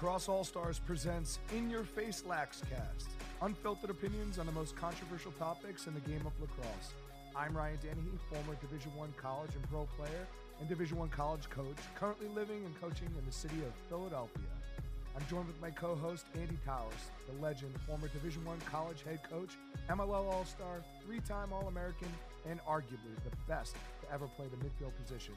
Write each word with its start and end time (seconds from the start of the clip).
Lacrosse 0.00 0.28
All 0.28 0.44
Stars 0.44 0.78
presents 0.78 1.40
In 1.52 1.68
Your 1.68 1.82
Face 1.82 2.22
Lax 2.24 2.62
Cast, 2.70 3.08
unfiltered 3.42 3.90
opinions 3.90 4.38
on 4.38 4.46
the 4.46 4.52
most 4.52 4.76
controversial 4.76 5.32
topics 5.32 5.88
in 5.88 5.94
the 5.94 6.00
game 6.00 6.24
of 6.24 6.40
lacrosse. 6.40 6.92
I'm 7.34 7.52
Ryan 7.56 7.78
Dennehy, 7.82 8.16
former 8.30 8.54
Division 8.60 8.94
One 8.94 9.12
college 9.20 9.50
and 9.56 9.68
pro 9.68 9.88
player 9.96 10.28
and 10.60 10.68
Division 10.68 10.98
One 10.98 11.08
college 11.08 11.50
coach, 11.50 11.74
currently 11.96 12.28
living 12.28 12.64
and 12.64 12.80
coaching 12.80 13.08
in 13.18 13.26
the 13.26 13.32
city 13.32 13.56
of 13.66 13.72
Philadelphia. 13.88 14.46
I'm 15.16 15.26
joined 15.28 15.48
with 15.48 15.60
my 15.60 15.70
co-host 15.70 16.26
Andy 16.36 16.58
Towers, 16.64 17.10
the 17.26 17.42
legend, 17.42 17.74
former 17.84 18.06
Division 18.06 18.44
One 18.44 18.60
college 18.70 19.02
head 19.02 19.18
coach, 19.28 19.58
MLL 19.90 20.32
All-Star, 20.32 20.80
three-time 21.04 21.52
All-American, 21.52 22.08
and 22.48 22.60
arguably 22.60 23.16
the 23.24 23.36
best 23.48 23.74
to 24.02 24.14
ever 24.14 24.28
play 24.28 24.46
the 24.46 24.64
midfield 24.64 24.92
position. 25.02 25.34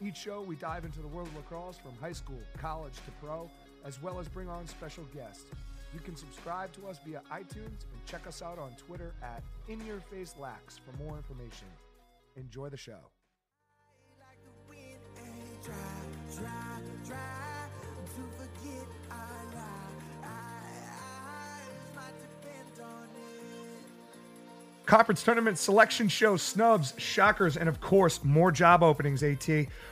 Each 0.00 0.16
show, 0.16 0.42
we 0.42 0.54
dive 0.56 0.84
into 0.84 1.00
the 1.00 1.08
world 1.08 1.26
of 1.28 1.36
lacrosse 1.36 1.78
from 1.78 1.96
high 2.00 2.12
school, 2.12 2.38
college 2.58 2.94
to 3.06 3.10
pro, 3.20 3.50
as 3.86 4.02
well 4.02 4.18
as 4.18 4.28
bring 4.28 4.48
on 4.48 4.66
special 4.66 5.04
guests. 5.14 5.44
You 5.94 6.00
can 6.00 6.16
subscribe 6.16 6.72
to 6.72 6.88
us 6.88 6.98
via 7.06 7.22
iTunes 7.32 7.84
and 7.92 8.04
check 8.06 8.26
us 8.26 8.42
out 8.42 8.58
on 8.58 8.72
Twitter 8.72 9.12
at 9.22 9.42
In 9.68 9.84
Your 9.86 10.00
Face 10.00 10.34
Lax 10.38 10.78
for 10.78 11.02
more 11.02 11.16
information. 11.16 11.68
Enjoy 12.36 12.68
the 12.68 12.76
show. 12.76 12.98
Try, 15.62 15.72
try, 16.34 16.46
try 17.06 17.16
to 18.14 18.22
forget. 18.36 18.86
Conference 24.86 25.24
tournament 25.24 25.58
selection 25.58 26.08
show, 26.08 26.36
snubs, 26.36 26.94
shockers, 26.96 27.56
and 27.56 27.68
of 27.68 27.80
course, 27.80 28.22
more 28.22 28.52
job 28.52 28.84
openings, 28.84 29.20
AT. 29.24 29.48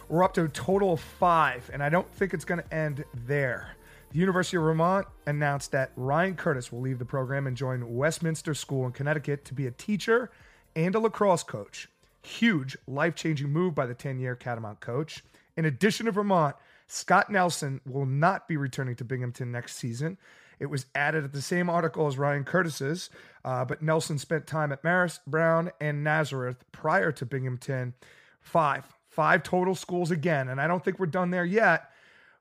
We're 0.08 0.22
up 0.22 0.34
to 0.34 0.44
a 0.44 0.48
total 0.48 0.92
of 0.92 1.00
five, 1.00 1.68
and 1.72 1.82
I 1.82 1.88
don't 1.88 2.08
think 2.12 2.32
it's 2.32 2.44
going 2.44 2.62
to 2.62 2.74
end 2.74 3.04
there. 3.26 3.74
The 4.14 4.20
University 4.20 4.56
of 4.56 4.62
Vermont 4.62 5.08
announced 5.26 5.72
that 5.72 5.90
Ryan 5.96 6.36
Curtis 6.36 6.70
will 6.70 6.80
leave 6.80 7.00
the 7.00 7.04
program 7.04 7.48
and 7.48 7.56
join 7.56 7.96
Westminster 7.96 8.54
School 8.54 8.86
in 8.86 8.92
Connecticut 8.92 9.44
to 9.46 9.54
be 9.54 9.66
a 9.66 9.72
teacher 9.72 10.30
and 10.76 10.94
a 10.94 11.00
lacrosse 11.00 11.42
coach. 11.42 11.88
Huge, 12.22 12.76
life 12.86 13.16
changing 13.16 13.52
move 13.52 13.74
by 13.74 13.86
the 13.86 13.94
10 13.94 14.20
year 14.20 14.36
Catamount 14.36 14.78
coach. 14.78 15.24
In 15.56 15.64
addition 15.64 16.06
to 16.06 16.12
Vermont, 16.12 16.54
Scott 16.86 17.28
Nelson 17.28 17.80
will 17.84 18.06
not 18.06 18.46
be 18.46 18.56
returning 18.56 18.94
to 18.94 19.04
Binghamton 19.04 19.50
next 19.50 19.74
season. 19.74 20.16
It 20.60 20.66
was 20.66 20.86
added 20.94 21.24
at 21.24 21.32
the 21.32 21.42
same 21.42 21.68
article 21.68 22.06
as 22.06 22.16
Ryan 22.16 22.44
Curtis's, 22.44 23.10
uh, 23.44 23.64
but 23.64 23.82
Nelson 23.82 24.18
spent 24.18 24.46
time 24.46 24.70
at 24.70 24.84
Marist, 24.84 25.26
Brown, 25.26 25.72
and 25.80 26.04
Nazareth 26.04 26.64
prior 26.70 27.10
to 27.10 27.26
Binghamton. 27.26 27.94
Five, 28.40 28.94
five 29.08 29.42
total 29.42 29.74
schools 29.74 30.12
again, 30.12 30.50
and 30.50 30.60
I 30.60 30.68
don't 30.68 30.84
think 30.84 31.00
we're 31.00 31.06
done 31.06 31.32
there 31.32 31.44
yet. 31.44 31.90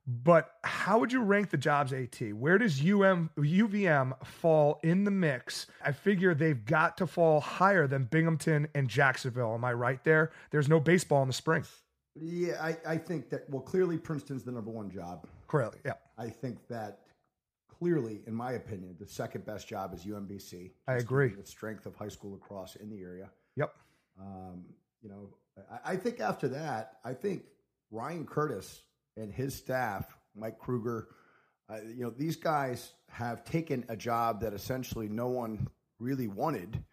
But 0.05 0.55
how 0.63 0.99
would 0.99 1.13
you 1.13 1.21
rank 1.21 1.49
the 1.49 1.57
jobs, 1.57 1.93
AT? 1.93 2.19
Where 2.33 2.57
does 2.57 2.81
UM 2.81 3.29
UVM 3.37 4.25
fall 4.25 4.79
in 4.83 5.05
the 5.05 5.11
mix? 5.11 5.67
I 5.83 5.93
figure 5.93 6.33
they've 6.33 6.65
got 6.65 6.97
to 6.97 7.07
fall 7.07 7.39
higher 7.39 7.87
than 7.87 8.05
Binghamton 8.05 8.67
and 8.75 8.89
Jacksonville. 8.89 9.53
Am 9.53 9.63
I 9.63 9.71
right 9.71 10.03
there? 10.03 10.31
There's 10.51 10.67
no 10.67 10.81
baseball 10.81 11.21
in 11.21 11.29
the 11.29 11.33
spring. 11.33 11.63
Yeah, 12.15 12.55
I, 12.61 12.77
I 12.85 12.97
think 12.97 13.29
that, 13.29 13.49
well, 13.49 13.61
clearly 13.61 13.97
Princeton's 13.97 14.43
the 14.43 14.51
number 14.51 14.71
one 14.71 14.91
job. 14.91 15.25
Clearly, 15.47 15.77
yeah. 15.85 15.93
I 16.17 16.27
think 16.27 16.67
that 16.67 16.99
clearly, 17.79 18.21
in 18.27 18.35
my 18.35 18.53
opinion, 18.53 18.95
the 18.99 19.07
second 19.07 19.45
best 19.45 19.67
job 19.67 19.93
is 19.93 20.03
UMBC. 20.05 20.71
I 20.87 20.95
agree. 20.95 21.29
The 21.29 21.45
strength 21.45 21.85
of 21.85 21.95
high 21.95 22.09
school 22.09 22.33
lacrosse 22.33 22.75
in 22.75 22.89
the 22.89 23.01
area. 23.01 23.29
Yep. 23.55 23.73
Um, 24.19 24.65
you 25.01 25.09
know, 25.09 25.29
I, 25.71 25.93
I 25.93 25.95
think 25.95 26.19
after 26.19 26.49
that, 26.49 26.97
I 27.05 27.13
think 27.13 27.43
Ryan 27.89 28.25
Curtis 28.25 28.81
and 29.17 29.31
his 29.31 29.55
staff, 29.55 30.05
Mike 30.35 30.59
Kruger, 30.59 31.07
uh, 31.69 31.77
you 31.87 32.03
know, 32.03 32.09
these 32.09 32.35
guys 32.35 32.93
have 33.09 33.43
taken 33.43 33.85
a 33.89 33.95
job 33.95 34.41
that 34.41 34.53
essentially 34.53 35.07
no 35.07 35.27
one 35.27 35.67
really 35.99 36.27
wanted 36.27 36.83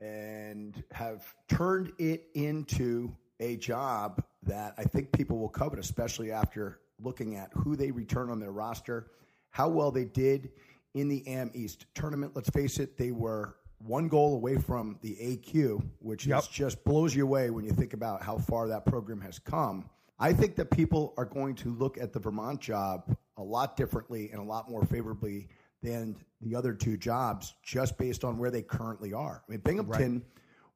and 0.00 0.82
have 0.90 1.22
turned 1.48 1.92
it 1.98 2.26
into 2.34 3.14
a 3.40 3.56
job 3.56 4.22
that 4.44 4.74
I 4.78 4.84
think 4.84 5.12
people 5.12 5.38
will 5.38 5.48
covet, 5.48 5.78
especially 5.78 6.32
after 6.32 6.80
looking 7.00 7.36
at 7.36 7.50
who 7.54 7.76
they 7.76 7.90
return 7.90 8.30
on 8.30 8.40
their 8.40 8.50
roster, 8.52 9.10
how 9.50 9.68
well 9.68 9.90
they 9.90 10.04
did 10.04 10.50
in 10.94 11.08
the 11.08 11.22
AM 11.28 11.50
East 11.54 11.86
tournament. 11.94 12.32
Let's 12.34 12.50
face 12.50 12.78
it, 12.78 12.96
they 12.98 13.12
were 13.12 13.56
one 13.78 14.08
goal 14.08 14.34
away 14.36 14.56
from 14.58 14.98
the 15.02 15.16
AQ, 15.20 15.82
which 16.00 16.26
Yep. 16.26 16.42
is 16.42 16.48
just 16.48 16.84
blows 16.84 17.14
you 17.14 17.24
away 17.24 17.50
when 17.50 17.64
you 17.64 17.72
think 17.72 17.92
about 17.94 18.22
how 18.22 18.38
far 18.38 18.68
that 18.68 18.84
program 18.86 19.20
has 19.20 19.38
come. 19.38 19.88
I 20.18 20.32
think 20.32 20.56
that 20.56 20.70
people 20.70 21.14
are 21.16 21.24
going 21.24 21.54
to 21.56 21.70
look 21.70 21.98
at 21.98 22.12
the 22.12 22.20
Vermont 22.20 22.60
job 22.60 23.16
a 23.36 23.42
lot 23.42 23.76
differently 23.76 24.30
and 24.30 24.40
a 24.40 24.44
lot 24.44 24.70
more 24.70 24.84
favorably 24.84 25.48
than 25.82 26.16
the 26.40 26.54
other 26.54 26.74
two 26.74 26.96
jobs 26.96 27.54
just 27.62 27.98
based 27.98 28.24
on 28.24 28.38
where 28.38 28.50
they 28.50 28.62
currently 28.62 29.12
are. 29.12 29.42
I 29.46 29.50
mean, 29.50 29.60
Binghamton 29.60 30.22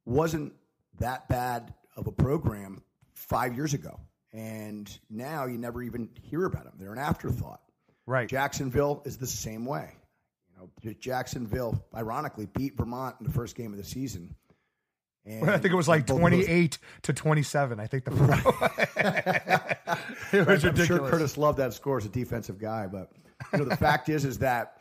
wasn't 0.04 0.52
that 0.98 1.28
bad 1.28 1.74
of 1.96 2.06
a 2.06 2.12
program 2.12 2.82
five 3.14 3.54
years 3.54 3.74
ago. 3.74 4.00
And 4.32 4.90
now 5.08 5.46
you 5.46 5.58
never 5.58 5.82
even 5.82 6.10
hear 6.22 6.44
about 6.44 6.64
them. 6.64 6.74
They're 6.78 6.92
an 6.92 6.98
afterthought. 6.98 7.60
Right. 8.06 8.28
Jacksonville 8.28 9.02
is 9.04 9.16
the 9.16 9.26
same 9.26 9.64
way. 9.64 9.94
You 10.50 10.70
know, 10.84 10.94
Jacksonville, 11.00 11.84
ironically, 11.94 12.46
beat 12.46 12.76
Vermont 12.76 13.16
in 13.20 13.26
the 13.26 13.32
first 13.32 13.56
game 13.56 13.72
of 13.72 13.78
the 13.78 13.84
season. 13.84 14.34
And 15.26 15.50
I 15.50 15.58
think 15.58 15.72
it 15.72 15.76
was 15.76 15.88
like 15.88 16.06
both 16.06 16.22
of 16.22 16.30
those- 16.30 16.46
28 16.46 16.78
to 17.02 17.12
27. 17.12 17.80
I 17.80 17.86
think 17.86 18.04
the 18.04 18.12
it 20.32 20.46
was 20.46 20.64
I'm 20.64 20.70
ridiculous. 20.70 20.86
sure 20.86 20.98
Curtis 21.08 21.36
loved 21.36 21.58
that 21.58 21.74
score 21.74 21.98
as 21.98 22.06
a 22.06 22.08
defensive 22.08 22.58
guy, 22.58 22.86
but 22.86 23.10
you 23.52 23.58
know 23.58 23.64
the 23.64 23.76
fact 23.76 24.08
is 24.08 24.24
is 24.24 24.38
that 24.38 24.80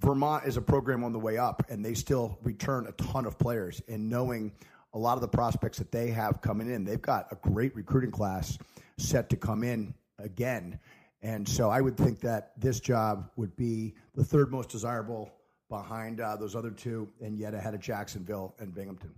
Vermont 0.00 0.44
is 0.46 0.56
a 0.56 0.62
program 0.62 1.04
on 1.04 1.12
the 1.12 1.18
way 1.18 1.36
up, 1.38 1.62
and 1.68 1.84
they 1.84 1.94
still 1.94 2.38
return 2.42 2.86
a 2.86 2.92
ton 2.92 3.26
of 3.26 3.38
players. 3.38 3.82
And 3.88 4.08
knowing 4.08 4.52
a 4.94 4.98
lot 4.98 5.14
of 5.14 5.20
the 5.20 5.28
prospects 5.28 5.78
that 5.78 5.92
they 5.92 6.08
have 6.10 6.40
coming 6.40 6.70
in, 6.70 6.84
they've 6.84 7.00
got 7.02 7.26
a 7.30 7.36
great 7.48 7.74
recruiting 7.76 8.10
class 8.10 8.58
set 8.98 9.28
to 9.30 9.36
come 9.36 9.62
in 9.62 9.94
again. 10.18 10.78
And 11.22 11.46
so 11.46 11.68
I 11.68 11.82
would 11.82 11.98
think 11.98 12.20
that 12.20 12.52
this 12.56 12.80
job 12.80 13.30
would 13.36 13.54
be 13.56 13.94
the 14.14 14.24
third 14.24 14.50
most 14.50 14.70
desirable 14.70 15.30
behind 15.68 16.20
uh, 16.20 16.34
those 16.36 16.56
other 16.56 16.70
two, 16.70 17.08
and 17.20 17.38
yet 17.38 17.52
ahead 17.54 17.74
of 17.74 17.80
Jacksonville 17.80 18.54
and 18.58 18.74
Binghamton. 18.74 19.10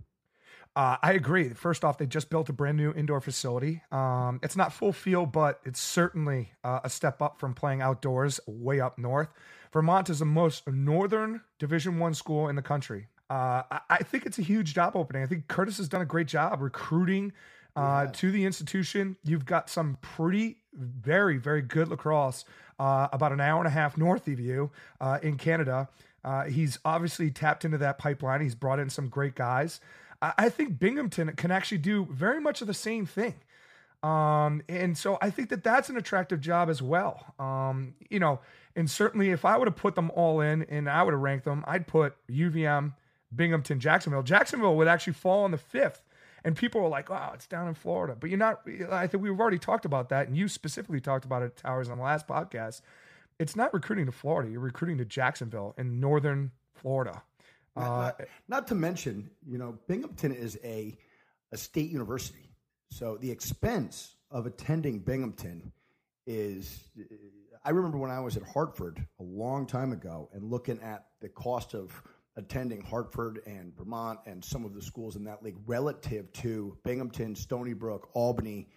Uh, 0.75 0.97
I 1.03 1.13
agree. 1.13 1.49
First 1.49 1.85
off, 1.85 1.99
they 1.99 2.07
just 2.07 2.29
built 2.29 2.49
a 2.49 2.53
brand 2.53 2.77
new 2.77 2.91
indoor 2.93 3.21
facility. 3.21 3.83
Um, 3.91 4.39
it's 4.41 4.55
not 4.55 4.73
full 4.73 4.91
field, 4.91 5.31
but 5.31 5.59
it's 5.63 5.79
certainly 5.79 6.51
uh, 6.63 6.79
a 6.83 6.89
step 6.89 7.21
up 7.21 7.39
from 7.39 7.53
playing 7.53 7.81
outdoors 7.81 8.39
way 8.47 8.79
up 8.79 8.97
north. 8.97 9.29
Vermont 9.71 10.09
is 10.09 10.19
the 10.19 10.25
most 10.25 10.67
northern 10.67 11.41
Division 11.59 11.99
One 11.99 12.13
school 12.13 12.47
in 12.47 12.55
the 12.55 12.61
country. 12.61 13.07
Uh, 13.29 13.63
I, 13.71 13.79
I 13.89 13.97
think 13.97 14.25
it's 14.25 14.39
a 14.39 14.43
huge 14.43 14.73
job 14.73 14.95
opening. 14.95 15.23
I 15.23 15.27
think 15.27 15.47
Curtis 15.47 15.77
has 15.77 15.87
done 15.87 16.01
a 16.01 16.05
great 16.05 16.27
job 16.27 16.59
recruiting 16.61 17.33
uh, 17.75 18.07
to 18.07 18.31
the 18.31 18.45
institution. 18.45 19.17
You've 19.23 19.45
got 19.45 19.69
some 19.69 19.97
pretty, 20.01 20.57
very, 20.73 21.37
very 21.37 21.61
good 21.61 21.87
lacrosse 21.87 22.45
uh, 22.79 23.07
about 23.11 23.31
an 23.31 23.41
hour 23.41 23.59
and 23.59 23.67
a 23.67 23.71
half 23.71 23.97
north 23.97 24.27
of 24.27 24.39
you 24.39 24.71
uh, 25.01 25.19
in 25.23 25.37
Canada. 25.37 25.89
Uh, 26.23 26.43
he's 26.45 26.79
obviously 26.85 27.31
tapped 27.31 27.65
into 27.65 27.77
that 27.79 27.97
pipeline. 27.97 28.41
He's 28.41 28.55
brought 28.55 28.79
in 28.79 28.89
some 28.89 29.09
great 29.09 29.35
guys. 29.35 29.79
I, 30.37 30.49
think 30.49 30.79
Binghamton 30.79 31.33
can 31.35 31.51
actually 31.51 31.79
do 31.79 32.07
very 32.09 32.39
much 32.39 32.61
of 32.61 32.67
the 32.67 32.73
same 32.73 33.05
thing. 33.05 33.35
Um, 34.03 34.61
and 34.67 34.97
so 34.97 35.17
I 35.21 35.29
think 35.29 35.49
that 35.49 35.63
that's 35.63 35.89
an 35.89 35.97
attractive 35.97 36.41
job 36.41 36.69
as 36.69 36.81
well. 36.81 37.33
Um, 37.39 37.95
you 38.09 38.19
know, 38.19 38.39
and 38.75 38.89
certainly 38.89 39.31
if 39.31 39.45
I 39.45 39.57
would 39.57 39.67
have 39.67 39.75
put 39.75 39.95
them 39.95 40.11
all 40.13 40.41
in 40.41 40.63
and 40.63 40.89
I 40.89 41.03
would 41.03 41.13
have 41.13 41.21
ranked 41.21 41.45
them, 41.45 41.63
I'd 41.67 41.87
put 41.87 42.15
UVM, 42.29 42.93
Binghamton, 43.33 43.79
Jacksonville. 43.79 44.23
Jacksonville 44.23 44.75
would 44.77 44.87
actually 44.87 45.13
fall 45.13 45.43
on 45.43 45.51
the 45.51 45.57
fifth. 45.57 46.03
And 46.45 46.57
people 46.57 46.81
are 46.81 46.89
like, 46.89 47.09
"Wow, 47.09 47.31
it's 47.33 47.47
down 47.47 47.69
in 47.69 47.73
Florida," 47.73 48.17
but 48.19 48.29
you're 48.29 48.37
not. 48.37 48.67
I 48.91 49.07
think 49.07 49.23
we've 49.23 49.39
already 49.39 49.57
talked 49.57 49.85
about 49.85 50.09
that, 50.09 50.27
and 50.27 50.35
you 50.35 50.49
specifically 50.49 50.99
talked 50.99 51.23
about 51.23 51.41
it, 51.41 51.55
Towers, 51.55 51.87
on 51.87 51.97
the 51.97 52.03
last 52.03 52.27
podcast. 52.27 52.81
It's 53.39 53.55
not 53.55 53.73
recruiting 53.73 54.07
to 54.07 54.11
Florida; 54.11 54.51
you're 54.51 54.59
recruiting 54.59 54.97
to 54.97 55.05
Jacksonville 55.05 55.73
in 55.77 56.01
northern 56.01 56.51
Florida. 56.75 57.23
Uh, 57.75 57.81
not, 57.81 58.21
not 58.47 58.67
to 58.67 58.75
mention, 58.75 59.29
you 59.45 59.57
know, 59.57 59.77
Binghamton 59.87 60.31
is 60.31 60.57
a 60.63 60.97
a 61.51 61.57
state 61.57 61.91
university, 61.91 62.49
so 62.89 63.17
the 63.17 63.29
expense 63.29 64.15
of 64.31 64.45
attending 64.45 64.99
Binghamton 64.99 65.71
is. 66.25 66.87
I 67.65 67.69
remember 67.69 67.97
when 67.97 68.11
I 68.11 68.19
was 68.19 68.35
at 68.35 68.43
Hartford 68.43 69.05
a 69.19 69.23
long 69.23 69.65
time 69.65 69.93
ago 69.93 70.29
and 70.33 70.51
looking 70.51 70.81
at 70.81 71.05
the 71.21 71.29
cost 71.29 71.73
of 71.73 71.93
attending 72.35 72.81
Hartford 72.81 73.41
and 73.45 73.75
Vermont 73.77 74.19
and 74.25 74.43
some 74.43 74.65
of 74.65 74.73
the 74.73 74.81
schools 74.81 75.15
in 75.15 75.23
that 75.25 75.43
league 75.43 75.55
relative 75.65 76.31
to 76.33 76.77
Binghamton, 76.83 77.35
Stony 77.35 77.73
Brook, 77.73 78.09
Albany, 78.13 78.67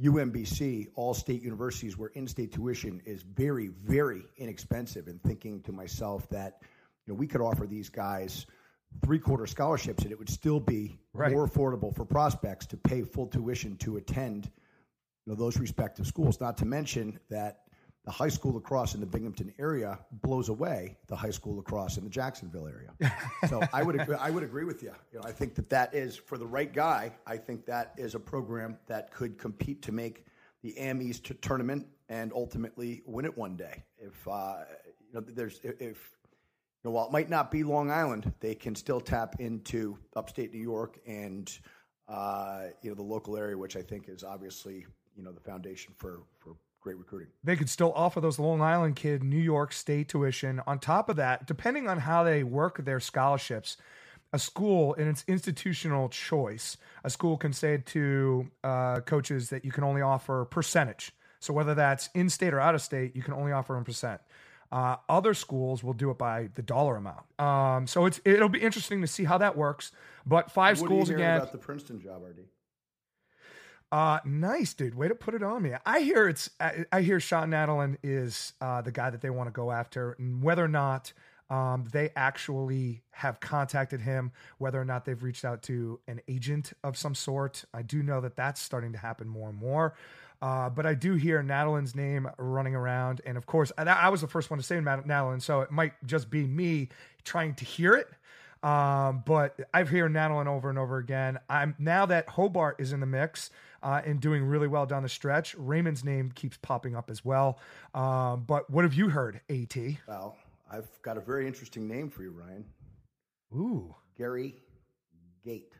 UMBC, 0.00 0.88
all 0.94 1.14
state 1.14 1.42
universities 1.42 1.96
where 1.96 2.10
in-state 2.10 2.52
tuition 2.52 3.00
is 3.04 3.22
very, 3.22 3.68
very 3.68 4.22
inexpensive. 4.36 5.06
And 5.08 5.22
thinking 5.22 5.62
to 5.62 5.72
myself 5.72 6.28
that 6.30 6.62
know 7.12 7.14
we 7.14 7.26
could 7.26 7.40
offer 7.40 7.66
these 7.66 7.88
guys 7.88 8.46
three-quarter 9.04 9.46
scholarships 9.46 10.04
and 10.04 10.12
it 10.12 10.18
would 10.18 10.28
still 10.30 10.60
be 10.60 10.98
Right. 11.12 11.32
more 11.32 11.48
affordable 11.48 11.94
for 11.94 12.04
prospects 12.04 12.66
to 12.66 12.76
pay 12.76 13.02
full 13.02 13.26
tuition 13.26 13.76
to 13.78 13.96
attend 13.96 14.50
you 15.26 15.32
know 15.32 15.34
those 15.34 15.58
respective 15.58 16.06
schools. 16.06 16.40
Not 16.40 16.56
to 16.58 16.64
mention 16.64 17.18
that 17.30 17.60
the 18.04 18.10
high 18.10 18.28
school 18.28 18.52
lacrosse 18.52 18.94
in 18.94 19.00
the 19.00 19.06
Binghamton 19.06 19.54
area 19.58 19.98
blows 20.22 20.48
away 20.50 20.98
the 21.06 21.16
high 21.16 21.30
school 21.30 21.56
lacrosse 21.56 21.96
in 21.96 22.04
the 22.04 22.10
Jacksonville 22.10 22.66
area. 22.68 22.90
so 23.48 23.62
I 23.72 23.82
would 23.82 23.98
agree, 23.98 24.16
I 24.16 24.30
would 24.30 24.42
agree 24.42 24.64
with 24.64 24.82
you. 24.82 24.92
You 25.12 25.18
know, 25.20 25.24
I 25.24 25.32
think 25.32 25.54
that 25.54 25.70
that 25.70 25.94
is 25.94 26.14
for 26.14 26.36
the 26.36 26.46
right 26.46 26.70
guy. 26.70 27.12
I 27.26 27.38
think 27.38 27.64
that 27.66 27.94
is 27.96 28.14
a 28.14 28.20
program 28.20 28.76
that 28.86 29.10
could 29.10 29.38
compete 29.38 29.80
to 29.82 29.92
make 29.92 30.26
the 30.62 30.76
Am 30.76 31.00
East 31.00 31.30
tournament 31.40 31.86
and 32.10 32.32
ultimately 32.34 33.02
win 33.06 33.24
it 33.24 33.36
one 33.38 33.56
day. 33.56 33.82
If 33.98 34.28
uh, 34.28 34.56
you 35.08 35.14
know, 35.14 35.20
there's 35.26 35.60
if 35.62 36.10
know, 36.84 36.90
while 36.90 37.06
it 37.06 37.12
might 37.12 37.30
not 37.30 37.50
be 37.50 37.62
Long 37.62 37.90
Island, 37.90 38.32
they 38.40 38.54
can 38.54 38.74
still 38.74 39.00
tap 39.00 39.36
into 39.38 39.98
upstate 40.16 40.52
New 40.52 40.60
York 40.60 40.98
and 41.06 41.50
uh, 42.08 42.64
you 42.82 42.90
know 42.90 42.94
the 42.94 43.02
local 43.02 43.36
area, 43.36 43.56
which 43.56 43.76
I 43.76 43.82
think 43.82 44.08
is 44.08 44.22
obviously 44.22 44.86
you 45.16 45.22
know 45.22 45.32
the 45.32 45.40
foundation 45.40 45.94
for 45.96 46.20
for 46.38 46.56
great 46.80 46.98
recruiting. 46.98 47.28
they 47.42 47.56
could 47.56 47.70
still 47.70 47.94
offer 47.96 48.20
those 48.20 48.38
Long 48.38 48.60
Island 48.60 48.94
kid 48.94 49.24
New 49.24 49.38
York 49.38 49.72
State 49.72 50.08
tuition. 50.08 50.60
On 50.66 50.78
top 50.78 51.08
of 51.08 51.16
that, 51.16 51.46
depending 51.46 51.88
on 51.88 51.98
how 52.00 52.22
they 52.22 52.42
work 52.42 52.84
their 52.84 53.00
scholarships, 53.00 53.78
a 54.34 54.38
school 54.38 54.92
in 54.94 55.08
its 55.08 55.24
institutional 55.26 56.10
choice, 56.10 56.76
a 57.02 57.08
school 57.08 57.38
can 57.38 57.54
say 57.54 57.78
to 57.86 58.50
uh, 58.62 59.00
coaches 59.00 59.48
that 59.48 59.64
you 59.64 59.72
can 59.72 59.82
only 59.82 60.02
offer 60.02 60.44
percentage. 60.44 61.12
So 61.40 61.54
whether 61.54 61.74
that's 61.74 62.10
in 62.14 62.28
state 62.28 62.52
or 62.52 62.60
out 62.60 62.74
of 62.74 62.82
state, 62.82 63.16
you 63.16 63.22
can 63.22 63.32
only 63.32 63.52
offer 63.52 63.78
in 63.78 63.84
percent. 63.84 64.20
Uh, 64.74 64.96
other 65.08 65.34
schools 65.34 65.84
will 65.84 65.92
do 65.92 66.10
it 66.10 66.18
by 66.18 66.48
the 66.56 66.62
dollar 66.62 66.96
amount. 66.96 67.22
Um, 67.38 67.86
so 67.86 68.06
it's 68.06 68.20
it'll 68.24 68.48
be 68.48 68.58
interesting 68.58 69.00
to 69.02 69.06
see 69.06 69.22
how 69.22 69.38
that 69.38 69.56
works. 69.56 69.92
But 70.26 70.50
five 70.50 70.80
What 70.80 70.86
schools 70.88 71.08
are 71.08 71.12
you 71.12 71.18
hearing 71.18 71.30
again. 71.30 71.40
about 71.42 71.52
the 71.52 71.58
Princeton 71.58 72.00
job, 72.00 72.22
RD? 72.28 72.40
Uh, 73.92 74.18
nice, 74.24 74.74
dude. 74.74 74.96
Way 74.96 75.06
to 75.06 75.14
put 75.14 75.34
it 75.34 75.44
on 75.44 75.62
me. 75.62 75.74
I 75.86 76.00
hear 76.00 76.28
it's. 76.28 76.50
I, 76.58 76.84
I 76.90 77.02
hear 77.02 77.20
Shawn 77.20 77.50
Nadelen 77.50 77.98
is 78.02 78.54
uh, 78.60 78.82
the 78.82 78.90
guy 78.90 79.10
that 79.10 79.20
they 79.20 79.30
want 79.30 79.46
to 79.46 79.52
go 79.52 79.70
after, 79.70 80.16
and 80.18 80.42
whether 80.42 80.64
or 80.64 80.68
not 80.68 81.12
um, 81.50 81.84
they 81.92 82.10
actually 82.16 83.02
have 83.12 83.38
contacted 83.38 84.00
him, 84.00 84.32
whether 84.58 84.80
or 84.80 84.84
not 84.84 85.04
they've 85.04 85.22
reached 85.22 85.44
out 85.44 85.62
to 85.62 86.00
an 86.08 86.20
agent 86.26 86.72
of 86.82 86.96
some 86.96 87.14
sort, 87.14 87.64
I 87.72 87.82
do 87.82 88.02
know 88.02 88.20
that 88.22 88.34
that's 88.34 88.60
starting 88.60 88.92
to 88.92 88.98
happen 88.98 89.28
more 89.28 89.50
and 89.50 89.58
more. 89.58 89.94
Uh, 90.42 90.68
but 90.68 90.84
I 90.84 90.94
do 90.94 91.14
hear 91.14 91.42
Nadelen's 91.42 91.94
name 91.94 92.28
running 92.38 92.74
around, 92.74 93.20
and 93.24 93.36
of 93.36 93.46
course, 93.46 93.72
I, 93.78 93.84
I 93.84 94.08
was 94.10 94.20
the 94.20 94.28
first 94.28 94.50
one 94.50 94.58
to 94.58 94.64
say 94.64 94.78
Nat- 94.80 95.06
Nadelen, 95.06 95.40
so 95.40 95.60
it 95.62 95.70
might 95.70 95.92
just 96.06 96.28
be 96.30 96.44
me 96.44 96.90
trying 97.24 97.54
to 97.54 97.64
hear 97.64 97.94
it. 97.94 98.08
Um, 98.66 99.22
but 99.26 99.60
I've 99.74 99.90
heard 99.90 100.12
Nadelen 100.12 100.46
over 100.46 100.70
and 100.70 100.78
over 100.78 100.96
again. 100.98 101.38
I'm 101.50 101.74
now 101.78 102.06
that 102.06 102.28
Hobart 102.30 102.76
is 102.78 102.92
in 102.92 103.00
the 103.00 103.06
mix 103.06 103.50
uh, 103.82 104.00
and 104.04 104.20
doing 104.20 104.42
really 104.44 104.68
well 104.68 104.86
down 104.86 105.02
the 105.02 105.08
stretch. 105.08 105.54
Raymond's 105.56 106.02
name 106.02 106.30
keeps 106.34 106.56
popping 106.56 106.96
up 106.96 107.10
as 107.10 107.24
well. 107.24 107.58
Um, 107.94 108.44
but 108.46 108.70
what 108.70 108.84
have 108.84 108.94
you 108.94 109.10
heard, 109.10 109.40
At? 109.50 109.76
Well, 110.08 110.36
I've 110.70 110.88
got 111.02 111.18
a 111.18 111.20
very 111.20 111.46
interesting 111.46 111.86
name 111.86 112.08
for 112.08 112.22
you, 112.22 112.30
Ryan. 112.30 112.64
Ooh, 113.54 113.94
Gary 114.16 114.54
Gait. 115.44 115.72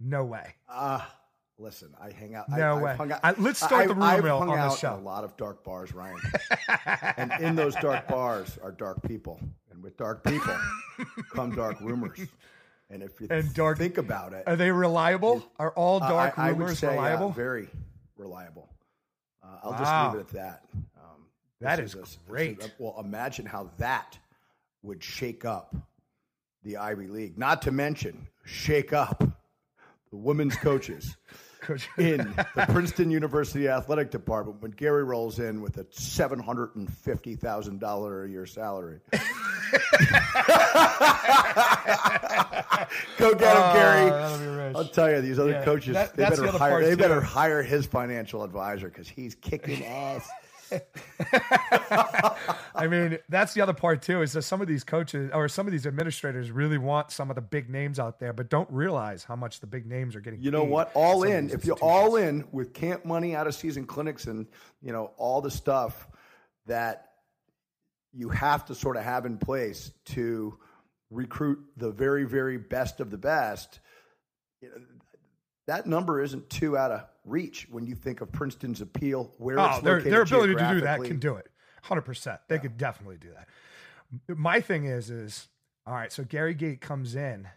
no 0.00 0.24
way. 0.24 0.54
Ah, 0.68 1.14
listen, 1.58 1.94
I 2.00 2.10
hang 2.10 2.34
out. 2.34 2.48
No 2.48 2.76
I, 2.78 2.82
way. 2.82 3.12
Out, 3.12 3.20
I- 3.22 3.34
let's 3.38 3.58
start 3.62 3.84
I- 3.84 3.86
the 3.86 3.94
rumor 3.94 4.06
I've 4.06 4.24
mill 4.24 4.38
hung 4.38 4.50
on 4.50 4.58
out 4.58 4.78
show. 4.78 4.94
a 4.94 4.96
lot 4.96 5.24
of 5.24 5.36
dark 5.36 5.64
bars, 5.64 5.92
Ryan. 5.92 6.18
and 7.16 7.32
in 7.40 7.56
those 7.56 7.74
dark 7.76 8.08
bars 8.08 8.58
are 8.62 8.72
dark 8.72 9.02
people, 9.06 9.40
and 9.70 9.82
with 9.82 9.96
dark 9.96 10.24
people 10.24 10.54
come 11.32 11.54
dark 11.54 11.80
rumors. 11.80 12.18
And 12.90 13.02
if 13.02 13.20
you 13.20 13.26
And 13.30 13.52
dark- 13.54 13.78
think 13.78 13.98
about 13.98 14.32
it, 14.32 14.44
Are 14.46 14.54
they 14.56 14.70
reliable? 14.70 15.44
Are 15.58 15.72
all 15.72 15.98
dark 16.00 16.38
I, 16.38 16.48
I 16.48 16.52
would 16.52 16.58
rumors 16.60 16.78
say, 16.78 16.86
uh, 16.88 16.90
reliable? 16.92 17.30
very 17.30 17.68
reliable. 18.16 18.68
Uh, 19.42 19.58
I'll 19.64 19.70
Wow. 19.72 19.78
just 19.78 20.14
leave 20.14 20.20
it 20.20 20.28
at 20.28 20.32
that. 20.34 20.64
Um, 20.96 21.26
That 21.60 21.76
this 21.80 21.94
is 21.94 22.18
a- 22.26 22.30
great. 22.30 22.62
a- 22.64 22.70
well, 22.78 22.94
imagine 23.00 23.44
how 23.46 23.70
that 23.78 24.18
would 24.82 25.02
shake 25.02 25.44
up 25.44 25.74
the 26.62 26.76
Ivy 26.76 27.08
League. 27.08 27.36
Not 27.38 27.62
to 27.62 27.72
mention 27.72 28.28
shake 28.44 28.92
up 28.92 29.18
the 30.10 30.16
women's 30.16 30.54
coaches 30.56 31.16
Coach- 31.28 31.38
in 31.98 32.18
the 32.54 32.66
Princeton 32.68 33.10
University 33.10 33.68
athletic 33.68 34.10
department 34.10 34.60
when 34.62 34.70
Gary 34.72 35.04
rolls 35.04 35.38
in 35.38 35.60
with 35.60 35.78
a 35.78 35.86
seven 35.90 36.38
hundred 36.38 36.74
and 36.76 36.92
fifty 36.92 37.34
thousand 37.36 37.80
dollar 37.80 38.24
a 38.24 38.28
year 38.28 38.46
salary. 38.46 39.00
Go 43.18 43.34
get 43.34 43.56
him, 43.56 43.62
oh, 43.62 43.72
Gary. 43.74 44.38
Be 44.38 44.46
rich. 44.56 44.76
I'll 44.76 44.84
tell 44.88 45.10
you, 45.10 45.20
these 45.20 45.38
other 45.38 45.50
Yeah, 45.52 45.64
coaches, 45.64 45.94
that- 45.94 46.14
they 46.14 46.24
that's 46.24 46.38
the 46.38 46.52
hire. 46.52 46.82
They 46.82 46.90
too. 46.90 46.96
better 46.96 47.20
hire 47.20 47.62
his 47.62 47.86
financial 47.86 48.42
advisor 48.44 48.88
because 48.88 49.08
he's 49.08 49.34
kicking 49.36 49.84
ass. 49.84 50.28
I 52.74 52.86
mean, 52.88 53.18
that's 53.28 53.54
the 53.54 53.60
other 53.60 53.72
part 53.72 54.02
too. 54.02 54.22
Is 54.22 54.32
that 54.32 54.42
some 54.42 54.60
of 54.60 54.68
these 54.68 54.84
coaches 54.84 55.30
or 55.32 55.48
some 55.48 55.66
of 55.66 55.72
these 55.72 55.86
administrators 55.86 56.50
really 56.50 56.78
want 56.78 57.10
some 57.10 57.30
of 57.30 57.36
the 57.36 57.42
big 57.42 57.70
names 57.70 57.98
out 57.98 58.18
there, 58.18 58.32
but 58.32 58.50
don't 58.50 58.70
realize 58.70 59.24
how 59.24 59.36
much 59.36 59.60
the 59.60 59.66
big 59.66 59.86
names 59.86 60.16
are 60.16 60.20
getting. 60.20 60.40
You 60.40 60.50
know 60.50 60.64
what? 60.64 60.90
All 60.94 61.22
in. 61.22 61.50
If 61.50 61.64
you're 61.64 61.76
all 61.76 62.16
in 62.16 62.44
with 62.52 62.74
camp 62.74 63.04
money, 63.04 63.34
out 63.34 63.46
of 63.46 63.54
season 63.54 63.86
clinics, 63.86 64.26
and 64.26 64.46
you 64.82 64.92
know 64.92 65.12
all 65.16 65.40
the 65.40 65.50
stuff 65.50 66.08
that 66.66 67.10
you 68.12 68.28
have 68.30 68.64
to 68.66 68.74
sort 68.74 68.96
of 68.96 69.04
have 69.04 69.26
in 69.26 69.38
place 69.38 69.92
to 70.06 70.58
recruit 71.10 71.58
the 71.76 71.90
very, 71.90 72.24
very 72.24 72.56
best 72.56 73.00
of 73.00 73.10
the 73.10 73.18
best. 73.18 73.80
You 74.60 74.70
know, 74.70 74.76
that 75.66 75.86
number 75.86 76.22
isn't 76.22 76.48
too 76.48 76.76
out 76.76 76.90
of 76.90 77.02
reach 77.24 77.66
when 77.70 77.86
you 77.86 77.94
think 77.94 78.20
of 78.20 78.30
Princeton's 78.32 78.80
appeal, 78.80 79.32
where 79.38 79.58
Oh, 79.58 79.66
it's 79.66 79.80
their, 79.80 79.94
located 79.96 80.12
their 80.12 80.22
ability 80.22 80.54
to 80.54 80.68
do 80.74 80.80
that 80.82 81.02
can 81.02 81.18
do 81.18 81.36
it. 81.36 81.50
100%. 81.84 82.38
They 82.48 82.58
could 82.58 82.76
definitely 82.76 83.18
do 83.18 83.28
that. 83.34 83.48
My 84.36 84.60
thing 84.60 84.84
is 84.84 85.10
is 85.10 85.48
all 85.86 85.94
right, 85.94 86.12
so 86.12 86.24
Gary 86.24 86.54
Gait 86.54 86.80
comes 86.80 87.14
in. 87.14 87.48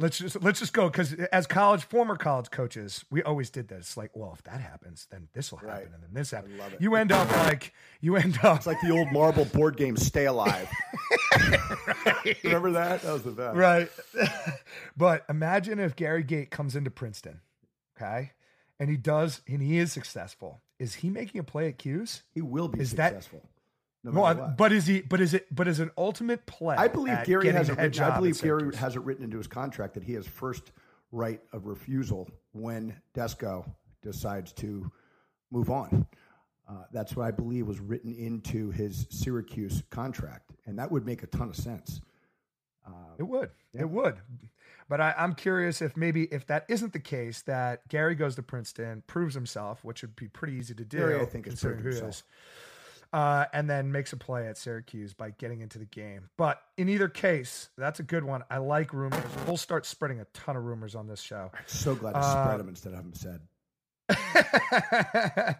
Let's 0.00 0.16
just 0.18 0.40
let's 0.42 0.60
just 0.60 0.72
go 0.72 0.88
cuz 0.90 1.12
as 1.32 1.46
college 1.48 1.82
former 1.82 2.16
college 2.16 2.50
coaches, 2.52 3.04
we 3.10 3.20
always 3.24 3.50
did 3.50 3.66
this 3.66 3.96
like, 3.96 4.10
well, 4.14 4.32
if 4.32 4.42
that 4.44 4.60
happens, 4.60 5.08
then 5.10 5.26
this 5.32 5.50
will 5.50 5.58
happen 5.58 5.74
Right. 5.74 5.84
and 5.92 6.02
then 6.02 6.10
this 6.12 6.30
happens. 6.30 6.56
love 6.58 6.72
it. 6.72 6.80
You 6.80 6.94
end 6.94 7.10
up 7.10 7.28
like 7.32 7.72
you 8.00 8.14
end 8.16 8.38
up 8.44 8.58
It's 8.58 8.66
like 8.66 8.80
the 8.80 8.90
old 8.90 9.10
marble 9.10 9.44
board 9.46 9.76
game, 9.76 9.96
Stay 9.96 10.26
Alive. 10.26 10.68
Remember 12.44 12.72
that? 12.72 13.02
That 13.02 13.12
was 13.12 13.22
the 13.22 13.30
best. 13.32 13.56
right. 13.56 13.90
but 14.96 15.24
imagine 15.28 15.78
if 15.80 15.96
Gary 15.96 16.22
Gait 16.22 16.50
comes 16.50 16.76
into 16.76 16.90
Princeton, 16.90 17.40
okay? 17.96 18.32
And 18.78 18.88
he 18.90 18.96
does 18.96 19.40
and 19.48 19.60
he 19.62 19.78
is 19.78 19.92
successful. 19.92 20.60
Is 20.78 20.94
he 20.96 21.10
making 21.10 21.40
a 21.40 21.44
play 21.44 21.68
at 21.68 21.78
Q's? 21.78 22.22
He 22.32 22.40
will 22.40 22.68
be 22.68 22.80
Is 22.80 22.92
that- 22.92 23.14
successful. 23.14 23.42
No 24.04 24.12
Well, 24.12 24.34
what. 24.34 24.56
but 24.56 24.72
is 24.72 24.86
he? 24.86 25.00
But 25.00 25.20
is 25.20 25.34
it? 25.34 25.46
But 25.54 25.68
is 25.68 25.80
an 25.80 25.90
ultimate 25.96 26.46
play? 26.46 26.76
I 26.76 26.88
believe 26.88 27.24
Gary 27.24 27.48
has 27.50 27.68
it 27.68 27.76
written, 27.76 28.02
I 28.02 28.16
believe 28.16 28.40
Gary 28.40 28.74
has 28.76 28.96
it 28.96 29.02
written 29.02 29.24
into 29.24 29.38
his 29.38 29.46
contract 29.46 29.94
that 29.94 30.04
he 30.04 30.12
has 30.14 30.26
first 30.26 30.72
right 31.10 31.40
of 31.52 31.66
refusal 31.66 32.28
when 32.52 32.94
Desko 33.14 33.68
decides 34.02 34.52
to 34.54 34.90
move 35.50 35.70
on. 35.70 36.06
Uh, 36.68 36.84
that's 36.92 37.16
what 37.16 37.26
I 37.26 37.30
believe 37.30 37.66
was 37.66 37.80
written 37.80 38.14
into 38.14 38.70
his 38.70 39.06
Syracuse 39.10 39.82
contract, 39.90 40.52
and 40.66 40.78
that 40.78 40.92
would 40.92 41.06
make 41.06 41.22
a 41.22 41.26
ton 41.26 41.48
of 41.48 41.56
sense. 41.56 42.00
It 43.18 43.24
would. 43.24 43.50
It 43.74 43.88
would. 43.88 44.16
But 44.88 45.00
I, 45.00 45.14
I'm 45.18 45.34
curious 45.34 45.82
if 45.82 45.96
maybe 45.96 46.24
if 46.32 46.46
that 46.46 46.64
isn't 46.68 46.92
the 46.92 47.00
case, 47.00 47.42
that 47.42 47.86
Gary 47.88 48.14
goes 48.14 48.36
to 48.36 48.42
Princeton, 48.42 49.02
proves 49.06 49.34
himself, 49.34 49.84
which 49.84 50.02
would 50.02 50.16
be 50.16 50.28
pretty 50.28 50.54
easy 50.54 50.74
to 50.74 50.84
do. 50.84 50.98
Gary, 50.98 51.20
I 51.20 51.26
think, 51.26 51.44
considering 51.44 51.82
proved 51.82 51.98
himself. 51.98 52.10
is. 52.10 52.22
Uh, 53.10 53.46
and 53.54 53.70
then 53.70 53.90
makes 53.90 54.12
a 54.12 54.18
play 54.18 54.46
at 54.48 54.58
Syracuse 54.58 55.14
by 55.14 55.30
getting 55.30 55.62
into 55.62 55.78
the 55.78 55.86
game. 55.86 56.28
But 56.36 56.60
in 56.76 56.90
either 56.90 57.08
case, 57.08 57.70
that's 57.78 58.00
a 58.00 58.02
good 58.02 58.22
one. 58.22 58.42
I 58.50 58.58
like 58.58 58.92
rumors. 58.92 59.24
We'll 59.46 59.56
start 59.56 59.86
spreading 59.86 60.20
a 60.20 60.26
ton 60.34 60.56
of 60.56 60.64
rumors 60.64 60.94
on 60.94 61.06
this 61.06 61.20
show. 61.20 61.50
So 61.66 61.94
glad 61.94 62.12
to 62.12 62.18
Uh, 62.18 62.44
spread 62.44 62.60
them 62.60 62.68
instead 62.68 62.92
of 62.92 62.98
them 62.98 63.14
said. 63.14 63.40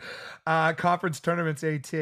uh, 0.47 0.73
conference 0.75 1.21
tournaments, 1.21 1.65
AT, 1.65 1.93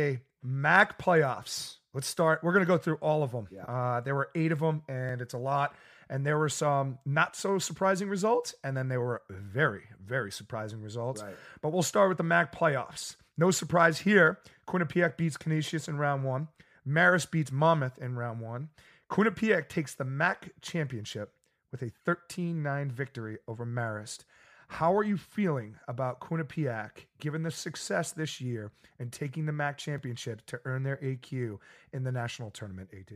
MAC 0.42 0.98
playoffs. 0.98 1.76
Let's 1.94 2.08
start. 2.08 2.40
We're 2.42 2.52
going 2.52 2.64
to 2.64 2.68
go 2.68 2.78
through 2.78 2.96
all 2.96 3.22
of 3.22 3.32
them. 3.32 3.48
Yeah. 3.50 3.62
Uh, 3.64 4.00
there 4.00 4.14
were 4.14 4.30
eight 4.34 4.52
of 4.52 4.58
them, 4.58 4.82
and 4.88 5.20
it's 5.20 5.34
a 5.34 5.38
lot. 5.38 5.74
And 6.08 6.24
there 6.24 6.38
were 6.38 6.48
some 6.48 6.98
not 7.04 7.34
so 7.34 7.58
surprising 7.58 8.08
results, 8.08 8.54
and 8.62 8.76
then 8.76 8.88
there 8.88 9.00
were 9.00 9.22
very, 9.30 9.82
very 10.04 10.30
surprising 10.30 10.80
results. 10.82 11.22
Right. 11.22 11.34
But 11.62 11.72
we'll 11.72 11.82
start 11.82 12.08
with 12.08 12.18
the 12.18 12.24
MAC 12.24 12.54
playoffs. 12.54 13.16
No 13.38 13.50
surprise 13.50 14.00
here. 14.00 14.40
Quinnipiac 14.66 15.16
beats 15.16 15.36
Canisius 15.36 15.88
in 15.88 15.98
round 15.98 16.24
one. 16.24 16.48
Marist 16.86 17.30
beats 17.30 17.52
Monmouth 17.52 17.98
in 17.98 18.16
round 18.16 18.40
one. 18.40 18.70
Quinnipiac 19.10 19.68
takes 19.68 19.94
the 19.94 20.04
MAC 20.04 20.50
championship 20.60 21.32
with 21.70 21.82
a 21.82 21.90
13 22.04 22.62
9 22.62 22.90
victory 22.90 23.38
over 23.46 23.66
Marist. 23.66 24.24
How 24.68 24.96
are 24.96 25.04
you 25.04 25.16
feeling 25.16 25.76
about 25.86 26.20
Quinnipiac 26.20 27.06
given 27.20 27.42
the 27.42 27.50
success 27.50 28.12
this 28.12 28.40
year 28.40 28.72
and 28.98 29.12
taking 29.12 29.46
the 29.46 29.52
MAC 29.52 29.78
championship 29.78 30.44
to 30.46 30.60
earn 30.64 30.82
their 30.82 30.96
AQ 30.96 31.58
in 31.92 32.02
the 32.02 32.10
national 32.10 32.50
tournament, 32.50 32.90
AT? 32.92 33.12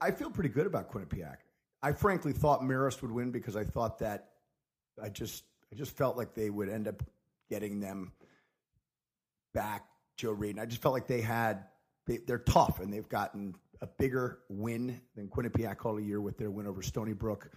I 0.00 0.10
feel 0.10 0.30
pretty 0.30 0.50
good 0.50 0.66
about 0.66 0.92
Quinnipiac. 0.92 1.36
I 1.82 1.92
frankly 1.92 2.32
thought 2.32 2.60
Marist 2.60 3.00
would 3.02 3.10
win 3.10 3.30
because 3.30 3.56
I 3.56 3.64
thought 3.64 3.98
that 4.00 4.28
I 5.02 5.08
just 5.08 5.44
I 5.72 5.76
just 5.76 5.96
felt 5.96 6.16
like 6.16 6.34
they 6.34 6.50
would 6.50 6.68
end 6.68 6.86
up 6.86 7.02
getting 7.48 7.80
them 7.80 8.12
back 9.52 9.84
Joe 10.16 10.32
Reed. 10.32 10.52
And 10.56 10.60
I 10.60 10.66
just 10.66 10.82
felt 10.82 10.94
like 10.94 11.06
they 11.06 11.20
had 11.20 11.64
they, 12.06 12.18
they're 12.26 12.38
tough 12.38 12.80
and 12.80 12.92
they've 12.92 13.08
gotten 13.08 13.54
a 13.80 13.86
bigger 13.86 14.40
win 14.48 15.00
than 15.16 15.28
Quinnipiac 15.28 15.84
all 15.84 16.00
year 16.00 16.20
with 16.20 16.38
their 16.38 16.50
win 16.50 16.66
over 16.66 16.82
Stony 16.82 17.12
Brook 17.12 17.50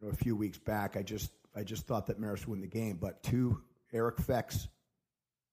you 0.00 0.06
know, 0.06 0.12
a 0.12 0.16
few 0.16 0.36
weeks 0.36 0.58
back. 0.58 0.96
I 0.96 1.02
just 1.02 1.30
I 1.54 1.62
just 1.62 1.86
thought 1.86 2.06
that 2.06 2.20
Marist 2.20 2.46
win 2.46 2.60
the 2.60 2.66
game, 2.66 2.98
but 3.00 3.22
two 3.22 3.60
Eric 3.92 4.18
Feck's 4.18 4.68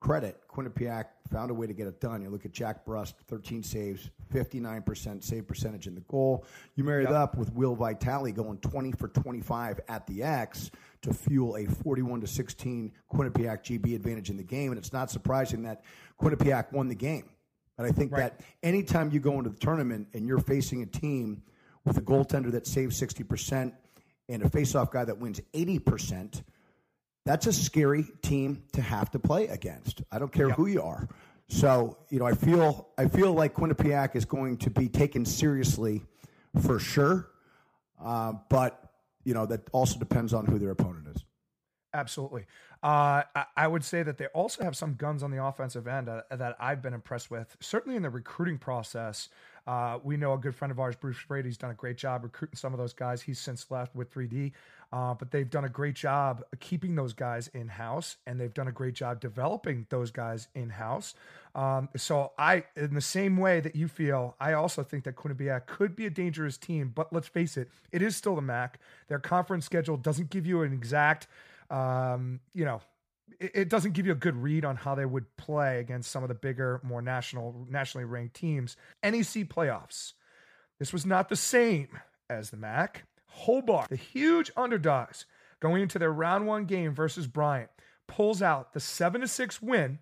credit, 0.08 0.40
Quinnipiac 0.48 1.08
found 1.30 1.52
a 1.52 1.54
way 1.54 1.68
to 1.68 1.74
get 1.74 1.86
it 1.86 2.00
done. 2.00 2.22
You 2.22 2.30
look 2.30 2.46
at 2.46 2.54
Jack 2.54 2.86
Brust, 2.86 3.16
13 3.28 3.62
saves, 3.62 4.10
59% 4.34 5.22
save 5.22 5.46
percentage 5.46 5.86
in 5.86 5.96
the 5.96 6.02
goal. 6.08 6.46
You 6.76 6.86
marry 6.86 7.04
that 7.04 7.14
up 7.14 7.36
with 7.36 7.52
Will 7.54 7.76
Vitale 7.76 8.32
going 8.32 8.58
20 8.60 8.94
for 8.94 9.10
25 9.10 9.82
at 9.90 10.08
the 10.08 10.24
X 10.24 10.72
to 11.02 11.14
fuel 11.14 11.58
a 11.58 11.66
41 11.66 12.22
to 12.22 12.28
16 12.28 12.94
Quinnipiac 13.12 13.66
GB 13.66 13.96
advantage 13.96 14.30
in 14.30 14.38
the 14.38 14.44
game. 14.44 14.72
And 14.72 14.78
it's 14.80 14.94
not 14.94 15.12
surprising 15.12 15.64
that 15.64 15.84
Quinnipiac 16.22 16.72
won 16.72 16.88
the 16.88 16.96
game. 16.96 17.30
But 17.76 17.88
I 17.88 17.92
think 17.92 18.12
that 18.16 18.40
anytime 18.64 19.12
you 19.12 19.20
go 19.20 19.34
into 19.34 19.50
the 19.50 19.60
tournament 19.60 20.08
and 20.14 20.26
you're 20.26 20.40
facing 20.40 20.84
a 20.84 20.86
team 20.86 21.44
with 21.84 21.98
a 21.98 22.02
goaltender 22.02 22.52
that 22.54 22.66
saves 22.66 22.98
60% 22.98 23.74
and 24.30 24.42
a 24.42 24.50
faceoff 24.50 24.90
guy 24.90 25.04
that 25.04 25.18
wins 25.18 25.42
80%, 25.54 26.44
that's 27.28 27.46
a 27.46 27.54
scary 27.54 28.06
team 28.22 28.64
to 28.74 28.82
have 28.82 29.12
to 29.12 29.20
play 29.20 29.48
against. 29.48 30.02
I 30.12 30.20
don't 30.20 30.32
care 30.32 30.50
who 30.50 30.68
you 30.68 30.82
are. 30.82 31.08
So, 31.50 31.98
you 32.10 32.20
know, 32.20 32.26
I 32.26 32.34
feel 32.34 32.90
I 32.98 33.08
feel 33.08 33.34
like 33.34 33.54
Quinnipiac 33.54 34.16
is 34.16 34.26
going 34.26 34.58
to 34.58 34.70
be 34.70 34.88
taken 34.90 35.26
seriously 35.26 36.04
for 36.62 36.80
sure. 36.80 37.30
Uh, 38.02 38.34
but, 38.50 38.92
you 39.24 39.34
know, 39.34 39.46
that 39.46 39.62
also 39.72 39.98
depends 39.98 40.34
on 40.34 40.46
who 40.46 40.60
their 40.60 40.72
opponent 40.72 41.08
is. 41.16 41.24
Absolutely. 41.94 42.46
Uh, 42.84 43.24
I, 43.36 43.46
I 43.56 43.68
would 43.68 43.84
say 43.84 44.04
that 44.04 44.18
they 44.18 44.28
also 44.28 44.64
have 44.64 44.76
some 44.76 44.94
guns 44.94 45.24
on 45.24 45.32
the 45.32 45.44
offensive 45.44 45.88
end 45.88 46.10
uh, 46.10 46.22
that 46.30 46.56
I've 46.60 46.82
been 46.82 46.94
impressed 46.94 47.32
with. 47.32 47.56
Certainly 47.60 47.96
in 47.96 48.04
the 48.04 48.10
recruiting 48.10 48.58
process, 48.58 49.30
uh, 49.66 50.00
we 50.04 50.16
know 50.16 50.34
a 50.34 50.38
good 50.38 50.56
friend 50.56 50.72
of 50.72 50.80
ours, 50.80 50.96
Bruce 50.96 51.18
Brady, 51.28 51.44
Brady's 51.44 51.58
done 51.58 51.72
a 51.72 51.76
great 51.76 51.98
job 51.98 52.24
recruiting 52.24 52.56
some 52.56 52.74
of 52.74 52.80
those 52.80 52.94
guys. 52.94 53.22
He's 53.22 53.40
since 53.40 53.72
left 53.72 53.96
with 53.96 54.14
3D, 54.14 54.52
uh, 54.92 55.14
but 55.14 55.32
they've 55.32 55.50
done 55.50 55.66
a 55.66 55.70
great 55.70 55.96
job 55.96 56.44
keeping 56.60 56.96
those 56.96 57.14
guys 57.14 57.48
in 57.50 57.68
house, 57.68 58.18
and 58.26 58.40
they've 58.40 58.54
done 58.54 58.68
a 58.68 58.72
great 58.72 58.94
job 58.94 59.20
developing 59.20 59.86
those 59.90 60.12
guys 60.12 60.48
in 60.56 60.70
house. 60.70 61.14
Um, 61.56 61.90
so 61.98 62.32
I, 62.38 62.66
in 62.76 62.94
the 62.94 63.02
same 63.02 63.38
way 63.38 63.60
that 63.60 63.76
you 63.76 63.88
feel, 63.88 64.36
I 64.40 64.54
also 64.54 64.84
think 64.84 65.06
that 65.06 65.16
Quinnipiac 65.16 65.66
could 65.66 65.96
be 65.96 66.06
a 66.06 66.10
dangerous 66.12 66.58
team. 66.58 66.92
But 66.94 67.12
let's 67.12 67.28
face 67.28 67.58
it, 67.58 67.70
it 67.92 68.02
is 68.02 68.16
still 68.16 68.36
the 68.36 68.42
MAC. 68.42 68.80
Their 69.08 69.20
conference 69.20 69.66
schedule 69.66 69.98
doesn't 69.98 70.30
give 70.30 70.46
you 70.46 70.62
an 70.62 70.74
exact 70.74 71.28
um, 71.70 72.40
you 72.54 72.66
know, 72.66 72.82
it, 73.40 73.52
it 73.54 73.70
doesn't 73.70 73.94
give 73.94 74.06
you 74.06 74.12
a 74.12 74.16
good 74.16 74.36
read 74.36 74.66
on 74.66 74.76
how 74.76 74.96
they 74.96 75.06
would 75.06 75.36
play 75.38 75.80
against 75.80 76.12
some 76.12 76.24
of 76.24 76.30
the 76.30 76.36
bigger, 76.36 76.80
more 76.84 77.02
national, 77.02 77.68
nationally 77.70 78.06
ranked 78.06 78.36
teams. 78.36 78.78
NEC 79.04 79.48
playoffs. 79.50 80.14
This 80.80 80.94
was 80.94 81.06
not 81.06 81.30
the 81.30 81.36
same 81.36 81.90
as 82.30 82.50
the 82.50 82.58
MAC. 82.58 83.04
Hobart, 83.28 83.90
the 83.90 83.96
huge 83.96 84.52
underdogs, 84.56 85.26
going 85.60 85.84
into 85.84 86.00
their 86.00 86.12
round 86.12 86.48
one 86.48 86.66
game 86.66 86.94
versus 86.94 87.28
Bryant, 87.28 87.70
pulls 88.08 88.42
out 88.42 88.74
the 88.74 88.80
seven 88.80 89.22
to 89.22 89.28
six 89.28 89.62
win, 89.62 90.00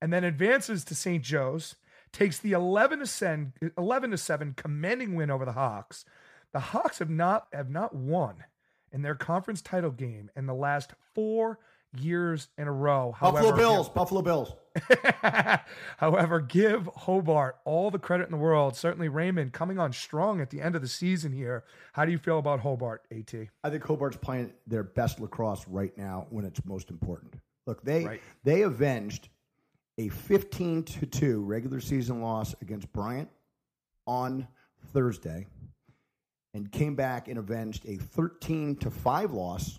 and 0.00 0.12
then 0.12 0.24
advances 0.24 0.84
to 0.84 0.94
St. 0.94 1.22
Joe's, 1.22 1.76
takes 2.12 2.38
the 2.38 2.52
11 2.52 3.00
to 3.00 3.06
7, 3.06 3.52
11 3.76 4.10
to 4.10 4.18
7 4.18 4.54
commanding 4.56 5.14
win 5.14 5.30
over 5.30 5.44
the 5.44 5.52
Hawks. 5.52 6.04
The 6.52 6.60
Hawks 6.60 7.00
have 7.00 7.10
not 7.10 7.48
have 7.52 7.68
not 7.68 7.94
won 7.94 8.44
in 8.92 9.02
their 9.02 9.16
conference 9.16 9.60
title 9.60 9.90
game 9.90 10.30
in 10.36 10.46
the 10.46 10.54
last 10.54 10.92
four 11.14 11.58
years 11.98 12.48
in 12.58 12.66
a 12.68 12.72
row. 12.72 13.14
Buffalo 13.20 13.42
However, 13.42 13.56
Bills, 13.56 13.88
Buffalo 13.88 14.22
Bills. 14.22 14.52
However, 15.98 16.40
give 16.40 16.88
Hobart 16.94 17.56
all 17.64 17.90
the 17.90 17.98
credit 17.98 18.24
in 18.24 18.30
the 18.30 18.36
world. 18.36 18.76
Certainly, 18.76 19.08
Raymond 19.08 19.52
coming 19.52 19.78
on 19.78 19.92
strong 19.92 20.40
at 20.40 20.50
the 20.50 20.60
end 20.60 20.74
of 20.74 20.82
the 20.82 20.88
season 20.88 21.32
here. 21.32 21.64
How 21.92 22.04
do 22.04 22.12
you 22.12 22.18
feel 22.18 22.38
about 22.38 22.60
Hobart, 22.60 23.02
AT? 23.10 23.32
I 23.62 23.70
think 23.70 23.84
Hobart's 23.84 24.16
playing 24.16 24.52
their 24.66 24.82
best 24.82 25.20
lacrosse 25.20 25.66
right 25.68 25.96
now 25.96 26.26
when 26.30 26.44
it's 26.44 26.64
most 26.64 26.90
important. 26.90 27.34
Look, 27.66 27.82
they 27.84 28.04
Right. 28.04 28.20
they 28.42 28.62
avenged 28.62 29.28
a 29.96 30.08
15 30.08 30.82
to 30.82 31.06
2 31.06 31.42
regular 31.44 31.80
season 31.80 32.20
loss 32.20 32.54
against 32.60 32.92
Bryant 32.92 33.28
on 34.06 34.48
Thursday 34.92 35.46
and 36.52 36.70
came 36.70 36.94
back 36.94 37.28
and 37.28 37.38
avenged 37.38 37.86
a 37.86 37.96
13 37.96 38.76
to 38.76 38.90
5 38.90 39.32
loss 39.32 39.78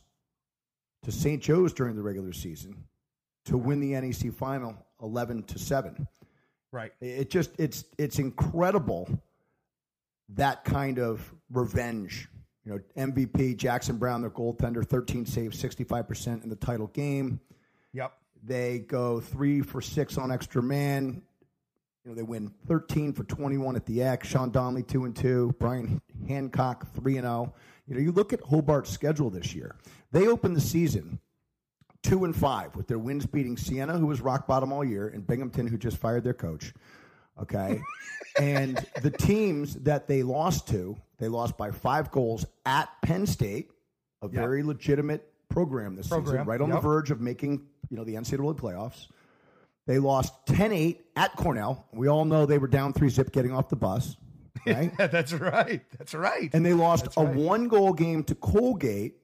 to 1.06 1.12
St. 1.12 1.42
Joe's 1.42 1.72
during 1.72 1.96
the 1.96 2.02
regular 2.02 2.34
season 2.34 2.84
to 3.46 3.58
win 3.58 3.80
the 3.80 4.00
NEC 4.00 4.34
final 4.34 4.76
11 5.02 5.44
to 5.44 5.60
7. 5.60 6.08
Right. 6.72 6.92
It 7.00 7.30
just 7.30 7.52
it's 7.58 7.86
it's 7.98 8.20
incredible 8.20 9.08
that 10.30 10.66
kind 10.66 11.00
of 11.00 11.34
revenge. 11.52 12.28
You 12.66 12.74
know, 12.74 12.80
MVP 12.98 13.56
Jackson 13.58 13.98
Brown, 13.98 14.22
their 14.22 14.32
goaltender, 14.32 14.84
13 14.84 15.26
saves, 15.28 15.62
65% 15.62 16.44
in 16.44 16.50
the 16.50 16.56
title 16.56 16.88
game. 16.88 17.40
Yep. 17.94 18.12
They 18.44 18.80
go 18.80 19.20
three 19.20 19.62
for 19.62 19.82
six 19.82 20.18
on 20.18 20.32
extra 20.32 20.64
man. 20.64 21.22
You 22.04 22.12
know, 22.12 22.16
they 22.16 22.24
win 22.24 22.52
13 22.68 23.14
for 23.14 23.24
21 23.24 23.76
at 23.76 23.86
the 23.86 24.02
X. 24.02 24.28
Sean 24.28 24.50
Donnelly, 24.50 24.84
two 24.84 25.06
and 25.06 25.16
two. 25.16 25.56
Brian 25.60 26.02
Hancock, 26.28 26.92
three 26.96 27.18
and 27.18 27.26
zero. 27.26 27.54
You 27.88 27.96
know, 27.96 28.02
you 28.02 28.12
look 28.12 28.34
at 28.34 28.42
Hobart's 28.42 28.90
schedule 28.90 29.30
this 29.30 29.54
year. 29.54 29.76
They 30.12 30.28
opened 30.28 30.56
the 30.56 30.62
season 30.62 31.20
two 32.06 32.24
and 32.24 32.36
five 32.36 32.76
with 32.76 32.88
their 32.88 33.00
wins 33.00 33.26
beating 33.26 33.58
Siena, 33.58 33.98
who 33.98 34.06
was 34.06 34.22
rock 34.22 34.48
bottom 34.48 34.72
all 34.72 34.84
year, 34.84 35.08
and 35.08 35.26
Binghamton, 35.26 35.68
who 35.68 35.78
just 35.78 35.98
fired 35.98 36.24
their 36.24 36.34
coach. 36.34 36.74
Okay. 37.42 37.82
and 38.40 38.84
the 39.02 39.12
teams 39.12 39.76
that 39.76 40.08
they 40.08 40.24
lost 40.24 40.68
to, 40.70 40.96
they 41.18 41.28
lost 41.28 41.58
by 41.58 41.72
five 41.72 42.12
goals 42.12 42.46
at 42.66 42.90
Penn 43.02 43.26
State, 43.26 43.72
a 44.22 44.28
very 44.28 44.64
legitimate 44.64 45.28
program 45.50 45.96
this 45.96 46.10
season, 46.10 46.46
right 46.46 46.62
on 46.62 46.70
yep. 46.70 46.78
the 46.78 46.82
verge 46.82 47.12
of 47.12 47.22
making, 47.22 47.66
you 47.90 47.98
know, 47.98 48.04
the 48.04 48.16
NCAA 48.16 48.56
playoffs. 48.56 49.08
They 49.88 50.00
lost 50.00 50.34
10-8 50.48 50.98
at 51.16 51.36
Cornell. 51.36 51.86
We 51.94 52.08
all 52.08 52.26
know 52.26 52.46
they 52.46 52.58
were 52.58 52.68
down 52.68 52.94
three 52.94 53.10
zip 53.10 53.32
getting 53.32 53.52
off 53.52 53.70
the 53.70 53.76
bus. 53.76 54.18
Right? 54.74 54.92
That's 54.98 55.32
right. 55.34 55.82
That's 55.98 56.14
right. 56.14 56.50
and 56.54 56.66
they 56.66 56.74
lost 56.74 57.08
a 57.18 57.24
right. 57.24 57.36
one 57.36 57.68
goal 57.68 57.94
game 57.94 58.24
to 58.26 58.36
Colgate. 58.36 59.18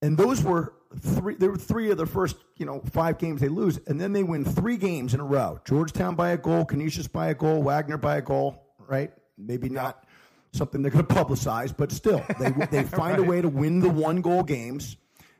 And 0.00 0.16
those 0.16 0.42
were 0.42 0.74
three. 0.98 1.34
There 1.34 1.50
were 1.50 1.56
three 1.56 1.90
of 1.90 1.96
the 1.96 2.06
first, 2.06 2.36
you 2.56 2.66
know, 2.66 2.80
five 2.90 3.18
games 3.18 3.40
they 3.40 3.48
lose, 3.48 3.78
and 3.86 4.00
then 4.00 4.12
they 4.12 4.22
win 4.22 4.44
three 4.44 4.76
games 4.76 5.14
in 5.14 5.20
a 5.20 5.24
row. 5.24 5.60
Georgetown 5.64 6.14
by 6.14 6.30
a 6.30 6.36
goal, 6.36 6.64
Canisius 6.64 7.08
by 7.08 7.28
a 7.28 7.34
goal, 7.34 7.62
Wagner 7.62 7.96
by 7.96 8.16
a 8.16 8.22
goal. 8.22 8.62
Right? 8.86 9.12
Maybe 9.38 9.68
not 9.68 10.04
something 10.52 10.82
they're 10.82 10.90
going 10.90 11.06
to 11.06 11.14
publicize, 11.14 11.76
but 11.76 11.92
still, 11.92 12.24
they 12.38 12.50
they 12.70 12.82
find 12.84 13.18
a 13.18 13.22
way 13.22 13.40
to 13.40 13.48
win 13.48 13.80
the 13.80 13.90
one 13.90 14.20
goal 14.20 14.42
games. 14.42 14.96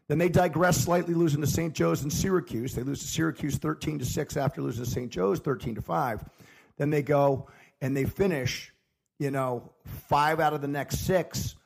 Then 0.09 0.19
they 0.19 0.29
digress 0.29 0.76
slightly, 0.76 1.14
losing 1.14 1.41
to 1.41 1.47
St. 1.47 1.73
Joe's 1.73 2.03
and 2.03 2.12
Syracuse. 2.12 2.75
They 2.75 2.83
lose 2.83 3.00
to 3.00 3.09
Syracuse 3.09 3.57
thirteen 3.57 3.99
to 3.99 4.05
six 4.05 4.37
after 4.37 4.61
losing 4.61 4.85
to 4.85 4.91
St. 4.91 5.11
Joe's 5.11 5.41
thirteen 5.41 5.75
to 5.75 5.83
five. 5.83 6.23
Then 6.76 6.91
they 6.91 7.03
go 7.03 7.49
and 7.81 7.97
they 7.97 8.05
finish, 8.05 8.73
you 9.18 9.30
know, 9.30 9.73
five 10.09 10.40
out 10.40 10.52
of 10.52 10.61
the 10.61 10.68
next 10.68 11.00
six 11.06 11.56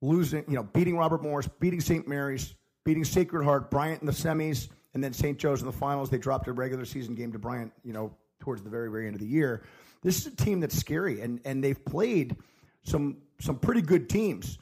losing, 0.00 0.44
you 0.48 0.54
know, 0.54 0.62
beating 0.62 0.96
Robert 0.96 1.22
Morris, 1.22 1.48
beating 1.60 1.80
St. 1.80 2.06
Mary's, 2.06 2.54
beating 2.84 3.04
Sacred 3.04 3.44
Heart, 3.44 3.70
Bryant 3.70 4.00
in 4.00 4.06
the 4.06 4.12
semis, 4.12 4.68
and 4.94 5.02
then 5.02 5.12
St. 5.12 5.38
Joe's 5.38 5.60
in 5.60 5.66
the 5.66 5.72
finals. 5.72 6.10
They 6.10 6.18
dropped 6.18 6.48
a 6.48 6.52
regular 6.52 6.84
season 6.84 7.14
game 7.14 7.32
to 7.32 7.38
Bryant, 7.38 7.72
you 7.84 7.92
know, 7.92 8.14
towards 8.40 8.62
the 8.62 8.70
very, 8.70 8.90
very 8.90 9.06
end 9.06 9.14
of 9.14 9.20
the 9.20 9.26
year. 9.26 9.62
This 10.02 10.18
is 10.18 10.26
a 10.26 10.36
team 10.36 10.60
that's 10.60 10.76
scary, 10.76 11.20
and 11.20 11.40
and 11.44 11.64
they've 11.64 11.82
played 11.84 12.36
some 12.84 13.18
some 13.40 13.58
pretty 13.58 13.82
good 13.82 14.08
teams, 14.08 14.58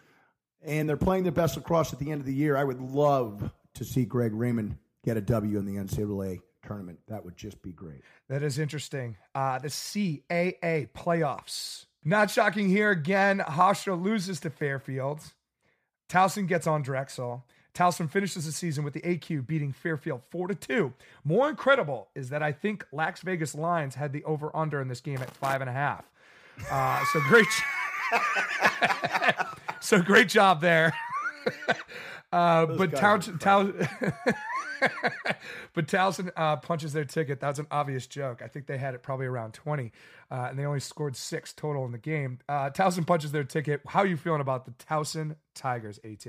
and 0.62 0.88
they're 0.88 0.96
playing 0.96 1.24
their 1.24 1.32
best 1.32 1.56
lacrosse 1.56 1.92
at 1.92 1.98
the 1.98 2.10
end 2.10 2.20
of 2.20 2.26
the 2.26 2.34
year. 2.34 2.56
I 2.56 2.64
would 2.64 2.80
love 2.80 3.52
to 3.74 3.84
see 3.84 4.04
Greg 4.04 4.32
Raymond 4.32 4.76
get 5.04 5.16
a 5.16 5.20
W 5.20 5.58
in 5.58 5.66
the 5.66 5.74
NCAA 5.74 6.40
tournament. 6.64 6.98
That 7.08 7.24
would 7.24 7.36
just 7.36 7.60
be 7.62 7.72
great. 7.72 8.00
That 8.28 8.42
is 8.42 8.58
interesting. 8.58 9.16
Uh, 9.34 9.58
the 9.58 9.68
CAA 9.68 10.88
playoffs. 10.92 11.86
Not 12.04 12.30
shocking 12.30 12.68
here 12.68 12.90
again. 12.90 13.38
Hofstra 13.40 14.00
loses 14.00 14.40
to 14.40 14.50
Fairfield. 14.50 15.20
Towson 16.08 16.46
gets 16.46 16.66
on 16.66 16.82
Drexel. 16.82 17.44
Towson 17.74 18.08
finishes 18.08 18.46
the 18.46 18.52
season 18.52 18.84
with 18.84 18.94
the 18.94 19.00
AQ 19.00 19.46
beating 19.46 19.72
Fairfield 19.72 20.22
4 20.30 20.48
to 20.48 20.54
2. 20.54 20.92
More 21.24 21.48
incredible 21.48 22.08
is 22.14 22.28
that 22.28 22.42
I 22.42 22.52
think 22.52 22.86
Las 22.92 23.20
Vegas 23.22 23.54
Lions 23.54 23.96
had 23.96 24.12
the 24.12 24.22
over 24.24 24.54
under 24.54 24.80
in 24.80 24.88
this 24.88 25.00
game 25.00 25.18
at 25.18 25.30
five 25.30 25.60
and 25.60 25.68
a 25.68 25.72
half. 25.72 26.04
Uh, 26.70 27.04
so 27.12 27.20
great. 27.22 27.46
so 29.80 30.00
great 30.00 30.28
job 30.28 30.60
there. 30.60 30.94
Uh, 32.32 32.66
but 32.66 32.92
are 33.00 33.18
Towson, 33.20 33.88
but 35.72 35.86
Towson 35.86 36.32
uh, 36.34 36.56
punches 36.56 36.92
their 36.92 37.04
ticket. 37.04 37.38
That's 37.38 37.60
an 37.60 37.68
obvious 37.70 38.08
joke. 38.08 38.42
I 38.42 38.48
think 38.48 38.66
they 38.66 38.76
had 38.76 38.94
it 38.94 39.04
probably 39.04 39.26
around 39.26 39.54
20, 39.54 39.92
uh, 40.34 40.48
and 40.50 40.58
they 40.58 40.64
only 40.64 40.80
scored 40.80 41.14
six 41.14 41.52
total 41.52 41.84
in 41.86 41.92
the 41.92 41.98
game. 41.98 42.40
Uh, 42.48 42.68
Towson 42.70 43.06
punches 43.06 43.30
their 43.30 43.44
ticket. 43.44 43.82
How 43.86 44.00
are 44.00 44.06
you 44.06 44.16
feeling 44.16 44.40
about 44.40 44.64
the 44.64 44.72
Towson 44.72 45.36
Tigers, 45.54 46.00
AT? 46.02 46.26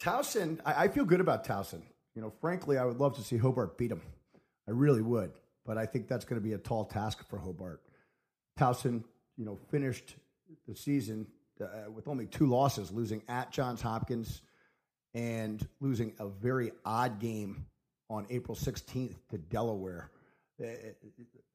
Towson, 0.00 0.60
I, 0.64 0.84
I 0.84 0.88
feel 0.88 1.04
good 1.04 1.20
about 1.20 1.46
Towson. 1.46 1.82
You 2.14 2.22
know, 2.22 2.32
frankly, 2.40 2.78
I 2.78 2.86
would 2.86 2.98
love 2.98 3.16
to 3.16 3.22
see 3.22 3.36
Hobart 3.36 3.76
beat 3.76 3.88
them. 3.88 4.00
I 4.66 4.70
really 4.70 5.02
would. 5.02 5.32
but 5.66 5.76
I 5.78 5.86
think 5.86 6.08
that's 6.08 6.24
going 6.24 6.40
to 6.40 6.46
be 6.46 6.54
a 6.54 6.58
tall 6.58 6.84
task 6.84 7.28
for 7.28 7.38
Hobart. 7.38 7.82
Towson, 8.58 9.02
you 9.36 9.44
know, 9.44 9.58
finished 9.70 10.14
the 10.66 10.74
season 10.74 11.26
uh, 11.60 11.90
with 11.92 12.08
only 12.08 12.26
two 12.26 12.46
losses, 12.46 12.90
losing 12.92 13.22
at 13.28 13.50
Johns 13.50 13.82
Hopkins 13.82 14.42
and 15.14 15.66
losing 15.80 16.12
a 16.18 16.28
very 16.28 16.72
odd 16.84 17.20
game 17.20 17.66
on 18.10 18.26
April 18.30 18.56
16th 18.56 19.16
to 19.30 19.38
Delaware. 19.38 20.10
Uh, 20.62 20.66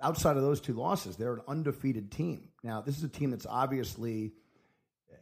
outside 0.01 0.36
of 0.36 0.44
those 0.44 0.60
two 0.60 0.74
losses, 0.74 1.15
they're 1.15 1.34
an 1.34 1.41
undefeated 1.48 2.12
team. 2.12 2.50
Now, 2.63 2.82
this 2.82 2.98
is 2.98 3.03
a 3.03 3.10
team 3.10 3.32
that's 3.32 3.46
obviously 3.46 4.34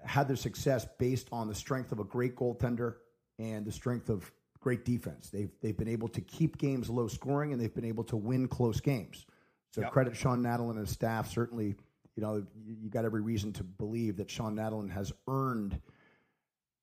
had 0.03 0.27
their 0.27 0.35
success 0.35 0.87
based 0.97 1.27
on 1.31 1.47
the 1.47 1.55
strength 1.55 1.91
of 1.91 1.99
a 1.99 2.03
great 2.03 2.35
goaltender 2.35 2.95
and 3.39 3.65
the 3.65 3.71
strength 3.71 4.09
of 4.09 4.31
great 4.59 4.85
defense. 4.85 5.29
They've 5.29 5.51
they've 5.61 5.77
been 5.77 5.87
able 5.87 6.07
to 6.09 6.21
keep 6.21 6.57
games 6.57 6.89
low 6.89 7.07
scoring 7.07 7.53
and 7.53 7.61
they've 7.61 7.73
been 7.73 7.85
able 7.85 8.03
to 8.05 8.17
win 8.17 8.47
close 8.47 8.79
games. 8.79 9.25
So 9.71 9.81
Yep. 9.81 9.91
credit 9.91 10.15
Sean 10.15 10.41
Nadel 10.41 10.69
and 10.69 10.79
his 10.79 10.89
staff. 10.89 11.29
Certainly, 11.29 11.75
you 12.15 12.21
know 12.23 12.43
you, 12.65 12.89
got 12.89 13.05
every 13.05 13.21
reason 13.21 13.53
to 13.53 13.63
believe 13.63 14.17
that 14.17 14.29
Sean 14.29 14.55
Nadel 14.55 14.89
has 14.89 15.13
earned 15.27 15.79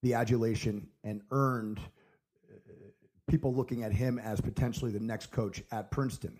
the 0.03 0.15
adulation 0.15 0.89
and 1.03 1.23
earned 1.31 1.79
uh, 1.79 2.55
people 3.27 3.55
looking 3.55 3.83
at 3.83 3.93
him 3.93 4.19
as 4.19 4.41
potentially 4.41 4.91
the 4.91 5.01
next 5.01 5.31
coach 5.31 5.63
at 5.73 5.91
Princeton. 5.91 6.39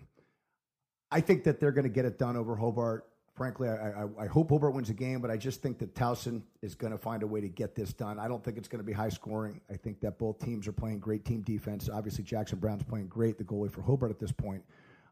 I 1.11 1.21
think 1.21 1.43
that 1.43 1.59
they're 1.59 1.71
going 1.71 1.83
to 1.83 1.89
get 1.89 2.05
it 2.05 2.17
done 2.17 2.35
over 2.35 2.55
Hobart. 2.55 3.07
Frankly, 3.35 3.67
I, 3.67 4.03
I, 4.03 4.05
I 4.19 4.27
hope 4.27 4.49
Hobart 4.49 4.73
wins 4.73 4.87
the 4.87 4.93
game, 4.93 5.19
but 5.19 5.29
I 5.29 5.35
just 5.35 5.61
think 5.61 5.77
that 5.79 5.93
Towson 5.93 6.41
is 6.61 6.73
going 6.73 6.93
to 6.93 6.97
find 6.97 7.21
a 7.21 7.27
way 7.27 7.41
to 7.41 7.49
get 7.49 7.75
this 7.75 7.91
done. 7.91 8.17
I 8.17 8.29
don't 8.29 8.41
think 8.41 8.57
it's 8.57 8.69
going 8.69 8.79
to 8.79 8.85
be 8.85 8.93
high 8.93 9.09
scoring. 9.09 9.59
I 9.69 9.75
think 9.75 9.99
that 10.01 10.17
both 10.17 10.39
teams 10.39 10.67
are 10.69 10.71
playing 10.71 10.99
great 10.99 11.25
team 11.25 11.41
defense. 11.41 11.89
Obviously, 11.91 12.23
Jackson 12.23 12.59
Brown's 12.59 12.83
playing 12.83 13.07
great, 13.07 13.37
the 13.37 13.43
goalie 13.43 13.69
for 13.69 13.81
Hobart 13.81 14.09
at 14.09 14.19
this 14.19 14.31
point. 14.31 14.63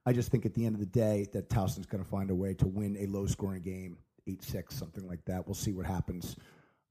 I 0.06 0.14
just 0.14 0.32
think 0.32 0.46
at 0.46 0.54
the 0.54 0.66
end 0.66 0.76
of 0.76 0.80
the 0.80 0.86
day 0.86 1.28
that 1.34 1.50
Towson's 1.50 1.86
going 1.86 2.04
to 2.04 2.10
find 2.10 2.30
a 2.30 2.36
way 2.36 2.54
to 2.56 2.68
win 2.68 2.96
a 2.98 3.08
low 3.08 3.26
scoring 3.26 3.62
game, 3.62 3.98
eight 4.26 4.42
six, 4.42 4.74
something 4.76 5.06
like 5.06 5.24
that. 5.26 5.46
We'll 5.46 5.54
see 5.54 5.74
what 5.74 5.86
happens, 5.86 6.38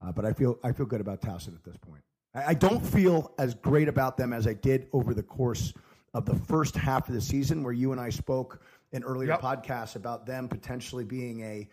uh, 0.03 0.11
but 0.11 0.25
I 0.25 0.33
feel 0.33 0.59
I 0.63 0.71
feel 0.71 0.85
good 0.85 1.01
about 1.01 1.21
Towson 1.21 1.55
at 1.55 1.63
this 1.63 1.77
point. 1.77 2.01
I, 2.35 2.49
I 2.49 2.53
don't 2.53 2.83
feel 2.85 3.33
as 3.39 3.55
great 3.55 3.87
about 3.87 4.17
them 4.17 4.33
as 4.33 4.45
I 4.45 4.53
did 4.53 4.87
over 4.93 5.15
the 5.15 5.23
course 5.23 5.73
of 6.13 6.25
the 6.25 6.35
first 6.35 6.75
half 6.75 7.07
of 7.07 7.15
the 7.15 7.21
season, 7.21 7.63
where 7.63 7.73
you 7.73 7.91
and 7.91 7.99
I 7.99 8.11
spoke 8.11 8.61
in 8.93 9.03
earlier 9.03 9.29
Yep. 9.29 9.41
podcasts 9.41 9.95
about 9.95 10.25
them 10.25 10.47
potentially 10.47 11.03
being 11.03 11.41
a 11.41 11.67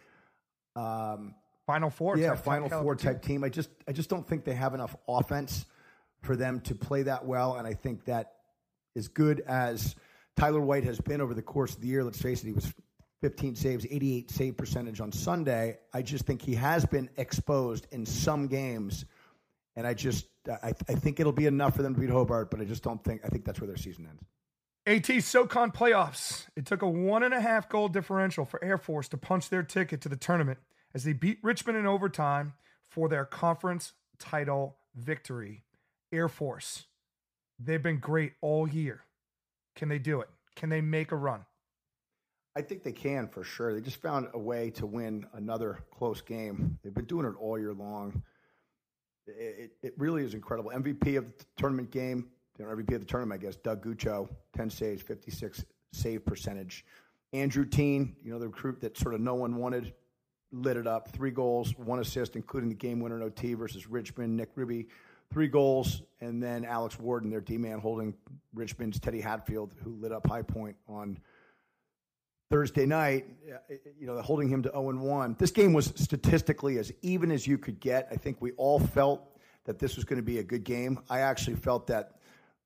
um, 0.80 1.34
Final 1.66 1.90
four. 1.90 2.16
yeah, 2.16 2.30
type- 2.30 2.38
Final 2.40 2.68
caliber 2.68 2.84
Four 2.84 2.96
team. 2.96 3.12
type 3.12 3.22
team. 3.22 3.44
I 3.44 3.48
just 3.48 3.70
I 3.86 3.92
just 3.92 4.08
don't 4.10 4.26
think 4.26 4.44
they 4.44 4.54
have 4.54 4.74
enough 4.74 4.96
offense 5.06 5.66
for 6.22 6.34
them 6.34 6.60
to 6.62 6.74
play 6.74 7.04
that 7.04 7.24
well, 7.24 7.56
and 7.56 7.66
I 7.66 7.74
think 7.74 8.06
that 8.06 8.32
as 8.96 9.06
good 9.08 9.40
as 9.40 9.94
Tyler 10.36 10.60
White 10.60 10.84
has 10.84 11.00
been 11.00 11.20
over 11.20 11.32
the 11.34 11.42
course 11.42 11.74
of 11.74 11.80
the 11.80 11.86
year, 11.86 12.02
let's 12.02 12.20
face 12.20 12.42
it, 12.42 12.46
he 12.46 12.52
was 12.52 12.72
15 13.22 13.54
saves, 13.54 13.86
88 13.88 14.30
save 14.30 14.56
percentage 14.56 15.00
on 15.00 15.12
Sunday. 15.12 15.78
I 15.92 16.02
just 16.02 16.24
think 16.26 16.42
he 16.42 16.54
has 16.56 16.84
been 16.86 17.08
exposed 17.16 17.86
in 17.92 18.04
some 18.06 18.48
games, 18.48 19.04
and 19.76 19.86
I 19.86 19.94
just 19.94 20.26
I, 20.48 20.68
I 20.88 20.94
think 20.94 21.20
it'll 21.20 21.30
be 21.32 21.46
enough 21.46 21.76
for 21.76 21.82
them 21.82 21.94
to 21.94 22.00
beat 22.00 22.10
Hobart, 22.10 22.50
but 22.50 22.60
I 22.60 22.64
just 22.64 22.82
don't 22.82 23.02
think 23.04 23.20
I 23.24 23.28
think 23.28 23.44
that's 23.44 23.60
where 23.60 23.68
their 23.68 23.76
season 23.76 24.06
ends. 24.08 24.22
AT 24.90 25.22
SoCon 25.22 25.70
playoffs. 25.70 26.46
It 26.56 26.66
took 26.66 26.82
a 26.82 26.88
one 26.88 27.22
and 27.22 27.32
a 27.32 27.40
half 27.40 27.68
goal 27.68 27.86
differential 27.86 28.44
for 28.44 28.62
Air 28.62 28.76
Force 28.76 29.06
to 29.10 29.16
punch 29.16 29.48
their 29.48 29.62
ticket 29.62 30.00
to 30.00 30.08
the 30.08 30.16
tournament 30.16 30.58
as 30.92 31.04
they 31.04 31.12
beat 31.12 31.38
Richmond 31.44 31.78
in 31.78 31.86
overtime 31.86 32.54
for 32.82 33.08
their 33.08 33.24
conference 33.24 33.92
title 34.18 34.78
victory. 34.96 35.62
Air 36.10 36.26
Force, 36.26 36.86
they've 37.56 37.80
been 37.80 38.00
great 38.00 38.32
all 38.40 38.68
year. 38.68 39.04
Can 39.76 39.88
they 39.88 40.00
do 40.00 40.22
it? 40.22 40.28
Can 40.56 40.70
they 40.70 40.80
make 40.80 41.12
a 41.12 41.16
run? 41.16 41.44
I 42.56 42.62
think 42.62 42.82
they 42.82 42.90
can 42.90 43.28
for 43.28 43.44
sure. 43.44 43.72
They 43.72 43.80
just 43.80 44.02
found 44.02 44.26
a 44.34 44.40
way 44.40 44.70
to 44.70 44.86
win 44.86 45.24
another 45.34 45.84
close 45.92 46.20
game. 46.20 46.80
They've 46.82 46.92
been 46.92 47.04
doing 47.04 47.26
it 47.26 47.34
all 47.40 47.56
year 47.60 47.74
long. 47.74 48.24
It, 49.28 49.70
it, 49.82 49.86
it 49.86 49.94
really 49.98 50.24
is 50.24 50.34
incredible. 50.34 50.72
MVP 50.74 51.16
of 51.16 51.26
the 51.38 51.44
tournament 51.56 51.92
game, 51.92 52.30
know, 52.62 52.68
MVP 52.68 52.94
of 52.94 53.00
the 53.00 53.06
tournament, 53.06 53.40
I 53.40 53.44
guess, 53.44 53.56
Doug 53.56 53.84
Guccio, 53.84 54.28
10 54.56 54.70
saves, 54.70 55.02
56 55.02 55.64
save 55.92 56.24
percentage. 56.24 56.84
Andrew 57.32 57.64
Teen, 57.64 58.16
you 58.22 58.32
know, 58.32 58.38
the 58.38 58.48
recruit 58.48 58.80
that 58.80 58.98
sort 58.98 59.14
of 59.14 59.20
no 59.20 59.34
one 59.34 59.56
wanted, 59.56 59.94
lit 60.52 60.76
it 60.76 60.86
up. 60.86 61.08
Three 61.12 61.30
goals, 61.30 61.76
one 61.76 62.00
assist, 62.00 62.36
including 62.36 62.68
the 62.68 62.74
game 62.74 63.00
winner 63.00 63.16
in 63.16 63.22
OT 63.22 63.54
versus 63.54 63.86
Richmond. 63.86 64.36
Nick 64.36 64.50
Ruby, 64.56 64.88
three 65.32 65.48
goals. 65.48 66.02
And 66.20 66.42
then 66.42 66.64
Alex 66.64 66.98
Warden, 66.98 67.30
their 67.30 67.40
D 67.40 67.56
man, 67.56 67.78
holding 67.78 68.14
Richmond's 68.52 68.98
Teddy 68.98 69.20
Hatfield, 69.20 69.74
who 69.82 69.94
lit 69.94 70.12
up 70.12 70.26
High 70.26 70.42
Point 70.42 70.76
on 70.88 71.18
Thursday 72.50 72.84
night, 72.84 73.26
uh, 73.48 73.74
you 73.98 74.08
know, 74.08 74.20
holding 74.20 74.48
him 74.48 74.62
to 74.64 74.70
0 74.70 74.98
1. 74.98 75.36
This 75.38 75.52
game 75.52 75.72
was 75.72 75.92
statistically 75.94 76.78
as 76.78 76.92
even 77.00 77.30
as 77.30 77.46
you 77.46 77.58
could 77.58 77.78
get. 77.78 78.08
I 78.10 78.16
think 78.16 78.38
we 78.40 78.50
all 78.52 78.80
felt 78.80 79.36
that 79.66 79.78
this 79.78 79.94
was 79.94 80.04
going 80.04 80.16
to 80.16 80.22
be 80.24 80.38
a 80.38 80.42
good 80.42 80.64
game. 80.64 80.98
I 81.08 81.20
actually 81.20 81.54
felt 81.54 81.86
that 81.86 82.19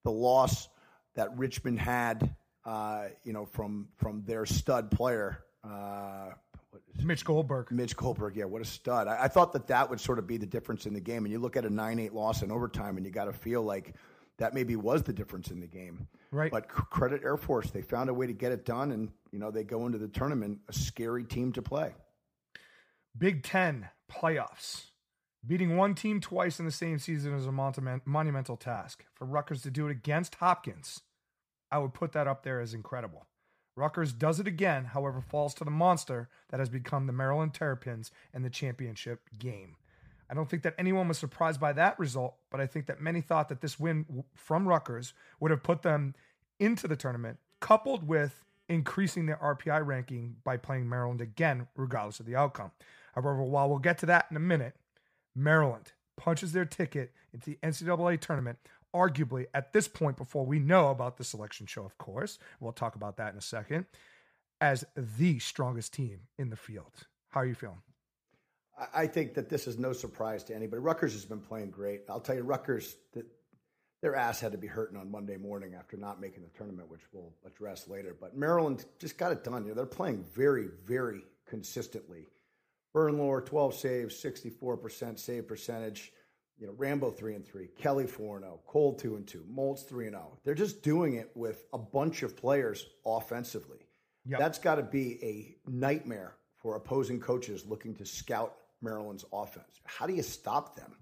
the 0.04 0.10
loss 0.10 0.68
that 1.14 1.36
Richmond 1.36 1.80
had, 1.80 2.34
uh, 2.64 3.06
you 3.24 3.32
know, 3.32 3.46
from 3.46 3.88
from 3.96 4.22
their 4.24 4.46
stud 4.46 4.90
player, 4.90 5.44
uh, 5.64 6.30
Mitch 7.02 7.24
Goldberg. 7.24 7.70
Mitch 7.70 7.96
Goldberg, 7.96 8.36
yeah, 8.36 8.44
what 8.44 8.62
a 8.62 8.64
stud. 8.64 9.08
I, 9.08 9.24
I 9.24 9.28
thought 9.28 9.52
that 9.52 9.66
that 9.68 9.88
would 9.90 10.00
sort 10.00 10.18
of 10.18 10.26
be 10.26 10.36
the 10.36 10.46
difference 10.46 10.86
in 10.86 10.94
the 10.94 11.00
game. 11.00 11.24
And 11.24 11.32
you 11.32 11.38
look 11.38 11.56
at 11.56 11.64
a 11.64 11.70
9 11.70 11.98
8 11.98 12.14
loss 12.14 12.42
in 12.42 12.50
overtime, 12.50 12.96
and 12.96 13.04
you 13.04 13.12
got 13.12 13.24
to 13.24 13.32
feel 13.32 13.62
like 13.62 13.94
that 14.38 14.54
maybe 14.54 14.76
was 14.76 15.02
the 15.02 15.12
difference 15.12 15.50
in 15.50 15.60
the 15.60 15.66
game. 15.66 16.08
Right. 16.30 16.50
But 16.50 16.68
credit 16.68 17.22
Air 17.24 17.36
Force. 17.36 17.70
They 17.70 17.82
found 17.82 18.10
a 18.10 18.14
way 18.14 18.26
to 18.26 18.32
get 18.32 18.52
it 18.52 18.64
done, 18.64 18.92
and, 18.92 19.10
you 19.32 19.38
know, 19.38 19.50
they 19.50 19.64
go 19.64 19.86
into 19.86 19.98
the 19.98 20.08
tournament 20.08 20.58
a 20.68 20.72
scary 20.72 21.24
team 21.24 21.52
to 21.52 21.62
play. 21.62 21.94
Big 23.16 23.42
Ten 23.42 23.88
playoffs. 24.10 24.86
Beating 25.46 25.76
one 25.76 25.94
team 25.94 26.20
twice 26.20 26.58
in 26.58 26.64
the 26.64 26.70
same 26.70 26.98
season 26.98 27.34
is 27.34 27.46
a 27.46 27.52
monumental 27.52 28.56
task. 28.56 29.04
For 29.12 29.26
Rutgers 29.26 29.60
to 29.62 29.70
do 29.70 29.86
it 29.86 29.90
against 29.90 30.36
Hopkins, 30.36 31.02
I 31.70 31.78
would 31.78 31.92
put 31.92 32.12
that 32.12 32.26
up 32.26 32.44
there 32.44 32.60
as 32.60 32.72
incredible. 32.72 33.26
Rutgers 33.76 34.12
does 34.14 34.40
it 34.40 34.46
again, 34.46 34.86
however, 34.86 35.20
falls 35.20 35.52
to 35.54 35.64
the 35.64 35.70
monster 35.70 36.30
that 36.48 36.60
has 36.60 36.70
become 36.70 37.06
the 37.06 37.12
Maryland 37.12 37.52
Terrapins 37.52 38.10
in 38.32 38.42
the 38.42 38.48
championship 38.48 39.28
game. 39.38 39.76
I 40.30 40.34
don't 40.34 40.48
think 40.48 40.62
that 40.62 40.76
anyone 40.78 41.08
was 41.08 41.18
surprised 41.18 41.60
by 41.60 41.74
that 41.74 41.98
result, 41.98 42.36
but 42.50 42.60
I 42.60 42.66
think 42.66 42.86
that 42.86 43.02
many 43.02 43.20
thought 43.20 43.50
that 43.50 43.60
this 43.60 43.78
win 43.78 44.24
from 44.34 44.66
Rutgers 44.66 45.12
would 45.40 45.50
have 45.50 45.62
put 45.62 45.82
them 45.82 46.14
into 46.58 46.88
the 46.88 46.96
tournament, 46.96 47.38
coupled 47.60 48.08
with 48.08 48.44
increasing 48.68 49.26
their 49.26 49.36
RPI 49.36 49.84
ranking 49.84 50.36
by 50.42 50.56
playing 50.56 50.88
Maryland 50.88 51.20
again, 51.20 51.66
regardless 51.76 52.18
of 52.20 52.24
the 52.24 52.36
outcome. 52.36 52.70
However, 53.14 53.42
while 53.42 53.68
we'll 53.68 53.78
get 53.78 53.98
to 53.98 54.06
that 54.06 54.26
in 54.30 54.36
a 54.38 54.40
minute, 54.40 54.76
Maryland 55.34 55.92
punches 56.16 56.52
their 56.52 56.64
ticket 56.64 57.12
into 57.32 57.50
the 57.50 57.58
NCAA 57.62 58.20
tournament, 58.20 58.58
arguably 58.94 59.46
at 59.52 59.72
this 59.72 59.88
point, 59.88 60.16
before 60.16 60.46
we 60.46 60.58
know 60.58 60.88
about 60.88 61.16
the 61.16 61.24
selection 61.24 61.66
show, 61.66 61.84
of 61.84 61.98
course. 61.98 62.38
We'll 62.60 62.72
talk 62.72 62.94
about 62.94 63.16
that 63.16 63.32
in 63.32 63.38
a 63.38 63.42
second, 63.42 63.86
as 64.60 64.84
the 64.96 65.38
strongest 65.40 65.92
team 65.92 66.20
in 66.38 66.50
the 66.50 66.56
field. 66.56 67.06
How 67.30 67.40
are 67.40 67.46
you 67.46 67.54
feeling? 67.54 67.82
I- 68.92 69.06
think 69.06 69.34
that 69.34 69.48
this 69.48 69.66
is 69.68 69.78
no 69.78 69.92
surprise 69.92 70.42
to 70.44 70.54
anybody. 70.54 70.80
Rutgers 70.80 71.12
has 71.12 71.24
been 71.24 71.40
playing 71.40 71.70
great. 71.70 72.02
I'll 72.08 72.20
tell 72.20 72.34
you, 72.34 72.42
Rutgers, 72.42 72.96
their 74.00 74.16
ass 74.16 74.40
had 74.40 74.52
to 74.52 74.58
be 74.58 74.66
hurting 74.66 74.98
on 74.98 75.10
Monday 75.10 75.36
morning 75.36 75.74
after 75.74 75.96
not 75.96 76.20
making 76.20 76.42
the 76.42 76.50
tournament, 76.50 76.90
which 76.90 77.00
we'll 77.12 77.32
address 77.46 77.88
later. 77.88 78.16
But 78.18 78.36
Maryland 78.36 78.84
just 78.98 79.16
got 79.16 79.32
it 79.32 79.44
done. 79.44 79.62
You 79.62 79.70
know, 79.70 79.74
they're 79.74 79.86
playing 79.86 80.24
very, 80.34 80.68
very 80.84 81.22
consistently. 81.46 82.26
Bernlohr, 82.94 83.44
12 83.44 83.74
saves, 83.74 84.22
64% 84.22 85.18
save 85.18 85.48
percentage. 85.48 86.12
You 86.56 86.68
know, 86.68 86.74
Rambo 86.76 87.10
3 87.10 87.34
and 87.34 87.44
3, 87.44 87.68
Kelly 87.76 88.06
4 88.06 88.36
and 88.36 88.44
0, 88.44 88.60
Cole 88.66 88.94
2 88.94 89.16
and 89.16 89.26
2, 89.26 89.44
Moltz 89.52 89.84
3 89.88 90.06
and 90.06 90.14
0. 90.14 90.38
They're 90.44 90.54
just 90.54 90.82
doing 90.82 91.14
it 91.14 91.30
with 91.34 91.64
a 91.72 91.78
bunch 91.78 92.22
of 92.22 92.36
players 92.36 92.86
offensively. 93.04 93.78
Yep. 94.26 94.38
That's 94.38 94.58
got 94.58 94.76
to 94.76 94.82
be 94.82 95.18
a 95.22 95.70
nightmare 95.70 96.36
for 96.58 96.76
opposing 96.76 97.20
coaches 97.20 97.66
looking 97.66 97.96
to 97.96 98.06
scout 98.06 98.54
Maryland's 98.80 99.24
offense. 99.32 99.80
How 99.84 100.06
do 100.06 100.14
you 100.14 100.22
stop 100.22 100.76
them? 100.76 100.92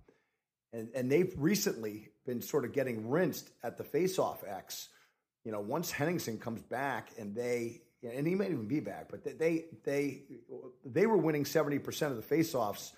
And 0.72 0.88
and 0.94 1.12
they've 1.12 1.32
recently 1.36 2.08
been 2.24 2.40
sort 2.40 2.64
of 2.64 2.72
getting 2.72 3.10
rinsed 3.10 3.50
at 3.62 3.76
the 3.76 3.84
faceoff 3.84 4.38
X. 4.48 4.88
You 5.44 5.52
know, 5.52 5.60
once 5.60 5.90
Henningsen 5.90 6.38
comes 6.38 6.62
back 6.62 7.10
and 7.18 7.34
they 7.34 7.82
and 8.02 8.26
he 8.26 8.34
may 8.34 8.46
even 8.46 8.66
be 8.66 8.80
back, 8.80 9.08
but 9.10 9.24
they 9.24 9.64
they 9.84 10.22
they, 10.84 11.06
were 11.06 11.16
winning 11.16 11.44
seventy 11.44 11.78
percent 11.78 12.12
of 12.12 12.28
the 12.28 12.36
faceoffs. 12.36 12.92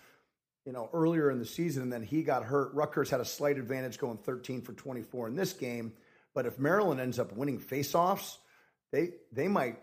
You 0.65 0.73
know, 0.73 0.89
earlier 0.95 1.31
in 1.31 1.39
the 1.39 1.45
season, 1.45 1.83
and 1.83 1.93
then 1.93 2.03
he 2.03 2.23
got 2.23 2.43
hurt. 2.43 2.73
Rutgers 2.73 3.11
had 3.11 3.21
a 3.21 3.25
slight 3.25 3.59
advantage 3.59 3.99
going 3.99 4.17
thirteen 4.17 4.63
for 4.63 4.73
twenty 4.73 5.03
four 5.03 5.29
in 5.29 5.35
this 5.35 5.53
game. 5.53 5.93
But 6.35 6.47
if 6.47 6.59
Maryland 6.59 7.01
ends 7.01 7.19
up 7.19 7.33
winning 7.33 7.61
faceoffs, 7.61 8.39
they 8.93 9.11
they 9.31 9.47
might 9.47 9.79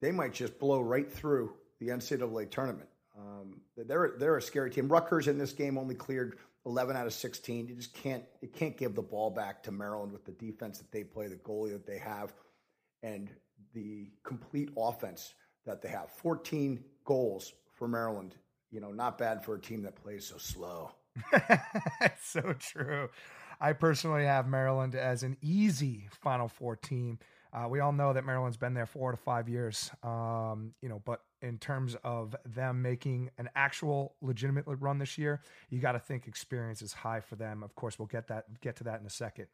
they 0.00 0.10
might 0.10 0.34
just 0.34 0.58
blow 0.58 0.80
right 0.80 1.10
through 1.10 1.54
the 1.78 1.88
NCAA 1.88 2.50
tournament. 2.50 2.88
Um, 3.16 3.60
they're 3.76 4.14
they're 4.18 4.36
a 4.36 4.42
scary 4.42 4.70
team. 4.70 4.88
Rutgers 4.88 5.28
in 5.28 5.38
this 5.38 5.52
game 5.52 5.78
only 5.78 5.94
cleared 5.94 6.38
11 6.66 6.96
out 6.96 7.06
of 7.06 7.12
16. 7.12 7.68
You 7.68 7.74
just 7.74 7.94
can't 7.94 8.24
you 8.40 8.48
can't 8.48 8.76
give 8.76 8.94
the 8.94 9.02
ball 9.02 9.30
back 9.30 9.62
to 9.64 9.72
Maryland 9.72 10.12
with 10.12 10.24
the 10.24 10.32
defense 10.32 10.78
that 10.78 10.90
they 10.90 11.04
play, 11.04 11.28
the 11.28 11.36
goalie 11.36 11.72
that 11.72 11.86
they 11.86 11.98
have, 11.98 12.32
and 13.02 13.30
the 13.74 14.10
complete 14.24 14.70
offense 14.76 15.34
that 15.66 15.82
they 15.82 15.88
have. 15.88 16.10
14 16.10 16.82
goals 17.04 17.52
for 17.72 17.88
Maryland. 17.88 18.34
You 18.70 18.80
know, 18.80 18.90
not 18.90 19.18
bad 19.18 19.44
for 19.44 19.54
a 19.54 19.60
team 19.60 19.82
that 19.82 19.96
plays 19.96 20.26
so 20.26 20.38
slow. 20.38 20.92
it's 22.00 22.26
so 22.26 22.54
true. 22.58 23.08
I 23.60 23.72
personally 23.74 24.24
have 24.24 24.48
Maryland 24.48 24.94
as 24.94 25.22
an 25.22 25.36
easy 25.40 26.08
Final 26.10 26.48
Four 26.48 26.76
team. 26.76 27.18
Uh, 27.52 27.68
we 27.68 27.80
all 27.80 27.92
know 27.92 28.14
that 28.14 28.24
Maryland's 28.24 28.56
been 28.56 28.72
there 28.72 28.86
four 28.86 29.10
to 29.10 29.16
five 29.16 29.46
years, 29.46 29.90
um, 30.02 30.72
you 30.80 30.88
know. 30.88 31.02
But 31.04 31.20
in 31.42 31.58
terms 31.58 31.94
of 32.02 32.34
them 32.46 32.80
making 32.80 33.30
an 33.36 33.50
actual 33.54 34.14
legitimate 34.22 34.64
run 34.66 34.98
this 34.98 35.18
year, 35.18 35.42
you 35.68 35.78
got 35.78 35.92
to 35.92 35.98
think 35.98 36.26
experience 36.26 36.80
is 36.80 36.94
high 36.94 37.20
for 37.20 37.36
them. 37.36 37.62
Of 37.62 37.74
course, 37.74 37.98
we'll 37.98 38.06
get 38.06 38.28
that 38.28 38.60
get 38.62 38.76
to 38.76 38.84
that 38.84 39.00
in 39.00 39.06
a 39.06 39.10
second. 39.10 39.48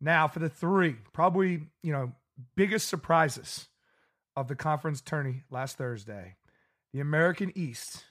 Now, 0.00 0.26
for 0.26 0.38
the 0.38 0.48
three, 0.48 0.96
probably 1.12 1.66
you 1.82 1.92
know 1.92 2.12
biggest 2.56 2.88
surprises 2.88 3.68
of 4.36 4.48
the 4.48 4.56
conference 4.56 5.00
tourney 5.00 5.42
last 5.50 5.78
Thursday, 5.78 6.36
the 6.92 7.00
American 7.00 7.52
East, 7.54 8.04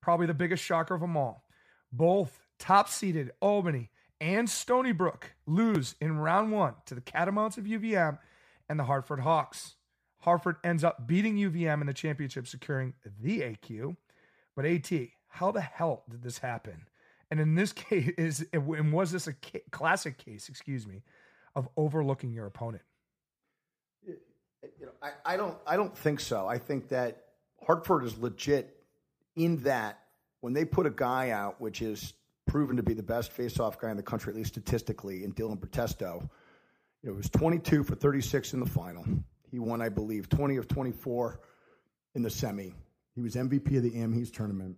probably 0.00 0.26
the 0.26 0.34
biggest 0.34 0.62
shocker 0.62 0.94
of 0.94 1.00
them 1.00 1.16
all. 1.16 1.44
Both 1.90 2.40
top 2.58 2.88
seeded 2.88 3.30
Albany 3.40 3.90
and 4.20 4.48
Stony 4.48 4.92
Brook 4.92 5.34
lose 5.46 5.94
in 6.00 6.18
round 6.18 6.52
one 6.52 6.74
to 6.86 6.94
the 6.94 7.00
Catamounts 7.00 7.58
of 7.58 7.64
UVM 7.64 8.18
and 8.68 8.78
the 8.78 8.84
Hartford 8.84 9.20
Hawks. 9.20 9.76
Hartford 10.20 10.56
ends 10.62 10.84
up 10.84 11.06
beating 11.06 11.36
UVM 11.36 11.80
in 11.80 11.86
the 11.86 11.92
championship, 11.92 12.46
securing 12.46 12.94
the 13.20 13.40
AQ. 13.40 13.96
But 14.54 14.66
AT, 14.66 14.90
how 15.28 15.50
the 15.50 15.60
hell 15.60 16.04
did 16.08 16.22
this 16.22 16.38
happen? 16.38 16.86
And 17.30 17.40
in 17.40 17.54
this 17.54 17.72
case, 17.72 18.12
is 18.16 18.46
and 18.52 18.92
was 18.92 19.10
this 19.10 19.26
a 19.26 19.34
classic 19.70 20.18
case? 20.18 20.48
Excuse 20.48 20.86
me, 20.86 21.02
of 21.56 21.68
overlooking 21.76 22.32
your 22.32 22.46
opponent? 22.46 22.82
I, 25.02 25.10
I 25.24 25.36
don't 25.36 25.56
I 25.66 25.76
don't 25.76 25.96
think 25.96 26.20
so. 26.20 26.46
I 26.46 26.58
think 26.58 26.88
that 26.88 27.24
Hartford 27.66 28.04
is 28.04 28.16
legit 28.18 28.76
in 29.36 29.58
that 29.58 29.98
when 30.40 30.52
they 30.52 30.64
put 30.64 30.86
a 30.86 30.90
guy 30.90 31.30
out, 31.30 31.60
which 31.60 31.82
is 31.82 32.14
proven 32.46 32.76
to 32.76 32.82
be 32.82 32.94
the 32.94 33.02
best 33.02 33.32
face-off 33.32 33.78
guy 33.78 33.90
in 33.90 33.96
the 33.96 34.02
country, 34.02 34.32
at 34.32 34.36
least 34.36 34.52
statistically, 34.52 35.24
in 35.24 35.32
Dylan 35.32 35.58
Protesto, 35.58 36.28
you 37.02 37.08
know, 37.08 37.12
it 37.12 37.16
was 37.16 37.30
22 37.30 37.84
for 37.84 37.94
36 37.94 38.52
in 38.52 38.60
the 38.60 38.66
final. 38.66 39.04
He 39.50 39.58
won, 39.58 39.80
I 39.80 39.88
believe, 39.88 40.28
20 40.28 40.56
of 40.56 40.68
24 40.68 41.40
in 42.14 42.22
the 42.22 42.30
semi. 42.30 42.74
He 43.14 43.20
was 43.20 43.34
MVP 43.34 43.76
of 43.76 43.82
the 43.82 43.96
Am 44.00 44.14
East 44.14 44.34
tournament. 44.34 44.76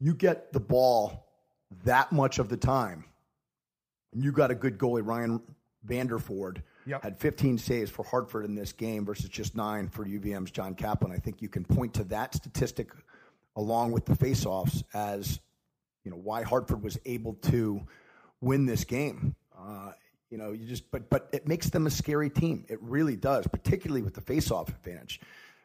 You 0.00 0.14
get 0.14 0.52
the 0.52 0.60
ball 0.60 1.26
that 1.84 2.12
much 2.12 2.38
of 2.38 2.48
the 2.48 2.56
time, 2.56 3.04
and 4.12 4.22
you 4.22 4.32
got 4.32 4.50
a 4.50 4.54
good 4.54 4.78
goalie, 4.78 5.06
Ryan 5.06 5.40
Vanderford, 5.86 6.62
Yep. 6.86 7.02
had 7.02 7.18
15 7.18 7.58
saves 7.58 7.90
for 7.90 8.04
Hartford 8.04 8.44
in 8.44 8.54
this 8.54 8.72
game 8.72 9.04
versus 9.04 9.28
just 9.28 9.56
nine 9.56 9.88
for 9.88 10.04
UVM's 10.04 10.50
John 10.50 10.74
Kaplan. 10.74 11.12
I 11.12 11.18
think 11.18 11.40
you 11.40 11.48
can 11.48 11.64
point 11.64 11.94
to 11.94 12.04
that 12.04 12.34
statistic 12.34 12.90
along 13.56 13.92
with 13.92 14.04
the 14.04 14.14
faceoffs 14.14 14.82
as 14.92 15.40
you 16.04 16.10
know 16.10 16.16
why 16.16 16.42
Hartford 16.42 16.82
was 16.82 16.98
able 17.04 17.34
to 17.34 17.82
win 18.40 18.66
this 18.66 18.84
game. 18.84 19.34
Uh, 19.58 19.92
you 20.30 20.38
know, 20.38 20.52
you 20.52 20.66
just 20.66 20.90
but 20.90 21.08
but 21.08 21.28
it 21.32 21.46
makes 21.48 21.70
them 21.70 21.86
a 21.86 21.90
scary 21.90 22.28
team. 22.28 22.64
It 22.68 22.82
really 22.82 23.16
does, 23.16 23.46
particularly 23.46 24.02
with 24.02 24.14
the 24.14 24.20
faceoff 24.20 24.68
advantage. 24.68 25.20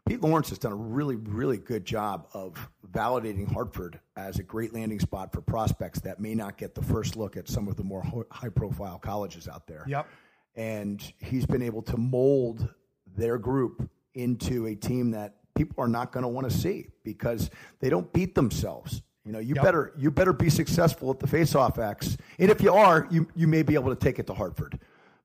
Pete 0.05 0.21
Lawrence 0.21 0.49
has 0.49 0.57
done 0.57 0.71
a 0.71 0.75
really, 0.75 1.17
really 1.17 1.57
good 1.57 1.85
job 1.85 2.27
of 2.33 2.69
validating 2.91 3.51
Hartford 3.51 3.99
as 4.15 4.39
a 4.39 4.43
great 4.43 4.73
landing 4.73 4.99
spot 4.99 5.31
for 5.31 5.41
prospects 5.41 5.99
that 5.99 6.19
may 6.19 6.33
not 6.33 6.57
get 6.57 6.73
the 6.73 6.81
first 6.81 7.15
look 7.15 7.37
at 7.37 7.47
some 7.47 7.67
of 7.67 7.75
the 7.75 7.83
more 7.83 8.25
high 8.31 8.49
profile 8.49 8.97
colleges 8.97 9.47
out 9.47 9.67
there 9.67 9.83
Yep. 9.87 10.07
And 10.55 11.01
he's 11.19 11.45
been 11.45 11.61
able 11.61 11.81
to 11.83 11.97
mold 11.97 12.67
their 13.15 13.37
group 13.37 13.89
into 14.13 14.67
a 14.67 14.75
team 14.75 15.11
that 15.11 15.35
people 15.55 15.83
are 15.83 15.87
not 15.87 16.11
going 16.11 16.23
to 16.23 16.27
want 16.29 16.49
to 16.49 16.55
see 16.55 16.87
because 17.03 17.49
they 17.79 17.89
don't 17.89 18.11
beat 18.13 18.35
themselves. 18.35 19.01
You 19.25 19.33
know, 19.33 19.39
you 19.39 19.55
Yep. 19.55 19.63
better 19.63 19.93
you 19.97 20.09
better 20.11 20.33
be 20.33 20.49
successful 20.49 21.11
at 21.11 21.19
the 21.19 21.27
face-off 21.27 21.77
X, 21.77 22.17
and 22.39 22.49
if 22.49 22.61
you 22.61 22.73
are, 22.73 23.07
you 23.11 23.27
you 23.35 23.47
may 23.47 23.61
be 23.63 23.75
able 23.75 23.89
to 23.89 23.95
take 23.99 24.17
it 24.19 24.27
to 24.27 24.33
Hartford, 24.33 24.79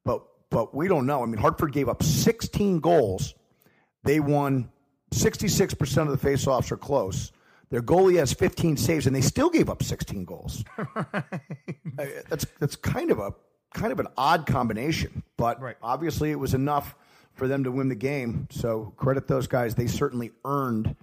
but 0.05 0.23
but 0.51 0.75
we 0.75 0.89
don't 0.89 1.07
know. 1.07 1.23
I 1.23 1.27
mean, 1.27 1.39
Hartford 1.39 1.73
gave 1.73 1.89
up 1.89 2.03
16 2.03 2.81
goals. 2.81 3.35
They 4.03 4.21
won 4.21 4.71
66 5.13 5.75
percent 5.75 6.09
of 6.09 6.13
the 6.13 6.23
face-offs 6.23 6.71
are 6.71 6.77
close. 6.77 7.33
Their 7.71 7.81
goalie 7.83 8.19
has 8.19 8.33
15 8.33 8.77
saves, 8.77 9.07
and 9.07 9.17
they 9.17 9.21
still 9.23 9.49
gave 9.51 9.71
up 9.71 9.83
16 9.83 10.25
goals. 10.25 10.65
Uh, 11.97 12.07
that's 12.29 12.45
that's 12.59 12.75
kind 12.75 13.13
of 13.13 13.21
a 13.21 13.33
kind 13.75 13.93
of 13.93 14.01
an 14.01 14.07
odd 14.17 14.47
combination, 14.47 15.23
but 15.37 15.61
Right. 15.61 15.77
obviously 15.83 16.31
it 16.31 16.39
was 16.39 16.55
enough 16.55 16.97
for 17.35 17.47
them 17.49 17.65
to 17.65 17.71
win 17.73 17.89
the 17.89 17.95
game. 17.95 18.47
So 18.51 18.95
credit 18.97 19.27
those 19.27 19.47
guys; 19.47 19.75
they 19.75 19.87
certainly 19.89 20.33
earned 20.45 20.97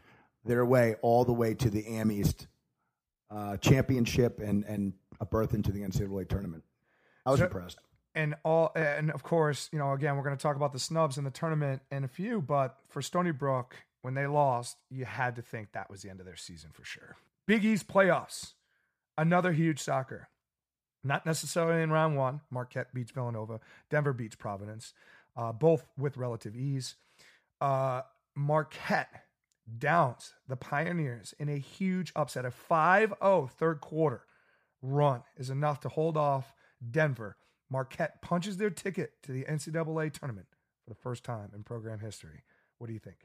their 0.43 0.65
way 0.65 0.95
all 1.03 1.23
the 1.25 1.33
way 1.33 1.53
to 1.53 1.69
the 1.69 1.85
Am 1.87 2.11
East 2.11 2.47
uh, 3.29 3.57
championship 3.57 4.39
and 4.39 4.63
and 4.65 4.93
a 5.19 5.25
berth 5.25 5.53
into 5.53 5.71
the 5.71 5.81
NCAA 5.81 6.27
tournament. 6.27 6.63
I 7.25 7.31
was 7.31 7.39
So- 7.39 7.45
impressed. 7.45 7.77
and 8.15 8.35
all 8.43 8.71
and 8.75 9.11
of 9.11 9.21
course 9.23 9.69
you 9.71 9.77
know 9.79 9.91
again 9.93 10.17
we're 10.17 10.23
going 10.23 10.35
to 10.35 10.41
talk 10.41 10.55
about 10.57 10.73
the 10.73 10.79
snubs 10.79 11.17
in 11.17 11.23
the 11.23 11.31
tournament 11.31 11.81
in 11.91 12.03
a 12.03 12.07
few 12.09 12.41
but 12.41 12.77
for 12.89 13.01
stony 13.01 13.31
brook 13.31 13.75
when 14.01 14.15
they 14.15 14.27
lost 14.27 14.75
you 14.89 15.05
had 15.05 15.35
to 15.37 15.41
think 15.41 15.71
that 15.71 15.89
was 15.89 16.01
the 16.01 16.09
end 16.09 16.19
of 16.19 16.25
their 16.25 16.35
season 16.35 16.71
for 16.73 16.83
sure 16.83 17.15
big 17.45 17.63
east 17.63 17.87
playoffs 17.87 18.53
another 19.17 19.53
huge 19.53 19.79
soccer 19.79 20.27
not 21.03 21.25
necessarily 21.25 21.81
in 21.81 21.91
round 21.91 22.15
one 22.15 22.41
marquette 22.49 22.93
beats 22.93 23.11
villanova 23.11 23.59
denver 23.89 24.13
beats 24.13 24.35
providence 24.35 24.93
uh, 25.35 25.51
both 25.51 25.85
with 25.97 26.17
relative 26.17 26.55
ease 26.55 26.95
uh, 27.61 28.01
marquette 28.35 29.25
downs 29.77 30.33
the 30.47 30.55
pioneers 30.55 31.33
in 31.39 31.47
a 31.49 31.57
huge 31.57 32.11
upset 32.15 32.45
a 32.45 32.51
5-0 32.51 33.49
third 33.51 33.79
quarter 33.81 34.23
run 34.81 35.23
is 35.37 35.49
enough 35.49 35.79
to 35.81 35.89
hold 35.89 36.17
off 36.17 36.53
Denver. 36.89 37.37
Marquette 37.69 38.21
punches 38.21 38.57
their 38.57 38.69
ticket 38.69 39.13
to 39.23 39.31
the 39.31 39.43
NCAA 39.43 40.11
tournament 40.11 40.47
for 40.83 40.89
the 40.89 40.95
first 40.95 41.23
time 41.23 41.51
in 41.55 41.63
program 41.63 41.99
history. 41.99 42.43
What 42.77 42.87
do 42.87 42.93
you 42.93 42.99
think? 42.99 43.17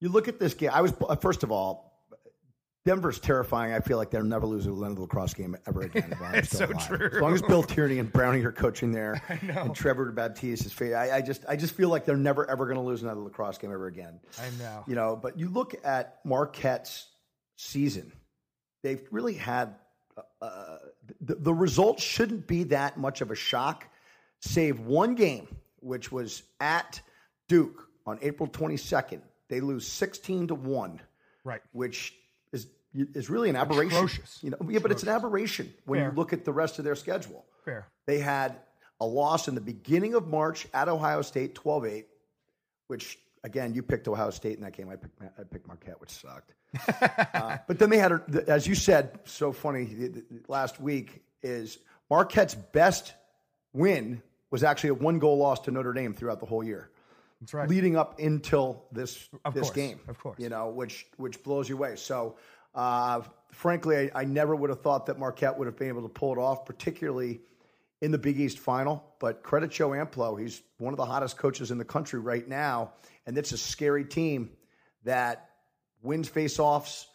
You 0.00 0.08
look 0.10 0.28
at 0.28 0.38
this 0.38 0.54
game. 0.54 0.70
I 0.72 0.82
was 0.82 0.92
uh, 1.08 1.16
first 1.16 1.42
of 1.42 1.50
all, 1.50 1.87
Denver's 2.84 3.18
terrifying. 3.18 3.72
I 3.74 3.80
feel 3.80 3.98
like 3.98 4.10
they'll 4.10 4.22
never 4.24 4.46
lose 4.46 4.66
a 4.66 4.72
Leonard 4.72 4.98
lacrosse 4.98 5.34
game 5.34 5.56
ever 5.66 5.82
again. 5.82 6.12
as 6.12 6.20
long 6.20 6.34
as 6.34 6.44
It's 6.44 6.56
so 6.58 6.64
alive. 6.66 6.86
true. 6.88 7.10
As 7.16 7.20
long 7.20 7.34
as 7.34 7.42
Bill 7.42 7.62
Tierney 7.62 7.98
and 7.98 8.10
Brownie 8.10 8.42
are 8.44 8.52
coaching 8.52 8.92
there, 8.92 9.20
and 9.28 9.74
Trevor 9.74 10.10
Baptiste 10.12 10.64
is 10.66 10.72
fate. 10.72 10.94
I, 10.94 11.16
I 11.16 11.20
just, 11.20 11.44
I 11.48 11.56
just 11.56 11.74
feel 11.74 11.88
like 11.90 12.04
they're 12.06 12.16
never 12.16 12.48
ever 12.50 12.64
going 12.66 12.76
to 12.78 12.82
lose 12.82 13.02
another 13.02 13.20
lacrosse 13.20 13.58
game 13.58 13.72
ever 13.72 13.86
again. 13.88 14.20
I 14.40 14.48
know. 14.58 14.84
You 14.86 14.94
know, 14.94 15.16
but 15.16 15.38
you 15.38 15.48
look 15.48 15.74
at 15.84 16.24
Marquette's 16.24 17.06
season; 17.56 18.12
they've 18.82 19.02
really 19.10 19.34
had 19.34 19.74
uh, 20.40 20.76
the, 21.20 21.34
the 21.34 21.52
results 21.54 22.02
shouldn't 22.02 22.46
be 22.46 22.64
that 22.64 22.96
much 22.96 23.20
of 23.20 23.30
a 23.30 23.34
shock, 23.34 23.86
save 24.40 24.80
one 24.80 25.14
game, 25.14 25.48
which 25.80 26.10
was 26.10 26.42
at 26.60 27.00
Duke 27.48 27.86
on 28.06 28.18
April 28.22 28.48
22nd. 28.48 29.20
They 29.48 29.60
lose 29.60 29.86
16 29.86 30.48
to 30.48 30.54
one 30.54 31.00
Right. 31.44 31.60
which 31.72 32.14
is 32.52 32.66
is 32.94 33.28
really 33.28 33.50
an 33.50 33.56
aberration. 33.56 33.96
Atrocious. 33.96 34.38
You 34.42 34.50
know, 34.50 34.58
yeah, 34.68 34.78
but 34.80 34.90
it's 34.90 35.02
an 35.02 35.08
aberration 35.08 35.72
when 35.84 36.00
Fair. 36.00 36.10
you 36.10 36.16
look 36.16 36.32
at 36.32 36.44
the 36.44 36.52
rest 36.52 36.78
of 36.78 36.84
their 36.84 36.96
schedule. 36.96 37.44
Fair. 37.64 37.86
They 38.06 38.18
had 38.18 38.56
a 39.00 39.06
loss 39.06 39.48
in 39.48 39.54
the 39.54 39.60
beginning 39.60 40.14
of 40.14 40.26
March 40.26 40.66
at 40.74 40.88
Ohio 40.88 41.22
State, 41.22 41.54
12-8, 41.54 42.04
which 42.88 43.18
again, 43.44 43.74
you 43.74 43.82
picked 43.82 44.08
Ohio 44.08 44.30
State 44.30 44.56
in 44.56 44.62
that 44.62 44.72
game. 44.72 44.88
I 44.88 44.96
picked 44.96 45.22
I 45.22 45.42
picked 45.44 45.66
Marquette, 45.66 46.00
which 46.00 46.10
sucked. 46.10 46.52
uh, 47.34 47.58
but 47.66 47.78
then 47.78 47.90
they 47.90 47.98
had, 47.98 48.12
a, 48.12 48.44
as 48.46 48.66
you 48.66 48.74
said, 48.74 49.18
so 49.24 49.52
funny 49.52 50.10
last 50.48 50.80
week 50.80 51.22
is 51.42 51.78
Marquette's 52.10 52.54
best 52.54 53.14
win 53.72 54.22
was 54.50 54.62
actually 54.62 54.90
a 54.90 54.94
one 54.94 55.18
goal 55.18 55.38
loss 55.38 55.60
to 55.60 55.70
Notre 55.70 55.92
Dame 55.92 56.14
throughout 56.14 56.40
the 56.40 56.46
whole 56.46 56.64
year 56.64 56.90
That's 57.40 57.54
right. 57.54 57.68
leading 57.68 57.96
up 57.96 58.18
until 58.18 58.84
this 58.92 59.28
Of 59.44 59.54
this 59.54 59.64
course, 59.64 59.74
game. 59.76 60.00
of 60.08 60.18
course. 60.18 60.38
you 60.38 60.48
know, 60.48 60.68
which 60.68 61.06
which 61.16 61.42
blows 61.42 61.68
you 61.68 61.76
away. 61.76 61.96
So, 61.96 62.36
uh, 62.74 63.22
frankly, 63.52 64.10
I, 64.14 64.20
I 64.22 64.24
never 64.24 64.56
would 64.56 64.70
have 64.70 64.80
thought 64.82 65.06
that 65.06 65.18
Marquette 65.18 65.56
would 65.58 65.66
have 65.66 65.76
been 65.76 65.88
able 65.88 66.02
to 66.02 66.08
pull 66.08 66.32
it 66.32 66.38
off, 66.38 66.64
particularly 66.66 67.40
in 68.00 68.10
the 68.10 68.18
Big 68.18 68.38
East 68.40 68.58
final. 68.58 69.04
But 69.20 69.42
credit 69.42 69.70
Joe 69.70 69.90
Amplo; 69.90 70.40
he's 70.40 70.62
one 70.78 70.92
of 70.92 70.96
the 70.96 71.06
hottest 71.06 71.36
coaches 71.36 71.70
in 71.70 71.78
the 71.78 71.84
country 71.84 72.18
right 72.18 72.46
now, 72.46 72.92
and 73.26 73.38
it's 73.38 73.52
a 73.52 73.58
scary 73.58 74.04
team 74.04 74.50
that 75.04 75.48
wins 76.02 76.28
face-offs 76.28 77.06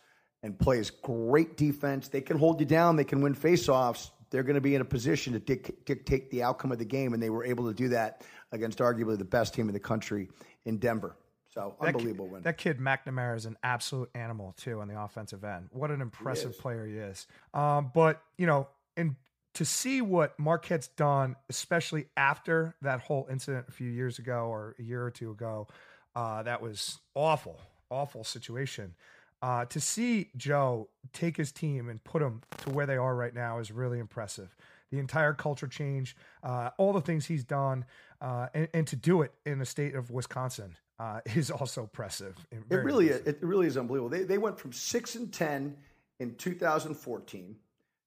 and 0.42 0.58
plays 0.58 0.90
great 0.90 1.58
defense. 1.58 2.08
They 2.10 2.22
can 2.22 2.38
hold 2.38 2.60
you 2.60 2.66
down. 2.66 2.96
They 2.96 3.04
can 3.04 3.22
win 3.22 3.34
face-offs. 3.34 4.12
They're 4.30 4.44
going 4.44 4.56
to 4.56 4.62
be 4.62 4.74
in 4.76 4.82
a 4.82 4.86
position 4.86 5.34
to 5.34 5.40
dic- 5.40 5.86
dictate 5.86 6.32
the 6.32 6.44
outcome 6.44 6.72
of 6.72 6.80
the 6.80 6.86
game, 6.86 7.14
and 7.14 7.22
they 7.22 7.30
were 7.30 7.46
able 7.46 7.68
to 7.68 7.74
do 7.74 7.90
that 7.90 8.24
against 8.54 8.80
arguably 8.80 9.18
the 9.18 9.26
best 9.26 9.54
team 9.54 9.68
in 9.68 9.74
the 9.74 9.80
country 9.80 10.30
in 10.64 10.78
Denver. 10.78 11.16
So 11.54 11.76
That 11.82 11.88
unbelievable 11.88 12.28
win. 12.28 12.44
That 12.44 12.58
kid 12.58 12.80
McNamara 12.80 13.36
is 13.36 13.46
an 13.46 13.58
absolute 13.64 14.10
animal 14.16 14.54
too 14.58 14.80
on 14.80 14.88
the 14.88 15.00
offensive 15.00 15.44
end. 15.44 15.70
What 15.72 15.92
an 15.92 16.02
impressive 16.02 16.52
is. 16.52 16.58
player 16.58 16.86
he 16.86 16.96
is. 16.96 17.28
Um, 17.54 17.92
but 17.94 18.22
you 18.38 18.48
know, 18.48 18.68
and 18.96 19.16
to 19.56 19.66
see 19.66 20.02
what 20.02 20.40
Marquette's 20.40 20.88
done, 20.88 21.36
especially 21.50 22.08
after 22.18 22.76
that 22.82 23.02
whole 23.02 23.28
incident 23.30 23.66
a 23.68 23.72
few 23.72 23.90
years 23.90 24.18
ago 24.18 24.48
or 24.48 24.76
a 24.80 24.84
year 24.84 25.04
or 25.04 25.12
two 25.12 25.32
ago, 25.32 25.68
uh, 26.16 26.42
that 26.44 26.62
was 26.62 27.00
awful, 27.14 27.60
awful 27.90 28.24
situation. 28.24 28.96
Uh, 29.44 29.66
to 29.66 29.80
see 29.80 30.30
Joe 30.38 30.88
take 31.12 31.38
his 31.38 31.52
team 31.52 31.90
and 31.90 32.04
put 32.04 32.22
them 32.22 32.42
to 32.60 32.70
where 32.70 32.86
they 32.86 32.96
are 32.96 33.14
right 33.14 33.34
now 33.34 33.60
is 33.60 33.72
really 33.72 34.00
impressive. 34.00 34.56
The 34.94 35.00
entire 35.00 35.34
culture 35.34 35.66
change, 35.66 36.16
uh, 36.44 36.70
all 36.78 36.94
the 36.94 37.02
things 37.02 37.26
he's 37.26 37.44
done, 37.44 37.84
uh, 38.22 38.50
and, 38.54 38.68
and 38.76 38.88
to 38.88 38.96
do 38.96 39.24
it 39.24 39.34
in 39.44 39.58
the 39.58 39.66
state 39.66 39.96
of 39.96 40.12
Wisconsin 40.12 40.76
uh, 41.00 41.22
is 41.36 41.50
also 41.50 41.82
impressive. 41.82 42.36
It 42.52 42.60
really, 42.70 43.08
impressive. 43.08 43.28
it 43.28 43.44
really 43.44 43.66
is 43.66 43.76
unbelievable. 43.76 44.10
They, 44.10 44.22
they 44.22 44.38
went 44.38 44.60
from 44.60 44.72
six 44.72 45.16
and 45.16 45.34
ten 45.34 45.76
in 46.20 46.36
2014 46.36 47.56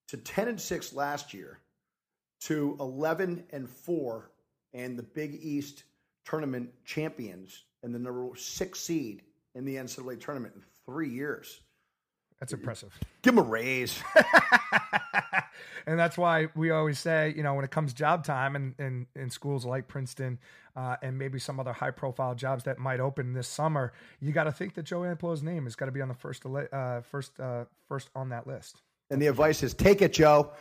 to 0.07 0.17
10 0.17 0.47
and 0.47 0.61
six 0.61 0.93
last 0.93 1.33
year 1.33 1.59
to 2.39 2.77
11 2.79 3.43
and 3.51 3.69
four 3.69 4.31
and 4.73 4.97
the 4.97 5.03
Big 5.03 5.37
East 5.41 5.83
tournament 6.23 6.69
champions 6.85 7.65
and 7.83 7.93
the 7.93 7.99
number 7.99 8.29
six 8.37 8.79
seed 8.79 9.23
in 9.55 9.65
the 9.65 9.75
NCAA 9.75 10.21
tournament 10.21 10.53
in 10.55 10.61
three 10.85 11.09
years. 11.09 11.59
That's 12.39 12.53
impressive. 12.53 12.93
Give 13.23 13.33
him 13.33 13.39
a 13.39 13.43
raise. 13.43 13.99
and 15.87 15.97
that's 15.97 16.17
why 16.17 16.49
we 16.55 16.69
always 16.69 16.99
say, 16.99 17.33
you 17.35 17.41
know, 17.43 17.55
when 17.55 17.65
it 17.65 17.71
comes 17.71 17.93
job 17.93 18.23
time 18.23 18.55
and 18.55 18.75
in, 18.77 19.07
in, 19.15 19.29
schools 19.29 19.65
like 19.65 19.87
Princeton 19.87 20.37
uh, 20.75 20.97
and 21.01 21.17
maybe 21.17 21.39
some 21.39 21.59
other 21.59 21.73
high 21.73 21.91
profile 21.91 22.35
jobs 22.35 22.63
that 22.65 22.77
might 22.77 22.99
open 22.99 23.33
this 23.33 23.47
summer, 23.47 23.91
you 24.21 24.31
got 24.31 24.43
to 24.43 24.51
think 24.51 24.75
that 24.75 24.83
Joe 24.83 25.03
Amplo's 25.03 25.41
name 25.41 25.63
has 25.63 25.75
got 25.75 25.87
to 25.87 25.91
be 25.91 26.01
on 26.01 26.09
the 26.09 26.13
first, 26.13 26.45
uh, 26.45 27.01
first, 27.01 27.39
uh, 27.39 27.65
first 27.87 28.09
on 28.15 28.29
that 28.29 28.45
list. 28.45 28.81
And 29.09 29.21
the 29.21 29.27
advice 29.27 29.63
is 29.63 29.73
take 29.73 30.01
it, 30.01 30.13
Joe. 30.13 30.51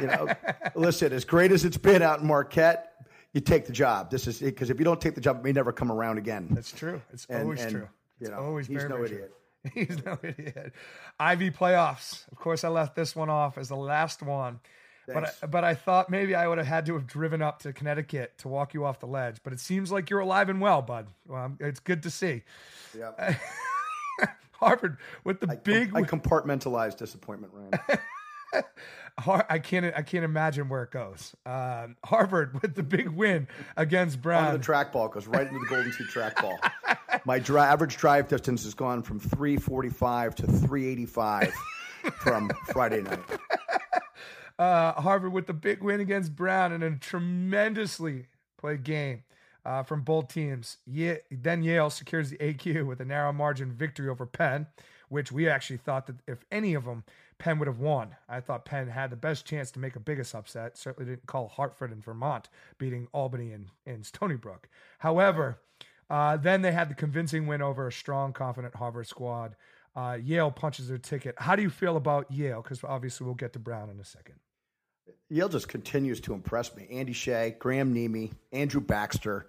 you 0.00 0.06
know, 0.06 0.28
listen, 0.74 1.12
as 1.12 1.24
great 1.24 1.52
as 1.52 1.64
it's 1.64 1.76
been 1.76 2.02
out 2.02 2.20
in 2.20 2.26
Marquette, 2.26 2.92
you 3.34 3.40
take 3.40 3.66
the 3.66 3.72
job. 3.72 4.10
This 4.10 4.26
is 4.26 4.38
because 4.38 4.70
if 4.70 4.78
you 4.78 4.84
don't 4.84 5.00
take 5.00 5.14
the 5.14 5.20
job, 5.20 5.38
it 5.38 5.44
may 5.44 5.52
never 5.52 5.72
come 5.72 5.92
around 5.92 6.18
again. 6.18 6.48
That's 6.50 6.72
true. 6.72 7.02
It's 7.12 7.26
And- 7.28 7.42
always 7.42 7.60
and, 7.60 7.70
true. 7.72 7.80
you 8.20 8.26
It's 8.26 8.30
know, 8.30 8.38
always 8.42 8.66
he's 8.68 8.78
very, 8.78 8.88
no 8.88 8.96
very 8.96 9.08
true. 9.08 9.28
He's 9.74 10.04
no 10.04 10.18
idiot. 10.22 10.72
Ivy 11.18 11.50
playoffs. 11.50 12.26
Of 12.32 12.38
course, 12.38 12.64
I 12.64 12.68
left 12.68 12.94
this 12.94 13.14
one 13.14 13.28
off 13.28 13.58
as 13.58 13.68
the 13.68 13.76
last 13.76 14.22
one. 14.22 14.60
But 15.12 15.24
I, 15.24 15.46
but 15.46 15.64
I 15.64 15.74
thought 15.74 16.08
maybe 16.08 16.34
I 16.34 16.46
would 16.46 16.58
have 16.58 16.66
had 16.66 16.86
to 16.86 16.94
have 16.94 17.06
driven 17.06 17.42
up 17.42 17.60
to 17.62 17.72
Connecticut 17.72 18.38
to 18.38 18.48
walk 18.48 18.74
you 18.74 18.84
off 18.84 19.00
the 19.00 19.06
ledge. 19.06 19.38
But 19.42 19.52
it 19.52 19.60
seems 19.60 19.90
like 19.90 20.08
you're 20.08 20.20
alive 20.20 20.48
and 20.48 20.60
well, 20.60 20.82
bud. 20.82 21.08
Well, 21.26 21.56
it's 21.58 21.80
good 21.80 22.04
to 22.04 22.10
see. 22.10 22.44
Yeah. 22.96 23.36
Harvard 24.52 24.98
with 25.24 25.40
the 25.40 25.46
big. 25.64 25.96
I 25.96 26.02
compartmentalize 26.02 26.96
disappointment, 26.96 27.52
Ryan. 27.54 28.62
I 29.48 29.58
can't. 29.58 29.94
I 29.96 30.02
can't 30.02 30.24
imagine 30.24 30.68
where 30.68 30.82
it 30.82 30.90
goes. 30.90 31.34
Um, 31.46 31.96
Harvard 32.04 32.60
with 32.62 32.74
the 32.74 32.82
big 32.82 33.08
win 33.08 33.48
against 33.76 34.16
Onto 34.16 34.22
Brown. 34.22 34.52
the 34.52 34.58
trackball 34.64 35.10
goes 35.10 35.26
right 35.26 35.46
into 35.46 35.58
the 35.58 35.66
Golden 35.66 35.92
Tee 35.92 36.04
trackball. 36.04 36.56
My 37.24 37.38
dri- 37.38 37.60
average 37.60 37.96
drive 37.96 38.28
distance 38.28 38.64
has 38.64 38.74
gone 38.74 39.02
from 39.02 39.20
345 39.20 40.34
to 40.36 40.46
385 40.46 41.54
from 42.16 42.50
Friday 42.66 43.02
night. 43.02 43.18
uh, 44.58 44.92
Harvard 44.92 45.32
with 45.32 45.46
the 45.46 45.52
big 45.52 45.82
win 45.82 46.00
against 46.00 46.34
Brown 46.34 46.72
and 46.72 46.82
a 46.82 46.96
tremendously 46.96 48.26
played 48.58 48.84
game 48.84 49.24
uh, 49.64 49.82
from 49.82 50.02
both 50.02 50.28
teams. 50.28 50.78
Ye- 50.86 51.18
then 51.30 51.62
Yale 51.62 51.90
secures 51.90 52.30
the 52.30 52.38
AQ 52.38 52.86
with 52.86 53.00
a 53.00 53.04
narrow 53.04 53.32
margin 53.32 53.72
victory 53.72 54.08
over 54.08 54.26
Penn, 54.26 54.66
which 55.08 55.30
we 55.30 55.48
actually 55.48 55.78
thought 55.78 56.06
that 56.06 56.16
if 56.26 56.44
any 56.50 56.74
of 56.74 56.84
them, 56.84 57.04
Penn 57.38 57.58
would 57.58 57.68
have 57.68 57.80
won. 57.80 58.16
I 58.28 58.40
thought 58.40 58.66
Penn 58.66 58.88
had 58.88 59.10
the 59.10 59.16
best 59.16 59.46
chance 59.46 59.70
to 59.72 59.78
make 59.78 59.96
a 59.96 60.00
biggest 60.00 60.34
upset. 60.34 60.76
Certainly 60.76 61.10
didn't 61.10 61.26
call 61.26 61.48
Hartford 61.48 61.90
and 61.90 62.04
Vermont 62.04 62.48
beating 62.78 63.08
Albany 63.12 63.52
and, 63.52 63.68
and 63.86 64.04
Stony 64.04 64.36
Brook. 64.36 64.68
However, 64.98 65.58
uh, 66.10 66.36
then 66.36 66.60
they 66.62 66.72
had 66.72 66.90
the 66.90 66.94
convincing 66.94 67.46
win 67.46 67.62
over 67.62 67.86
a 67.86 67.92
strong, 67.92 68.32
confident 68.32 68.74
Harvard 68.74 69.06
squad. 69.06 69.54
Uh, 69.94 70.18
Yale 70.22 70.50
punches 70.50 70.88
their 70.88 70.98
ticket. 70.98 71.34
How 71.38 71.56
do 71.56 71.62
you 71.62 71.70
feel 71.70 71.96
about 71.96 72.30
Yale? 72.30 72.62
Because 72.62 72.82
obviously 72.84 73.24
we'll 73.24 73.34
get 73.34 73.52
to 73.54 73.58
Brown 73.58 73.90
in 73.90 73.98
a 74.00 74.04
second. 74.04 74.36
Yale 75.28 75.48
just 75.48 75.68
continues 75.68 76.20
to 76.20 76.34
impress 76.34 76.74
me. 76.76 76.86
Andy 76.90 77.12
Shay, 77.12 77.56
Graham 77.58 77.92
Nemi, 77.92 78.32
Andrew 78.52 78.80
Baxter, 78.80 79.46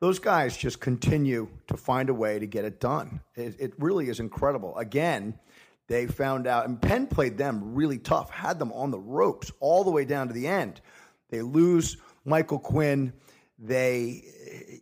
those 0.00 0.18
guys 0.18 0.56
just 0.56 0.80
continue 0.80 1.48
to 1.68 1.76
find 1.76 2.10
a 2.10 2.14
way 2.14 2.38
to 2.38 2.46
get 2.46 2.64
it 2.64 2.80
done. 2.80 3.20
It, 3.34 3.56
it 3.58 3.72
really 3.78 4.08
is 4.08 4.20
incredible. 4.20 4.76
Again, 4.76 5.38
they 5.86 6.06
found 6.06 6.46
out, 6.46 6.66
and 6.66 6.80
Penn 6.80 7.06
played 7.06 7.38
them 7.38 7.74
really 7.74 7.98
tough, 7.98 8.30
had 8.30 8.58
them 8.58 8.72
on 8.72 8.90
the 8.90 8.98
ropes 8.98 9.50
all 9.60 9.84
the 9.84 9.90
way 9.90 10.04
down 10.04 10.28
to 10.28 10.34
the 10.34 10.46
end. 10.46 10.80
They 11.30 11.42
lose 11.42 11.96
Michael 12.24 12.58
Quinn. 12.58 13.12
They, 13.64 14.22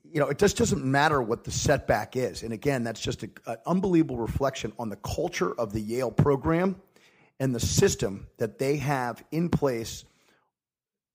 you 0.03 0.19
know, 0.19 0.27
it 0.27 0.39
just 0.39 0.57
doesn't 0.57 0.85
matter 0.85 1.23
what 1.23 1.45
the 1.45 1.53
setback 1.53 2.17
is. 2.17 2.43
And 2.43 2.53
again, 2.53 2.83
that's 2.83 3.01
just 3.01 3.23
an 3.23 3.31
unbelievable 3.65 4.17
reflection 4.17 4.73
on 4.77 4.89
the 4.89 4.97
culture 4.97 5.55
of 5.55 5.73
the 5.73 5.81
Yale 5.81 6.11
program 6.11 6.83
and 7.39 7.55
the 7.55 7.61
system 7.61 8.27
that 8.39 8.59
they 8.59 8.79
have 8.79 9.23
in 9.31 9.51
place 9.51 10.05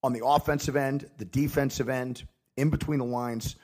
on 0.02 0.14
the 0.14 0.26
offensive 0.26 0.78
end, 0.78 1.10
the 1.18 1.26
defensive 1.26 1.90
end, 1.90 2.26
in 2.56 2.70
between 2.70 3.00
the 3.00 3.06
lines. 3.06 3.58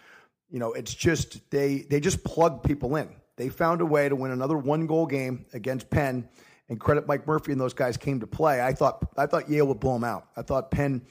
You 0.50 0.60
know, 0.60 0.74
it's 0.74 0.94
just 0.94 1.50
they 1.50 1.86
they 1.89 2.02
just 2.02 2.26
plug 2.26 2.62
people 2.62 2.98
in. 2.98 3.08
They 3.38 3.48
found 3.48 3.80
a 3.80 3.86
way 3.86 4.10
to 4.10 4.18
win 4.18 4.32
another 4.32 4.58
one 4.58 4.86
goal 4.86 5.06
game 5.06 5.46
against 5.54 5.89
Penn, 5.89 6.28
and 6.68 6.78
credit 6.78 7.08
Mike 7.08 7.26
Murphy 7.26 7.54
and 7.54 7.62
those 7.62 7.74
guys 7.74 7.96
came 7.96 8.20
to 8.20 8.28
play. 8.28 8.62
I 8.62 8.74
thought 8.74 9.02
I 9.18 9.28
thought 9.28 9.50
Yale 9.50 9.68
would 9.68 9.80
blow 9.80 9.94
them 9.94 10.04
out. 10.04 10.28
I 10.36 10.42
thought 10.42 10.72
Penn 10.72 11.04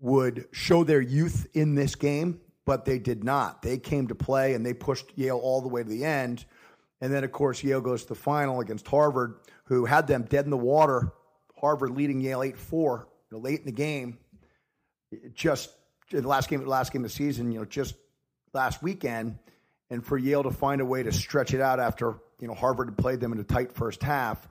would 0.00 0.46
show 0.52 0.84
their 0.84 1.00
youth 1.00 1.46
in 1.52 1.74
this 1.74 1.94
game, 1.94 2.40
but 2.64 2.84
they 2.84 2.98
did 2.98 3.22
not. 3.22 3.62
They 3.62 3.78
came 3.78 4.08
to 4.08 4.14
play 4.14 4.54
and 4.54 4.64
they 4.64 4.74
pushed 4.74 5.12
Yale 5.16 5.38
all 5.38 5.60
the 5.60 5.68
way 5.68 5.82
to 5.82 5.88
the 5.88 6.04
end. 6.04 6.44
And 7.00 7.12
then, 7.12 7.24
of 7.24 7.32
course, 7.32 7.62
Yale 7.62 7.80
goes 7.80 8.02
to 8.02 8.08
the 8.08 8.14
final 8.14 8.60
against 8.60 8.86
Harvard, 8.86 9.36
who 9.64 9.84
had 9.84 10.06
them 10.06 10.24
dead 10.24 10.44
in 10.44 10.50
the 10.50 10.56
water. 10.56 11.12
Harvard 11.58 11.90
leading 11.90 12.20
Yale 12.20 12.42
8 12.42 12.58
4 12.58 13.08
you 13.30 13.36
know, 13.36 13.42
late 13.42 13.60
in 13.60 13.66
the 13.66 13.72
game. 13.72 14.18
Just 15.34 15.70
the 16.10 16.26
last 16.26 16.48
game, 16.48 16.60
the 16.60 16.68
last 16.68 16.92
game 16.92 17.04
of 17.04 17.10
the 17.10 17.16
season, 17.16 17.52
you 17.52 17.58
know, 17.58 17.64
just 17.64 17.94
last 18.52 18.82
weekend. 18.82 19.38
And 19.90 20.04
for 20.04 20.16
Yale 20.16 20.44
to 20.44 20.50
find 20.50 20.80
a 20.80 20.84
way 20.84 21.02
to 21.02 21.12
stretch 21.12 21.52
it 21.52 21.60
out 21.60 21.80
after, 21.80 22.14
you 22.40 22.46
know, 22.48 22.54
Harvard 22.54 22.88
had 22.88 22.98
played 22.98 23.20
them 23.20 23.32
in 23.32 23.40
a 23.40 23.44
tight 23.44 23.72
first 23.72 24.02
half 24.02 24.46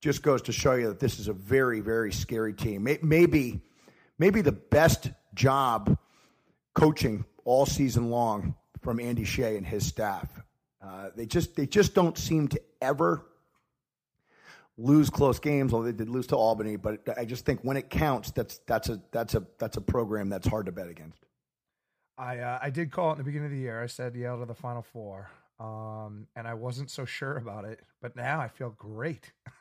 just 0.00 0.22
goes 0.22 0.42
to 0.42 0.52
show 0.52 0.74
you 0.74 0.88
that 0.88 0.98
this 0.98 1.18
is 1.18 1.28
a 1.28 1.32
very, 1.32 1.80
very 1.80 2.12
scary 2.12 2.54
team. 2.54 2.84
May- 2.84 2.98
Maybe, 3.02 3.60
maybe 4.20 4.42
the 4.42 4.52
best 4.52 5.10
job 5.34 5.98
coaching 6.74 7.24
all 7.44 7.66
season 7.66 8.10
long 8.10 8.54
from 8.82 9.00
Andy 9.00 9.24
Shay 9.24 9.56
and 9.56 9.66
his 9.66 9.84
staff. 9.84 10.28
Uh, 10.80 11.10
they 11.16 11.26
just 11.26 11.56
they 11.56 11.66
just 11.66 11.94
don't 11.94 12.16
seem 12.16 12.46
to 12.48 12.60
ever 12.80 13.26
lose 14.78 15.10
close 15.10 15.38
games. 15.40 15.72
Although 15.72 15.86
they 15.86 15.92
did 15.92 16.08
lose 16.08 16.28
to 16.28 16.36
Albany, 16.36 16.76
but 16.76 17.00
I 17.18 17.24
just 17.24 17.44
think 17.44 17.60
when 17.62 17.76
it 17.76 17.90
counts, 17.90 18.30
that's 18.30 18.60
that's 18.66 18.88
a 18.88 19.00
that's 19.10 19.34
a 19.34 19.44
that's 19.58 19.76
a 19.76 19.80
program 19.80 20.28
that's 20.28 20.46
hard 20.46 20.66
to 20.66 20.72
bet 20.72 20.88
against. 20.88 21.26
I 22.16 22.38
uh, 22.38 22.58
I 22.62 22.70
did 22.70 22.92
call 22.92 23.10
it 23.10 23.12
in 23.12 23.18
the 23.18 23.24
beginning 23.24 23.46
of 23.46 23.52
the 23.52 23.58
year. 23.58 23.82
I 23.82 23.86
said 23.86 24.14
Yale 24.14 24.38
to 24.38 24.46
the 24.46 24.54
Final 24.54 24.82
Four, 24.82 25.30
um, 25.58 26.26
and 26.36 26.46
I 26.46 26.54
wasn't 26.54 26.90
so 26.90 27.04
sure 27.04 27.36
about 27.36 27.64
it, 27.64 27.80
but 28.00 28.16
now 28.16 28.40
I 28.40 28.48
feel 28.48 28.70
great. 28.70 29.32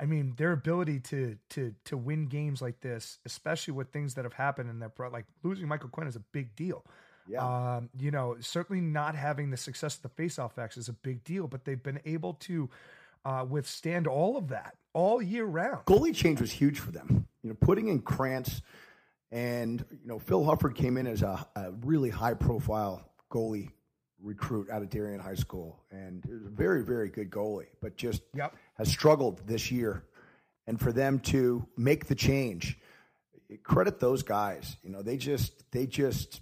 I 0.00 0.06
mean, 0.06 0.34
their 0.36 0.52
ability 0.52 1.00
to 1.00 1.36
to 1.50 1.74
to 1.84 1.96
win 1.96 2.26
games 2.26 2.60
like 2.60 2.80
this, 2.80 3.18
especially 3.24 3.72
with 3.72 3.90
things 3.90 4.14
that 4.14 4.24
have 4.24 4.32
happened 4.32 4.70
in 4.70 4.78
their 4.78 4.88
pro, 4.88 5.08
like 5.08 5.26
losing 5.42 5.68
Michael 5.68 5.88
Quinn 5.88 6.06
is 6.06 6.16
a 6.16 6.20
big 6.32 6.54
deal. 6.56 6.84
Yeah. 7.26 7.76
Um, 7.76 7.88
you 7.98 8.10
know, 8.10 8.36
certainly 8.40 8.82
not 8.82 9.14
having 9.14 9.50
the 9.50 9.56
success 9.56 9.96
of 9.96 10.02
the 10.02 10.22
faceoff 10.22 10.58
X 10.58 10.76
is 10.76 10.88
a 10.88 10.92
big 10.92 11.24
deal, 11.24 11.46
but 11.48 11.64
they've 11.64 11.82
been 11.82 12.00
able 12.04 12.34
to 12.34 12.68
uh, 13.24 13.46
withstand 13.48 14.06
all 14.06 14.36
of 14.36 14.48
that 14.48 14.74
all 14.92 15.22
year 15.22 15.44
round. 15.44 15.86
goalie 15.86 16.14
change 16.14 16.40
was 16.40 16.50
huge 16.52 16.78
for 16.78 16.90
them. 16.90 17.26
You 17.42 17.50
know, 17.50 17.56
putting 17.60 17.88
in 17.88 18.00
Krantz 18.00 18.62
and 19.32 19.84
you 19.90 20.06
know 20.06 20.18
Phil 20.18 20.44
Hufford 20.44 20.74
came 20.74 20.96
in 20.96 21.06
as 21.06 21.22
a, 21.22 21.46
a 21.56 21.72
really 21.82 22.10
high 22.10 22.34
profile 22.34 23.10
goalie 23.30 23.70
recruit 24.22 24.70
out 24.70 24.80
of 24.80 24.88
Darien 24.88 25.20
High 25.20 25.34
School, 25.34 25.82
and 25.90 26.24
was 26.26 26.46
a 26.46 26.50
very 26.50 26.84
very 26.84 27.08
good 27.08 27.30
goalie, 27.30 27.66
but 27.80 27.96
just 27.96 28.22
Yep. 28.34 28.54
Has 28.74 28.88
struggled 28.88 29.46
this 29.46 29.70
year. 29.70 30.04
And 30.66 30.80
for 30.80 30.92
them 30.92 31.18
to 31.20 31.66
make 31.76 32.06
the 32.06 32.14
change, 32.14 32.78
credit 33.62 34.00
those 34.00 34.22
guys. 34.22 34.76
You 34.82 34.90
know, 34.90 35.02
they 35.02 35.16
just 35.16 35.70
they 35.70 35.86
just 35.86 36.40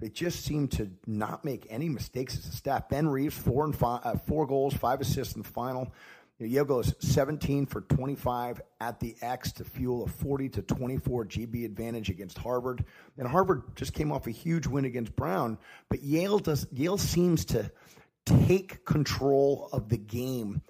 they 0.00 0.08
just 0.08 0.44
seem 0.44 0.68
to 0.68 0.90
not 1.06 1.44
make 1.44 1.66
any 1.68 1.88
mistakes 1.88 2.38
as 2.38 2.46
a 2.46 2.52
staff. 2.52 2.88
Ben 2.88 3.08
Reeves, 3.08 3.36
four 3.36 3.64
and 3.64 3.76
five, 3.76 4.00
uh, 4.04 4.16
four 4.16 4.46
goals, 4.46 4.74
five 4.74 5.00
assists 5.00 5.34
in 5.34 5.42
the 5.42 5.48
final. 5.48 5.92
Yale 6.40 6.64
goes 6.64 6.94
17 7.00 7.66
for 7.66 7.80
25 7.80 8.60
at 8.80 9.00
the 9.00 9.16
X 9.20 9.50
to 9.52 9.64
fuel 9.64 10.04
a 10.04 10.06
40 10.06 10.48
to 10.50 10.62
24 10.62 11.24
GB 11.24 11.64
advantage 11.64 12.10
against 12.10 12.38
Harvard. 12.38 12.84
And 13.16 13.26
Harvard 13.26 13.62
just 13.74 13.92
came 13.92 14.12
off 14.12 14.28
a 14.28 14.30
huge 14.30 14.68
win 14.68 14.84
against 14.84 15.16
Brown, 15.16 15.58
but 15.88 16.00
Yale 16.02 16.38
does 16.38 16.66
Yale 16.70 16.98
seems 16.98 17.44
to 17.46 17.70
take 18.24 18.84
control 18.84 19.68
of 19.72 19.88
the 19.88 19.98
game 19.98 20.62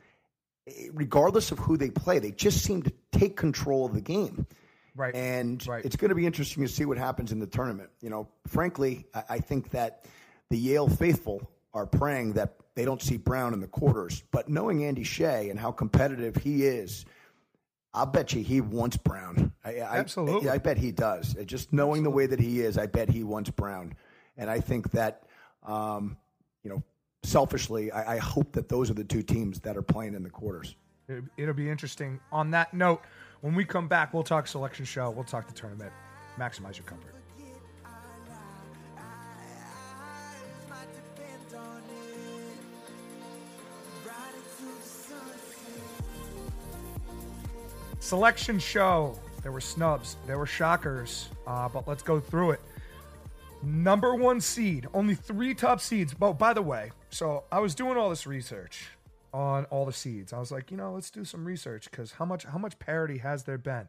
regardless 0.92 1.50
of 1.52 1.58
who 1.58 1.76
they 1.76 1.90
play. 1.90 2.18
They 2.18 2.30
just 2.32 2.62
seem 2.62 2.82
to 2.82 2.92
take 3.12 3.36
control 3.36 3.86
of 3.86 3.94
the 3.94 4.00
game. 4.00 4.46
Right. 4.94 5.14
And 5.14 5.64
Right. 5.66 5.84
it's 5.84 5.96
going 5.96 6.08
to 6.08 6.14
be 6.14 6.26
interesting 6.26 6.62
to 6.64 6.68
see 6.68 6.84
what 6.84 6.98
happens 6.98 7.30
in 7.32 7.38
the 7.38 7.46
tournament. 7.46 7.90
You 8.00 8.10
know, 8.10 8.28
frankly, 8.46 9.06
I, 9.14 9.22
I 9.30 9.38
think 9.38 9.70
that 9.70 10.04
the 10.50 10.58
Yale 10.58 10.88
faithful 10.88 11.48
are 11.74 11.86
praying 11.86 12.32
that 12.32 12.56
they 12.74 12.84
don't 12.84 13.02
see 13.02 13.16
Brown 13.16 13.54
in 13.54 13.60
the 13.60 13.66
quarters. 13.68 14.22
But 14.32 14.48
knowing 14.48 14.84
Andy 14.84 15.04
Shay 15.04 15.50
and 15.50 15.58
how 15.60 15.70
competitive 15.70 16.36
he 16.36 16.64
is, 16.64 17.04
I'll 17.94 18.06
bet 18.06 18.32
you 18.32 18.42
he 18.42 18.60
wants 18.60 18.96
Brown. 18.96 19.52
I, 19.64 19.80
Absolutely. 19.80 20.48
I, 20.48 20.54
I 20.54 20.58
bet 20.58 20.78
he 20.78 20.92
does. 20.92 21.34
Just 21.46 21.72
knowing 21.72 22.02
the 22.02 22.10
way 22.10 22.26
that 22.26 22.40
he 22.40 22.60
is, 22.60 22.78
I 22.78 22.86
bet 22.86 23.08
he 23.08 23.22
wants 23.24 23.50
Brown. 23.50 23.94
And 24.36 24.48
I 24.50 24.60
think 24.60 24.90
that, 24.92 25.24
um, 25.64 26.16
you 26.62 26.70
know, 26.70 26.82
selfishly, 27.28 27.92
I, 27.92 28.14
I 28.14 28.18
hope 28.18 28.52
that 28.52 28.68
those 28.68 28.90
are 28.90 28.94
the 28.94 29.04
two 29.04 29.22
teams 29.22 29.60
that 29.60 29.76
are 29.76 29.82
playing 29.82 30.14
in 30.14 30.22
the 30.22 30.30
quarters. 30.30 30.74
It- 31.08 31.24
It'll 31.36 31.54
be 31.54 31.68
interesting. 31.70 32.20
On 32.32 32.50
that 32.52 32.74
note, 32.74 33.02
when 33.40 33.54
we 33.54 33.64
come 33.64 33.86
back, 33.88 34.12
we'll 34.12 34.22
talk 34.24 34.46
selection 34.46 34.84
show. 34.84 35.10
We'll 35.10 35.24
talk 35.24 35.46
the 35.46 35.54
tournament. 35.54 35.92
Maximize 36.38 36.76
your 36.76 36.84
comfort. 36.86 37.14
Selection 48.00 48.58
show. 48.58 49.18
There 49.42 49.52
were 49.52 49.60
snubs. 49.60 50.16
There 50.26 50.38
were 50.38 50.46
shockers. 50.46 51.28
Uh, 51.46 51.68
but 51.68 51.86
let's 51.88 52.02
go 52.02 52.20
through 52.20 52.52
it. 52.52 52.60
Number 53.62 54.14
one 54.14 54.40
seed. 54.40 54.86
Only 54.94 55.14
three 55.14 55.54
top 55.54 55.80
seeds. 55.80 56.14
But 56.14 56.34
by 56.34 56.52
the 56.52 56.62
way, 56.62 56.90
so 57.10 57.44
I 57.50 57.60
was 57.60 57.74
doing 57.74 57.96
all 57.96 58.10
this 58.10 58.26
research 58.26 58.88
on 59.32 59.64
all 59.66 59.84
the 59.84 59.92
seeds. 59.92 60.32
I 60.32 60.38
was 60.38 60.50
like, 60.50 60.70
you 60.70 60.76
know, 60.76 60.92
let's 60.94 61.10
do 61.10 61.24
some 61.24 61.44
research 61.44 61.90
because 61.90 62.12
how 62.12 62.24
much 62.24 62.44
how 62.44 62.58
much 62.58 62.78
parity 62.78 63.18
has 63.18 63.44
there 63.44 63.58
been? 63.58 63.88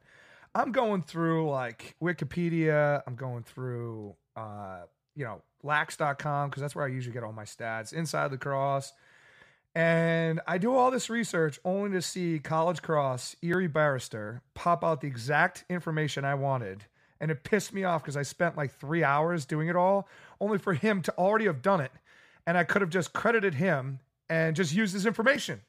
I'm 0.55 0.71
going 0.71 1.01
through 1.01 1.49
like 1.49 1.95
Wikipedia. 2.01 3.01
I'm 3.05 3.15
going 3.15 3.43
through 3.43 4.15
uh, 4.35 4.81
you 5.15 5.25
know, 5.25 5.41
lax.com 5.63 6.49
because 6.49 6.61
that's 6.61 6.75
where 6.75 6.85
I 6.85 6.87
usually 6.87 7.13
get 7.13 7.23
all 7.23 7.33
my 7.33 7.43
stats. 7.43 7.93
Inside 7.93 8.31
the 8.31 8.37
cross. 8.37 8.93
And 9.75 10.41
I 10.47 10.57
do 10.57 10.73
all 10.75 10.89
this 10.89 11.09
research 11.09 11.59
only 11.63 11.91
to 11.91 12.01
see 12.01 12.39
College 12.39 12.81
Cross, 12.81 13.35
Erie 13.43 13.67
Barrister 13.67 14.41
pop 14.55 14.83
out 14.83 15.01
the 15.01 15.07
exact 15.07 15.63
information 15.69 16.25
I 16.25 16.33
wanted. 16.33 16.85
And 17.21 17.29
it 17.29 17.43
pissed 17.43 17.73
me 17.73 17.83
off 17.83 18.01
because 18.01 18.17
I 18.17 18.23
spent 18.23 18.57
like 18.57 18.73
three 18.73 19.03
hours 19.03 19.45
doing 19.45 19.67
it 19.67 19.75
all, 19.75 20.07
only 20.39 20.57
for 20.57 20.73
him 20.73 21.01
to 21.03 21.13
already 21.17 21.45
have 21.45 21.61
done 21.61 21.81
it. 21.81 21.91
And 22.49 22.57
I 22.57 22.63
could 22.63 22.81
have 22.81 22.89
just 22.89 23.13
credited 23.13 23.53
him 23.53 23.99
and 24.27 24.55
just 24.55 24.73
used 24.73 24.91
his 24.91 25.05
information. 25.05 25.61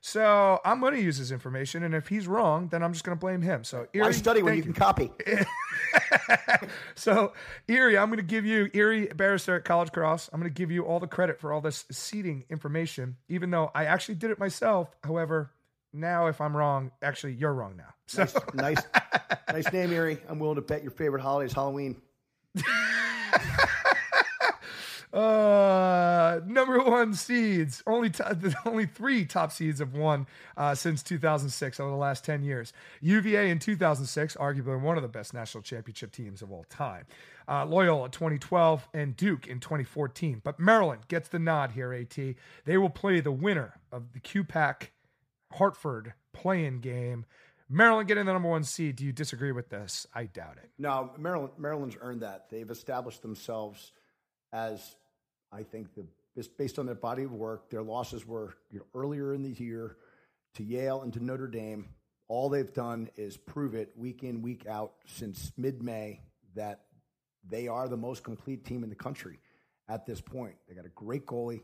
So 0.00 0.58
I'm 0.64 0.80
going 0.80 0.94
to 0.94 1.02
use 1.02 1.18
his 1.18 1.30
information. 1.30 1.82
And 1.82 1.94
if 1.94 2.08
he's 2.08 2.26
wrong, 2.26 2.68
then 2.68 2.82
I'm 2.82 2.94
just 2.94 3.04
going 3.04 3.14
to 3.14 3.20
blame 3.20 3.42
him. 3.42 3.62
So 3.62 3.88
Why 3.94 4.10
study 4.12 4.42
when 4.42 4.54
thank 4.54 4.64
you 4.64 4.72
can 4.72 4.72
copy? 4.72 5.10
so 6.94 7.34
Erie, 7.68 7.98
I'm 7.98 8.08
going 8.08 8.20
to 8.20 8.22
give 8.22 8.46
you 8.46 8.70
Erie 8.72 9.08
Barrister 9.08 9.56
at 9.56 9.66
College 9.66 9.92
Cross. 9.92 10.30
I'm 10.32 10.40
going 10.40 10.50
to 10.50 10.58
give 10.58 10.70
you 10.70 10.86
all 10.86 10.98
the 10.98 11.06
credit 11.06 11.38
for 11.38 11.52
all 11.52 11.60
this 11.60 11.84
seating 11.90 12.46
information, 12.48 13.18
even 13.28 13.50
though 13.50 13.70
I 13.74 13.84
actually 13.84 14.14
did 14.14 14.30
it 14.30 14.38
myself. 14.38 14.96
However, 15.04 15.50
now 15.92 16.28
if 16.28 16.40
I'm 16.40 16.56
wrong, 16.56 16.90
actually 17.02 17.34
you're 17.34 17.52
wrong 17.52 17.76
now. 17.76 17.92
So 18.06 18.22
nice, 18.22 18.34
nice, 18.54 18.82
nice 19.52 19.72
name, 19.74 19.92
Erie. 19.92 20.20
I'm 20.26 20.38
willing 20.38 20.56
to 20.56 20.62
bet 20.62 20.80
your 20.80 20.90
favorite 20.90 21.20
holiday 21.20 21.48
is 21.48 21.52
Halloween. 21.52 22.00
uh, 25.14 26.40
number 26.46 26.82
one 26.82 27.14
seeds, 27.14 27.82
only 27.86 28.10
to, 28.10 28.54
only 28.66 28.86
three 28.86 29.24
top 29.24 29.52
seeds 29.52 29.78
have 29.78 29.94
won 29.94 30.26
uh, 30.56 30.74
since 30.74 31.02
2006 31.02 31.78
over 31.80 31.90
the 31.90 31.96
last 31.96 32.24
10 32.24 32.42
years. 32.42 32.72
UVA 33.00 33.50
in 33.50 33.58
2006, 33.58 34.36
arguably 34.36 34.80
one 34.80 34.96
of 34.96 35.02
the 35.02 35.08
best 35.08 35.32
national 35.32 35.62
championship 35.62 36.12
teams 36.12 36.42
of 36.42 36.50
all 36.50 36.64
time. 36.68 37.04
Uh, 37.48 37.64
Loyola 37.64 38.08
2012 38.08 38.88
and 38.92 39.16
Duke 39.16 39.46
in 39.46 39.60
2014. 39.60 40.40
But 40.42 40.58
Maryland 40.58 41.02
gets 41.08 41.28
the 41.28 41.38
nod 41.38 41.72
here. 41.72 41.92
At 41.92 42.16
they 42.64 42.76
will 42.76 42.90
play 42.90 43.20
the 43.20 43.32
winner 43.32 43.74
of 43.92 44.12
the 44.12 44.20
QPAC 44.20 44.88
Hartford 45.52 46.14
play-in 46.32 46.80
game. 46.80 47.24
Maryland 47.68 48.08
getting 48.08 48.26
the 48.26 48.32
number 48.32 48.48
one 48.48 48.64
seed. 48.64 48.96
Do 48.96 49.04
you 49.04 49.12
disagree 49.12 49.52
with 49.52 49.68
this? 49.70 50.06
I 50.14 50.24
doubt 50.24 50.58
it. 50.62 50.70
No, 50.78 51.10
Maryland, 51.18 51.52
Maryland's 51.58 51.96
earned 52.00 52.22
that. 52.22 52.50
They've 52.50 52.70
established 52.70 53.22
themselves 53.22 53.92
as, 54.52 54.96
I 55.52 55.62
think, 55.62 55.94
the 55.94 56.04
based 56.58 56.78
on 56.78 56.86
their 56.86 56.94
body 56.94 57.24
of 57.24 57.32
work. 57.32 57.70
Their 57.70 57.82
losses 57.82 58.26
were 58.26 58.54
you 58.70 58.80
know, 58.80 58.86
earlier 58.94 59.34
in 59.34 59.42
the 59.42 59.50
year 59.50 59.96
to 60.54 60.64
Yale 60.64 61.02
and 61.02 61.12
to 61.12 61.24
Notre 61.24 61.46
Dame. 61.46 61.86
All 62.28 62.48
they've 62.48 62.72
done 62.72 63.08
is 63.16 63.36
prove 63.36 63.74
it 63.74 63.92
week 63.96 64.24
in, 64.24 64.42
week 64.42 64.66
out 64.66 64.94
since 65.06 65.52
mid-May 65.56 66.20
that 66.54 66.80
they 67.48 67.68
are 67.68 67.88
the 67.88 67.96
most 67.96 68.24
complete 68.24 68.64
team 68.64 68.82
in 68.82 68.88
the 68.88 68.96
country 68.96 69.38
at 69.88 70.06
this 70.06 70.20
point. 70.20 70.54
They 70.68 70.74
got 70.74 70.86
a 70.86 70.90
great 70.90 71.26
goalie. 71.26 71.60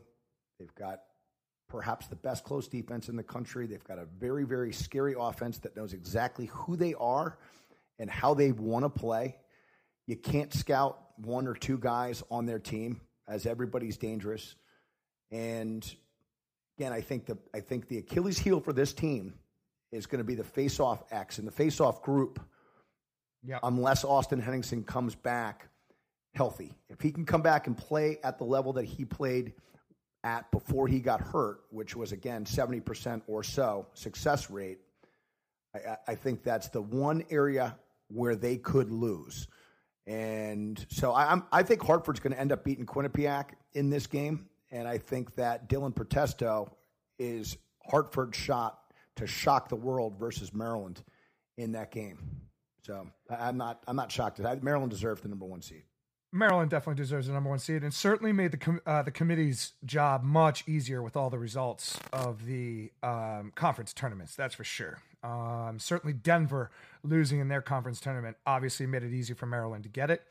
They've 0.59 0.73
got 0.75 0.99
perhaps 1.67 2.07
the 2.07 2.15
best 2.15 2.43
close 2.43 2.67
defense 2.67 3.09
in 3.09 3.15
the 3.15 3.23
country. 3.23 3.65
They've 3.65 3.83
got 3.83 3.97
a 3.97 4.05
very, 4.19 4.43
very 4.43 4.71
scary 4.71 5.15
offense 5.17 5.57
that 5.59 5.75
knows 5.75 5.93
exactly 5.93 6.45
who 6.47 6.75
they 6.75 6.93
are 6.93 7.39
and 7.97 8.09
how 8.09 8.33
they 8.33 8.51
want 8.51 8.85
to 8.85 8.89
play. 8.89 9.37
You 10.05 10.17
can't 10.17 10.53
scout 10.53 10.99
one 11.17 11.47
or 11.47 11.53
two 11.55 11.77
guys 11.77 12.21
on 12.29 12.45
their 12.45 12.59
team 12.59 13.01
as 13.31 13.45
everybody's 13.45 13.97
dangerous. 13.97 14.55
And 15.31 15.89
again, 16.77 16.91
I 16.91 17.01
think 17.01 17.25
the 17.25 17.37
I 17.53 17.61
think 17.61 17.87
the 17.87 17.97
Achilles 17.99 18.37
heel 18.37 18.59
for 18.59 18.73
this 18.73 18.93
team 18.93 19.33
is 19.91 20.05
going 20.05 20.19
to 20.19 20.25
be 20.25 20.35
the 20.35 20.43
face-off 20.43 21.03
X 21.11 21.37
and 21.37 21.47
the 21.47 21.51
face-off 21.51 22.01
group 22.03 22.39
Yeah. 23.43 23.59
unless 23.63 24.03
Austin 24.03 24.39
Henningsen 24.39 24.83
comes 24.83 25.15
back 25.15 25.69
healthy. 26.33 26.73
If 26.89 27.01
he 27.01 27.11
can 27.11 27.25
come 27.25 27.41
back 27.41 27.67
and 27.67 27.77
play 27.77 28.17
at 28.23 28.37
the 28.37 28.45
level 28.45 28.73
that 28.73 28.85
he 28.85 29.03
played 29.05 29.53
at 30.23 30.49
before 30.51 30.87
he 30.87 30.99
got 30.99 31.19
hurt, 31.21 31.61
which 31.71 31.95
was 31.95 32.11
again 32.11 32.45
70% 32.45 33.23
or 33.27 33.43
so 33.43 33.87
success 33.93 34.49
rate, 34.49 34.79
I- 35.73 35.97
I 36.07 36.15
think 36.15 36.43
that's 36.43 36.69
the 36.69 36.81
one 36.81 37.23
area 37.29 37.77
where 38.09 38.35
they 38.35 38.57
could 38.57 38.91
lose. 38.91 39.47
And 40.07 40.83
so 40.89 41.11
I, 41.11 41.31
I'm, 41.31 41.43
I 41.51 41.63
think 41.63 41.81
Hartford's 41.81 42.19
going 42.19 42.33
to 42.33 42.39
end 42.39 42.51
up 42.51 42.63
beating 42.63 42.85
Quinnipiac 42.85 43.51
in 43.73 43.89
this 43.89 44.07
game. 44.07 44.47
And 44.71 44.87
I 44.87 44.97
think 44.97 45.35
that 45.35 45.69
Dylan 45.69 45.93
Protesto 45.93 46.71
is 47.19 47.57
Hartford's 47.85 48.37
shot 48.37 48.79
to 49.17 49.27
shock 49.27 49.69
the 49.69 49.75
world 49.75 50.17
versus 50.17 50.53
Maryland 50.53 51.03
in 51.57 51.73
that 51.73 51.91
game. 51.91 52.17
So 52.83 53.07
I'm 53.29 53.57
not 53.57 53.83
I'm 53.87 53.95
not 53.95 54.11
shocked. 54.11 54.39
Maryland 54.63 54.89
deserved 54.91 55.23
the 55.23 55.29
number 55.29 55.45
one 55.45 55.61
seed. 55.61 55.83
Maryland 56.33 56.71
definitely 56.71 57.01
deserves 57.01 57.27
the 57.27 57.33
number 57.33 57.49
one 57.49 57.59
seed, 57.59 57.83
and 57.83 57.93
certainly 57.93 58.31
made 58.31 58.51
the 58.51 58.57
com- 58.57 58.81
uh, 58.85 59.01
the 59.01 59.11
committee's 59.11 59.73
job 59.85 60.23
much 60.23 60.67
easier 60.67 61.01
with 61.01 61.17
all 61.17 61.29
the 61.29 61.39
results 61.39 61.99
of 62.13 62.45
the 62.45 62.91
um, 63.03 63.51
conference 63.55 63.93
tournaments. 63.93 64.35
That's 64.35 64.55
for 64.55 64.63
sure. 64.63 64.99
Um, 65.23 65.77
certainly, 65.77 66.13
Denver 66.13 66.71
losing 67.03 67.39
in 67.39 67.49
their 67.49 67.61
conference 67.61 67.99
tournament 67.99 68.37
obviously 68.45 68.85
made 68.85 69.03
it 69.03 69.13
easy 69.13 69.33
for 69.33 69.45
Maryland 69.45 69.83
to 69.83 69.89
get 69.89 70.09
it. 70.09 70.23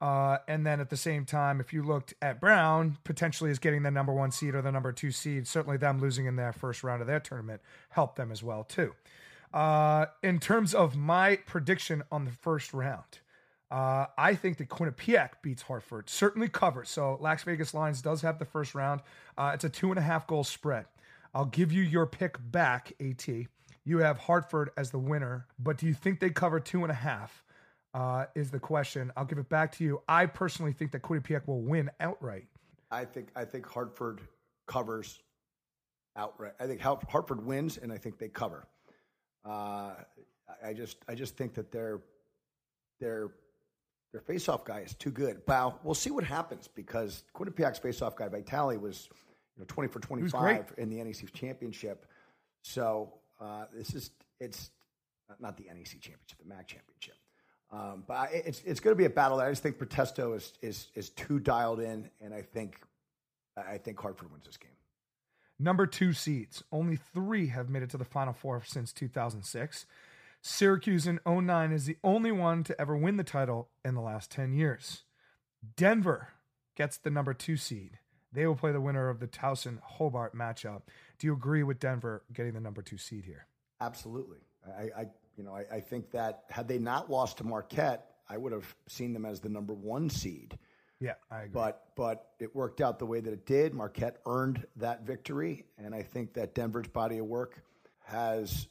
Uh, 0.00 0.38
and 0.48 0.66
then 0.66 0.80
at 0.80 0.90
the 0.90 0.96
same 0.96 1.24
time, 1.24 1.60
if 1.60 1.72
you 1.72 1.82
looked 1.82 2.14
at 2.20 2.40
Brown 2.40 2.98
potentially 3.04 3.50
as 3.50 3.58
getting 3.58 3.84
the 3.84 3.90
number 3.90 4.12
one 4.12 4.32
seed 4.32 4.54
or 4.54 4.60
the 4.60 4.72
number 4.72 4.92
two 4.92 5.10
seed, 5.10 5.46
certainly 5.46 5.78
them 5.78 6.00
losing 6.00 6.26
in 6.26 6.36
their 6.36 6.52
first 6.52 6.82
round 6.82 7.00
of 7.00 7.06
their 7.06 7.20
tournament 7.20 7.60
helped 7.90 8.16
them 8.16 8.32
as 8.32 8.42
well 8.42 8.64
too. 8.64 8.92
Uh, 9.52 10.06
in 10.22 10.40
terms 10.40 10.74
of 10.74 10.96
my 10.96 11.36
prediction 11.46 12.02
on 12.10 12.24
the 12.24 12.32
first 12.32 12.74
round, 12.74 13.20
uh, 13.74 14.06
I 14.16 14.36
think 14.36 14.58
that 14.58 14.68
Quinnipiac 14.68 15.30
beats 15.42 15.62
Hartford, 15.62 16.08
certainly 16.08 16.48
covers. 16.48 16.88
So 16.90 17.18
Las 17.20 17.42
Vegas 17.42 17.74
Lines 17.74 18.00
does 18.00 18.22
have 18.22 18.38
the 18.38 18.44
first 18.44 18.72
round. 18.72 19.00
Uh, 19.36 19.50
it's 19.52 19.64
a 19.64 19.68
two 19.68 19.90
and 19.90 19.98
a 19.98 20.02
half 20.02 20.28
goal 20.28 20.44
spread. 20.44 20.86
I'll 21.34 21.46
give 21.46 21.72
you 21.72 21.82
your 21.82 22.06
pick 22.06 22.36
back, 22.52 22.92
AT. 23.00 23.26
You 23.84 23.98
have 23.98 24.16
Hartford 24.18 24.70
as 24.76 24.92
the 24.92 25.00
winner, 25.00 25.48
but 25.58 25.76
do 25.76 25.86
you 25.86 25.92
think 25.92 26.20
they 26.20 26.30
cover 26.30 26.60
two 26.60 26.82
and 26.82 26.92
a 26.92 26.94
half? 26.94 27.42
Uh, 27.94 28.26
is 28.36 28.52
the 28.52 28.60
question. 28.60 29.10
I'll 29.16 29.24
give 29.24 29.38
it 29.38 29.48
back 29.48 29.72
to 29.72 29.84
you. 29.84 30.02
I 30.08 30.26
personally 30.26 30.72
think 30.72 30.92
that 30.92 31.02
Quinnipiac 31.02 31.48
will 31.48 31.60
win 31.62 31.90
outright. 31.98 32.46
I 32.92 33.04
think 33.04 33.28
I 33.34 33.44
think 33.44 33.66
Hartford 33.66 34.20
covers 34.68 35.20
outright. 36.16 36.52
I 36.60 36.66
think 36.68 36.80
Hartford 36.80 37.44
wins, 37.44 37.76
and 37.78 37.92
I 37.92 37.98
think 37.98 38.18
they 38.18 38.28
cover. 38.28 38.68
Uh, 39.44 39.94
I- 40.64 40.74
just 40.74 40.98
I 41.08 41.14
just 41.16 41.36
think 41.36 41.54
that 41.54 41.72
their 41.72 42.00
their 43.00 43.30
their 44.14 44.22
faceoff 44.22 44.64
guy 44.64 44.78
is 44.78 44.94
too 44.94 45.10
good. 45.10 45.42
Wow, 45.48 45.80
we'll 45.82 45.94
see 45.94 46.12
what 46.12 46.22
happens 46.22 46.68
because 46.68 47.24
Quinnipiac's 47.34 47.80
faceoff 47.80 48.14
guy 48.14 48.28
Vitali 48.28 48.78
was 48.78 49.08
you 49.56 49.60
know 49.60 49.66
twenty 49.66 49.88
for 49.88 49.98
twenty 49.98 50.28
five 50.28 50.72
in 50.78 50.88
the 50.88 51.02
NEC 51.02 51.32
championship. 51.32 52.06
So 52.62 53.12
uh, 53.40 53.64
this 53.76 53.92
is 53.92 54.10
it's 54.40 54.70
not- 55.40 55.56
the 55.56 55.64
NEC 55.64 56.00
championship, 56.00 56.38
the 56.38 56.44
MAAC 56.44 56.66
championship. 56.68 57.14
Um, 57.72 58.04
but 58.06 58.14
I, 58.14 58.26
it's 58.46 58.62
it's 58.64 58.78
going 58.78 58.94
to 58.94 58.98
be 58.98 59.06
a 59.06 59.10
battle. 59.10 59.40
I 59.40 59.50
just 59.50 59.64
think 59.64 59.78
Protesto 59.78 60.36
is 60.36 60.52
is 60.62 60.86
is 60.94 61.10
too 61.10 61.40
dialed 61.40 61.80
in, 61.80 62.08
and 62.20 62.32
I 62.32 62.42
think 62.42 62.78
I 63.56 63.78
think 63.78 63.98
Hartford 63.98 64.30
wins 64.30 64.46
this 64.46 64.56
game. 64.56 64.70
Number 65.58 65.86
two 65.86 66.12
seeds. 66.12 66.62
Only 66.70 66.96
three 66.96 67.48
have 67.48 67.68
made 67.68 67.82
it 67.82 67.90
to 67.90 67.96
the 67.96 68.04
Final 68.04 68.32
Four 68.32 68.62
since 68.64 68.92
2006. 68.92 69.86
Syracuse 70.46 71.06
in 71.06 71.20
09 71.26 71.72
is 71.72 71.86
the 71.86 71.96
only 72.04 72.30
one 72.30 72.64
to 72.64 72.78
ever 72.78 72.94
win 72.94 73.16
the 73.16 73.24
title 73.24 73.70
in 73.82 73.94
the 73.94 74.02
last 74.02 74.30
10 74.30 74.52
years. 74.52 75.04
Denver 75.74 76.28
gets 76.76 76.98
the 76.98 77.08
number 77.08 77.32
two 77.32 77.56
seed. 77.56 77.98
They 78.30 78.46
will 78.46 78.54
play 78.54 78.70
the 78.70 78.80
winner 78.80 79.08
of 79.08 79.20
the 79.20 79.26
Towson 79.26 79.78
Hobart 79.82 80.36
matchup. 80.36 80.82
Do 81.18 81.26
you 81.26 81.32
agree 81.32 81.62
with 81.62 81.80
Denver 81.80 82.24
getting 82.30 82.52
the 82.52 82.60
number 82.60 82.82
two 82.82 82.98
seed 82.98 83.24
here? 83.24 83.46
Absolutely. 83.80 84.40
I, 84.66 84.82
I 84.94 85.06
you 85.38 85.44
know, 85.44 85.54
I, 85.54 85.76
I 85.76 85.80
think 85.80 86.10
that 86.10 86.42
had 86.50 86.68
they 86.68 86.78
not 86.78 87.10
lost 87.10 87.38
to 87.38 87.44
Marquette, 87.44 88.10
I 88.28 88.36
would 88.36 88.52
have 88.52 88.76
seen 88.86 89.14
them 89.14 89.24
as 89.24 89.40
the 89.40 89.48
number 89.48 89.72
one 89.72 90.10
seed. 90.10 90.58
Yeah, 91.00 91.14
I 91.30 91.44
agree. 91.44 91.52
But 91.54 91.84
but 91.96 92.28
it 92.38 92.54
worked 92.54 92.82
out 92.82 92.98
the 92.98 93.06
way 93.06 93.20
that 93.20 93.32
it 93.32 93.46
did. 93.46 93.72
Marquette 93.72 94.18
earned 94.26 94.66
that 94.76 95.06
victory, 95.06 95.64
and 95.78 95.94
I 95.94 96.02
think 96.02 96.34
that 96.34 96.54
Denver's 96.54 96.88
body 96.88 97.16
of 97.16 97.26
work 97.26 97.62
has 98.04 98.68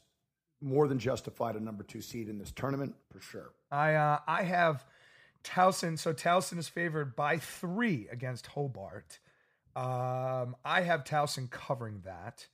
more 0.64 0.88
than 0.88 0.98
justified 0.98 1.54
a 1.56 1.60
number 1.60 1.84
two 1.84 2.00
seed 2.00 2.28
in 2.28 2.38
this 2.38 2.50
tournament 2.50 2.94
for 3.12 3.20
sure. 3.20 3.52
I 3.70 3.94
uh, 3.94 4.18
I 4.26 4.42
have 4.44 4.84
Towson. 5.44 5.98
So 5.98 6.12
Towson 6.12 6.58
is 6.58 6.68
favored 6.68 7.14
by 7.14 7.38
three 7.38 8.08
against 8.10 8.46
Hobart. 8.48 9.20
Um, 9.76 10.56
I 10.64 10.80
have 10.82 11.04
Towson 11.04 11.50
covering 11.50 12.02
that. 12.04 12.46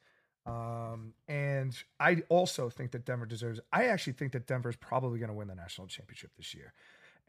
Um, 0.46 1.14
and 1.28 1.76
I 2.00 2.22
also 2.28 2.70
think 2.70 2.92
that 2.92 3.04
Denver 3.04 3.26
deserves. 3.26 3.61
I 3.72 3.86
actually 3.86 4.14
think 4.14 4.32
that 4.32 4.46
Denver 4.46 4.70
is 4.70 4.76
probably 4.76 5.18
going 5.18 5.28
to 5.28 5.34
win 5.34 5.48
the 5.48 5.54
national 5.54 5.86
championship 5.86 6.32
this 6.36 6.54
year. 6.54 6.72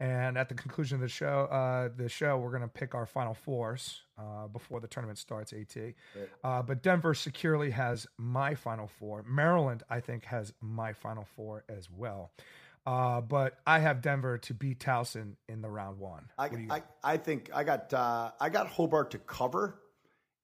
And 0.02 0.36
at 0.36 0.48
the 0.48 0.56
conclusion 0.56 0.96
of 0.96 1.00
the 1.00 1.08
show, 1.08 1.44
uh, 1.48 1.88
the 1.96 2.08
show, 2.08 2.36
we're 2.36 2.50
going 2.50 2.62
to 2.62 2.68
pick 2.68 2.92
our 2.92 3.06
final 3.06 3.34
fours 3.34 4.02
uh, 4.18 4.48
before 4.48 4.80
the 4.80 4.88
tournament 4.88 5.16
starts. 5.16 5.52
At, 5.52 5.94
uh, 6.42 6.60
but 6.60 6.82
Denver 6.82 7.14
securely 7.14 7.70
has 7.70 8.08
my 8.18 8.56
final 8.56 8.88
four. 8.88 9.24
Maryland, 9.28 9.84
I 9.88 10.00
think, 10.00 10.24
has 10.24 10.52
my 10.60 10.92
final 10.92 11.24
four 11.36 11.62
as 11.68 11.88
well. 11.88 12.32
Uh, 12.84 13.20
but 13.20 13.58
I 13.64 13.78
have 13.78 14.02
Denver 14.02 14.38
to 14.38 14.54
beat 14.54 14.80
Towson 14.80 15.36
in 15.48 15.62
the 15.62 15.70
round 15.70 16.00
one. 16.00 16.24
I, 16.36 16.48
What 16.48 16.56
do 16.56 16.62
you 16.64 16.72
I, 16.72 16.82
I 17.04 17.16
think 17.16 17.50
I 17.54 17.62
got 17.62 17.94
uh, 17.94 18.32
I 18.40 18.48
got 18.48 18.66
Hobart 18.66 19.12
to 19.12 19.18
cover 19.18 19.78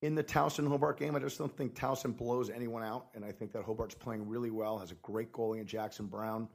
in 0.02 0.14
the 0.14 0.22
Towson 0.22 0.68
Hobart 0.68 1.00
game. 1.00 1.16
I 1.16 1.18
just 1.18 1.36
don't 1.36 1.56
think 1.56 1.74
Towson 1.74 2.16
blows 2.16 2.48
anyone 2.48 2.84
out, 2.84 3.08
and 3.16 3.24
I 3.24 3.32
think 3.32 3.50
that 3.54 3.64
Hobart's 3.64 3.96
playing 3.96 4.28
really 4.28 4.52
well. 4.52 4.78
Has 4.78 4.92
a 4.92 4.96
great 5.02 5.32
goalie 5.32 5.58
in 5.58 5.66
Jackson 5.66 6.06
Brown, 6.06 6.48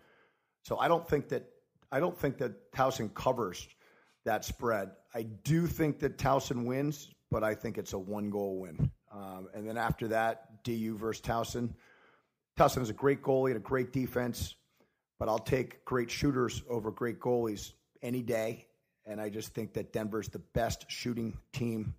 so 0.64 0.78
I 0.78 0.88
don't 0.88 1.06
think 1.06 1.28
that 1.28 1.49
I 1.93 1.99
don't 1.99 2.17
think 2.17 2.39
that 2.39 2.71
Towson 2.71 3.13
covers 3.13 3.67
that 4.25 4.43
spread. 4.43 4.89
I 5.13 5.21
do 5.21 5.67
think 5.67 5.99
that 5.99 6.17
Towson 6.17 6.65
wins, 6.65 7.13
but 7.29 7.43
I 7.43 7.53
think 7.53 7.77
it's 7.77 7.93
a 7.93 7.99
one 7.99 8.31
goal 8.31 8.59
win. 8.61 8.89
Um, 9.11 9.47
and 9.53 9.67
then 9.67 9.77
after 9.77 10.07
that, 10.07 10.63
DU 10.63 10.97
versus 10.97 11.21
Towson. 11.21 11.75
Towson 12.57 12.79
has 12.79 12.89
a 12.89 12.93
great 12.93 13.21
goalie 13.21 13.49
and 13.51 13.57
a 13.57 13.59
great 13.59 13.93
defense, 13.93 14.55
but 15.19 15.29
I'll 15.29 15.37
take 15.37 15.85
great 15.85 16.09
shooters 16.09 16.63
over 16.67 16.89
great 16.89 17.19
goalies 17.19 17.73
any 18.01 18.23
day. 18.23 18.65
And 19.05 19.21
I 19.21 19.29
just 19.29 19.53
think 19.53 19.73
that 19.73 19.93
Denver's 19.93 20.29
the 20.29 20.39
best 20.39 20.85
shooting 20.89 21.37
team 21.51 21.93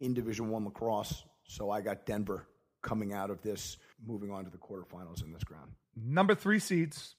in 0.00 0.12
Division 0.12 0.50
One 0.50 0.66
lacrosse. 0.66 1.24
So 1.44 1.70
I 1.70 1.80
got 1.80 2.04
Denver 2.04 2.48
coming 2.82 3.14
out 3.14 3.30
of 3.30 3.40
this, 3.40 3.78
moving 4.06 4.30
on 4.30 4.44
to 4.44 4.50
the 4.50 4.58
quarterfinals 4.58 5.24
in 5.24 5.32
this 5.32 5.42
round. 5.50 5.70
Number 5.96 6.34
three 6.34 6.58
seeds. 6.58 7.14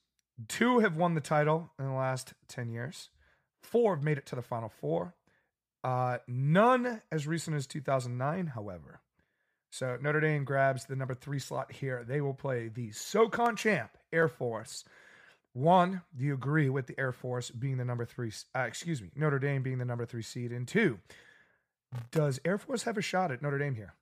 Two 0.47 0.79
have 0.79 0.95
won 0.95 1.13
the 1.13 1.21
title 1.21 1.71
in 1.77 1.85
the 1.85 1.93
last 1.93 2.33
10 2.47 2.69
years. 2.69 3.09
Four 3.61 3.95
have 3.95 4.03
made 4.03 4.17
it 4.17 4.25
to 4.27 4.35
the 4.35 4.41
final 4.41 4.69
four. 4.69 5.15
Uh, 5.83 6.17
none 6.27 7.01
as 7.11 7.27
recent 7.27 7.55
as 7.55 7.67
2009, 7.67 8.47
however. 8.47 9.01
So 9.71 9.97
Notre 10.01 10.21
Dame 10.21 10.43
grabs 10.43 10.85
the 10.85 10.95
number 10.95 11.13
three 11.13 11.39
slot 11.39 11.71
here. 11.71 12.05
They 12.07 12.21
will 12.21 12.33
play 12.33 12.69
the 12.69 12.91
SoCon 12.91 13.55
champ, 13.55 13.97
Air 14.11 14.27
Force. 14.27 14.85
One, 15.53 16.01
do 16.15 16.25
you 16.25 16.33
agree 16.33 16.69
with 16.69 16.87
the 16.87 16.99
Air 16.99 17.11
Force 17.11 17.49
being 17.51 17.77
the 17.77 17.85
number 17.85 18.05
three? 18.05 18.31
Uh, 18.55 18.61
excuse 18.61 19.01
me, 19.01 19.11
Notre 19.15 19.39
Dame 19.39 19.61
being 19.61 19.77
the 19.77 19.85
number 19.85 20.05
three 20.05 20.21
seed? 20.21 20.51
And 20.51 20.67
two, 20.67 20.99
does 22.11 22.39
Air 22.45 22.57
Force 22.57 22.83
have 22.83 22.97
a 22.97 23.01
shot 23.01 23.31
at 23.31 23.41
Notre 23.41 23.59
Dame 23.59 23.75
here? 23.75 23.93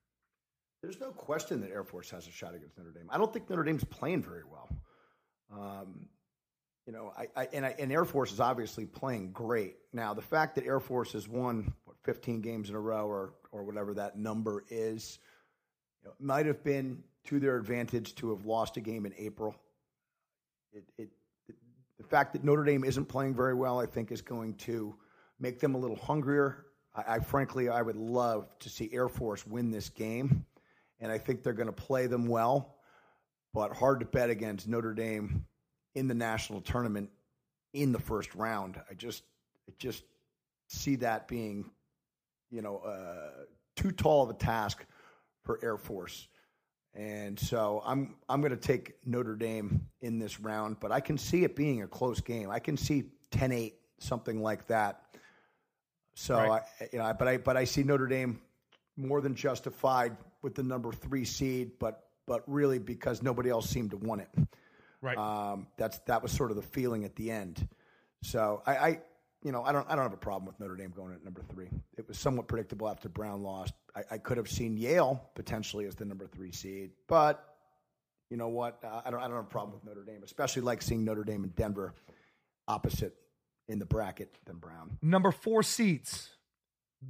There's 0.82 1.00
no 1.00 1.10
question 1.10 1.60
that 1.60 1.70
Air 1.70 1.84
Force 1.84 2.10
has 2.10 2.26
a 2.26 2.30
shot 2.30 2.54
against 2.54 2.76
Notre 2.76 2.90
Dame. 2.90 3.08
I 3.10 3.18
don't 3.18 3.32
think 3.32 3.48
Notre 3.48 3.64
Dame's 3.64 3.84
playing 3.84 4.22
very 4.22 4.42
well. 4.50 4.68
Um, 5.52 6.08
you 6.86 6.92
know, 6.92 7.12
I, 7.16 7.28
I, 7.36 7.48
and, 7.52 7.64
I, 7.64 7.74
and 7.78 7.92
Air 7.92 8.04
Force 8.04 8.32
is 8.32 8.40
obviously 8.40 8.86
playing 8.86 9.32
great. 9.32 9.76
Now, 9.92 10.14
the 10.14 10.22
fact 10.22 10.56
that 10.56 10.66
Air 10.66 10.80
Force 10.80 11.12
has 11.12 11.28
won 11.28 11.72
what, 11.84 11.96
15 12.02 12.40
games 12.40 12.70
in 12.70 12.74
a 12.74 12.80
row 12.80 13.06
or 13.06 13.34
or 13.52 13.62
whatever 13.62 13.94
that 13.94 14.18
number 14.18 14.64
is, 14.70 15.18
you 16.00 16.08
know, 16.08 16.14
might 16.18 16.46
have 16.46 16.64
been 16.64 17.02
to 17.24 17.38
their 17.38 17.56
advantage 17.56 18.14
to 18.16 18.30
have 18.30 18.46
lost 18.46 18.76
a 18.78 18.80
game 18.80 19.06
in 19.06 19.12
April. 19.18 19.54
It, 20.72 20.84
it, 20.96 21.10
it, 21.48 21.54
the 21.98 22.04
fact 22.04 22.32
that 22.32 22.42
Notre 22.42 22.64
Dame 22.64 22.82
isn't 22.82 23.04
playing 23.04 23.34
very 23.34 23.54
well, 23.54 23.78
I 23.78 23.86
think, 23.86 24.10
is 24.10 24.22
going 24.22 24.54
to 24.54 24.94
make 25.38 25.60
them 25.60 25.74
a 25.74 25.78
little 25.78 25.96
hungrier. 25.96 26.64
I, 26.94 27.16
I 27.16 27.18
frankly, 27.20 27.68
I 27.68 27.82
would 27.82 27.96
love 27.96 28.48
to 28.60 28.70
see 28.70 28.90
Air 28.92 29.08
Force 29.08 29.46
win 29.46 29.70
this 29.70 29.90
game, 29.90 30.46
and 30.98 31.12
I 31.12 31.18
think 31.18 31.42
they're 31.42 31.52
going 31.52 31.66
to 31.66 31.72
play 31.72 32.06
them 32.06 32.26
well. 32.26 32.76
But 33.52 33.76
hard 33.76 34.00
to 34.00 34.06
bet 34.06 34.30
against 34.30 34.66
Notre 34.66 34.94
Dame 34.94 35.44
in 35.94 36.08
the 36.08 36.14
national 36.14 36.60
tournament 36.60 37.10
in 37.72 37.92
the 37.92 37.98
first 37.98 38.34
round. 38.34 38.80
I 38.90 38.94
just, 38.94 39.22
I 39.68 39.72
just 39.78 40.04
see 40.68 40.96
that 40.96 41.28
being, 41.28 41.70
you 42.50 42.62
know, 42.62 42.78
uh, 42.78 43.44
too 43.76 43.92
tall 43.92 44.24
of 44.24 44.30
a 44.30 44.34
task 44.34 44.84
for 45.42 45.58
Air 45.62 45.76
Force. 45.76 46.28
And 46.94 47.38
so 47.40 47.82
I'm 47.86 48.16
I'm 48.28 48.42
going 48.42 48.50
to 48.52 48.56
take 48.56 48.96
Notre 49.06 49.34
Dame 49.34 49.86
in 50.02 50.18
this 50.18 50.38
round, 50.40 50.78
but 50.78 50.92
I 50.92 51.00
can 51.00 51.16
see 51.16 51.42
it 51.42 51.56
being 51.56 51.82
a 51.82 51.86
close 51.86 52.20
game. 52.20 52.50
I 52.50 52.58
can 52.58 52.76
see 52.76 53.04
10-8 53.30 53.72
something 53.98 54.42
like 54.42 54.66
that. 54.66 55.02
So 56.14 56.36
Right. 56.36 56.62
I 56.80 56.88
you 56.92 56.98
know, 56.98 57.14
but 57.18 57.28
I 57.28 57.36
but 57.38 57.56
I 57.56 57.64
see 57.64 57.82
Notre 57.82 58.06
Dame 58.06 58.40
more 58.96 59.22
than 59.22 59.34
justified 59.34 60.16
with 60.42 60.54
the 60.54 60.62
number 60.62 60.92
3 60.92 61.24
seed, 61.24 61.72
but 61.78 62.08
but 62.26 62.42
really 62.46 62.78
because 62.78 63.22
nobody 63.22 63.48
else 63.48 63.68
seemed 63.68 63.90
to 63.92 63.96
want 63.96 64.20
it. 64.20 64.28
Right. 65.02 65.18
Um, 65.18 65.66
that's 65.76 65.98
that 66.06 66.22
was 66.22 66.32
sort 66.32 66.50
of 66.50 66.56
the 66.56 66.62
feeling 66.62 67.04
at 67.04 67.16
the 67.16 67.30
end. 67.30 67.68
So 68.22 68.62
I, 68.64 68.76
I, 68.76 69.00
you 69.42 69.52
know, 69.52 69.62
I 69.64 69.72
don't 69.72 69.86
I 69.90 69.96
don't 69.96 70.04
have 70.04 70.12
a 70.12 70.16
problem 70.16 70.46
with 70.46 70.58
Notre 70.60 70.76
Dame 70.76 70.92
going 70.94 71.12
at 71.12 71.24
number 71.24 71.42
three. 71.52 71.68
It 71.98 72.06
was 72.08 72.18
somewhat 72.18 72.46
predictable 72.48 72.88
after 72.88 73.08
Brown 73.08 73.42
lost. 73.42 73.74
I, 73.94 74.02
I 74.12 74.18
could 74.18 74.36
have 74.36 74.48
seen 74.48 74.76
Yale 74.76 75.28
potentially 75.34 75.86
as 75.86 75.96
the 75.96 76.04
number 76.04 76.26
three 76.26 76.52
seed, 76.52 76.92
but 77.08 77.44
you 78.30 78.36
know 78.36 78.48
what? 78.48 78.78
Uh, 78.84 79.02
I 79.04 79.10
don't 79.10 79.20
I 79.20 79.24
don't 79.24 79.36
have 79.36 79.44
a 79.44 79.48
problem 79.48 79.74
with 79.74 79.84
Notre 79.84 80.04
Dame, 80.04 80.22
especially 80.22 80.62
like 80.62 80.80
seeing 80.80 81.04
Notre 81.04 81.24
Dame 81.24 81.42
and 81.42 81.54
Denver 81.56 81.94
opposite 82.68 83.14
in 83.68 83.78
the 83.78 83.86
bracket 83.86 84.38
than 84.44 84.56
Brown. 84.56 84.98
number 85.02 85.32
four 85.32 85.62
seeds. 85.62 86.30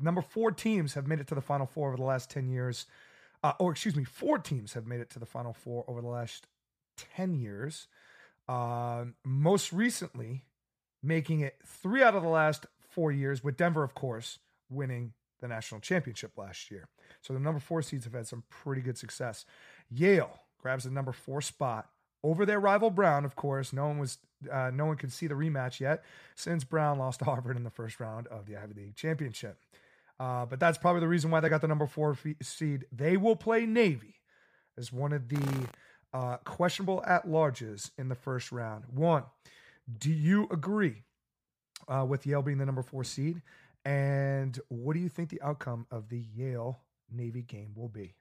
Number 0.01 0.22
four 0.22 0.51
teams 0.53 0.95
have 0.95 1.07
made 1.07 1.20
it 1.20 1.26
to 1.28 1.34
the 1.34 1.43
final 1.43 1.66
four 1.66 1.88
over 1.88 1.99
the 1.99 2.03
last 2.03 2.30
10 2.30 2.49
years. 2.49 2.86
Uh, 3.45 3.53
or, 3.59 3.72
excuse 3.72 3.95
me, 3.95 4.05
four 4.05 4.38
teams 4.38 4.72
have 4.72 4.86
made 4.86 5.01
it 5.01 5.11
to 5.11 5.18
the 5.18 5.26
final 5.26 5.53
four 5.53 5.84
over 5.86 6.01
the 6.01 6.09
last 6.09 6.47
10 6.97 7.34
years. 7.34 7.88
Um, 8.49 9.14
most 9.24 9.72
recently, 9.72 10.45
making 11.03 11.40
it 11.40 11.57
three 11.64 12.03
out 12.03 12.14
of 12.14 12.22
the 12.22 12.28
last 12.28 12.66
four 12.90 13.11
years, 13.12 13.43
with 13.43 13.57
Denver, 13.57 13.82
of 13.82 13.95
course, 13.95 14.38
winning 14.70 15.12
the 15.40 15.49
national 15.49 15.80
championship 15.80 16.38
last 16.38 16.70
year. 16.70 16.88
So 17.20 17.32
the 17.32 17.40
number 17.40 17.61
four 17.61 17.82
seeds 17.82 18.05
have 18.05 18.14
had 18.14 18.26
some 18.26 18.45
pretty 18.49 18.80
good 18.80 18.97
success. 18.99 19.45
Yale 19.90 20.40
grabs 20.59 20.84
the 20.84 20.90
number 20.90 21.12
four 21.12 21.40
spot 21.40 21.88
over 22.22 22.47
their 22.47 22.61
rival 22.61 22.90
Brown. 22.90 23.24
Of 23.24 23.36
course, 23.36 23.72
no 23.72 23.88
one 23.88 23.99
was, 23.99 24.18
uh, 24.51 24.70
no 24.72 24.86
one 24.86 24.97
could 24.97 25.12
see 25.12 25.26
the 25.26 25.34
rematch 25.34 25.80
yet 25.80 26.05
since 26.36 26.64
Brown 26.64 26.99
lost 26.99 27.18
to 27.18 27.24
Harvard 27.24 27.57
in 27.57 27.64
the 27.64 27.70
first 27.70 28.01
round 28.01 28.28
of 28.28 28.47
the 28.47 28.57
Ivy 28.57 28.74
League 28.74 28.97
championship. 28.97 29.59
Uh, 30.20 30.47
but 30.47 30.61
that's 30.61 30.78
probably 30.78 31.01
the 31.01 31.09
reason 31.09 31.30
why 31.30 31.40
they 31.40 31.49
got 31.49 31.61
the 31.61 31.68
number 31.68 31.86
four 31.86 32.16
seed. 32.40 32.86
They 32.93 33.16
will 33.16 33.36
play 33.36 33.66
Navy 33.66 34.14
as 34.78 34.93
one 34.93 35.12
of 35.12 35.28
the 35.28 35.68
uh, 36.13 36.37
questionable 36.39 37.03
at 37.07 37.27
larges 37.27 37.91
in 37.99 38.09
the 38.09 38.15
first 38.15 38.53
round. 38.53 38.85
One, 38.93 39.25
do 39.99 40.11
you 40.11 40.49
agree 40.51 41.03
uh, 41.89 42.05
with 42.09 42.27
Yale 42.27 42.43
being 42.43 42.59
the 42.59 42.67
number 42.67 42.83
four 42.83 43.05
seed? 43.05 43.43
And 43.85 44.59
what 44.69 44.95
do 44.95 45.01
you 45.01 45.09
think 45.09 45.29
the 45.31 45.43
outcome 45.43 45.87
of 45.91 46.09
the 46.09 46.25
Yale 46.35 46.81
Navy 47.11 47.43
game 47.43 47.73
will 47.75 47.89
be? 47.89 48.15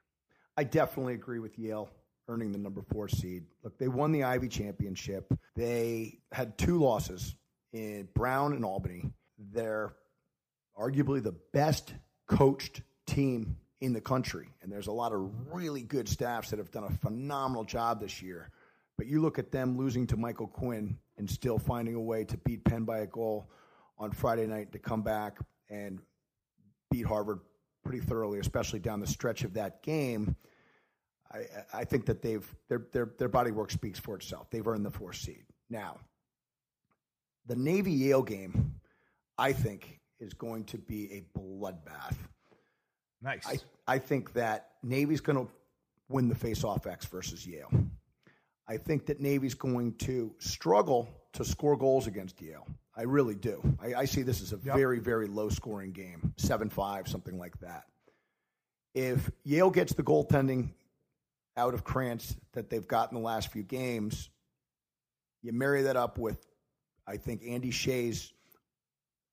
I 0.58 0.64
definitely 0.64 1.14
agree 1.14 1.39
with 1.39 1.58
Yale 1.60 1.89
earning 2.28 2.52
the 2.52 2.58
number 2.58 2.82
four 2.82 3.08
seed. 3.08 3.46
Look, 3.64 3.78
they 3.78 3.88
won 3.88 4.12
the 4.12 4.24
Ivy 4.24 4.48
Championship. 4.48 5.32
They 5.56 6.20
had 6.32 6.58
two 6.58 6.80
losses 6.80 7.36
in 7.74 8.08
Brown 8.16 8.54
and 8.54 8.66
Albany. 8.66 9.12
They're 9.38 9.94
arguably 10.80 11.22
the 11.22 11.36
best 11.54 11.94
coached 12.28 12.82
team 13.06 13.58
in 13.82 13.93
the 13.93 14.01
country. 14.01 14.47
And 14.61 14.71
there's 14.71 14.88
a 14.88 14.91
lot 14.91 15.11
of 15.11 15.29
really 15.51 15.82
good 15.82 16.07
staffs 16.07 16.51
that 16.51 16.59
have 16.59 16.71
done 16.71 16.86
a 16.86 16.91
phenomenal 16.91 17.63
job 17.63 17.99
this 17.99 18.21
year. 18.21 18.49
But 18.97 19.07
you 19.07 19.21
look 19.21 19.39
at 19.39 19.51
them 19.51 19.77
losing 19.77 20.07
to 20.07 20.17
Michael 20.17 20.47
Quinn 20.47 20.97
and 21.17 21.29
still 21.29 21.57
finding 21.57 21.95
a 21.95 21.99
way 21.99 22.23
to 22.25 22.38
beat 22.38 22.63
Penn 22.63 22.86
by 22.86 22.99
a 22.99 23.07
goal 23.07 23.49
on 23.97 24.11
Friday 24.11 24.45
night 24.45 24.71
to 24.71 24.79
come 24.79 25.01
back 25.01 25.39
and 25.69 25.99
beat 26.91 27.05
Harvard 27.05 27.39
pretty 27.84 27.99
thoroughly, 27.99 28.39
especially 28.39 28.79
down 28.79 28.99
the 28.99 29.07
stretch 29.07 29.43
of 29.43 29.55
that 29.55 29.82
game. 29.82 30.36
I, 31.32 31.45
I 31.73 31.84
think 31.86 32.05
that 32.05 32.21
they've 32.21 32.45
their 32.67 32.86
their 32.91 33.11
their 33.17 33.29
body 33.29 33.51
work 33.51 33.71
speaks 33.71 33.99
for 33.99 34.15
itself. 34.15 34.49
They've 34.51 34.67
earned 34.67 34.86
the 34.86 34.91
fourth 34.91 35.15
seed. 35.15 35.43
Now, 35.69 35.97
the 37.47 37.55
Navy 37.55 37.93
Yale 37.93 38.21
game, 38.21 38.75
I 39.38 39.53
think, 39.53 39.99
is 40.19 40.34
going 40.34 40.65
to 40.65 40.77
be 40.77 41.11
a 41.13 41.39
bloodbath. 41.39 42.17
Nice. 43.22 43.45
I, 43.47 43.59
I 43.95 43.97
think 43.99 44.34
that 44.34 44.69
Navy's 44.84 45.22
going 45.22 45.45
to 45.45 45.51
win 46.09 46.28
the 46.28 46.36
face-off 46.36 46.88
X 46.88 47.05
versus 47.05 47.45
Yale. 47.45 47.69
I 48.67 48.78
think 48.78 49.05
that 49.07 49.19
Navy's 49.19 49.53
going 49.53 49.93
to 49.99 50.34
struggle 50.39 51.09
to 51.34 51.45
score 51.45 51.78
goals 51.78 52.07
against 52.07 52.41
Yale. 52.41 52.65
I 52.95 53.03
really 53.03 53.36
do. 53.36 53.61
I, 53.82 53.93
I 53.93 54.05
see 54.05 54.22
this 54.22 54.41
as 54.41 54.53
a 54.53 54.59
Yep. 54.63 54.76
very, 54.76 54.99
very 54.99 55.28
low-scoring 55.28 55.91
game, 55.91 56.34
seven-five, 56.38 57.07
something 57.07 57.38
like 57.38 57.57
that. 57.59 57.84
If 58.93 59.30
Yale 59.43 59.69
gets 59.72 59.93
the 59.93 60.03
goaltending 60.03 60.72
out 61.55 61.74
of 61.74 61.84
Krantz 61.84 62.36
that 62.53 62.69
they've 62.69 62.88
got 62.88 63.11
in 63.11 63.17
the 63.17 63.24
last 63.24 63.51
few 63.51 63.63
games, 63.63 64.30
you 65.41 65.53
marry 65.53 65.84
that 65.84 65.95
up 65.95 66.17
with, 66.17 66.38
I 67.07 67.17
think, 67.17 67.43
Andy 67.47 67.72
Shay's 67.72 68.34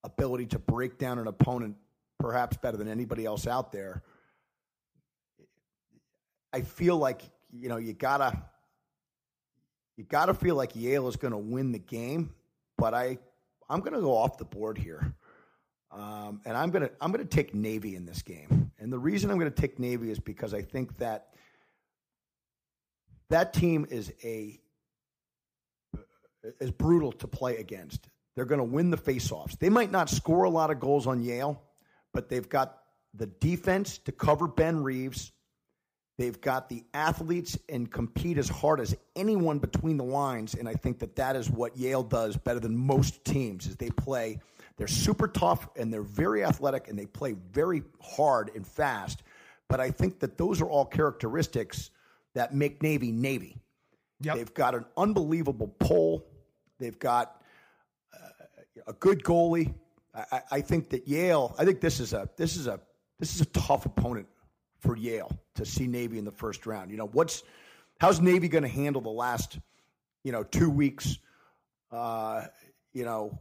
ability 0.05 0.47
to 0.47 0.59
break 0.59 0.99
down 0.99 1.19
an 1.19 1.27
opponent 1.27 1.77
perhaps 2.19 2.57
better 2.57 2.77
than 2.77 2.89
anybody 2.89 3.25
else 3.25 3.47
out 3.47 3.73
there. 3.73 4.03
I 6.53 6.63
feel 6.63 6.97
like 6.97 7.23
you 7.51 7.69
know 7.69 7.77
you 7.77 7.93
gotta 7.93 8.43
you 9.97 10.05
gotta 10.05 10.35
feel 10.35 10.55
like 10.55 10.75
Yale 10.75 11.09
is 11.09 11.17
going 11.17 11.33
to 11.33 11.39
win 11.39 11.73
the 11.73 11.79
game, 11.79 12.35
but 12.77 12.95
I 12.95 13.19
I'm 13.69 13.81
going 13.81 13.93
to 13.93 14.01
go 14.01 14.17
off 14.17 14.39
the 14.39 14.45
board 14.45 14.79
here, 14.79 15.15
um, 15.91 16.41
and 16.45 16.57
I'm 16.57 16.71
gonna 16.71 16.91
I'm 17.01 17.11
gonna 17.13 17.25
take 17.25 17.55
Navy 17.55 17.97
in 17.97 18.07
this 18.07 18.23
game, 18.23 18.71
and 18.79 18.93
the 18.93 18.99
reason 18.99 19.31
I'm 19.31 19.39
going 19.39 19.53
to 19.53 19.61
take 19.61 19.79
Navy 19.79 20.11
is 20.11 20.19
because 20.19 20.55
I 20.55 20.63
think 20.63 20.97
that 20.99 21.29
that 23.31 23.53
team 23.53 23.87
is 23.91 24.13
a 24.25 24.59
is 26.61 26.71
brutal 26.71 27.13
to 27.13 27.27
play 27.27 27.57
against. 27.59 28.09
They're 28.35 28.45
going 28.45 28.59
to 28.59 28.65
win 28.65 28.91
the 28.91 28.97
faceoffs. 28.97 29.59
They 29.59 29.69
might 29.69 29.91
not 29.91 30.09
score 30.09 30.45
a 30.45 30.51
lot 30.51 30.71
of 30.71 30.79
goals 30.79 31.09
on 31.09 31.21
Yale, 31.21 31.61
but 32.19 32.29
they've 32.29 32.49
got 32.49 32.81
the 33.15 33.29
defense 33.29 33.99
to 33.99 34.11
cover 34.11 34.49
Ben 34.49 34.83
Reeves. 34.83 35.31
They've 36.17 36.41
got 36.41 36.69
the 36.69 36.83
athletes 36.93 37.57
and 37.69 37.89
compete 37.89 38.39
as 38.39 38.49
hard 38.49 38.81
as 38.81 38.97
anyone 39.15 39.61
between 39.61 39.99
the 39.99 40.05
lines, 40.05 40.55
and 40.55 40.69
I 40.69 40.75
think 40.75 40.99
that 40.99 41.15
that 41.15 41.37
is 41.37 41.49
what 41.49 41.77
Yale 41.77 42.03
does 42.03 42.37
better 42.37 42.59
than 42.59 42.77
most 42.77 43.25
teams. 43.25 43.69
Is 43.69 43.77
they 43.77 43.91
play, 43.91 44.41
they're 44.79 44.89
super 44.89 45.29
tough 45.29 45.69
and 45.77 45.93
they're 45.93 46.03
very 46.03 46.43
athletic 46.43 46.89
and 46.89 46.99
they 46.99 47.07
play 47.07 47.37
very 47.53 47.85
hard 48.03 48.51
and 48.57 48.67
fast. 48.67 49.23
But 49.69 49.79
I 49.79 49.93
think 49.93 50.19
that 50.19 50.37
those 50.37 50.61
are 50.61 50.69
all 50.69 50.87
characteristics 50.87 51.91
that 52.35 52.53
make 52.53 52.83
Navy 52.83 53.13
Navy. 53.13 53.59
Yep. 54.23 54.35
They've 54.35 54.55
got 54.55 54.75
an 54.75 54.87
unbelievable 54.97 55.73
pull. 55.79 56.27
They've 56.81 56.99
got 56.99 57.41
uh, 58.13 58.89
a 58.89 58.93
good 58.95 59.23
goalie. 59.23 59.73
I, 60.33 60.43
I- 60.51 60.61
think 60.61 60.91
that 60.91 61.07
Yale. 61.09 61.55
I 61.59 61.65
think 61.65 61.81
this 61.81 62.01
is 62.01 62.13
a 62.13 62.29
this 62.37 62.57
is 62.57 62.67
a 62.67 62.81
this 63.19 63.35
is 63.35 63.41
a 63.41 63.47
tough 63.47 63.87
opponent 63.87 64.27
for 64.81 64.97
Yale 64.97 65.31
to 65.55 65.65
see 65.65 65.87
Navy 65.87 66.19
in 66.19 66.25
the 66.25 66.31
first 66.33 66.67
round. 66.67 66.91
You 66.91 66.97
know 66.97 67.07
what's 67.07 67.43
how's 68.01 68.21
Navy 68.21 68.49
going 68.49 68.63
to 68.63 68.69
handle 68.69 69.03
the 69.03 69.09
last 69.11 69.59
you 70.25 70.33
know 70.33 70.43
two 70.43 70.71
weeks? 70.71 71.19
Uh, 71.91 72.47
you 72.93 73.05
know, 73.05 73.41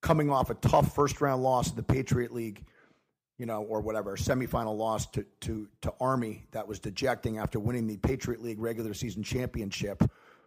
coming 0.00 0.30
off 0.30 0.50
a 0.50 0.54
tough 0.54 0.94
first 0.94 1.20
round 1.20 1.42
loss 1.42 1.70
in 1.70 1.76
the 1.76 1.82
Patriot 1.82 2.32
League. 2.32 2.64
You 3.38 3.46
know, 3.46 3.62
or 3.62 3.80
whatever 3.80 4.16
semifinal 4.16 4.76
loss 4.76 5.06
to 5.12 5.24
to 5.42 5.68
to 5.82 5.94
Army 6.00 6.44
that 6.50 6.66
was 6.66 6.80
dejecting 6.80 7.38
after 7.38 7.60
winning 7.60 7.86
the 7.86 7.96
Patriot 7.98 8.42
League 8.42 8.58
regular 8.58 8.94
season 8.94 9.22
championship. 9.22 10.02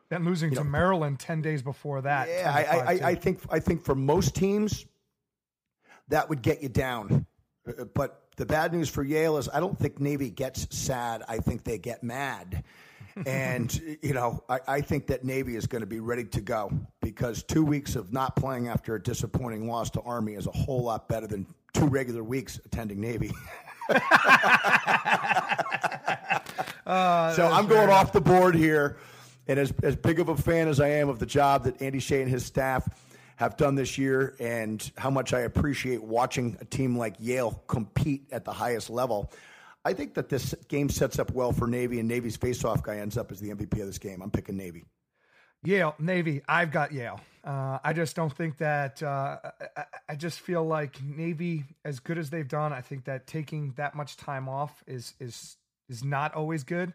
then 0.10 0.26
losing 0.26 0.54
to 0.56 0.66
Maryland 0.66 1.18
10 1.18 1.42
days 1.42 1.62
before 1.62 2.02
that. 2.02 2.28
Yeah, 2.28 2.52
I, 2.54 2.64
I. 2.64 3.10
I 3.12 3.16
think 3.16 3.40
I 3.50 3.60
think 3.62 3.82
for 3.86 3.96
most 3.96 4.36
teams, 4.36 4.86
that 6.10 6.30
would 6.30 6.42
get 6.42 6.62
you 6.62 6.70
down. 6.70 7.26
Uh, 7.68 7.86
But 7.94 8.22
the 8.38 8.46
bad 8.46 8.74
news 8.74 8.90
for 8.90 9.04
Yale 9.04 9.38
is 9.38 9.50
I 9.50 9.60
don't 9.60 9.78
think 9.78 10.00
Navy 10.00 10.30
gets 10.30 10.68
sad. 10.76 11.24
I 11.28 11.38
think 11.38 11.64
they 11.64 11.78
get 11.78 12.04
mad. 12.04 12.64
and 13.26 13.98
you 14.02 14.14
know, 14.14 14.44
I, 14.48 14.60
I 14.68 14.82
think 14.82 15.08
that 15.08 15.26
Navy 15.26 15.56
is 15.56 15.68
going 15.68 15.82
to 15.82 15.88
be 15.88 16.00
ready 16.00 16.24
to 16.26 16.42
go 16.42 16.72
because 17.02 17.44
two 17.44 17.66
weeks 17.66 17.96
of 17.96 18.14
not 18.14 18.36
playing 18.36 18.70
after 18.70 18.96
a 18.96 19.02
disappointing 19.02 19.68
loss 19.68 19.90
to 19.92 20.02
Army 20.02 20.34
is 20.34 20.48
a 20.48 20.52
whole 20.52 20.84
lot 20.84 21.10
better 21.10 21.28
than 21.28 21.46
two 21.74 21.88
regular 21.88 22.24
weeks 22.24 22.60
attending 22.66 23.02
Navy. 23.02 23.32
so 27.36 27.50
I'm 27.52 27.68
going 27.68 27.90
off 27.90 28.14
the 28.14 28.22
board 28.22 28.56
here. 28.56 28.98
And 29.48 29.60
as, 29.60 29.74
as 29.84 29.96
big 29.96 30.20
of 30.20 30.30
a 30.30 30.38
fan 30.38 30.68
as 30.68 30.80
I 30.80 30.88
am 30.88 31.10
of 31.10 31.20
the 31.20 31.26
job 31.26 31.66
that 31.66 31.82
Andy 31.82 32.00
Shay 32.00 32.22
and 32.22 32.30
his 32.30 32.46
staff 32.46 32.88
have 33.42 33.58
done 33.58 33.74
this 33.74 33.98
year, 33.98 34.36
and 34.40 34.92
how 34.96 35.10
much 35.10 35.34
I 35.34 35.40
appreciate 35.40 36.04
watching 36.04 36.58
a 36.62 36.66
team 36.66 36.96
like 36.96 37.16
Yale 37.18 37.60
compete 37.66 38.28
at 38.32 38.46
the 38.46 38.54
highest 38.54 38.92
level, 38.92 39.32
I 39.84 39.94
think 39.94 40.14
that 40.14 40.30
this 40.30 40.54
game 40.68 40.90
sets 40.90 41.18
up 41.18 41.32
well 41.32 41.52
for 41.52 41.66
Navy, 41.66 42.00
and 42.00 42.08
Navy's 42.08 42.38
faceoff 42.38 42.84
guy 42.84 42.98
ends 42.98 43.18
up 43.18 43.32
as 43.32 43.40
the 43.40 43.50
MVP 43.50 43.82
of 43.82 43.88
this 43.88 43.98
game. 43.98 44.22
I'm 44.22 44.30
picking 44.30 44.58
Navy. 44.58 44.86
Yale, 45.64 45.96
Navy. 45.98 46.44
I've 46.48 46.72
got 46.72 46.92
Yale. 46.92 47.20
Uh, 47.44 47.80
I 47.84 47.94
just 47.94 48.16
don't 48.16 48.32
think 48.32 48.60
that. 48.60 49.02
Uh, 49.02 49.38
I, 49.76 49.86
I 50.10 50.16
just 50.16 50.40
feel 50.40 50.64
like 50.64 51.02
Navy, 51.02 51.64
as 51.84 52.00
good 52.00 52.20
as 52.20 52.30
they've 52.30 52.48
done, 52.48 52.74
I 52.74 52.82
think 52.82 53.06
that 53.06 53.26
taking 53.26 53.74
that 53.78 53.96
much 53.96 54.18
time 54.18 54.50
off 54.50 54.84
is 54.86 55.16
is 55.20 55.58
is 55.90 56.04
not 56.04 56.36
always 56.36 56.64
good. 56.64 56.94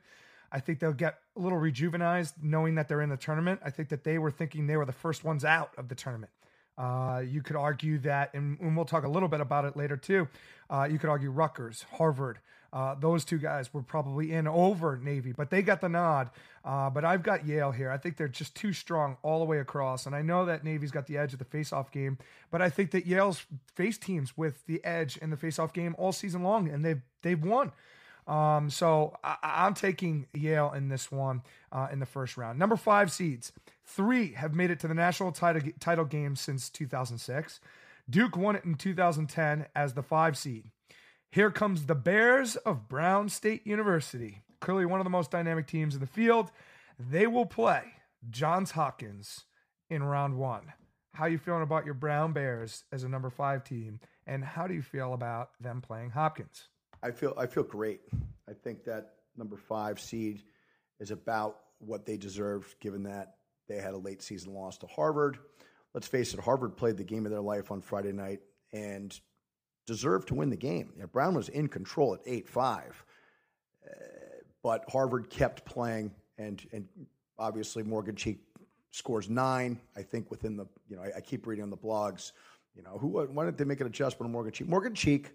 I 0.53 0.61
think 0.61 0.79
they'll 0.79 0.93
get 0.93 1.19
a 1.37 1.41
little 1.41 1.59
rejuvenized 1.59 2.35
knowing 2.43 2.77
that 2.77 2.89
they're 2.89 3.03
in 3.03 3.11
the 3.11 3.17
tournament. 3.17 3.61
I 3.65 3.71
think 3.71 3.89
that 3.91 4.05
they 4.05 4.19
were 4.19 4.31
thinking 4.31 4.67
they 4.67 4.77
were 4.77 4.87
the 4.87 4.93
first 4.93 5.25
ones 5.25 5.45
out 5.45 5.73
of 5.77 5.89
the 5.89 5.95
tournament. 5.95 6.33
Uh, 6.79 7.23
you 7.27 7.43
could 7.43 7.57
argue 7.57 7.99
that, 8.01 8.35
and, 8.35 8.59
and 8.61 8.77
we'll 8.77 8.85
talk 8.85 9.05
a 9.05 9.09
little 9.09 9.29
bit 9.29 9.41
about 9.41 9.65
it 9.65 9.77
later 9.77 9.97
too. 9.97 10.29
Uh, 10.69 10.87
you 10.91 10.99
could 10.99 11.09
argue 11.09 11.31
Rutgers, 11.31 11.87
Harvard, 11.93 12.39
uh, 12.73 12.95
those 12.95 13.25
two 13.25 13.39
guys 13.39 13.73
were 13.73 13.83
probably 13.83 14.33
in 14.33 14.47
over 14.47 14.99
Navy, 14.99 15.33
but 15.33 15.49
they 15.49 15.63
got 15.63 15.81
the 15.81 15.89
nod. 15.89 16.31
Uh, 16.65 16.91
but 16.91 17.05
I've 17.07 17.23
got 17.23 17.47
Yale 17.47 17.71
here. 17.71 17.91
I 17.91 17.97
think 17.97 18.19
they're 18.19 18.29
just 18.29 18.55
too 18.55 18.73
strong 18.73 19.17
all 19.23 19.39
the 19.39 19.47
way 19.47 19.61
across. 19.61 20.05
And 20.05 20.15
I 20.15 20.21
know 20.21 20.45
that 20.45 20.63
Navy's 20.63 20.91
got 20.91 21.07
the 21.07 21.17
edge 21.17 21.33
at 21.33 21.39
the 21.39 21.47
face-off 21.47 21.91
game, 21.91 22.19
but 22.51 22.61
I 22.61 22.69
think 22.69 22.91
that 22.91 23.07
Yale's 23.07 23.47
faced 23.75 24.03
teams 24.03 24.37
with 24.37 24.67
the 24.67 24.85
edge 24.85 25.17
in 25.17 25.31
the 25.31 25.37
face-off 25.37 25.73
game 25.73 25.95
all 25.97 26.13
season 26.13 26.43
long, 26.43 26.69
and 26.69 26.85
they've 26.85 27.01
they've 27.23 27.43
won. 27.43 27.73
Um, 28.27 28.70
so 28.70 29.16
I, 29.22 29.37
I'm 29.43 29.74
taking 29.74 30.27
Yale 30.35 30.72
in 30.72 30.89
this 30.89 31.12
one 31.12 31.43
uh, 31.70 31.89
in 31.93 32.01
the 32.01 32.07
first 32.07 32.37
round. 32.37 32.59
Number 32.59 32.77
five 32.77 33.12
seeds, 33.12 33.53
three 33.85 34.33
have 34.33 34.55
made 34.55 34.70
it 34.70 34.81
to 34.81 34.89
the 34.89 34.95
national 34.95 35.33
title 35.33 35.70
title 35.79 36.05
game 36.05 36.37
since 36.37 36.68
2006. 36.70 37.61
Duke 38.09 38.37
won 38.37 38.57
it 38.57 38.64
in 38.64 38.74
2010 38.74 39.66
as 39.74 39.95
the 39.95 40.03
five 40.03 40.37
seed. 40.37 40.70
Here 41.31 41.51
comes 41.51 41.87
the 41.87 41.95
Bears 41.95 42.57
of 42.57 42.89
Brown 42.89 43.29
State 43.29 43.66
University. 43.66 44.43
Clearly 44.61 44.87
one 44.87 45.01
of 45.01 45.05
the 45.05 45.11
most 45.11 45.31
dynamic 45.31 45.66
teams 45.66 45.95
in 45.95 46.01
the 46.01 46.07
field. 46.07 46.51
They 46.99 47.27
will 47.27 47.47
play 47.47 47.83
Johns 48.31 48.72
Hopkins 48.72 49.45
in 49.91 50.03
round 50.03 50.37
one. 50.37 50.72
How 51.14 51.27
you 51.27 51.39
feeling 51.39 51.62
about 51.62 51.85
your 51.85 51.95
Brown 51.95 52.33
Bears 52.33 52.85
as 52.93 53.03
a 53.03 53.09
number 53.09 53.31
five 53.31 53.64
team, 53.64 54.01
and 54.27 54.45
how 54.45 54.66
do 54.66 54.74
you 54.74 54.83
feel 54.83 55.14
about 55.14 55.51
them 55.61 55.81
playing 55.81 56.11
Hopkins? 56.11 56.68
I 57.07 57.13
feel 57.13 57.35
I 57.39 57.47
feel 57.47 57.63
great. 57.63 58.01
I 58.49 58.53
think 58.53 58.83
that 58.85 59.13
number 59.37 59.57
five 59.57 60.01
seed 60.01 60.43
is 60.99 61.13
about 61.13 61.59
what 61.79 62.05
they 62.05 62.17
deserved, 62.17 62.75
given 62.81 63.05
that 63.05 63.37
they 63.69 63.77
had 63.77 63.95
a 63.95 63.99
late 63.99 64.23
season 64.23 64.55
loss 64.55 64.79
to 64.79 64.89
Harvard. 64.89 65.39
Let's 65.95 66.09
face 66.09 66.35
it, 66.35 66.41
Harvard 66.41 66.77
played 66.77 66.97
the 66.97 67.05
game 67.05 67.25
of 67.25 67.31
their 67.31 67.41
life 67.41 67.71
on 67.71 67.81
Friday 67.81 68.11
night 68.11 68.41
and 68.73 69.19
deserved 69.87 70.29
to 70.29 70.35
win 70.35 70.51
the 70.51 70.57
game. 70.57 70.91
You 70.97 71.03
know, 71.03 71.07
Brown 71.07 71.35
was 71.35 71.49
in 71.49 71.69
control 71.69 72.13
at 72.13 72.21
eight 72.27 72.49
five, 72.49 73.05
uh, 73.89 73.95
but 74.65 74.85
Harvard 74.89 75.31
kept 75.31 75.65
playing, 75.65 76.11
and 76.39 76.61
and 76.73 76.89
obviously 77.39 77.85
Morgan 77.85 78.17
Cheek 78.17 78.41
scores 78.91 79.31
nine. 79.31 79.79
I 79.97 80.03
think 80.03 80.29
within 80.29 80.57
the 80.57 80.67
you 80.89 80.97
know 80.97 81.03
I, 81.03 81.19
I 81.19 81.21
keep 81.21 81.47
reading 81.47 81.63
on 81.63 81.71
the 81.71 81.77
blogs. 81.77 82.33
You 82.75 82.83
know 82.83 82.99
who? 82.99 83.07
Why 83.11 83.45
didn't 83.45 83.59
they 83.59 83.65
make 83.65 83.81
an 83.81 83.87
adjustment 83.87 84.27
on 84.27 84.33
Morgan 84.33 84.53
Cheek? 84.53 84.67
Morgan 84.67 84.95
Cheek 84.95 85.31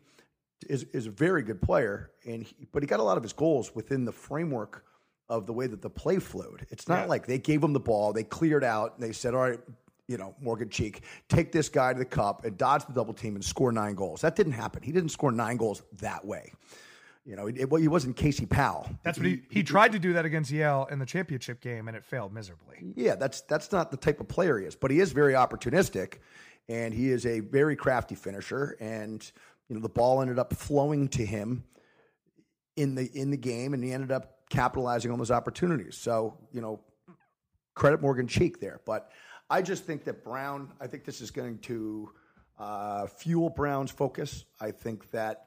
is 0.69 0.83
is 0.93 1.07
a 1.07 1.11
very 1.11 1.41
good 1.43 1.61
player, 1.61 2.11
and 2.25 2.43
he, 2.43 2.67
but 2.71 2.83
he 2.83 2.87
got 2.87 2.99
a 2.99 3.03
lot 3.03 3.17
of 3.17 3.23
his 3.23 3.33
goals 3.33 3.73
within 3.75 4.05
the 4.05 4.11
framework 4.11 4.85
of 5.29 5.45
the 5.45 5.53
way 5.53 5.67
that 5.67 5.81
the 5.81 5.89
play 5.89 6.19
flowed. 6.19 6.65
It's 6.69 6.87
not 6.87 7.01
Yeah. 7.01 7.05
like 7.05 7.25
they 7.27 7.37
gave 7.37 7.63
him 7.63 7.73
the 7.73 7.79
ball, 7.79 8.11
they 8.13 8.23
cleared 8.23 8.63
out, 8.63 8.95
and 8.95 9.03
they 9.03 9.13
said, 9.13 9.33
"All 9.33 9.41
right, 9.41 9.59
you 10.07 10.17
know, 10.17 10.35
Morgan 10.41 10.69
Cheek, 10.69 11.03
take 11.29 11.51
this 11.51 11.69
guy 11.69 11.93
to 11.93 11.99
the 11.99 12.05
cup 12.05 12.43
and 12.45 12.57
dodge 12.57 12.85
the 12.85 12.93
double 12.93 13.13
team 13.13 13.35
and 13.35 13.43
score 13.45 13.71
nine 13.71 13.95
goals." 13.95 14.21
That 14.21 14.35
didn't 14.35 14.53
happen. 14.53 14.83
He 14.83 14.91
didn't 14.91 15.09
score 15.09 15.31
nine 15.31 15.57
goals 15.57 15.83
that 15.99 16.25
way. 16.25 16.51
You 17.23 17.35
know, 17.35 17.45
it, 17.47 17.69
well, 17.69 17.79
he 17.79 17.87
wasn't 17.87 18.15
Casey 18.15 18.47
Powell. 18.47 18.89
That's 19.03 19.19
what 19.19 19.27
he, 19.27 19.43
he 19.51 19.61
tried 19.61 19.91
to 19.91 19.99
do 19.99 20.13
that 20.13 20.25
against 20.25 20.49
Yale 20.49 20.87
in 20.89 20.97
the 20.97 21.05
championship 21.05 21.61
game, 21.61 21.87
and 21.87 21.95
it 21.95 22.03
failed 22.03 22.33
miserably. 22.33 22.77
Yeah, 22.95 23.13
that's 23.15 23.41
that's 23.41 23.71
not 23.71 23.91
the 23.91 23.97
type 23.97 24.19
of 24.19 24.27
player 24.27 24.57
he 24.57 24.65
is, 24.65 24.75
but 24.75 24.89
he 24.89 24.99
is 24.99 25.11
very 25.11 25.33
opportunistic, 25.33 26.15
and 26.67 26.93
he 26.95 27.11
is 27.11 27.27
a 27.27 27.39
very 27.41 27.75
crafty 27.75 28.15
finisher. 28.15 28.75
And 28.79 29.31
you 29.71 29.75
know, 29.75 29.81
the 29.81 29.87
ball 29.87 30.21
ended 30.21 30.37
up 30.37 30.53
flowing 30.53 31.07
to 31.07 31.25
him 31.25 31.63
in 32.75 32.93
the 32.93 33.09
in 33.13 33.31
the 33.31 33.37
game, 33.37 33.73
and 33.73 33.81
he 33.81 33.93
ended 33.93 34.11
up 34.11 34.41
capitalizing 34.49 35.11
on 35.11 35.17
those 35.17 35.31
opportunities. 35.31 35.95
So 35.95 36.37
you 36.51 36.59
know, 36.59 36.81
credit 37.73 38.01
Morgan 38.01 38.27
Cheek 38.27 38.59
there, 38.59 38.81
but 38.85 39.09
I 39.49 39.61
just 39.61 39.85
think 39.85 40.03
that 40.03 40.25
Brown. 40.25 40.73
I 40.81 40.87
think 40.87 41.05
this 41.05 41.21
is 41.21 41.31
going 41.31 41.59
to 41.59 42.11
uh, 42.59 43.07
fuel 43.07 43.49
Brown's 43.49 43.91
focus. 43.91 44.43
I 44.59 44.71
think 44.71 45.09
that 45.11 45.45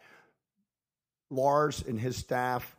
Lars 1.28 1.84
and 1.86 2.00
his 2.00 2.16
staff 2.16 2.78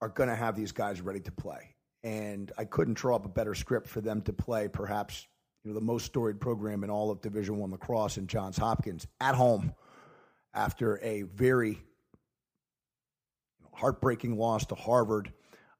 are 0.00 0.08
going 0.08 0.30
to 0.30 0.34
have 0.34 0.56
these 0.56 0.72
guys 0.72 1.02
ready 1.02 1.20
to 1.20 1.32
play, 1.32 1.74
and 2.02 2.50
I 2.56 2.64
couldn't 2.64 2.94
draw 2.94 3.16
up 3.16 3.26
a 3.26 3.28
better 3.28 3.54
script 3.54 3.88
for 3.88 4.00
them 4.00 4.22
to 4.22 4.32
play. 4.32 4.68
Perhaps 4.68 5.26
you 5.64 5.70
know 5.70 5.78
the 5.78 5.84
most 5.84 6.06
storied 6.06 6.40
program 6.40 6.82
in 6.82 6.88
all 6.88 7.10
of 7.10 7.20
Division 7.20 7.58
One 7.58 7.72
lacrosse 7.72 8.16
in 8.16 8.26
Johns 8.26 8.56
Hopkins 8.56 9.06
at 9.20 9.34
home 9.34 9.74
after 10.54 10.98
a 11.02 11.22
very 11.22 11.78
heartbreaking 13.72 14.36
loss 14.36 14.66
to 14.66 14.74
Harvard. 14.74 15.32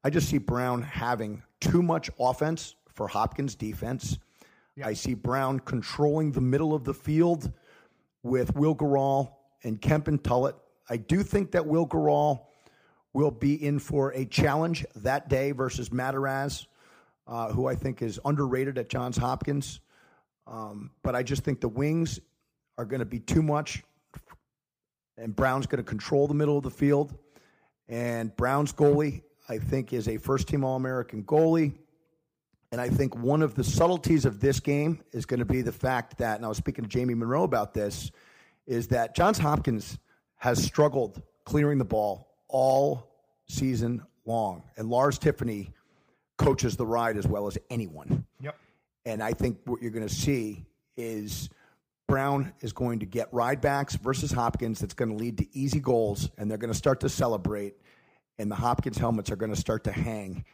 I 0.05 0.11
just 0.11 0.29
see 0.29 0.39
Brown 0.39 0.83
having 0.83 1.43
too 1.61 1.83
much 1.83 2.11
offense 2.19 2.75
for 2.89 3.09
Hopkins' 3.09 3.55
defense. 3.55 4.19
I 4.83 4.95
see 4.95 5.15
Brown 5.15 5.61
controlling 5.61 6.33
the 6.33 6.41
middle 6.41 6.75
of 6.75 6.85
the 6.85 6.95
field 6.95 7.53
with 8.23 8.55
Will 8.57 8.75
Gural 8.75 9.35
and 9.63 9.81
Kempen 9.81 10.19
Tullett. 10.19 10.55
I 10.89 10.97
do 10.97 11.23
think 11.23 11.53
that 11.53 11.67
Will 11.67 11.87
Gural 11.87 12.47
will 13.13 13.31
be 13.31 13.55
in 13.55 13.79
for 13.79 14.13
a 14.13 14.25
challenge 14.25 14.85
that 14.97 15.29
day 15.29 15.53
versus 15.53 15.91
Mataraz, 15.91 16.67
uh, 17.27 17.53
who 17.53 17.67
I 17.67 17.75
think 17.75 18.03
is 18.03 18.19
underrated 18.25 18.79
at 18.79 18.89
Johns 18.89 19.17
Hopkins. 19.17 19.81
Um, 20.47 20.91
but 21.03 21.15
I 21.15 21.23
just 21.23 21.45
think 21.45 21.61
the 21.61 21.69
wings 21.69 22.19
are 22.79 22.85
going 22.85 23.01
to 23.01 23.07
be 23.07 23.21
too 23.21 23.43
much, 23.43 23.83
and 25.23 25.35
Brown's 25.35 25.67
going 25.67 25.83
to 25.83 25.89
control 25.89 26.27
the 26.27 26.35
middle 26.35 26.57
of 26.57 26.65
the 26.65 26.71
field. 26.71 27.15
And 27.89 28.35
Brown's 28.37 28.73
goalie, 28.73 29.23
I 29.49 29.59
think, 29.59 29.93
is 29.93 30.09
a 30.09 30.17
first 30.17 30.49
team 30.49 30.65
All 30.65 30.77
American 30.77 31.23
goalie. 31.23 31.75
And 32.73 32.81
I 32.81 32.89
think 32.89 33.17
one 33.17 33.43
of 33.43 33.55
the 33.55 33.63
subtleties 33.63 34.25
of 34.25 34.41
this 34.41 34.59
game 34.59 35.01
is 35.13 35.27
going 35.27 35.41
to 35.41 35.47
be 35.47 35.63
the 35.63 35.73
fact 35.73 36.19
that, 36.19 36.37
and 36.37 36.45
I 36.45 36.49
was 36.49 36.57
speaking 36.57 36.85
to 36.85 36.89
Jamie 36.89 37.15
Munro 37.15 37.45
about 37.45 37.75
this, 37.75 38.11
is 38.67 38.89
that 38.89 39.15
Johns 39.15 39.39
Hopkins 39.39 39.99
has 40.37 40.63
struggled 40.63 41.23
clearing 41.45 41.79
the 41.79 41.85
ball 41.85 42.29
all 42.49 43.11
season 43.47 44.03
long. 44.25 44.63
And 44.77 44.89
Lars 44.89 45.19
Tiffany 45.19 45.73
coaches 46.37 46.77
the 46.77 46.87
ride 46.87 47.17
as 47.17 47.27
well 47.27 47.47
as 47.47 47.59
anyone. 47.71 48.27
Yep. 48.41 48.57
And 49.05 49.23
I 49.23 49.35
think 49.35 49.59
what 49.67 49.83
you're 49.83 49.91
going 49.91 50.09
to 50.09 50.15
see 50.15 50.65
is 50.97 51.49
Brown 52.09 52.53
is 52.61 52.73
going 52.73 52.99
to 53.01 53.07
get 53.07 53.33
ride 53.33 53.61
backs 53.61 53.97
versus 53.97 54.33
Hopkins. 54.33 54.81
That's 54.81 54.95
going 54.95 55.11
to 55.11 55.17
lead 55.17 55.39
to 55.39 55.57
easy 55.57 55.81
goals, 55.81 56.31
and 56.37 56.51
they're 56.51 56.59
going 56.59 56.73
to 56.73 56.79
start 56.79 57.01
to 57.01 57.09
celebrate. 57.09 57.75
And 58.39 58.51
the 58.51 58.57
Hopkins 58.57 58.99
helmets 58.99 59.31
are 59.31 59.37
going 59.37 59.55
to 59.55 59.61
start 59.61 59.85
to 59.85 59.93
hang, 59.93 60.45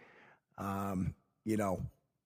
um, 0.59 1.14
you 1.44 1.57
know, 1.57 1.80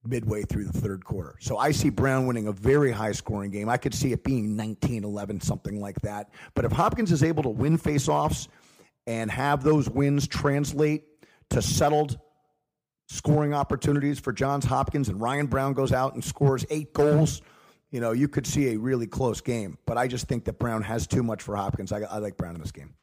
midway 0.04 0.42
through 0.42 0.64
the 0.64 0.80
third 0.80 1.04
quarter. 1.04 1.36
So 1.40 1.58
I 1.58 1.70
see 1.70 1.90
Brown 1.90 2.26
winning 2.26 2.48
a 2.48 2.52
very 2.52 2.90
high 2.90 3.12
scoring 3.12 3.50
game. 3.50 3.68
I 3.68 3.76
could 3.76 3.94
see 3.94 4.12
it 4.12 4.24
being 4.24 4.56
19 4.56 5.04
11, 5.04 5.40
something 5.40 5.80
like 5.80 6.00
that. 6.02 6.30
But 6.54 6.64
if 6.64 6.72
Hopkins 6.72 7.12
is 7.12 7.22
able 7.22 7.42
to 7.44 7.48
win 7.48 7.78
faceoffs 7.78 8.48
and 9.06 9.30
have 9.30 9.62
those 9.62 9.88
wins 9.88 10.26
translate 10.26 11.04
to 11.50 11.62
settled 11.62 12.18
scoring 13.08 13.52
opportunities 13.54 14.18
for 14.18 14.32
Johns 14.32 14.64
Hopkins, 14.64 15.08
and 15.08 15.20
Ryan 15.20 15.46
Brown 15.46 15.74
goes 15.74 15.92
out 15.92 16.14
and 16.14 16.24
scores 16.24 16.64
eight 16.70 16.92
goals, 16.92 17.42
you 17.92 18.00
know, 18.00 18.10
you 18.10 18.26
could 18.26 18.46
see 18.46 18.72
a 18.72 18.78
really 18.78 19.06
close 19.06 19.40
game. 19.40 19.78
But 19.86 19.98
I 19.98 20.08
just 20.08 20.26
think 20.26 20.44
that 20.46 20.58
Brown 20.58 20.82
has 20.82 21.06
too 21.06 21.22
much 21.22 21.42
for 21.42 21.54
Hopkins. 21.54 21.92
I, 21.92 22.00
I 22.00 22.18
like 22.18 22.36
Brown 22.36 22.56
in 22.56 22.60
this 22.60 22.72
game. 22.72 22.94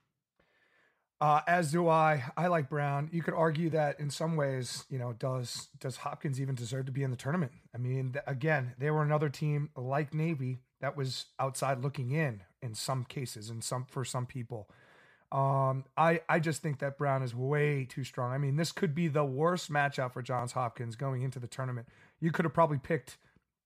Uh, 1.22 1.42
as 1.48 1.72
do 1.72 1.88
I. 1.88 2.24
I 2.36 2.48
like 2.48 2.70
Brown. 2.70 3.10
You 3.12 3.22
could 3.22 3.34
argue 3.34 3.70
that 3.72 4.00
in 4.00 4.10
some 4.10 4.36
ways, 4.36 4.86
you 4.90 4.98
know, 4.98 5.14
does 5.14 5.68
does 5.80 5.98
Hopkins 5.98 6.42
even 6.42 6.56
deserve 6.56 6.86
to 6.88 6.92
be 6.92 7.04
in 7.04 7.12
the 7.12 7.18
tournament? 7.18 7.52
I 7.74 7.78
mean, 7.78 8.14
th- 8.14 8.24
again, 8.26 8.74
they 8.78 8.90
were 8.90 9.04
another 9.04 9.30
team 9.30 9.70
like 9.76 10.14
Navy 10.14 10.60
that 10.82 10.96
was 10.96 11.26
outside 11.38 11.82
looking 11.84 12.12
in 12.12 12.42
in 12.62 12.74
some 12.74 13.04
cases, 13.04 13.50
and 13.50 13.64
some 13.64 13.86
for 13.86 14.06
some 14.06 14.26
people. 14.26 14.70
Um, 15.32 15.84
I 15.98 16.22
I 16.30 16.40
just 16.40 16.62
think 16.62 16.80
that 16.80 16.98
Brown 16.98 17.22
is 17.22 17.36
way 17.36 17.86
too 17.88 18.06
strong. 18.06 18.32
I 18.32 18.38
mean, 18.38 18.56
this 18.56 18.72
could 18.72 18.96
be 18.96 19.10
the 19.10 19.26
worst 19.26 19.72
matchup 19.72 20.14
for 20.14 20.22
Johns 20.22 20.54
Hopkins 20.54 20.96
going 20.96 21.22
into 21.22 21.38
the 21.38 21.48
tournament. 21.48 21.90
You 22.22 22.32
could 22.32 22.46
have 22.46 22.54
probably 22.54 22.80
picked 22.80 23.18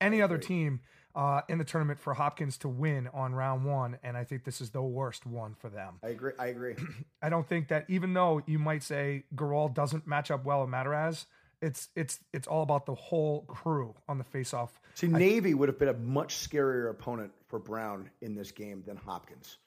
any 0.02 0.24
other 0.24 0.40
team 0.40 0.82
uh, 1.16 1.42
in 1.48 1.58
the 1.58 1.64
tournament 1.64 2.00
for 2.00 2.14
Hopkins 2.14 2.58
to 2.60 2.68
win 2.68 3.08
on 3.14 3.36
round 3.36 3.66
one, 3.66 3.98
and 4.04 4.18
I 4.18 4.24
think 4.24 4.44
this 4.44 4.62
is 4.62 4.72
the 4.72 4.82
worst 4.82 5.26
one 5.26 5.56
for 5.56 5.70
them. 5.70 5.96
I 6.04 6.10
agree. 6.10 6.32
I 6.40 6.48
agree. 6.48 6.76
I 7.22 7.30
don't 7.30 7.48
think 7.48 7.68
that 7.68 7.86
even 7.88 8.14
though 8.14 8.42
you 8.46 8.60
might 8.60 8.84
say 8.84 9.24
Gural 9.36 9.74
doesn't 9.74 10.08
match 10.08 10.32
up 10.32 10.44
well 10.44 10.62
with 10.62 10.70
Mataraz, 10.70 11.26
it's 11.62 11.90
it's 11.96 12.20
it's 12.34 12.48
all 12.48 12.64
about 12.64 12.86
the 12.86 12.96
whole 12.96 13.44
crew 13.44 13.96
on 14.10 14.18
the 14.18 14.24
faceoff. 14.24 14.70
See, 14.96 15.08
Navy 15.08 15.54
would 15.54 15.70
have 15.70 15.80
been 15.80 15.90
a 15.90 15.94
much 15.94 16.36
scarier 16.36 16.90
opponent 16.90 17.32
for 17.48 17.60
Brown 17.60 18.10
in 18.22 18.36
this 18.36 18.52
game 18.52 18.84
than 18.86 18.98
Hopkins 18.98 19.58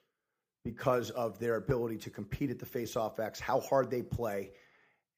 because 0.64 1.10
of 1.10 1.38
their 1.38 1.56
ability 1.56 1.96
to 1.96 2.10
compete 2.10 2.50
at 2.50 2.58
the 2.58 2.66
faceoff 2.66 3.20
X, 3.20 3.38
how 3.38 3.60
hard 3.60 3.88
they 3.88 4.02
play, 4.02 4.50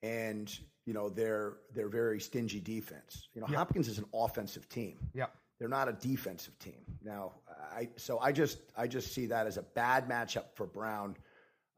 and 0.02 0.56
you 0.84 0.92
know 0.92 1.08
their 1.08 1.54
their 1.74 1.88
very 1.88 2.20
stingy 2.20 2.60
defense. 2.60 3.28
You 3.34 3.40
know, 3.40 3.46
Hopkins 3.48 3.88
is 3.88 3.98
an 3.98 4.04
offensive 4.14 4.68
team. 4.68 4.98
Yeah. 5.14 5.26
They're 5.58 5.68
not 5.68 5.88
a 5.88 5.92
defensive 5.92 6.58
team. 6.58 6.84
Now, 7.02 7.32
I 7.74 7.88
so 7.96 8.18
I 8.20 8.32
just 8.32 8.58
I 8.76 8.86
just 8.86 9.12
see 9.12 9.26
that 9.26 9.46
as 9.46 9.56
a 9.56 9.62
bad 9.62 10.08
matchup 10.08 10.44
for 10.54 10.66
Brown. 10.66 11.16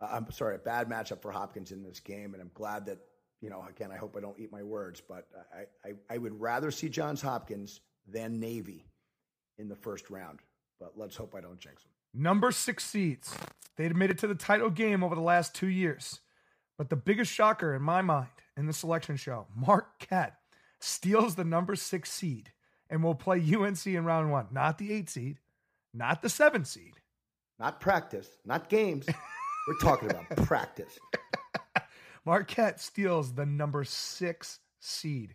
Uh, 0.01 0.09
I'm 0.13 0.31
sorry, 0.31 0.57
a 0.57 0.59
bad 0.59 0.89
matchup 0.89 1.23
for 1.23 1.31
Hopkins 1.31 1.73
in 1.73 1.83
this 1.83 2.01
game, 2.01 2.35
and 2.35 2.43
I'm 2.43 2.51
glad 2.55 2.87
that 2.87 2.99
you 3.41 3.49
know. 3.49 3.65
Again, 3.69 3.91
I 3.91 3.97
hope 3.97 4.17
I 4.17 4.21
don't 4.21 4.39
eat 4.39 4.53
my 4.53 4.63
words, 4.63 5.01
but 5.01 5.29
I 5.55 5.89
I, 5.89 5.93
I 6.11 6.19
would 6.19 6.39
rather 6.39 6.71
see 6.71 6.89
Johns 6.89 7.23
Hopkins 7.23 7.81
than 8.07 8.39
Navy 8.39 8.87
in 9.59 9.69
the 9.69 9.77
first 9.77 10.11
round. 10.11 10.41
But 10.79 10.93
let's 10.97 11.17
hope 11.17 11.35
I 11.35 11.41
don't 11.41 11.59
jinx 11.59 11.83
them. 11.83 11.93
Number 12.13 12.51
six 12.51 12.85
seeds. 12.85 13.35
They'd 13.77 13.97
made 13.97 14.11
it 14.11 14.19
to 14.19 14.27
the 14.27 14.35
title 14.35 14.71
game 14.71 15.03
over 15.03 15.15
the 15.15 15.21
last 15.21 15.55
two 15.55 15.69
years. 15.69 16.21
But 16.77 16.91
the 16.91 16.97
biggest 16.97 17.33
shocker 17.33 17.75
in 17.75 17.83
my 17.83 18.03
mind 18.03 18.29
in 18.57 18.67
the 18.67 18.73
selection 18.73 19.17
show, 19.17 19.47
Mark 19.55 19.89
Marquette 20.01 20.37
steals 20.81 21.35
the 21.35 21.45
number 21.45 21.77
six 21.77 22.11
seed 22.11 22.53
and 22.91 23.03
we'll 23.03 23.15
play 23.15 23.39
UNC 23.39 23.87
in 23.87 24.05
round 24.05 24.31
one. 24.31 24.49
Not 24.51 24.79
the 24.79 24.93
eight 24.93 25.09
seed, 25.09 25.39
not 25.95 26.21
the 26.21 26.29
seven 26.29 26.65
seed. 26.65 26.95
Not 27.59 27.81
practice, 27.81 28.29
not 28.45 28.69
games. 28.69 29.07
We're 29.69 29.79
talking 29.81 30.11
about 30.11 30.29
practice. 30.45 30.99
Marquette 32.27 32.81
steals 32.81 33.35
the 33.35 33.47
number 33.47 33.85
six 33.85 34.59
seed. 34.81 35.35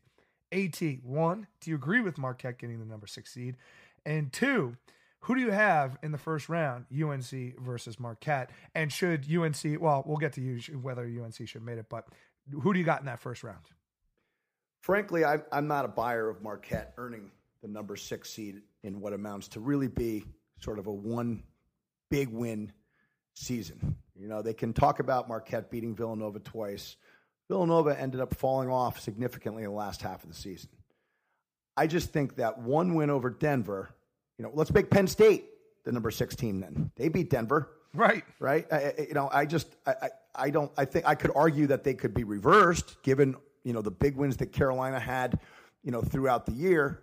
AT, 0.52 0.82
one, 1.04 1.48
do 1.62 1.70
you 1.70 1.76
agree 1.76 2.02
with 2.02 2.18
Marquette 2.18 2.60
getting 2.60 2.80
the 2.80 2.86
number 2.86 3.08
six 3.08 3.34
seed? 3.34 3.58
And 4.06 4.32
two, 4.32 4.76
who 5.22 5.36
do 5.36 5.42
you 5.42 5.52
have 5.52 5.98
in 6.04 6.12
the 6.12 6.18
first 6.18 6.50
round, 6.50 6.86
UNC 6.92 7.60
versus 7.60 8.00
Marquette? 8.00 8.52
And 8.76 8.92
should 8.92 9.26
UNC, 9.32 9.82
well, 9.82 10.04
we'll 10.06 10.18
get 10.18 10.34
to 10.34 10.42
you 10.42 10.60
whether 10.78 11.04
UNC 11.04 11.36
should 11.36 11.50
have 11.54 11.64
made 11.64 11.80
it, 11.80 11.88
but 11.90 12.08
who 12.62 12.74
do 12.74 12.80
you 12.80 12.86
got 12.86 13.00
in 13.00 13.08
that 13.08 13.20
first 13.20 13.44
round? 13.44 13.66
Frankly, 14.82 15.26
I, 15.26 15.40
I'm 15.52 15.68
not 15.68 15.86
a 15.86 15.88
buyer 15.88 16.30
of 16.30 16.44
Marquette 16.44 16.94
earning 16.98 17.32
the 17.66 17.72
number 17.72 17.96
six 17.96 18.30
seed 18.30 18.62
in 18.84 19.00
what 19.02 19.12
amounts 19.12 19.48
to 19.48 19.60
really 19.60 19.88
be 19.88 20.24
sort 20.60 20.78
of 20.78 20.86
a 20.86 20.92
one 20.94 21.42
big 22.12 22.30
win 22.30 22.72
season. 23.34 23.96
You 24.16 24.28
know, 24.28 24.44
they 24.44 24.54
can 24.54 24.72
talk 24.72 25.00
about 25.00 25.28
Marquette 25.28 25.72
beating 25.72 25.96
Villanova 25.96 26.40
twice. 26.40 26.96
Villanova 27.50 28.00
ended 28.00 28.22
up 28.22 28.36
falling 28.36 28.70
off 28.70 29.00
significantly 29.00 29.64
in 29.64 29.70
the 29.70 29.76
last 29.76 30.04
half 30.04 30.22
of 30.24 30.30
the 30.30 30.36
season. 30.36 30.70
I 31.76 31.88
just 31.88 32.12
think 32.14 32.36
that 32.36 32.60
one 32.60 32.94
win 32.94 33.10
over 33.10 33.32
Denver, 33.32 33.90
you 34.38 34.44
know, 34.44 34.52
let's 34.54 34.72
make 34.72 34.92
Penn 34.92 35.08
State 35.08 35.46
the 35.86 35.92
number 35.92 36.12
six 36.12 36.36
team 36.36 36.60
then. 36.60 36.92
They 36.96 37.10
beat 37.10 37.32
Denver, 37.32 37.72
Right. 37.96 38.24
right? 38.40 38.68
I, 38.72 38.76
I- 38.76 39.06
you 39.08 39.14
know, 39.16 39.28
I 39.34 39.46
just, 39.48 39.76
I, 39.88 39.92
I, 40.04 40.10
I 40.36 40.50
don't, 40.52 40.72
I 40.78 40.86
think 40.86 41.08
I 41.08 41.16
could 41.16 41.32
argue 41.36 41.66
that 41.68 41.84
they 41.84 41.96
could 41.96 42.14
be 42.14 42.24
reversed 42.26 43.02
given, 43.02 43.36
you 43.64 43.74
know, 43.74 43.82
the 43.82 43.92
big 43.92 44.16
wins 44.18 44.38
that 44.38 44.52
Carolina 44.54 45.00
had, 45.00 45.40
you 45.84 45.92
know, 45.92 46.02
throughout 46.04 46.46
the 46.46 46.52
year, 46.54 47.02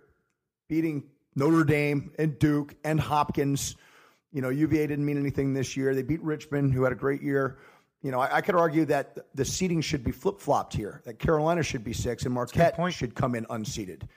beating 0.73 1.03
Notre 1.35 1.63
Dame 1.63 2.11
and 2.17 2.39
Duke 2.39 2.73
and 2.83 2.99
Hopkins. 2.99 3.75
You 4.31 4.41
know, 4.41 4.49
UVA 4.49 4.87
didn't 4.87 5.05
mean 5.05 5.19
anything 5.19 5.53
this 5.53 5.77
year. 5.77 5.93
They 5.93 6.01
beat 6.01 6.23
Richmond, 6.23 6.73
who 6.73 6.81
had 6.81 6.91
a 6.91 6.95
great 6.95 7.21
year. 7.21 7.59
You 8.01 8.09
know, 8.09 8.19
I, 8.19 8.37
I 8.37 8.41
could 8.41 8.55
argue 8.55 8.83
that 8.85 9.19
the 9.35 9.45
seating 9.45 9.81
should 9.81 10.03
be 10.03 10.11
flip 10.11 10.39
flopped 10.39 10.73
here. 10.73 11.03
That 11.05 11.19
Carolina 11.19 11.61
should 11.61 11.83
be 11.83 11.93
six 11.93 12.25
and 12.25 12.33
Marquette 12.33 12.75
should 12.91 13.13
come 13.13 13.35
in 13.35 13.45
unseated. 13.51 14.09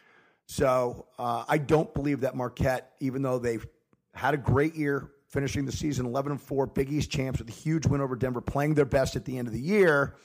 So 0.46 1.04
uh, 1.18 1.44
I 1.46 1.58
don't 1.58 1.92
believe 1.92 2.22
that 2.22 2.34
Marquette, 2.34 2.92
even 3.00 3.20
though 3.20 3.38
they've 3.38 3.66
had 4.14 4.32
a 4.32 4.38
great 4.38 4.74
year, 4.74 5.10
finishing 5.28 5.66
the 5.66 5.72
season 5.72 6.06
11 6.06 6.32
and 6.32 6.40
4, 6.40 6.68
Big 6.68 6.90
East 6.90 7.10
champs 7.10 7.38
with 7.38 7.50
a 7.50 7.52
huge 7.52 7.86
win 7.86 8.00
over 8.00 8.16
Denver, 8.16 8.40
playing 8.40 8.72
their 8.76 8.86
best 8.86 9.14
at 9.14 9.26
the 9.26 9.36
end 9.36 9.46
of 9.46 9.52
the 9.52 9.60
year. 9.60 10.16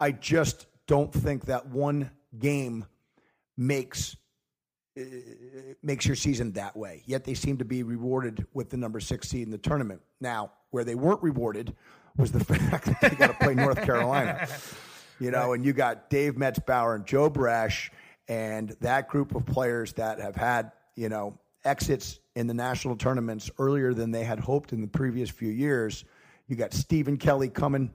I 0.00 0.12
just 0.12 0.68
don't 0.86 1.12
think 1.12 1.44
that 1.46 1.66
one 1.68 2.10
game 2.38 2.86
makes 3.58 4.16
makes 5.82 6.06
your 6.06 6.16
season 6.16 6.52
that 6.52 6.76
way. 6.76 7.02
Yet 7.06 7.24
they 7.24 7.34
seem 7.34 7.58
to 7.58 7.64
be 7.64 7.82
rewarded 7.82 8.46
with 8.54 8.70
the 8.70 8.76
number 8.76 9.00
six 9.00 9.28
seed 9.28 9.44
in 9.44 9.50
the 9.50 9.58
tournament. 9.58 10.00
Now, 10.20 10.52
where 10.70 10.84
they 10.84 10.94
weren't 10.94 11.22
rewarded 11.22 11.74
was 12.16 12.32
the 12.32 12.44
fact 12.44 12.86
that 12.86 13.00
they 13.00 13.16
got 13.16 13.38
to 13.38 13.44
play 13.44 13.54
North 13.54 13.82
Carolina. 13.82 14.48
You 15.18 15.30
know, 15.30 15.54
and 15.54 15.64
you 15.64 15.72
got 15.72 16.10
Dave 16.10 16.34
Metzbower 16.34 16.94
and 16.94 17.06
Joe 17.06 17.30
Breschi 17.30 17.90
and 18.28 18.70
that 18.80 19.08
group 19.08 19.34
of 19.34 19.46
players 19.46 19.94
that 19.94 20.20
have 20.20 20.36
had 20.36 20.72
you 20.96 21.08
know, 21.08 21.38
exits 21.64 22.18
in 22.34 22.46
the 22.46 22.54
national 22.54 22.96
tournaments 22.96 23.50
earlier 23.58 23.94
than 23.94 24.10
they 24.10 24.24
had 24.24 24.40
hoped 24.40 24.72
in 24.72 24.80
the 24.80 24.88
previous 24.88 25.30
few 25.30 25.50
years. 25.50 26.04
You 26.48 26.56
got 26.56 26.72
Stephen 26.72 27.18
Kelly 27.18 27.48
coming, 27.48 27.92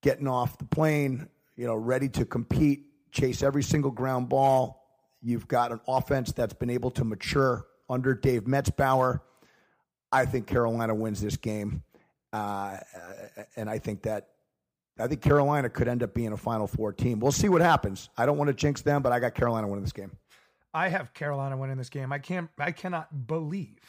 getting 0.00 0.28
off 0.28 0.56
the 0.58 0.64
plane, 0.64 1.28
you 1.56 1.66
know, 1.66 1.74
ready 1.74 2.08
to 2.10 2.24
compete, 2.24 2.86
chase 3.10 3.42
every 3.42 3.62
single 3.62 3.90
ground 3.90 4.28
ball. 4.28 4.83
You've 5.24 5.48
got 5.48 5.72
an 5.72 5.80
offense 5.88 6.32
that's 6.32 6.52
been 6.52 6.68
able 6.68 6.90
to 6.92 7.04
mature 7.04 7.66
under 7.88 8.14
Dave 8.14 8.44
Metzbower. 8.44 9.20
I 10.12 10.26
think 10.26 10.46
Carolina 10.46 10.94
wins 10.94 11.20
this 11.22 11.38
game, 11.38 11.82
uh, 12.32 12.76
and 13.56 13.70
I 13.70 13.78
think 13.78 14.02
that 14.02 14.28
I 14.98 15.08
think 15.08 15.22
Carolina 15.22 15.70
could 15.70 15.88
end 15.88 16.02
up 16.02 16.12
being 16.12 16.32
a 16.32 16.36
Final 16.36 16.66
Four 16.66 16.92
team. 16.92 17.20
We'll 17.20 17.32
see 17.32 17.48
what 17.48 17.62
happens. 17.62 18.10
I 18.18 18.26
don't 18.26 18.36
want 18.36 18.48
to 18.48 18.54
jinx 18.54 18.82
them, 18.82 19.02
but 19.02 19.12
I 19.12 19.18
got 19.18 19.34
Carolina 19.34 19.66
winning 19.66 19.82
this 19.82 19.92
game. 19.92 20.12
I 20.74 20.88
have 20.88 21.14
Carolina 21.14 21.56
winning 21.56 21.78
this 21.78 21.88
game. 21.88 22.12
I 22.12 22.18
can't. 22.18 22.50
I 22.58 22.70
cannot 22.70 23.26
believe 23.26 23.80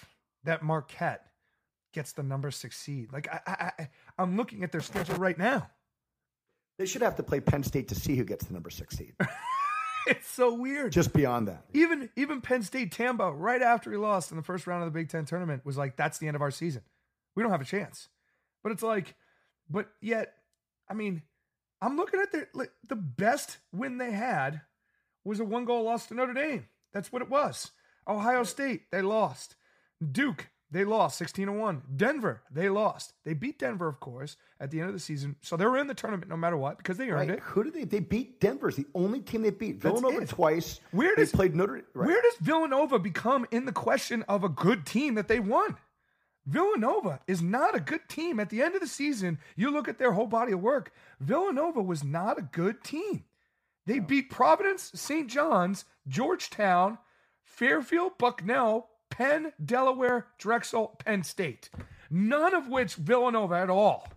that 0.46 0.64
Marquette 0.64 1.26
gets 1.94 2.14
the 2.14 2.24
number 2.24 2.50
six 2.50 2.78
seed. 2.78 3.12
Like 3.12 3.28
I, 3.28 3.40
I, 3.46 3.72
I 3.84 3.90
I'm 4.18 4.38
looking 4.38 4.64
at 4.64 4.72
their 4.72 4.82
schedule 4.82 5.18
right 5.18 5.38
now. 5.38 5.70
They 6.80 6.86
should 6.86 7.02
have 7.02 7.18
to 7.18 7.24
play 7.24 7.42
Penn 7.42 7.64
State 7.64 7.90
to 7.90 7.96
see 7.96 8.16
who 8.16 8.24
gets 8.24 8.46
the 8.46 8.54
number 8.54 8.70
six 8.70 8.98
seed. 8.98 9.16
It's 10.08 10.30
so 10.30 10.54
weird. 10.54 10.92
Just 10.92 11.14
beyond 11.14 11.48
that. 11.48 11.66
even 11.74 12.10
even 12.16 12.42
Penn 12.42 12.62
State 12.62 12.92
Tambo, 12.92 13.32
right 13.32 13.62
after 13.62 13.92
he 13.92 13.98
lost 13.98 14.32
in 14.32 14.38
the 14.38 14.44
first 14.44 14.68
round 14.68 14.84
of 14.84 14.94
the 14.94 14.98
Big 15.00 15.10
Ten 15.10 15.26
tournament, 15.26 15.66
was 15.66 15.78
like, 15.78 15.96
"That's 15.96 16.20
the 16.20 16.28
end 16.28 16.36
of 16.36 16.42
our 16.42 16.52
season. 16.52 16.84
We 17.36 17.42
don't 17.44 17.52
have 17.52 17.62
a 17.62 17.66
chance." 17.66 18.10
But 18.64 18.72
it's 18.72 18.84
like, 18.84 19.16
but 19.70 19.90
yet, 20.02 20.34
I 20.90 20.94
mean, 20.94 21.22
I'm 21.82 21.98
looking 21.98 22.20
at 22.20 22.32
the 22.32 22.48
like, 22.54 22.72
the 22.88 22.96
best 22.96 23.58
win 23.72 23.98
they 23.98 24.12
had 24.12 24.62
was 25.24 25.40
a 25.40 25.46
one 25.46 25.66
goal 25.66 25.84
loss 25.84 26.08
to 26.08 26.14
Notre 26.14 26.34
Dame. 26.34 26.68
That's 26.94 27.12
what 27.12 27.22
it 27.22 27.30
was. 27.30 27.72
Ohio 28.08 28.44
State, 28.44 28.92
they 28.92 29.02
lost. 29.02 29.56
Duke, 30.12 30.50
they 30.72 30.84
lost 30.84 31.18
16 31.20 31.46
to 31.46 31.52
1. 31.54 31.84
Denver, 31.96 32.42
they 32.52 32.70
lost. 32.70 33.14
They 33.24 33.34
beat 33.34 33.60
Denver, 33.60 33.88
of 33.88 34.00
course, 34.00 34.36
at 34.60 34.72
the 34.72 34.80
end 34.80 34.90
of 34.90 34.96
the 34.96 35.00
season. 35.00 35.36
So 35.42 35.56
they 35.56 35.66
were 35.66 35.78
in 35.78 35.88
the 35.88 35.94
tournament 35.94 36.30
no 36.30 36.36
matter 36.38 36.58
what 36.58 36.78
because 36.80 36.98
they 36.98 37.10
earned 37.10 37.30
Right? 37.30 37.38
it. 37.38 37.40
Who 37.40 37.64
did 37.64 37.74
they? 37.74 37.84
They 37.86 38.00
beat 38.00 38.40
Denver's 38.42 38.76
the 38.76 38.88
only 38.96 39.22
team 39.22 39.44
they 39.44 39.52
beat. 39.52 39.80
That's 39.82 40.00
Villanova 40.02 40.24
it. 40.24 40.30
twice. 40.30 40.80
Where 40.92 41.16
they 41.16 41.22
does- 41.22 41.32
played 41.32 41.56
Notre? 41.56 41.84
Right. 41.94 42.08
Where 42.08 42.22
does 42.22 42.36
Villanova 42.42 42.98
become 43.00 43.46
in 43.52 43.66
the 43.66 43.72
question 43.72 44.24
of 44.24 44.44
a 44.44 44.50
good 44.50 44.86
team 44.86 45.14
that 45.16 45.28
they 45.28 45.40
won? 45.40 45.78
Villanova 46.48 47.22
is 47.28 47.42
not 47.42 47.76
a 47.76 47.80
good 47.80 48.08
team. 48.08 48.40
At 48.40 48.50
the 48.50 48.62
end 48.62 48.76
of 48.76 48.82
the 48.82 48.88
season, 48.88 49.40
you 49.56 49.72
look 49.72 49.88
at 49.88 49.98
their 49.98 50.12
whole 50.12 50.28
body 50.28 50.52
of 50.52 50.62
work. 50.62 50.94
Villanova 51.20 51.82
was 51.82 52.04
not 52.04 52.38
a 52.38 52.44
good 52.44 52.84
team. 52.84 53.24
They 53.88 54.00
beat 54.00 54.30
Providence, 54.30 54.92
St. 54.94 55.28
John's, 55.30 55.86
Georgetown, 56.08 56.98
Fairfield, 57.44 58.18
Bucknell, 58.18 58.90
Penn, 59.18 59.54
Delaware, 59.64 60.28
Drexel, 60.38 61.00
Penn 61.00 61.24
State. 61.24 61.70
None 62.10 62.54
of 62.54 62.68
which 62.68 62.96
Villanova 62.96 63.56
at 63.56 63.70
all 63.70 64.08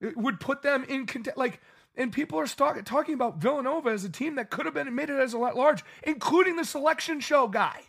it 0.00 0.16
would 0.16 0.40
put 0.40 0.62
them 0.62 0.84
in 0.88 1.06
content. 1.06 1.36
Like, 1.36 1.60
and 1.96 2.12
people 2.12 2.38
are 2.38 2.46
talk- 2.46 2.82
talking 2.84 3.14
about 3.14 3.38
Villanova 3.38 3.90
as 3.90 4.04
a 4.04 4.08
team 4.10 4.34
that 4.36 4.50
could 4.50 4.64
have 4.64 4.74
been 4.74 4.88
admitted 4.88 5.20
as 5.20 5.34
a 5.34 5.38
lot 5.38 5.56
large, 5.56 5.84
including 6.02 6.56
the 6.56 6.64
selection 6.64 7.20
show 7.20 7.46
guy. 7.46 7.80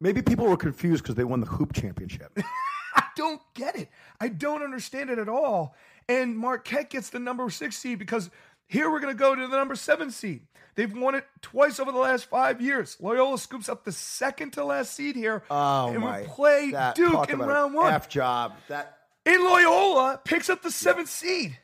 Maybe 0.00 0.22
people 0.22 0.46
were 0.46 0.56
confused 0.56 1.02
because 1.02 1.14
they 1.14 1.24
won 1.24 1.40
the 1.40 1.46
hoop 1.46 1.72
championship. 1.72 2.36
I 2.96 3.04
don't 3.16 3.40
get 3.54 3.76
it. 3.76 3.88
I 4.20 4.28
don't 4.28 4.62
understand 4.62 5.10
it 5.10 5.18
at 5.18 5.28
all. 5.28 5.76
And 6.08 6.36
Marquette 6.36 6.90
gets 6.90 7.10
the 7.10 7.20
number 7.20 7.48
six 7.50 7.76
seed 7.76 7.98
because 7.98 8.30
here 8.70 8.90
we're 8.90 9.00
going 9.00 9.14
to 9.14 9.18
go 9.18 9.34
to 9.34 9.46
the 9.46 9.56
number 9.56 9.74
seven 9.74 10.10
seed. 10.10 10.42
They've 10.76 10.92
won 10.96 11.14
it 11.16 11.26
twice 11.42 11.80
over 11.80 11.90
the 11.92 11.98
last 11.98 12.26
five 12.26 12.60
years. 12.60 12.96
Loyola 13.00 13.36
scoops 13.38 13.68
up 13.68 13.84
the 13.84 13.92
second 13.92 14.52
to 14.52 14.64
last 14.64 14.94
seed 14.94 15.16
here 15.16 15.42
Oh 15.50 15.88
and 15.88 15.98
my! 16.00 16.20
we 16.22 16.26
play 16.28 16.70
that- 16.70 16.94
Duke 16.94 17.28
in 17.28 17.38
round 17.40 17.74
one. 17.74 17.92
F 17.92 18.08
job. 18.08 18.54
That 18.68 18.96
And 19.26 19.42
Loyola 19.42 20.20
picks 20.24 20.48
up 20.48 20.62
the 20.62 20.70
seventh 20.70 21.10
seed. 21.10 21.58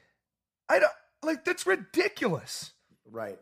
I 0.68 0.80
don't 0.80 0.92
like 1.22 1.44
that's 1.44 1.66
ridiculous. 1.66 2.72
right. 3.10 3.38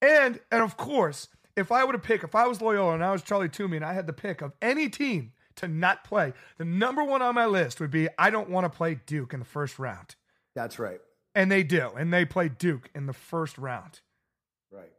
And 0.00 0.40
and 0.50 0.62
of 0.62 0.76
course, 0.76 1.28
if 1.56 1.70
I 1.70 1.84
were 1.84 1.92
to 1.92 1.98
pick, 1.98 2.24
if 2.24 2.34
I 2.34 2.46
was 2.46 2.60
Loyola 2.60 2.94
and 2.94 3.04
I 3.04 3.12
was 3.12 3.22
Charlie 3.22 3.48
Toomey 3.50 3.76
and 3.76 3.84
I 3.86 3.92
had 3.92 4.06
the 4.06 4.12
pick 4.12 4.40
of 4.40 4.52
any 4.62 4.88
team 4.88 5.32
to 5.56 5.68
not 5.68 6.02
play, 6.02 6.32
the 6.56 6.64
number 6.64 7.04
one 7.04 7.20
on 7.22 7.34
my 7.34 7.46
list 7.46 7.78
would 7.80 7.90
be 7.90 8.08
I 8.18 8.30
don't 8.30 8.48
want 8.48 8.64
to 8.64 8.70
play 8.76 8.98
Duke 9.06 9.32
in 9.34 9.38
the 9.38 9.44
first 9.46 9.78
round. 9.78 10.16
That's 10.56 10.78
right. 10.78 11.00
And 11.34 11.50
they 11.50 11.62
do, 11.62 11.90
and 11.96 12.12
they 12.12 12.24
play 12.24 12.48
Duke 12.48 12.90
in 12.94 13.06
the 13.06 13.12
first 13.12 13.56
round. 13.56 14.00
Right. 14.70 14.90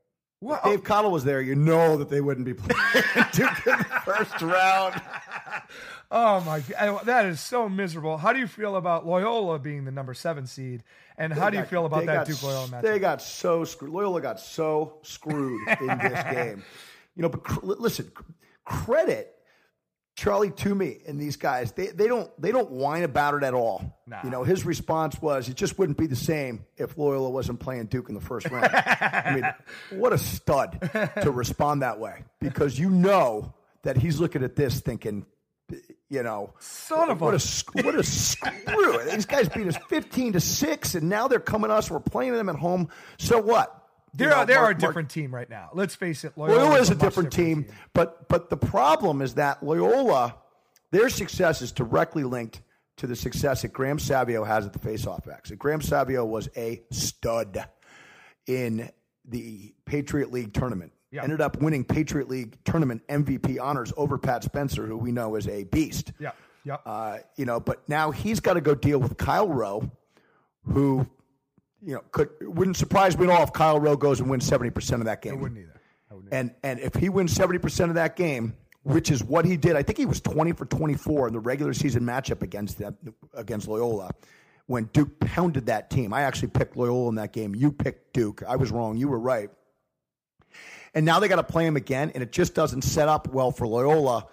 Well, 0.41 0.59
If 0.63 0.71
Dave 0.71 0.83
Cottle 0.83 1.11
was 1.11 1.23
there, 1.23 1.41
you 1.41 1.55
know 1.55 1.97
that 1.97 2.09
they 2.09 2.21
wouldn't 2.21 2.45
be 2.45 2.53
playing 2.55 3.05
Duke 3.33 3.67
in 3.67 3.77
the 3.77 4.01
first 4.03 4.41
round. 4.41 4.99
oh 6.11 6.41
my 6.41 6.59
god, 6.61 7.05
that 7.05 7.25
is 7.27 7.39
so 7.39 7.69
miserable. 7.69 8.17
How 8.17 8.33
do 8.33 8.39
you 8.39 8.47
feel 8.47 8.75
about 8.75 9.05
Loyola 9.05 9.59
being 9.59 9.85
the 9.85 9.91
number 9.91 10.13
seven 10.15 10.47
seed, 10.47 10.83
and 11.17 11.31
how 11.31 11.49
do 11.51 11.57
you 11.57 11.63
feel 11.65 11.85
about 11.85 12.05
that 12.07 12.25
Duke 12.27 12.41
Loyola 12.41 12.67
matchup? 12.67 12.81
They 12.81 12.99
got 12.99 13.21
so 13.21 13.63
screwed. 13.63 13.93
Loyola 13.93 14.21
got 14.21 14.39
so 14.39 14.97
screwed 15.03 15.61
in 15.79 15.97
this 15.99 16.23
game. 16.31 16.63
You 17.15 17.21
know, 17.21 17.29
but 17.29 17.43
cr- 17.43 17.59
listen, 17.63 18.11
cr- 18.13 18.23
credit 18.65 19.35
Charlie 20.15 20.51
Toomey 20.51 20.99
and 21.07 21.19
these 21.19 21.37
guys. 21.37 21.71
They 21.71 21.87
they 21.87 22.07
don't 22.07 22.29
they 22.41 22.51
don't 22.51 22.69
whine 22.71 23.03
about 23.03 23.33
it 23.33 23.43
at 23.43 23.53
all. 23.53 23.99
Nah. 24.05 24.19
You 24.23 24.29
know, 24.29 24.43
his 24.43 24.65
response 24.65 25.19
was 25.21 25.49
it 25.49 25.55
just 25.55 25.79
wouldn't 25.79 25.97
be 25.97 26.05
the 26.07 26.15
same 26.15 26.65
if 26.77 26.97
Loyola 26.97 27.29
wasn't 27.29 27.59
playing 27.59 27.87
Duke 27.87 28.09
in 28.09 28.15
the 28.15 28.21
first 28.21 28.49
round. 28.51 28.69
I 28.73 29.31
mean, 29.35 29.99
what 29.99 30.13
a 30.13 30.17
stud 30.19 30.79
to 31.21 31.31
respond 31.31 31.81
that 31.81 31.99
way 31.99 32.23
because 32.39 32.77
you 32.77 32.89
know 32.91 33.53
that 33.81 33.97
he's 33.97 34.19
looking 34.19 34.43
at 34.43 34.55
this 34.55 34.81
thinking, 34.81 35.25
you 36.09 36.21
know, 36.23 36.53
Son 36.59 37.09
of 37.09 37.19
what 37.19 37.33
a- 37.33 37.37
a 37.79 37.83
what 37.83 37.95
a 37.95 38.03
screw! 38.03 38.99
These 39.11 39.25
guys 39.25 39.49
beat 39.49 39.65
us 39.67 39.77
fifteen 39.89 40.33
to 40.33 40.39
six, 40.39 40.93
and 40.93 41.09
now 41.09 41.27
they're 41.27 41.39
coming 41.39 41.69
to 41.69 41.73
us. 41.75 41.89
We're 41.89 41.99
playing 41.99 42.33
them 42.33 42.49
at 42.49 42.55
home. 42.55 42.89
So 43.17 43.39
what? 43.41 43.82
They're, 44.13 44.29
You 44.29 44.35
know, 44.35 44.45
they're 44.45 44.61
Mark- 44.61 44.77
a 44.77 44.79
Mark- 44.81 44.91
different 44.91 45.09
team 45.09 45.33
right 45.33 45.49
now. 45.49 45.69
Let's 45.73 45.95
face 45.95 46.23
it. 46.23 46.33
Loyola, 46.37 46.57
Loyola 46.57 46.79
is 46.79 46.89
a 46.91 46.95
different 46.95 47.31
team, 47.33 47.65
but 47.93 48.27
but 48.29 48.49
the 48.49 48.57
problem 48.57 49.21
is 49.21 49.35
that 49.35 49.63
Loyola, 49.63 50.35
their 50.91 51.09
success 51.09 51.61
is 51.61 51.71
directly 51.71 52.23
linked 52.23 52.61
to 52.97 53.07
the 53.07 53.15
success 53.15 53.63
that 53.63 53.73
Graham 53.73 53.97
Savio 53.97 54.43
has 54.43 54.65
at 54.67 54.73
the 54.73 54.79
faceoff. 54.79 55.25
And 55.49 55.57
Graham 55.59 55.81
Savio 55.81 56.23
was 56.25 56.47
a 56.55 56.83
stud 56.91 57.65
in 58.45 58.89
the 59.25 59.73
Patriot 59.85 60.31
League 60.31 60.53
tournament. 60.53 60.91
Yeah. 61.09 61.23
Ended 61.23 61.41
up 61.41 61.59
winning 61.61 61.83
Patriot 61.83 62.27
League 62.29 62.57
tournament 62.65 63.01
MVP 63.07 63.59
honors 63.61 63.93
over 63.97 64.17
Pat 64.17 64.43
Spencer, 64.43 64.85
who 64.85 64.97
we 64.97 65.11
know 65.11 65.35
is 65.35 65.47
a 65.47 65.63
beast. 65.63 66.11
Yeah. 66.19 66.31
Yep. 66.65 66.81
Uh, 66.85 67.17
you 67.35 67.45
know, 67.45 67.59
but 67.59 67.87
now 67.89 68.11
he's 68.11 68.39
got 68.39 68.53
to 68.53 68.61
go 68.61 68.73
deal 68.75 68.99
with 68.99 69.17
Kyle 69.17 69.47
Rowe, 69.47 69.89
who, 70.65 71.05
you 71.85 71.95
know, 71.95 72.03
could 72.11 72.29
wouldn't 72.41 72.77
surprise 72.77 73.17
me 73.17 73.25
at 73.25 73.29
all 73.29 73.43
if 73.43 73.53
Kyle 73.53 73.79
Rowe 73.79 73.97
goes 73.97 74.19
and 74.19 74.29
wins 74.29 74.45
seventy 74.45 74.69
percent 74.69 75.01
of 75.01 75.05
that 75.05 75.21
game. 75.21 75.33
I 75.33 75.37
wouldn't 75.37 75.59
either. 75.59 75.81
I 76.09 76.13
wouldn't 76.13 76.33
And 76.33 76.51
and 76.63 76.79
if 76.79 76.95
he 76.95 77.09
wins 77.09 77.33
seventy 77.33 77.59
percent 77.59 77.89
of 77.89 77.95
that 77.95 78.15
game, 78.15 78.55
which 78.83 79.11
is 79.11 79.23
what 79.23 79.45
he 79.45 79.57
did, 79.57 79.75
I 79.75 79.83
think 79.83 79.97
he 79.97 80.05
was 80.05 80.21
twenty 80.21 80.51
for 80.53 80.65
twenty 80.65 80.95
four 80.95 81.27
in 81.27 81.33
the 81.33 81.39
regular 81.39 81.73
season 81.73 82.03
matchup 82.03 82.41
against 82.41 82.77
them 82.77 82.97
against 83.33 83.67
Loyola. 83.67 84.11
When 84.67 84.85
Duke 84.93 85.19
pounded 85.19 85.65
that 85.65 85.89
team, 85.89 86.13
I 86.13 86.21
actually 86.21 86.49
picked 86.49 86.77
Loyola 86.77 87.09
in 87.09 87.15
that 87.15 87.33
game. 87.33 87.53
You 87.53 87.71
picked 87.71 88.13
Duke. 88.13 88.43
I 88.47 88.55
was 88.55 88.71
wrong. 88.71 88.95
You 88.95 89.09
were 89.09 89.19
right. 89.19 89.49
And 90.93 91.05
now 91.05 91.19
they 91.19 91.27
got 91.27 91.37
to 91.37 91.43
play 91.43 91.65
him 91.65 91.75
again, 91.75 92.11
and 92.13 92.23
it 92.23 92.31
just 92.31 92.53
doesn't 92.53 92.83
set 92.83 93.09
up 93.09 93.27
well 93.27 93.51
for 93.51 93.67
Loyola, 93.67 94.27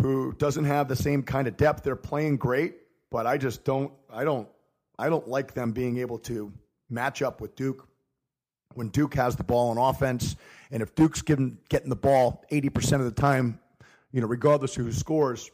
who 0.00 0.32
doesn't 0.32 0.64
have 0.64 0.88
the 0.88 0.96
same 0.96 1.22
kind 1.22 1.46
of 1.46 1.56
depth. 1.56 1.84
They're 1.84 1.94
playing 1.94 2.38
great, 2.38 2.74
but 3.10 3.26
I 3.26 3.36
just 3.36 3.64
don't. 3.64 3.92
I 4.12 4.24
don't. 4.24 4.48
I 4.98 5.08
don't 5.08 5.28
like 5.28 5.54
them 5.54 5.72
being 5.72 5.98
able 5.98 6.18
to 6.20 6.52
match 6.90 7.22
up 7.22 7.40
with 7.40 7.54
Duke 7.56 7.86
when 8.74 8.88
Duke 8.88 9.14
has 9.14 9.36
the 9.36 9.44
ball 9.44 9.70
on 9.70 9.78
offense, 9.78 10.36
and 10.70 10.82
if 10.82 10.94
Duke's 10.94 11.22
given, 11.22 11.58
getting 11.68 11.90
the 11.90 11.96
ball 11.96 12.44
80% 12.52 12.94
of 12.94 13.04
the 13.04 13.10
time, 13.10 13.58
you 14.12 14.20
know, 14.20 14.26
regardless 14.26 14.76
of 14.76 14.84
who 14.84 14.92
scores, 14.92 15.50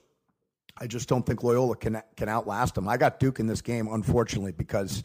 I 0.79 0.87
just 0.87 1.09
don't 1.09 1.25
think 1.25 1.43
Loyola 1.43 1.77
can 1.77 2.03
can 2.17 2.29
outlast 2.29 2.75
them. 2.75 2.87
I 2.87 2.99
got 2.99 3.19
Duke 3.19 3.41
in 3.41 3.47
this 3.47 3.63
game, 3.63 3.89
unfortunately, 3.89 4.53
because 4.53 5.03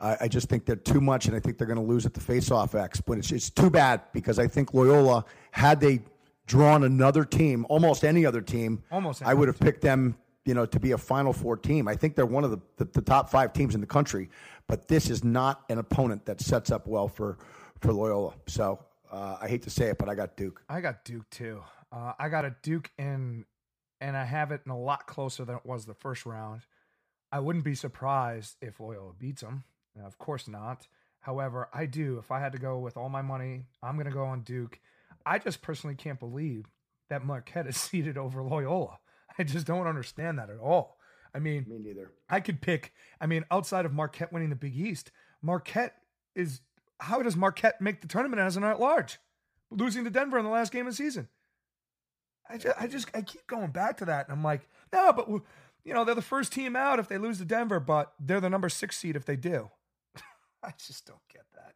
I, 0.00 0.16
I 0.22 0.28
just 0.28 0.48
think 0.48 0.66
they're 0.66 0.74
too 0.74 1.00
much, 1.00 1.26
and 1.26 1.36
I 1.36 1.40
think 1.40 1.56
they're 1.56 1.68
going 1.68 1.78
to 1.78 1.84
lose 1.84 2.04
at 2.04 2.14
the 2.14 2.20
faceoff 2.20 2.74
X. 2.74 3.00
But 3.00 3.18
it's 3.18 3.30
it's 3.30 3.50
too 3.50 3.70
bad 3.70 4.00
because 4.12 4.40
I 4.40 4.48
think 4.48 4.74
Loyola, 4.74 5.24
had 5.52 5.80
they 5.80 6.00
drawn 6.46 6.82
another 6.82 7.24
team, 7.24 7.64
almost 7.68 8.04
any 8.04 8.26
other 8.26 8.40
team, 8.40 8.82
Almost 8.90 9.22
I 9.22 9.34
would 9.34 9.46
have 9.46 9.60
picked 9.60 9.82
them, 9.82 10.16
you 10.48 10.54
know, 10.54 10.64
to 10.64 10.80
be 10.80 10.92
a 10.92 10.98
Final 10.98 11.34
Four 11.34 11.58
team. 11.58 11.86
I 11.86 11.94
think 11.94 12.16
they're 12.16 12.24
one 12.24 12.42
of 12.42 12.50
the, 12.50 12.58
the, 12.78 12.86
the 12.86 13.02
top 13.02 13.28
five 13.28 13.52
teams 13.52 13.74
in 13.74 13.82
the 13.82 13.86
country, 13.86 14.30
but 14.66 14.88
this 14.88 15.10
is 15.10 15.22
not 15.22 15.62
an 15.68 15.76
opponent 15.76 16.24
that 16.24 16.40
sets 16.40 16.70
up 16.70 16.86
well 16.86 17.06
for 17.06 17.36
for 17.80 17.92
Loyola. 17.92 18.32
So 18.46 18.78
uh, 19.12 19.36
I 19.42 19.46
hate 19.46 19.62
to 19.64 19.70
say 19.70 19.90
it, 19.90 19.98
but 19.98 20.08
I 20.08 20.14
got 20.14 20.38
Duke. 20.38 20.62
I 20.66 20.80
got 20.80 21.04
Duke 21.04 21.28
too. 21.28 21.62
Uh, 21.92 22.14
I 22.18 22.30
got 22.30 22.46
a 22.46 22.56
Duke 22.62 22.90
in, 22.96 23.44
and 24.00 24.16
I 24.16 24.24
have 24.24 24.50
it 24.50 24.62
in 24.64 24.72
a 24.72 24.78
lot 24.78 25.06
closer 25.06 25.44
than 25.44 25.54
it 25.54 25.66
was 25.66 25.84
the 25.84 25.92
first 25.92 26.24
round. 26.24 26.62
I 27.30 27.40
wouldn't 27.40 27.66
be 27.66 27.74
surprised 27.74 28.56
if 28.62 28.80
Loyola 28.80 29.12
beats 29.18 29.42
them. 29.42 29.64
Uh, 30.00 30.06
of 30.06 30.16
course 30.16 30.48
not. 30.48 30.88
However, 31.20 31.68
I 31.74 31.84
do. 31.84 32.16
If 32.16 32.30
I 32.30 32.40
had 32.40 32.52
to 32.52 32.58
go 32.58 32.78
with 32.78 32.96
all 32.96 33.10
my 33.10 33.20
money, 33.20 33.66
I'm 33.82 33.96
going 33.96 34.06
to 34.06 34.12
go 34.12 34.24
on 34.24 34.40
Duke. 34.40 34.80
I 35.26 35.38
just 35.38 35.60
personally 35.60 35.94
can't 35.94 36.18
believe 36.18 36.64
that 37.10 37.22
Marquette 37.22 37.66
is 37.66 37.76
seated 37.76 38.16
over 38.16 38.42
Loyola. 38.42 38.98
I 39.42 39.44
just 39.44 39.66
don't 39.66 39.86
understand 39.86 40.38
that 40.38 40.50
at 40.50 40.58
all. 40.58 40.98
I 41.34 41.38
mean, 41.38 41.66
Me 41.68 41.78
neither. 41.78 42.10
I 42.28 42.40
could 42.40 42.60
pick. 42.60 42.92
I 43.20 43.26
mean, 43.26 43.44
outside 43.50 43.84
of 43.84 43.92
Marquette 43.92 44.32
winning 44.32 44.50
the 44.50 44.56
Big 44.56 44.76
East, 44.76 45.10
Marquette 45.42 45.94
is. 46.34 46.60
How 47.00 47.22
does 47.22 47.36
Marquette 47.36 47.80
make 47.80 48.00
the 48.00 48.08
tournament 48.08 48.40
as 48.40 48.56
an 48.56 48.64
at 48.64 48.80
large, 48.80 49.18
losing 49.70 50.02
to 50.02 50.10
Denver 50.10 50.36
in 50.36 50.44
the 50.44 50.50
last 50.50 50.72
game 50.72 50.86
of 50.86 50.92
the 50.92 50.96
season? 50.96 51.28
I 52.50 52.58
just, 52.58 52.80
I 52.80 52.86
just, 52.88 53.08
I 53.14 53.22
keep 53.22 53.46
going 53.46 53.70
back 53.70 53.98
to 53.98 54.04
that, 54.06 54.26
and 54.26 54.36
I'm 54.36 54.42
like, 54.42 54.68
no, 54.92 55.12
but 55.12 55.28
you 55.84 55.94
know, 55.94 56.04
they're 56.04 56.14
the 56.14 56.22
first 56.22 56.52
team 56.52 56.74
out 56.74 56.98
if 56.98 57.06
they 57.06 57.18
lose 57.18 57.38
to 57.38 57.44
Denver, 57.44 57.78
but 57.78 58.14
they're 58.18 58.40
the 58.40 58.50
number 58.50 58.68
six 58.68 58.98
seed 58.98 59.14
if 59.14 59.24
they 59.26 59.36
do. 59.36 59.70
I 60.62 60.72
just 60.76 61.06
don't 61.06 61.20
get 61.32 61.44
that. 61.54 61.74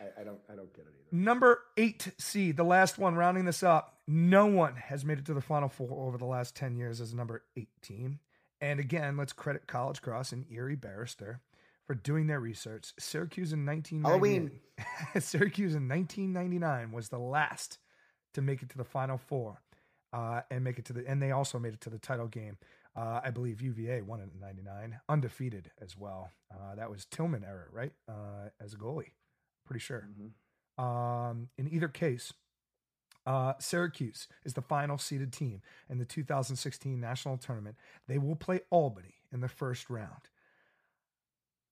I, 0.00 0.20
I 0.20 0.24
don't. 0.24 0.40
I 0.50 0.54
don't 0.54 0.72
get 0.74 0.86
it 0.86 0.94
either. 0.94 1.16
Number 1.16 1.60
eight 1.76 2.12
seed, 2.18 2.56
the 2.56 2.64
last 2.64 2.98
one, 2.98 3.14
rounding 3.14 3.44
this 3.44 3.62
up. 3.62 3.94
No 4.06 4.46
one 4.46 4.76
has 4.76 5.04
made 5.04 5.18
it 5.18 5.24
to 5.26 5.34
the 5.34 5.40
Final 5.40 5.68
Four 5.68 6.06
over 6.06 6.18
the 6.18 6.26
last 6.26 6.54
10 6.54 6.76
years 6.76 7.00
as 7.00 7.12
a 7.12 7.16
number 7.16 7.42
eight 7.56 7.70
team. 7.82 8.20
And 8.60 8.78
again, 8.78 9.16
let's 9.16 9.32
credit 9.32 9.66
College 9.66 10.00
Cross 10.00 10.32
and 10.32 10.46
Erie 10.50 10.76
Barrister 10.76 11.40
for 11.86 11.94
doing 11.94 12.26
their 12.26 12.40
research. 12.40 12.92
Syracuse 12.98 13.52
in 13.52 13.66
1999. 13.66 14.60
Syracuse 15.20 15.74
in 15.74 15.88
1999 15.88 16.92
was 16.92 17.08
the 17.08 17.18
last 17.18 17.78
to 18.34 18.42
make 18.42 18.62
it 18.62 18.68
to 18.70 18.78
the 18.78 18.84
Final 18.84 19.18
Four 19.18 19.62
uh, 20.12 20.42
and 20.50 20.64
make 20.64 20.78
it 20.78 20.84
to 20.86 20.92
the, 20.92 21.06
and 21.06 21.20
they 21.20 21.30
also 21.30 21.58
made 21.58 21.74
it 21.74 21.80
to 21.82 21.90
the 21.90 21.98
title 21.98 22.28
game. 22.28 22.58
Uh, 22.94 23.20
I 23.22 23.30
believe 23.30 23.60
UVA 23.60 24.00
won 24.02 24.20
it 24.20 24.30
in 24.32 24.40
99, 24.40 24.98
undefeated 25.08 25.70
as 25.82 25.96
well. 25.98 26.30
Uh, 26.50 26.74
that 26.76 26.90
was 26.90 27.04
Tillman 27.04 27.44
era, 27.44 27.66
right? 27.70 27.92
Uh, 28.08 28.48
as 28.58 28.72
a 28.72 28.76
goalie, 28.76 29.10
pretty 29.66 29.80
sure. 29.80 30.08
Um, 30.78 31.48
in 31.58 31.72
either 31.72 31.88
case, 31.88 32.32
uh, 33.26 33.54
Syracuse 33.58 34.28
is 34.44 34.54
the 34.54 34.62
final 34.62 34.98
seeded 34.98 35.32
team 35.32 35.62
in 35.90 35.98
the 35.98 36.04
2016 36.04 37.00
national 37.00 37.38
tournament. 37.38 37.76
They 38.06 38.18
will 38.18 38.36
play 38.36 38.60
Albany 38.70 39.14
in 39.32 39.40
the 39.40 39.48
first 39.48 39.90
round. 39.90 40.30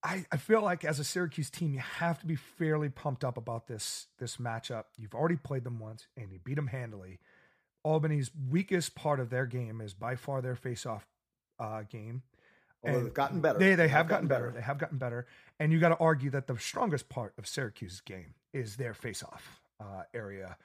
I, 0.02 0.26
I 0.30 0.36
feel 0.36 0.60
like 0.60 0.84
as 0.84 0.98
a 0.98 1.04
Syracuse 1.04 1.48
team, 1.48 1.72
you 1.72 1.80
have 1.80 2.18
to 2.18 2.26
be 2.26 2.36
fairly 2.36 2.90
pumped 2.90 3.24
up 3.24 3.38
about 3.38 3.68
this 3.68 4.08
this 4.18 4.36
matchup. 4.36 4.84
You've 4.98 5.14
already 5.14 5.36
played 5.36 5.64
them 5.64 5.78
once 5.78 6.08
and 6.16 6.30
you 6.30 6.38
beat 6.44 6.56
them 6.56 6.66
handily. 6.66 7.20
Albany's 7.84 8.30
weakest 8.50 8.94
part 8.94 9.20
of 9.20 9.30
their 9.30 9.46
game 9.46 9.80
is 9.80 9.94
by 9.94 10.16
far 10.16 10.42
their 10.42 10.56
face-off 10.56 11.06
uh, 11.58 11.82
game. 11.82 12.22
Although 12.84 12.98
And 12.98 13.06
they've 13.06 13.14
gotten 13.14 13.40
better. 13.40 13.58
They 13.58 13.74
they 13.74 13.88
have 13.88 14.08
gotten 14.08 14.26
gotten 14.26 14.28
better. 14.28 14.44
better. 14.48 14.56
They 14.56 14.64
have 14.64 14.78
gotten 14.78 14.98
better. 14.98 15.26
And 15.58 15.72
you 15.72 15.80
got 15.80 15.90
to 15.90 15.98
argue 15.98 16.30
that 16.30 16.46
the 16.46 16.58
strongest 16.58 17.08
part 17.08 17.34
of 17.38 17.46
Syracuse's 17.46 18.00
game 18.00 18.34
is 18.52 18.76
their 18.76 18.94
face-off 18.94 19.62
uh, 19.80 20.02
area. 20.14 20.56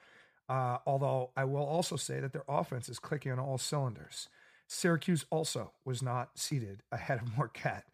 Uh, 0.48 0.78
although 0.86 1.30
I 1.36 1.44
will 1.44 1.64
also 1.64 1.96
say 1.96 2.20
that 2.20 2.32
their 2.32 2.44
offense 2.48 2.88
is 2.88 2.98
clicking 2.98 3.32
on 3.32 3.38
all 3.38 3.58
cylinders. 3.58 4.28
Syracuse 4.66 5.24
also 5.30 5.72
was 5.84 6.02
not 6.02 6.38
seated 6.38 6.82
ahead 6.92 7.20
of 7.22 7.36
Marquette. 7.36 7.86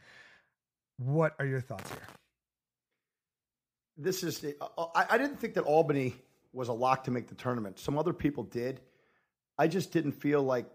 What 0.98 1.34
are 1.38 1.46
your 1.46 1.60
thoughts 1.60 1.90
here? 1.90 2.06
this 3.96 4.22
is 4.22 4.44
I, 4.94 5.06
I 5.10 5.18
didn't 5.18 5.38
think 5.40 5.54
that 5.54 5.64
albany 5.64 6.16
was 6.52 6.68
a 6.68 6.72
lock 6.72 7.04
to 7.04 7.10
make 7.10 7.28
the 7.28 7.34
tournament 7.34 7.78
some 7.78 7.98
other 7.98 8.12
people 8.12 8.44
did 8.44 8.80
i 9.58 9.66
just 9.66 9.92
didn't 9.92 10.12
feel 10.12 10.42
like 10.42 10.66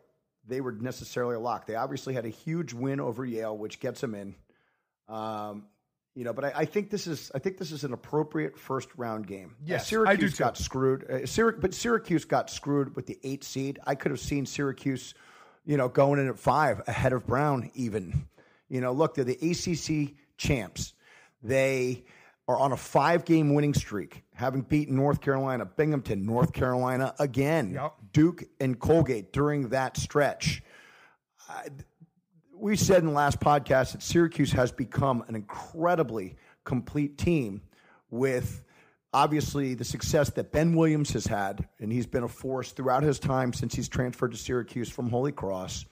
they 0.48 0.62
were 0.62 0.72
necessarily 0.72 1.36
a 1.36 1.40
lock 1.40 1.66
they 1.66 1.76
obviously 1.76 2.14
had 2.14 2.26
a 2.26 2.30
huge 2.30 2.74
win 2.74 3.00
over 3.00 3.26
yale 3.26 3.58
which 3.58 3.80
gets 3.80 4.02
them 4.02 4.16
in. 4.16 4.36
Um, 5.08 5.66
you 6.16 6.24
know 6.24 6.34
but 6.34 6.46
I, 6.46 6.52
I 6.58 6.66
think 6.66 6.90
this 6.90 7.08
is 7.08 7.32
i 7.34 7.40
think 7.40 7.58
this 7.58 7.72
is 7.72 7.84
an 7.84 7.94
appropriate 7.94 8.58
first 8.58 8.90
round 8.98 9.28
game. 9.28 9.56
Uh, 9.60 9.64
Yes, 9.66 9.84
I 9.84 9.86
syracuse 9.90 10.38
got 10.38 10.58
screwed 10.58 11.04
uh, 11.10 11.14
Syrac- 11.26 11.62
but 11.62 11.74
syracuse 11.74 12.26
got 12.26 12.50
screwed 12.50 12.96
with 12.96 13.06
the 13.06 13.18
eight 13.24 13.44
seed. 13.44 13.80
I 13.86 13.96
could 13.96 14.12
have 14.12 14.20
seen 14.20 14.46
syracuse 14.46 15.14
you 15.66 15.78
know 15.78 15.88
going 15.90 16.20
in 16.20 16.28
at 16.28 16.40
five 16.40 16.82
ahead 16.88 17.14
of 17.14 17.26
brown 17.28 17.72
even. 17.76 18.28
You 18.68 18.82
know 18.82 18.92
look 18.94 19.16
they're 19.16 19.24
the 19.26 19.38
acc 19.52 20.16
champs. 20.38 20.94
They 21.44 22.04
are 22.52 22.58
on 22.60 22.72
a 22.72 22.78
five 22.78 23.26
game 23.26 23.54
winning 23.54 23.74
streak, 23.74 24.24
having 24.34 24.62
beaten 24.62 24.96
North 24.96 25.22
Carolina, 25.22 25.66
Binghamton, 25.66 26.26
North 26.26 26.54
Carolina 26.54 27.14
again, 27.20 27.74
Yep. 27.74 27.94
Duke, 28.14 28.44
and 28.60 28.78
Colgate 28.80 29.32
during 29.32 29.70
that 29.70 29.98
stretch. 29.98 30.62
I- 31.50 31.68
we 32.56 32.76
said 32.76 33.00
in 33.00 33.06
the 33.08 33.12
last 33.12 33.40
podcast 33.40 33.94
that 33.94 34.04
Syracuse 34.04 34.52
has 34.52 34.72
become 34.72 35.24
an 35.28 35.36
incredibly 35.36 36.36
complete 36.64 37.18
team 37.18 37.62
with 38.12 38.62
obviously 39.14 39.74
the 39.74 39.84
success 39.84 40.30
that 40.32 40.52
Ben 40.52 40.76
Williams 40.76 41.12
has 41.14 41.26
had, 41.26 41.68
and 41.80 41.92
he's 41.92 42.06
been 42.06 42.24
a 42.24 42.28
force 42.28 42.72
throughout 42.72 43.02
his 43.04 43.18
time 43.20 43.52
since 43.52 43.74
he's 43.74 43.90
transferred 43.90 44.32
to 44.32 44.38
Syracuse 44.38 44.90
from 44.90 45.10
Holy 45.10 45.32
Cross. 45.32 45.86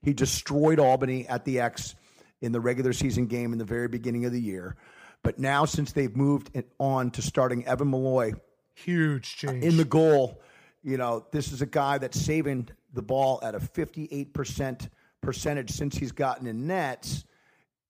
He 0.00 0.12
destroyed 0.14 0.78
Albany 0.78 1.26
at 1.28 1.44
the 1.44 1.60
X 1.60 1.94
in 2.40 2.52
the 2.52 2.60
regular 2.60 2.92
season 2.94 3.26
game 3.26 3.52
in 3.52 3.58
the 3.58 3.64
very 3.64 3.88
beginning 3.88 4.24
of 4.24 4.32
the 4.32 4.40
year. 4.40 4.76
But 5.24 5.38
now, 5.38 5.64
since 5.64 5.90
they've 5.90 6.14
moved 6.14 6.50
on 6.78 7.10
to 7.12 7.22
starting 7.22 7.66
Evan 7.66 7.88
Molloy 7.88 8.34
Huge 8.74 9.36
change. 9.36 9.64
in 9.64 9.78
the 9.78 9.84
goal, 9.84 10.40
you 10.82 10.98
know, 10.98 11.26
this 11.32 11.50
is 11.50 11.62
a 11.62 11.66
guy 11.66 11.98
that's 11.98 12.20
saving 12.20 12.68
the 12.92 13.02
ball 13.02 13.40
at 13.42 13.54
a 13.54 13.58
58% 13.58 14.90
percentage 15.22 15.70
since 15.70 15.96
he's 15.96 16.12
gotten 16.12 16.46
in 16.46 16.66
nets. 16.66 17.24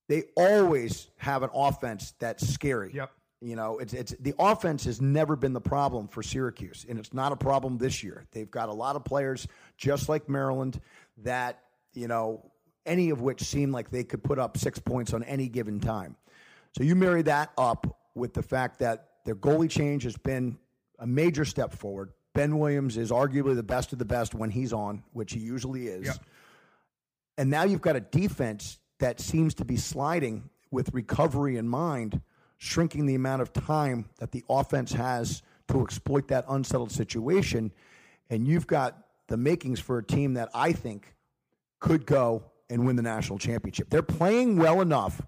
They 0.09 0.25
always 0.37 1.11
have 1.17 1.43
an 1.43 1.51
offense 1.53 2.15
that's 2.21 2.47
scary. 2.49 2.93
Yep. 2.95 3.11
You 3.41 3.57
know, 3.57 3.79
it's 3.79 3.93
it's 3.93 4.15
the 4.21 4.35
offense 4.39 4.85
has 4.85 5.03
never 5.03 5.37
been 5.37 5.53
the 5.53 5.61
problem 5.61 6.09
for 6.09 6.23
Syracuse, 6.23 6.87
and 6.89 6.99
it's 6.99 7.13
not 7.13 7.33
a 7.33 7.37
problem 7.37 7.77
this 7.77 8.03
year. 8.03 8.25
They've 8.33 8.51
got 8.51 8.71
a 8.71 8.73
lot 8.73 8.97
of 8.97 9.05
players, 9.05 9.47
just 9.77 10.09
like 10.09 10.31
Maryland, 10.31 10.81
that 11.19 11.61
you 11.93 12.09
know, 12.09 12.51
any 12.87 13.11
of 13.11 13.21
which 13.21 13.43
seem 13.43 13.71
like 13.71 13.91
they 13.91 14.05
could 14.05 14.23
put 14.25 14.39
up 14.39 14.57
six 14.57 14.79
points 14.79 15.13
on 15.13 15.23
any 15.25 15.49
given 15.49 15.79
time. 15.79 16.17
So 16.77 16.83
you 16.83 16.97
marry 16.97 17.23
that 17.23 17.53
up 17.57 18.01
with 18.15 18.35
the 18.35 18.43
fact 18.43 18.81
that 18.81 19.09
their 19.25 19.37
goalie 19.37 19.71
change 19.71 20.03
has 20.03 20.17
been 20.17 20.59
a 20.99 21.07
major 21.07 21.45
step 21.45 21.73
forward. 21.73 22.13
Ben 22.35 22.59
Williams 22.59 22.97
is 22.97 23.11
arguably 23.11 23.55
the 23.55 23.63
best 23.63 23.93
of 23.93 23.99
the 23.99 24.05
best 24.05 24.35
when 24.35 24.51
he's 24.51 24.73
on, 24.73 25.05
which 25.13 25.33
he 25.33 25.41
usually 25.41 25.87
is. 25.87 26.07
Yep. 26.07 26.17
And 27.39 27.51
now 27.51 27.65
you've 27.65 27.81
got 27.81 27.97
a 27.97 28.01
defense 28.01 28.79
that 28.99 29.21
seems 29.21 29.55
to 29.55 29.65
be 29.65 29.77
sliding 29.77 30.51
with 30.71 30.93
recovery 30.93 31.57
in 31.57 31.69
mind, 31.69 32.21
shrinking 32.59 33.07
the 33.07 33.15
amount 33.15 33.43
of 33.43 33.53
time 33.53 34.09
that 34.19 34.33
the 34.33 34.45
offense 34.49 34.93
has 34.93 35.43
to 35.69 35.83
exploit 35.83 36.29
that 36.29 36.45
unsettled 36.49 36.91
situation. 36.91 37.73
And 38.31 38.47
you've 38.49 38.67
got 38.67 38.99
the 39.29 39.37
makings 39.37 39.79
for 39.79 39.99
a 39.99 40.05
team 40.05 40.35
that 40.35 40.49
I 40.55 40.73
think 40.73 41.15
could 41.79 42.05
go 42.05 42.45
and 42.69 42.85
win 42.85 42.97
the 42.97 43.03
national 43.03 43.39
championship. 43.39 43.91
They're 43.91 44.03
playing 44.03 44.57
well 44.57 44.81
enough 44.81 45.21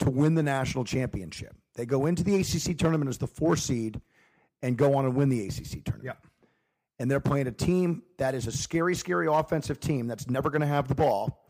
to 0.00 0.10
win 0.10 0.34
the 0.34 0.42
national 0.42 0.84
championship. 0.84 1.54
They 1.74 1.86
go 1.86 2.06
into 2.06 2.22
the 2.24 2.36
ACC 2.36 2.76
tournament 2.78 3.08
as 3.08 3.18
the 3.18 3.26
four 3.26 3.56
seed 3.56 4.00
and 4.62 4.76
go 4.76 4.94
on 4.94 5.04
and 5.04 5.14
win 5.14 5.28
the 5.28 5.46
ACC 5.46 5.84
tournament 5.84 6.04
Yep. 6.04 6.26
and 6.98 7.10
they're 7.10 7.20
playing 7.20 7.46
a 7.46 7.52
team 7.52 8.02
that 8.16 8.34
is 8.34 8.46
a 8.46 8.52
scary, 8.52 8.94
scary 8.94 9.26
offensive 9.28 9.78
team 9.80 10.06
that's 10.06 10.28
never 10.28 10.50
going 10.50 10.60
to 10.62 10.66
have 10.66 10.88
the 10.88 10.94
ball, 10.94 11.44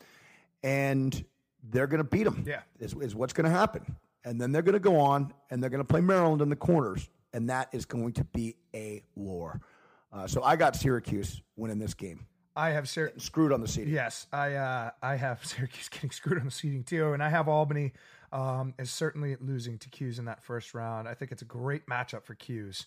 and 0.63 1.25
they're 1.71 1.87
going 1.87 1.99
to 2.03 2.09
beat 2.09 2.25
them. 2.25 2.45
Yeah. 2.47 2.61
is, 2.79 2.95
is 2.95 3.15
what's 3.15 3.33
going 3.33 3.45
to 3.51 3.57
happen. 3.57 3.97
And 4.25 4.41
then 4.41 4.53
they're 4.53 4.63
going 4.63 4.75
to 4.75 4.79
go 4.81 4.99
on 5.01 5.33
and 5.51 5.63
they're 5.63 5.71
going 5.71 5.83
to 5.83 5.89
play 5.89 6.01
Maryland 6.01 6.43
in 6.43 6.49
the 6.51 6.57
corners, 6.57 7.09
and 7.33 7.49
that 7.51 7.69
is 7.73 7.85
going 7.85 8.13
to 8.15 8.25
be 8.25 8.57
a 8.75 9.03
war. 9.15 9.61
Uh, 10.13 10.27
so 10.27 10.43
I 10.43 10.57
got 10.57 10.77
Syracuse 10.77 11.41
winning 11.57 11.79
this 11.79 11.95
game. 11.95 12.27
I 12.57 12.71
have 12.71 12.89
Syr- 12.89 13.13
Screwed 13.19 13.53
on 13.53 13.61
the 13.61 13.69
seating. 13.69 13.93
Yes, 13.95 14.27
I 14.33 14.55
uh, 14.55 14.91
I 15.01 15.15
have 15.17 15.45
Syracuse 15.47 15.89
getting 15.89 16.11
screwed 16.11 16.39
on 16.41 16.45
the 16.47 16.51
seating 16.51 16.83
too, 16.83 17.13
and 17.13 17.23
I 17.23 17.29
have 17.29 17.47
Albany 17.49 17.93
um, 18.33 18.75
is 18.79 18.91
certainly 18.91 19.37
losing 19.41 19.79
to 19.79 19.89
Q's 19.89 20.19
in 20.19 20.27
that 20.27 20.43
first 20.43 20.75
round. 20.75 21.09
I 21.09 21.15
think 21.15 21.33
it's 21.33 21.43
a 21.43 21.47
great 21.47 21.87
matchup 21.87 22.25
for 22.25 22.35
Q's. 22.35 22.87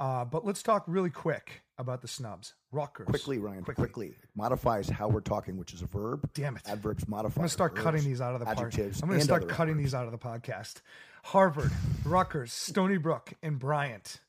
Uh, 0.00 0.24
but 0.24 0.44
let's 0.44 0.62
talk 0.62 0.82
really 0.86 1.10
quick 1.10 1.62
about 1.78 2.00
the 2.02 2.08
snubs. 2.08 2.54
Rutgers. 2.72 3.06
Quickly, 3.06 3.38
Ryan. 3.38 3.62
Quickly. 3.62 3.84
Quickly. 3.84 4.14
Modifies 4.34 4.88
how 4.88 5.06
we're 5.08 5.20
talking, 5.20 5.56
which 5.56 5.72
is 5.74 5.82
a 5.82 5.86
verb. 5.86 6.28
Damn 6.34 6.56
it. 6.56 6.62
Adverbs 6.66 7.06
modify. 7.06 7.40
I'm 7.40 7.42
gonna 7.42 7.48
start 7.50 7.76
cutting 7.76 8.02
these 8.02 8.20
out 8.20 8.34
of 8.34 8.40
the 8.40 8.46
part. 8.46 8.58
adjectives 8.58 9.02
I'm 9.02 9.08
gonna 9.08 9.20
start 9.20 9.48
cutting 9.48 9.72
adverbs. 9.74 9.84
these 9.84 9.94
out 9.94 10.06
of 10.06 10.12
the 10.12 10.18
podcast. 10.18 10.80
Harvard, 11.24 11.70
Rutgers, 12.04 12.52
Stony 12.52 12.96
Brook, 12.96 13.32
and 13.42 13.58
Bryant 13.58 14.20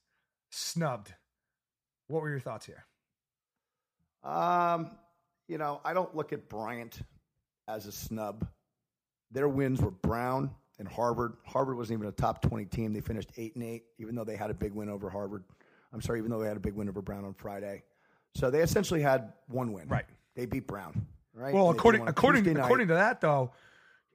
snubbed. 0.51 1.13
What 2.07 2.21
were 2.21 2.29
your 2.29 2.39
thoughts 2.39 2.65
here? 2.67 2.85
Um, 4.23 4.91
you 5.47 5.57
know, 5.57 5.81
I 5.83 5.93
don't 5.93 6.15
look 6.15 6.33
at 6.33 6.49
Bryant 6.49 6.99
as 7.67 7.85
a 7.87 7.91
snub. 7.91 8.47
Their 9.34 9.49
wins 9.49 9.81
were 9.81 9.91
Brown 9.91 10.51
and 10.79 10.88
Harvard. 10.88 11.34
Harvard 11.45 11.75
wasn't 11.75 11.99
even 11.99 12.07
a 12.07 12.11
top 12.11 12.41
twenty 12.41 12.65
team. 12.65 12.93
They 12.93 13.01
finished 13.01 13.31
eight 13.38 13.55
and 13.55 13.63
eight, 13.63 13.84
even 13.97 14.15
though 14.15 14.23
they 14.23 14.36
had 14.36 14.49
a 14.49 14.53
big 14.53 14.73
win 14.73 14.89
over 14.89 15.09
Harvard. 15.09 15.43
I'm 15.91 16.01
sorry, 16.01 16.19
even 16.19 16.31
though 16.31 16.39
they 16.39 16.47
had 16.47 16.57
a 16.57 16.61
big 16.61 16.73
win 16.73 16.88
over 16.89 17.01
Brown 17.01 17.25
on 17.25 17.34
Friday. 17.34 17.84
So 18.36 18.49
they 18.49 18.61
essentially 18.61 19.01
had 19.01 19.34
one 19.47 19.73
win. 19.73 19.88
Right. 19.88 20.05
They 20.36 20.45
beat 20.45 20.65
Brown. 20.67 21.05
Right. 21.34 21.53
Well, 21.53 21.71
they 21.71 21.77
according 21.77 21.99
them 22.01 22.07
on 22.07 22.07
a 22.07 22.11
according 22.11 22.57
according 22.57 22.88
to 22.89 22.93
that 22.95 23.21
though, 23.21 23.51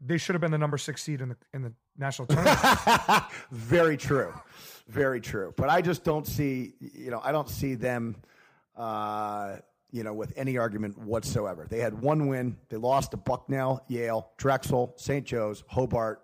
they 0.00 0.18
should 0.18 0.34
have 0.34 0.40
been 0.40 0.50
the 0.50 0.58
number 0.58 0.78
six 0.78 1.02
seed 1.02 1.20
in 1.20 1.30
the 1.30 1.36
in 1.52 1.62
the 1.62 1.72
national 1.96 2.26
tournament. 2.26 2.58
Very 3.50 3.96
true. 3.96 4.32
Very 4.88 5.20
true. 5.20 5.52
But 5.56 5.68
I 5.68 5.82
just 5.82 6.04
don't 6.04 6.26
see, 6.26 6.74
you 6.80 7.10
know, 7.10 7.20
I 7.22 7.32
don't 7.32 7.48
see 7.48 7.74
them, 7.74 8.16
uh, 8.76 9.56
you 9.90 10.02
know, 10.02 10.12
with 10.12 10.32
any 10.36 10.58
argument 10.58 10.98
whatsoever. 10.98 11.66
They 11.68 11.78
had 11.78 12.00
one 12.00 12.26
win. 12.26 12.56
They 12.68 12.76
lost 12.76 13.12
to 13.12 13.16
Bucknell, 13.16 13.84
Yale, 13.88 14.30
Drexel, 14.36 14.94
St. 14.96 15.24
Joe's, 15.24 15.64
Hobart. 15.66 16.22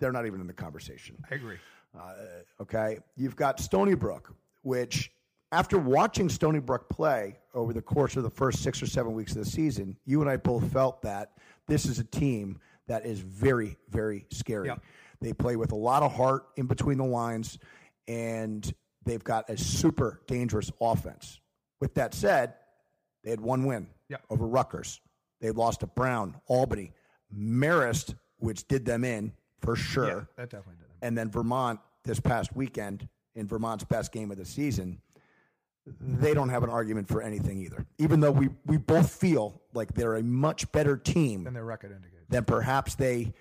They're 0.00 0.12
not 0.12 0.26
even 0.26 0.40
in 0.40 0.46
the 0.46 0.54
conversation. 0.54 1.16
I 1.30 1.34
agree. 1.34 1.58
Uh, 1.98 2.14
okay. 2.60 2.98
You've 3.16 3.36
got 3.36 3.60
Stony 3.60 3.94
Brook, 3.94 4.34
which 4.62 5.12
after 5.52 5.78
watching 5.78 6.28
Stony 6.28 6.58
Brook 6.58 6.88
play 6.88 7.38
over 7.54 7.72
the 7.72 7.82
course 7.82 8.16
of 8.16 8.22
the 8.22 8.30
first 8.30 8.62
six 8.62 8.82
or 8.82 8.86
seven 8.86 9.12
weeks 9.12 9.32
of 9.32 9.38
the 9.38 9.50
season, 9.50 9.96
you 10.04 10.20
and 10.20 10.28
I 10.28 10.36
both 10.36 10.72
felt 10.72 11.02
that 11.02 11.32
this 11.68 11.86
is 11.86 11.98
a 11.98 12.04
team 12.04 12.58
that 12.86 13.06
is 13.06 13.20
very, 13.20 13.76
very 13.90 14.26
scary. 14.30 14.68
Yeah. 14.68 14.76
They 15.20 15.32
play 15.32 15.56
with 15.56 15.72
a 15.72 15.76
lot 15.76 16.02
of 16.02 16.12
heart 16.12 16.46
in 16.56 16.66
between 16.66 16.98
the 16.98 17.04
lines, 17.04 17.58
and 18.08 18.70
they've 19.04 19.22
got 19.22 19.48
a 19.48 19.56
super 19.56 20.20
dangerous 20.26 20.70
offense. 20.80 21.40
With 21.80 21.94
that 21.94 22.14
said, 22.14 22.54
they 23.24 23.30
had 23.30 23.40
one 23.40 23.64
win 23.64 23.88
Yeah. 24.08 24.18
over 24.30 24.46
Rutgers. 24.46 25.00
They 25.40 25.50
lost 25.50 25.80
to 25.80 25.86
Brown, 25.88 26.36
Albany, 26.46 26.92
Marist, 27.36 28.14
which 28.38 28.68
did 28.68 28.84
them 28.84 29.02
in 29.04 29.32
for 29.60 29.74
sure 29.76 30.06
Yeah, 30.06 30.20
that 30.36 30.50
definitely 30.50 30.76
did. 30.80 30.86
and 31.02 31.18
then 31.18 31.30
Vermont 31.30 31.80
this 32.04 32.20
past 32.20 32.54
weekend 32.54 33.08
in 33.34 33.46
Vermont's 33.48 33.84
best 33.84 34.12
game 34.12 34.30
of 34.30 34.36
the 34.36 34.44
season, 34.44 35.00
they 36.00 36.32
don't 36.34 36.48
have 36.50 36.62
an 36.62 36.70
argument 36.70 37.08
for 37.08 37.20
anything 37.22 37.58
either. 37.60 37.84
Even 37.98 38.20
though 38.20 38.30
we, 38.30 38.48
we 38.66 38.76
both 38.76 39.10
feel 39.10 39.60
like 39.74 39.92
they're 39.94 40.16
a 40.16 40.22
much 40.22 40.70
better 40.72 40.96
team 40.96 41.44
than 41.44 41.54
their 41.54 41.64
record 41.64 41.92
indicates. 41.92 42.24
than 42.28 42.44
perhaps 42.44 42.94
they, 42.94 43.32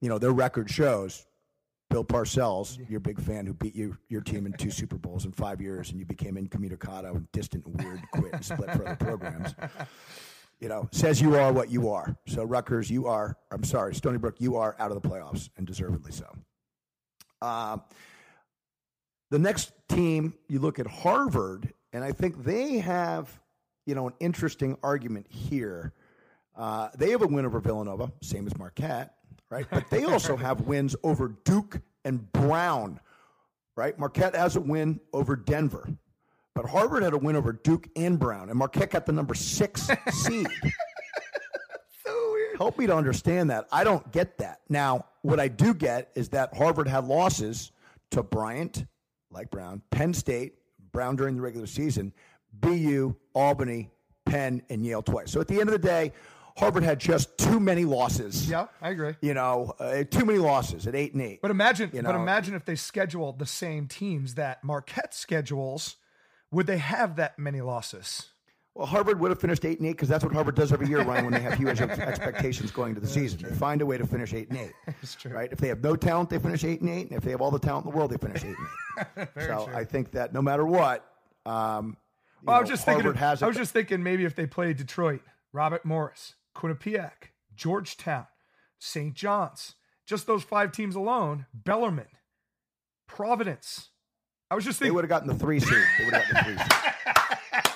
you 0.00 0.08
know, 0.08 0.18
their 0.18 0.32
record 0.32 0.70
shows. 0.70 1.26
Bill 1.92 2.04
Parcells, 2.04 2.78
your 2.88 3.00
big 3.00 3.20
fan 3.20 3.44
who 3.44 3.52
beat 3.52 3.74
you, 3.74 3.98
your 4.08 4.22
team 4.22 4.46
in 4.46 4.54
two 4.54 4.70
Super 4.70 4.96
Bowls 4.96 5.26
in 5.26 5.32
five 5.32 5.60
years, 5.60 5.90
and 5.90 5.98
you 5.98 6.06
became 6.06 6.36
incommunicado 6.36 7.14
and 7.14 7.30
distant 7.32 7.66
and 7.66 7.78
weird, 7.82 8.00
quit 8.14 8.32
and 8.32 8.42
split 8.42 8.70
for 8.70 8.86
other 8.86 8.96
programs. 8.96 9.54
You 10.58 10.70
know, 10.70 10.88
says 10.90 11.20
you 11.20 11.36
are 11.36 11.52
what 11.52 11.70
you 11.70 11.90
are. 11.90 12.16
So 12.26 12.44
Rutgers, 12.44 12.90
you 12.90 13.08
are. 13.08 13.36
I'm 13.50 13.62
sorry, 13.62 13.94
Stony 13.94 14.16
Brook, 14.16 14.36
you 14.38 14.56
are 14.56 14.74
out 14.78 14.90
of 14.90 15.02
the 15.02 15.06
playoffs, 15.06 15.50
and 15.58 15.66
deservedly 15.66 16.12
so. 16.12 16.34
Um, 17.46 17.82
the 19.30 19.38
next 19.38 19.72
team, 19.88 20.32
you 20.48 20.60
look 20.60 20.78
at 20.78 20.86
Harvard, 20.86 21.74
and 21.92 22.02
I 22.02 22.12
think 22.12 22.42
they 22.42 22.78
have, 22.78 23.38
you 23.84 23.94
know, 23.94 24.06
an 24.06 24.14
interesting 24.18 24.78
argument 24.82 25.26
here. 25.28 25.92
Uh, 26.56 26.88
they 26.96 27.10
have 27.10 27.20
a 27.20 27.26
win 27.26 27.44
over 27.44 27.60
Villanova, 27.60 28.10
same 28.22 28.46
as 28.46 28.56
Marquette, 28.56 29.16
right? 29.52 29.66
But 29.70 29.90
they 29.90 30.04
also 30.04 30.34
have 30.34 30.62
wins 30.62 30.96
over 31.02 31.36
Duke 31.44 31.80
and 32.06 32.32
Brown, 32.32 32.98
right? 33.76 33.96
Marquette 33.98 34.34
has 34.34 34.56
a 34.56 34.60
win 34.60 34.98
over 35.12 35.36
Denver, 35.36 35.90
but 36.54 36.64
Harvard 36.64 37.02
had 37.02 37.12
a 37.12 37.18
win 37.18 37.36
over 37.36 37.52
Duke 37.52 37.86
and 37.94 38.18
Brown, 38.18 38.48
and 38.48 38.58
Marquette 38.58 38.90
got 38.90 39.04
the 39.04 39.12
number 39.12 39.34
six 39.34 39.88
seed. 40.10 40.48
So 42.04 42.32
weird. 42.32 42.56
Help 42.56 42.80
me 42.80 42.88
to 42.88 42.96
understand 42.96 43.50
that. 43.50 43.68
I 43.70 43.84
don't 43.84 44.10
get 44.10 44.38
that. 44.38 44.62
Now, 44.68 45.04
what 45.20 45.38
I 45.38 45.46
do 45.46 45.72
get 45.72 46.10
is 46.16 46.30
that 46.30 46.52
Harvard 46.52 46.88
had 46.88 47.04
losses 47.04 47.70
to 48.10 48.24
Bryant, 48.24 48.86
like 49.30 49.52
Brown, 49.52 49.82
Penn 49.92 50.12
State, 50.12 50.54
Brown 50.90 51.14
during 51.14 51.36
the 51.36 51.42
regular 51.42 51.68
season, 51.68 52.12
BU, 52.54 53.14
Albany, 53.34 53.92
Penn, 54.26 54.62
and 54.68 54.84
Yale 54.84 55.02
twice. 55.02 55.30
So 55.30 55.40
at 55.40 55.46
the 55.46 55.60
end 55.60 55.68
of 55.68 55.72
the 55.74 55.86
day, 55.86 56.10
Harvard 56.56 56.82
had 56.82 56.98
just 57.00 57.36
too 57.38 57.58
many 57.60 57.84
losses. 57.84 58.48
Yeah, 58.48 58.66
I 58.80 58.90
agree. 58.90 59.14
You 59.20 59.34
know, 59.34 59.74
uh, 59.78 60.04
too 60.04 60.24
many 60.24 60.38
losses 60.38 60.86
at 60.86 60.94
eight 60.94 61.12
and 61.14 61.22
eight. 61.22 61.40
But 61.42 61.50
imagine, 61.50 61.90
You 61.92 62.02
but 62.02 62.14
imagine 62.14 62.54
if 62.54 62.64
they 62.64 62.76
scheduled 62.76 63.38
the 63.38 63.46
same 63.46 63.88
teams 63.88 64.34
that 64.34 64.62
Marquette 64.62 65.14
schedules, 65.14 65.96
would 66.50 66.66
they 66.66 66.78
have 66.78 67.16
that 67.16 67.38
many 67.38 67.60
losses? 67.60 68.26
Well, 68.74 68.86
Harvard 68.86 69.20
would 69.20 69.30
have 69.30 69.38
finished 69.40 69.64
eight 69.66 69.78
and 69.80 69.86
eight 69.88 69.92
because 69.92 70.08
that's 70.08 70.24
what 70.24 70.32
Harvard 70.32 70.54
does 70.54 70.72
every 70.72 70.88
year, 70.88 71.02
Ryan. 71.02 71.24
When 71.26 71.34
they 71.34 71.40
have 71.40 71.54
huge 71.54 71.80
expectations 71.82 72.70
going 72.70 72.90
into 72.90 73.02
the 73.02 73.06
season, 73.20 73.42
they 73.42 73.54
find 73.54 73.82
a 73.82 73.86
way 73.86 73.98
to 73.98 74.06
finish 74.06 74.32
eight 74.32 74.48
and 74.48 74.58
eight. 74.58 74.72
That's 74.86 75.14
true. 75.14 75.30
Right? 75.30 75.50
If 75.52 75.58
they 75.58 75.68
have 75.68 75.82
no 75.82 75.94
talent, 75.94 76.30
they 76.30 76.38
finish 76.38 76.64
eight 76.64 76.80
and 76.80 76.88
eight, 76.88 77.08
and 77.10 77.12
if 77.18 77.22
they 77.22 77.32
have 77.32 77.42
all 77.42 77.50
the 77.50 77.58
talent 77.58 77.84
in 77.84 77.90
the 77.92 77.96
world, 77.96 78.10
they 78.10 78.16
finish 78.16 78.42
eight 78.44 78.56
and 79.06 79.08
eight. 79.18 79.28
so 79.46 79.68
I 79.74 79.84
think 79.84 80.12
that 80.12 80.32
no 80.32 80.40
matter 80.40 80.64
what, 80.64 81.04
um, 81.44 81.98
Well, 82.42 82.56
I 82.56 82.60
was 82.60 82.68
know, 82.70 82.72
just 82.74 82.86
thinking. 82.86 83.02
Harvard 83.04 83.16
Of, 83.16 83.20
has 83.20 83.42
I 83.42 83.46
was 83.46 83.56
just 83.58 83.72
thinking 83.74 84.02
maybe 84.02 84.24
if 84.24 84.34
they 84.34 84.46
played 84.46 84.78
Detroit, 84.78 85.20
Robert 85.52 85.84
Morris, 85.84 86.34
Quinnipiac, 86.54 87.30
Georgetown, 87.54 88.26
St. 88.78 89.14
John's, 89.14 89.74
just 90.06 90.26
those 90.26 90.42
five 90.42 90.72
teams 90.72 90.94
alone, 90.94 91.46
Bellarmine, 91.54 92.06
Providence. 93.06 93.88
I 94.50 94.54
was 94.54 94.64
just 94.64 94.78
they 94.80 94.84
thinking. 94.84 94.94
would 94.96 95.04
have 95.04 95.08
gotten 95.08 95.28
the 95.28 95.34
three 95.34 95.60
seed. 95.60 95.82
They 95.98 96.04
would 96.04 96.14
have 96.14 96.24
gotten 96.28 96.36
the 96.36 96.42
three 96.44 96.58
seed. 96.58 96.72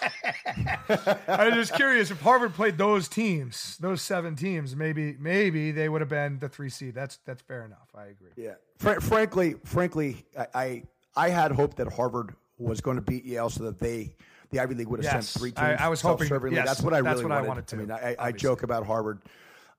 I 1.28 1.46
was 1.46 1.54
just 1.54 1.74
curious 1.74 2.10
if 2.10 2.20
Harvard 2.20 2.54
played 2.54 2.78
those 2.78 3.08
teams, 3.08 3.76
those 3.78 4.02
seven 4.02 4.36
teams, 4.36 4.76
maybe 4.76 5.16
maybe 5.18 5.70
they 5.72 5.88
would 5.88 6.00
have 6.00 6.10
been 6.10 6.38
the 6.38 6.48
three 6.48 6.68
seed. 6.70 6.94
That's 6.94 7.18
that's 7.26 7.42
fair 7.42 7.64
enough. 7.64 7.88
I 7.94 8.06
agree. 8.06 8.30
Yeah. 8.36 8.54
Fr- 8.78 9.00
frankly, 9.00 9.54
frankly, 9.64 10.24
I, 10.38 10.46
I 10.54 10.82
I 11.16 11.28
had 11.30 11.52
hoped 11.52 11.78
that 11.78 11.92
Harvard 11.92 12.34
was 12.58 12.80
going 12.80 12.96
to 12.96 13.02
beat 13.02 13.24
Yale 13.24 13.50
so 13.50 13.64
that 13.64 13.78
they 13.78 14.14
the 14.50 14.60
Ivy 14.60 14.74
League 14.74 14.88
would 14.88 15.02
have 15.04 15.12
Yes. 15.12 15.28
sent 15.28 15.40
three 15.40 15.50
teams. 15.52 15.80
I 15.80 15.88
was 15.88 16.00
hoping- 16.00 16.28
yes, 16.52 16.66
that's 16.66 16.82
what 16.82 16.94
I 16.94 17.00
that's 17.02 17.16
really 17.18 17.24
what 17.24 17.32
I 17.32 17.36
wanted. 17.42 17.48
wanted 17.48 17.66
to, 17.68 17.76
I 17.76 17.78
mean, 17.78 17.90
I, 17.90 18.16
I 18.18 18.32
joke 18.32 18.62
about 18.62 18.86
Harvard, 18.86 19.22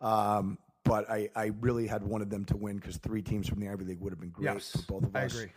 um, 0.02 0.58
but 0.84 1.10
I, 1.10 1.30
I 1.36 1.52
really 1.62 1.88
had 1.88 2.04
wanted 2.04 2.30
them 2.30 2.46
to 2.46 2.58
win 2.58 2.78
because 2.78 2.98
three 2.98 3.22
teams 3.22 3.48
from 3.48 3.60
the 3.60 3.70
Ivy 3.70 3.86
League 3.86 4.00
would 4.00 4.12
have 4.12 4.20
been 4.20 4.30
great 4.30 4.46
Yes, 4.46 4.72
for 4.72 4.82
both 5.00 5.04
of 5.04 5.16
I 5.16 5.26
us. 5.26 5.34
agree. 5.36 5.52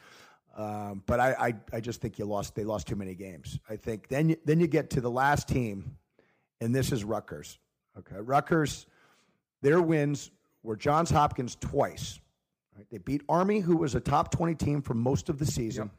Um, 0.56 1.02
but 1.06 1.20
I, 1.20 1.32
I, 1.32 1.54
I 1.76 1.80
just 1.80 2.00
think 2.00 2.18
you 2.18 2.24
lost. 2.24 2.54
They 2.56 2.64
lost 2.64 2.88
too 2.88 2.96
many 2.96 3.14
games. 3.14 3.58
I 3.68 3.76
think 3.76 4.08
then 4.08 4.30
you, 4.30 4.36
then 4.44 4.58
you 4.58 4.66
get 4.66 4.90
to 4.90 5.00
the 5.00 5.10
last 5.10 5.46
team, 5.48 5.96
and 6.60 6.74
this 6.74 6.90
is 6.90 7.04
Rutgers. 7.04 7.58
Okay, 7.98 8.16
Rutgers, 8.18 8.86
their 9.62 9.80
wins 9.80 10.30
were 10.64 10.74
Johns 10.76 11.08
Hopkins 11.10 11.56
twice. 11.60 12.18
Right? 12.76 12.86
They 12.90 12.98
beat 12.98 13.22
Army, 13.28 13.60
who 13.60 13.76
was 13.76 13.94
a 13.94 14.00
top 14.00 14.32
twenty 14.32 14.56
team 14.56 14.82
for 14.82 14.94
most 14.94 15.28
of 15.28 15.38
the 15.38 15.46
season, 15.46 15.90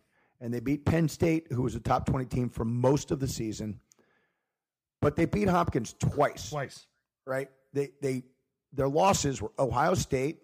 and 0.42 0.54
they 0.54 0.60
beat 0.60 0.84
Penn 0.86 1.08
State, 1.08 1.48
who 1.52 1.62
was 1.62 1.76
a 1.76 1.80
top 1.80 2.06
twenty 2.06 2.26
team 2.26 2.50
for 2.50 2.66
most 2.66 3.12
of 3.12 3.20
the 3.22 3.28
season. 3.28 3.80
But 5.02 5.16
they 5.16 5.26
beat 5.26 5.48
Hopkins 5.48 5.96
twice 6.00 6.50
Twice. 6.50 6.86
right? 7.26 7.50
They 7.74 7.92
they 8.02 8.24
their 8.74 8.89
losses 8.89 9.42
were 9.42 9.52
Ohio 9.58 9.94
State, 9.96 10.42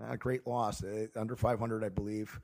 not 0.00 0.12
a 0.14 0.16
great 0.16 0.46
loss, 0.46 0.78
they, 0.78 1.08
under 1.16 1.36
500, 1.36 1.84
I 1.84 1.88
believe. 1.88 2.40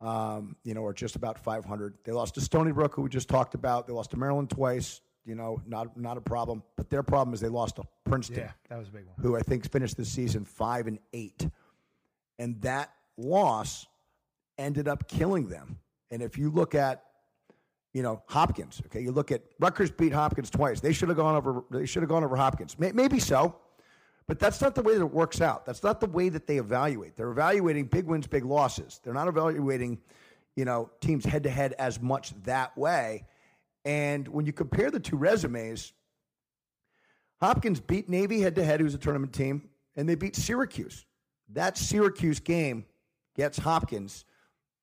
Um, 0.00 0.56
you 0.62 0.74
know, 0.74 0.82
or 0.82 0.92
just 0.92 1.16
about 1.16 1.38
500. 1.38 1.94
They 2.04 2.12
lost 2.12 2.34
to 2.34 2.40
Stony 2.42 2.70
Brook, 2.72 2.94
who 2.94 3.00
we 3.02 3.08
just 3.08 3.28
talked 3.30 3.54
about. 3.54 3.86
They 3.86 3.94
lost 3.94 4.10
to 4.10 4.18
Maryland 4.18 4.50
twice. 4.50 5.00
You 5.24 5.34
know, 5.34 5.60
not 5.66 5.96
not 5.96 6.16
a 6.18 6.20
problem. 6.20 6.62
But 6.76 6.90
their 6.90 7.02
problem 7.02 7.32
is 7.34 7.40
they 7.40 7.48
lost 7.48 7.76
to 7.76 7.82
Princeton, 8.04 8.38
Yeah, 8.40 8.50
that 8.68 8.78
was 8.78 8.88
a 8.88 8.90
big 8.92 9.06
one. 9.06 9.14
who 9.20 9.36
I 9.36 9.40
think 9.40 9.70
finished 9.72 9.96
the 9.96 10.04
season 10.04 10.44
five 10.44 10.86
and 10.86 10.98
eight, 11.14 11.48
and 12.38 12.60
that 12.62 12.90
loss 13.16 13.86
ended 14.58 14.86
up 14.86 15.08
killing 15.08 15.48
them. 15.48 15.78
And 16.10 16.22
if 16.22 16.38
you 16.38 16.50
look 16.50 16.74
at 16.74 17.02
you 17.96 18.02
know 18.02 18.22
Hopkins. 18.26 18.82
Okay, 18.86 19.00
you 19.00 19.10
look 19.10 19.32
at 19.32 19.40
Rutgers 19.58 19.90
beat 19.90 20.12
Hopkins 20.12 20.50
twice. 20.50 20.80
They 20.80 20.92
should 20.92 21.08
have 21.08 21.16
gone 21.16 21.34
over. 21.34 21.64
They 21.70 21.86
should 21.86 22.02
have 22.02 22.10
gone 22.10 22.24
over 22.24 22.36
Hopkins. 22.36 22.78
May- 22.78 22.92
Maybe 22.92 23.18
so, 23.18 23.56
but 24.26 24.38
that's 24.38 24.60
not 24.60 24.74
the 24.74 24.82
way 24.82 24.94
that 24.96 25.00
it 25.00 25.10
works 25.12 25.40
out. 25.40 25.64
That's 25.64 25.82
not 25.82 26.00
the 26.00 26.06
way 26.06 26.28
that 26.28 26.46
they 26.46 26.58
evaluate. 26.58 27.16
They're 27.16 27.30
evaluating 27.30 27.86
big 27.86 28.04
wins, 28.04 28.26
big 28.26 28.44
losses. 28.44 29.00
They're 29.02 29.14
not 29.14 29.28
evaluating, 29.28 29.98
you 30.56 30.66
know, 30.66 30.90
teams 31.00 31.24
head 31.24 31.44
to 31.44 31.50
head 31.50 31.72
as 31.78 31.98
much 31.98 32.34
that 32.42 32.76
way. 32.76 33.24
And 33.86 34.28
when 34.28 34.44
you 34.44 34.52
compare 34.52 34.90
the 34.90 35.00
two 35.00 35.16
resumes, 35.16 35.94
Hopkins 37.40 37.80
beat 37.80 38.10
Navy 38.10 38.40
head 38.42 38.56
to 38.56 38.64
head, 38.64 38.80
who's 38.80 38.94
a 38.94 38.98
tournament 38.98 39.32
team, 39.32 39.70
and 39.96 40.06
they 40.06 40.16
beat 40.16 40.36
Syracuse. 40.36 41.06
That 41.50 41.78
Syracuse 41.78 42.40
game 42.40 42.84
gets 43.36 43.56
Hopkins 43.58 44.26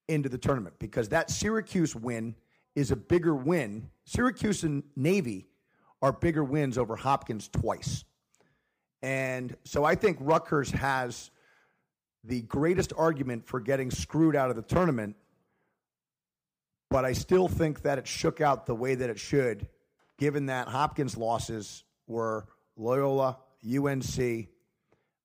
into 0.08 0.30
the 0.30 0.38
tournament 0.38 0.76
because 0.80 1.10
that 1.10 1.30
Syracuse 1.30 1.96
win 1.96 2.36
is 2.76 2.92
a 2.92 2.96
bigger 2.96 3.36
win. 3.36 3.90
Syracuse 4.06 4.64
and 4.64 4.84
Navy 4.96 5.48
are 6.02 6.12
bigger 6.12 6.44
wins 6.44 6.78
over 6.78 6.96
Hopkins 6.96 7.48
twice. 7.48 8.04
And 9.02 9.56
so 9.64 9.84
I 9.84 9.96
think 9.96 10.18
Rutgers 10.20 10.72
has 10.72 11.30
the 12.24 12.42
greatest 12.42 12.94
argument 12.98 13.46
for 13.46 13.60
getting 13.60 13.92
screwed 13.92 14.36
out 14.36 14.50
of 14.50 14.56
the 14.56 14.62
tournament, 14.62 15.16
but 16.90 17.04
I 17.06 17.14
still 17.14 17.48
think 17.48 17.82
that 17.82 17.98
it 17.98 18.08
shook 18.08 18.40
out 18.40 18.66
the 18.66 18.76
way 18.76 18.96
that 18.96 19.10
it 19.10 19.20
should, 19.20 19.68
given 20.18 20.46
that 20.46 20.68
Hopkins' 20.68 21.18
losses 21.18 21.84
were 22.08 22.48
Loyola, 22.78 23.38
UNC, 23.66 24.48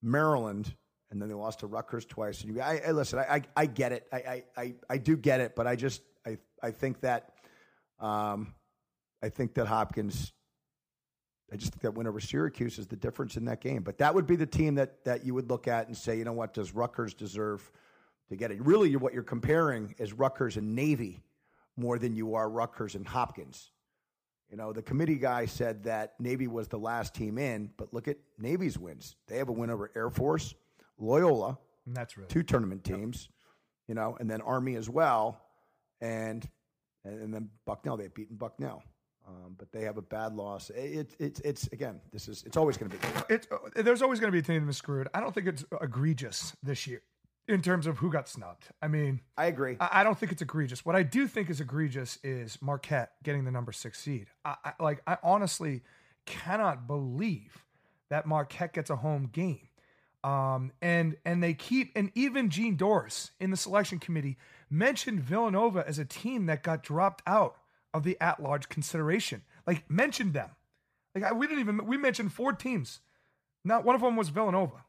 Maryland, 0.02 0.74
and 1.10 1.20
then 1.20 1.28
they 1.28 1.34
lost 1.34 1.60
to 1.60 1.66
Rutgers 1.66 2.04
twice. 2.04 2.42
And 2.42 2.54
you, 2.54 2.60
I, 2.60 2.80
I 2.86 2.90
listen, 2.90 3.18
I, 3.18 3.22
I, 3.22 3.42
I 3.56 3.66
get 3.66 3.92
it. 3.92 4.06
I, 4.12 4.16
I, 4.16 4.44
I, 4.56 4.74
I 4.90 4.98
do 4.98 5.16
get 5.16 5.40
it, 5.40 5.56
but 5.56 5.66
I 5.66 5.76
just, 5.76 6.02
I, 6.26 6.38
I 6.62 6.70
think 6.70 7.00
that, 7.00 7.32
um, 8.00 8.54
I 9.22 9.28
think 9.28 9.54
that 9.54 9.66
Hopkins, 9.66 10.32
I 11.52 11.56
just 11.56 11.72
think 11.72 11.82
that 11.82 11.94
win 11.94 12.06
over 12.06 12.20
Syracuse 12.20 12.78
is 12.78 12.86
the 12.86 12.96
difference 12.96 13.36
in 13.36 13.46
that 13.46 13.60
game. 13.60 13.82
But 13.82 13.98
that 13.98 14.14
would 14.14 14.26
be 14.26 14.36
the 14.36 14.46
team 14.46 14.74
that 14.74 15.04
that 15.04 15.24
you 15.24 15.34
would 15.34 15.48
look 15.48 15.66
at 15.66 15.86
and 15.86 15.96
say, 15.96 16.18
you 16.18 16.24
know 16.24 16.34
what, 16.34 16.52
does 16.52 16.74
Rutgers 16.74 17.14
deserve 17.14 17.70
to 18.28 18.36
get 18.36 18.50
it? 18.50 18.60
Really, 18.60 18.94
what 18.96 19.14
you're 19.14 19.22
comparing 19.22 19.94
is 19.98 20.12
Rutgers 20.12 20.56
and 20.58 20.74
Navy 20.74 21.22
more 21.76 21.98
than 21.98 22.14
you 22.14 22.34
are 22.34 22.50
Rutgers 22.50 22.94
and 22.94 23.06
Hopkins. 23.06 23.70
You 24.50 24.56
know, 24.56 24.72
the 24.72 24.82
committee 24.82 25.16
guy 25.16 25.46
said 25.46 25.84
that 25.84 26.20
Navy 26.20 26.46
was 26.46 26.68
the 26.68 26.78
last 26.78 27.14
team 27.14 27.38
in, 27.38 27.70
but 27.76 27.92
look 27.92 28.08
at 28.08 28.18
Navy's 28.38 28.78
wins. 28.78 29.16
They 29.26 29.38
have 29.38 29.48
a 29.48 29.52
win 29.52 29.70
over 29.70 29.90
Air 29.96 30.10
Force, 30.10 30.54
Loyola, 30.98 31.58
And 31.86 31.96
that's 31.96 32.16
really 32.16 32.28
two 32.28 32.42
tournament 32.42 32.84
teams, 32.84 33.28
you 33.86 33.94
know, 33.94 34.16
and 34.18 34.30
then 34.30 34.40
Army 34.40 34.76
as 34.76 34.88
well, 34.88 35.40
and 36.00 36.48
and 37.04 37.32
then 37.32 37.50
Bucknell. 37.66 37.96
They've 37.96 38.12
beaten 38.12 38.36
Bucknell, 38.36 38.82
um, 39.26 39.54
but 39.56 39.72
they 39.72 39.82
have 39.82 39.96
a 39.96 40.02
bad 40.02 40.34
loss. 40.34 40.70
It's 40.74 41.14
it's 41.18 41.40
it's 41.40 41.66
again, 41.68 42.00
this 42.12 42.28
is 42.28 42.42
it's 42.46 42.56
always 42.56 42.76
going 42.76 42.90
to 42.90 42.96
be. 42.96 43.06
it's 43.28 43.46
uh, 43.50 43.82
there's 43.82 44.02
always 44.02 44.20
going 44.20 44.28
to 44.28 44.32
be 44.32 44.40
a 44.40 44.42
team 44.42 44.66
that's 44.66 44.78
screwed. 44.78 45.08
I 45.14 45.20
don't 45.20 45.34
think 45.34 45.46
it's 45.46 45.64
egregious 45.80 46.56
this 46.62 46.86
year 46.86 47.02
in 47.46 47.62
terms 47.62 47.86
of 47.86 47.98
who 47.98 48.10
got 48.10 48.28
snubbed. 48.28 48.66
I 48.82 48.88
mean, 48.88 49.20
I 49.36 49.46
agree. 49.46 49.76
I, 49.80 50.00
I 50.00 50.04
don't 50.04 50.18
think 50.18 50.32
it's 50.32 50.42
egregious. 50.42 50.84
What 50.84 50.96
I 50.96 51.02
do 51.02 51.26
think 51.26 51.48
is 51.50 51.60
egregious 51.60 52.18
is 52.22 52.58
Marquette 52.60 53.12
getting 53.22 53.44
the 53.44 53.50
number 53.50 53.72
six 53.72 53.98
seed. 54.00 54.28
I, 54.44 54.56
I 54.64 54.72
like. 54.80 55.00
I 55.06 55.16
honestly 55.22 55.82
cannot 56.26 56.86
believe 56.86 57.64
that 58.10 58.26
Marquette 58.26 58.72
gets 58.72 58.90
a 58.90 58.96
home 58.96 59.28
game. 59.32 59.67
Um, 60.24 60.72
and 60.82 61.16
and 61.24 61.42
they 61.42 61.54
keep 61.54 61.92
and 61.94 62.10
even 62.14 62.50
Gene 62.50 62.76
Doris 62.76 63.30
in 63.38 63.50
the 63.50 63.56
selection 63.56 63.98
committee 63.98 64.36
mentioned 64.68 65.20
Villanova 65.20 65.84
as 65.86 65.98
a 65.98 66.04
team 66.04 66.46
that 66.46 66.62
got 66.62 66.82
dropped 66.82 67.22
out 67.26 67.56
of 67.94 68.02
the 68.02 68.16
at-large 68.20 68.68
consideration. 68.68 69.42
Like 69.66 69.88
mentioned 69.88 70.34
them. 70.34 70.50
Like 71.14 71.24
I, 71.24 71.32
we 71.32 71.46
didn't 71.46 71.60
even 71.60 71.86
we 71.86 71.96
mentioned 71.96 72.32
four 72.32 72.52
teams. 72.52 73.00
Not 73.64 73.84
one 73.84 73.94
of 73.94 74.00
them 74.00 74.16
was 74.16 74.28
Villanova. 74.30 74.84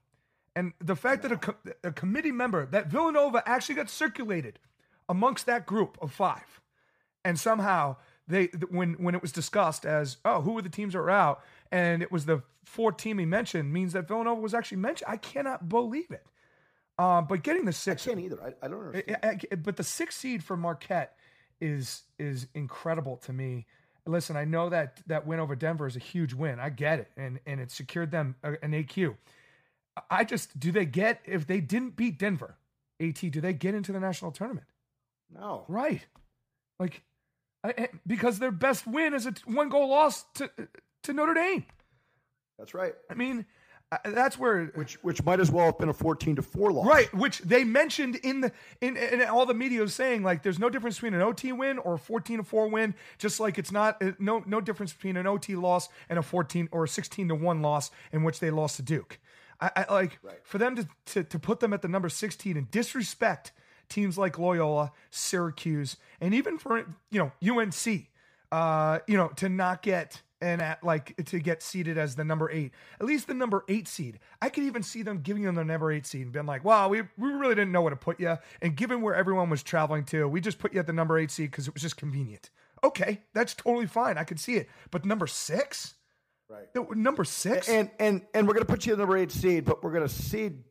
And 0.56 0.74
the 0.80 0.96
fact 0.96 1.22
that 1.22 1.32
a, 1.32 1.38
co- 1.38 1.56
a 1.84 1.92
committee 1.92 2.32
member 2.32 2.66
that 2.66 2.88
Villanova 2.88 3.44
actually 3.46 3.76
got 3.76 3.90
circulated 3.90 4.60
amongst 5.08 5.46
that 5.46 5.66
group 5.66 5.98
of 6.02 6.12
five, 6.12 6.60
and 7.24 7.40
somehow 7.40 7.98
they 8.28 8.48
when 8.70 8.94
when 8.94 9.16
it 9.16 9.22
was 9.22 9.32
discussed 9.32 9.86
as 9.86 10.18
oh 10.26 10.42
who 10.42 10.54
were 10.54 10.62
the 10.62 10.70
teams 10.70 10.94
that 10.94 11.00
were 11.00 11.10
out, 11.10 11.44
and 11.72 12.02
it 12.02 12.12
was 12.12 12.26
the 12.26 12.42
fourth 12.66 12.98
team 12.98 13.18
he 13.20 13.26
mentioned 13.26 13.72
means 13.74 13.94
that 13.94 14.08
Villanova 14.08 14.40
was 14.42 14.54
actually 14.54 14.78
mentioned. 14.78 15.10
I 15.10 15.18
cannot 15.18 15.70
believe 15.70 16.12
it. 16.12 16.26
Um, 16.98 17.28
but 17.28 17.44
getting 17.44 17.66
the 17.66 17.72
six, 17.74 18.06
I 18.06 18.10
can't 18.12 18.20
either. 18.26 18.42
I, 18.44 18.66
I 18.66 18.68
don't 18.68 18.88
understand. 18.88 19.18
I- 19.24 19.40
I- 19.52 19.56
but 19.56 19.78
the 19.78 19.84
six 19.84 20.16
seed 20.18 20.44
for 20.44 20.58
Marquette 20.58 21.16
is 21.62 22.04
is 22.18 22.48
incredible 22.54 23.18
to 23.18 23.34
me. 23.34 23.66
Listen, 24.06 24.36
I 24.36 24.46
know 24.46 24.70
that 24.70 25.02
that 25.08 25.26
win 25.28 25.40
over 25.40 25.56
Denver 25.56 25.86
is 25.88 25.96
a 25.96 26.00
huge 26.00 26.34
win. 26.34 26.60
I 26.60 26.70
get 26.70 27.00
it, 27.00 27.12
and 27.16 27.40
and 27.46 27.60
it 27.62 27.72
secured 27.72 28.12
them 28.12 28.36
a- 28.44 28.62
an 28.64 28.72
AQ. 28.74 29.16
I 30.10 30.24
just 30.24 30.60
do 30.60 30.72
they 30.72 30.86
get 30.86 31.22
if 31.26 31.46
they 31.48 31.60
didn't 31.62 31.96
beat 31.96 32.18
Denver, 32.20 32.56
AT? 33.00 33.20
Do 33.30 33.42
they 33.42 33.54
get 33.54 33.76
into 33.76 33.92
the 33.92 34.00
national 34.00 34.32
tournament? 34.32 34.68
no, 35.34 35.64
Right, 35.68 36.06
like 36.80 37.04
I, 37.64 37.74
I- 37.78 37.90
because 38.08 38.40
their 38.40 38.52
best 38.52 38.88
win 38.88 39.14
is 39.14 39.26
a 39.26 39.34
one 39.46 39.70
goal 39.70 39.90
loss 39.90 40.24
to 40.36 40.50
to 41.04 41.14
Notre 41.14 41.34
Dame. 41.34 41.66
that's 42.58 42.74
right. 42.74 42.94
I 43.10 43.14
mean, 43.14 43.46
uh, 43.92 43.98
that's 44.06 44.38
where 44.38 44.66
Which 44.76 45.02
which 45.02 45.24
might 45.24 45.40
as 45.40 45.50
well 45.50 45.66
have 45.66 45.80
been 45.80 45.90
a 45.90 45.94
fourteen 45.94 46.36
to 46.36 46.44
four 46.44 46.72
loss. 46.72 46.86
Right, 46.86 47.12
which 47.14 47.40
they 47.40 47.64
mentioned 47.64 48.18
in 48.18 48.42
the 48.42 48.52
in, 48.82 48.98
in 48.98 49.24
all 49.24 49.48
the 49.48 49.56
media 49.56 49.82
was 49.82 49.96
saying 49.96 50.22
like 50.22 50.44
there's 50.44 50.60
no 50.60 50.70
difference 50.70 50.98
between 50.98 51.16
an 51.16 51.22
OT 51.22 51.52
win 51.54 51.80
or 51.80 51.96
a 51.96 51.98
14 52.00 52.38
to 52.38 52.44
4 52.44 52.68
win, 52.68 52.94
just 53.18 53.40
like 53.40 53.58
it's 53.58 53.72
not 53.72 54.02
uh, 54.04 54.12
no 54.20 54.44
no 54.46 54.62
difference 54.62 54.94
between 54.94 55.18
an 55.18 55.26
OT 55.26 55.56
loss 55.56 55.90
and 56.08 56.20
a 56.20 56.22
14 56.22 56.70
or 56.72 56.84
a 56.84 56.88
16 56.88 57.30
to 57.30 57.36
1 57.36 57.62
loss 57.64 57.90
in 58.12 58.24
which 58.24 58.40
they 58.40 58.52
lost 58.52 58.76
to 58.76 58.84
Duke. 58.84 59.20
I, 59.60 59.72
I 59.76 59.94
like 59.94 60.20
for 60.44 60.60
them 60.60 60.76
to, 60.76 60.88
to 61.08 61.24
to 61.24 61.40
put 61.40 61.60
them 61.60 61.74
at 61.74 61.82
the 61.82 61.88
number 61.88 62.10
16 62.10 62.58
and 62.58 62.70
disrespect 62.70 63.52
teams 63.90 64.20
like 64.20 64.38
Loyola, 64.38 64.92
Syracuse, 65.10 65.98
and 66.22 66.36
even 66.36 66.60
for 66.60 66.86
you 67.10 67.20
know 67.20 67.32
UNC, 67.44 68.08
uh, 68.52 69.00
you 69.08 69.18
know 69.18 69.30
to 69.30 69.50
not 69.50 69.82
get 69.82 70.22
and 70.42 70.62
at 70.62 70.84
like 70.84 71.16
to 71.26 71.40
get 71.40 71.62
seeded 71.62 71.98
as 71.98 72.16
the 72.16 72.24
number 72.24 72.50
eight, 72.52 72.72
at 73.00 73.06
least 73.06 73.28
the 73.28 73.34
number 73.34 73.64
eight 73.68 73.88
seed. 73.88 74.20
I 74.42 74.50
could 74.50 74.64
even 74.64 74.84
see 74.84 75.02
them 75.04 75.20
giving 75.22 75.44
them 75.44 75.56
the 75.56 75.64
number 75.64 75.92
eight 75.92 76.06
seed 76.06 76.22
and 76.24 76.32
being 76.32 76.46
like, 76.46 76.64
"Wow, 76.64 76.90
we 76.90 77.02
we 77.18 77.30
really 77.32 77.56
didn't 77.56 77.72
know 77.72 77.82
where 77.82 77.90
to 77.90 77.96
put 77.96 78.20
you." 78.20 78.38
And 78.62 78.76
given 78.76 79.02
where 79.02 79.16
everyone 79.16 79.50
was 79.50 79.64
traveling 79.64 80.06
to, 80.06 80.28
we 80.28 80.42
just 80.42 80.60
put 80.60 80.74
you 80.74 80.80
at 80.80 80.88
the 80.88 80.94
number 80.94 81.18
eight 81.18 81.32
seed 81.32 81.52
because 81.52 81.68
it 81.68 81.74
was 81.74 81.82
just 81.84 81.98
convenient. 81.98 82.50
Okay, 82.84 83.22
that's 83.34 83.54
totally 83.54 83.88
fine. 83.88 84.18
I 84.18 84.24
could 84.24 84.40
see 84.40 84.56
it. 84.56 84.70
But 84.92 85.06
number 85.06 85.28
six, 85.28 85.96
Right. 86.50 86.74
The- 86.74 86.96
number 86.96 87.24
six, 87.26 87.70
And 87.70 87.92
and 88.00 88.22
and 88.34 88.48
we're 88.48 88.54
going 88.54 88.66
to 88.66 88.72
put 88.72 88.86
you 88.86 88.94
in 88.94 88.98
the 89.00 89.04
number 89.04 89.18
eight 89.18 89.32
seed, 89.32 89.66
but 89.66 89.84
we're 89.84 89.92
going 89.92 90.08
to 90.08 90.14
seed. 90.14 90.64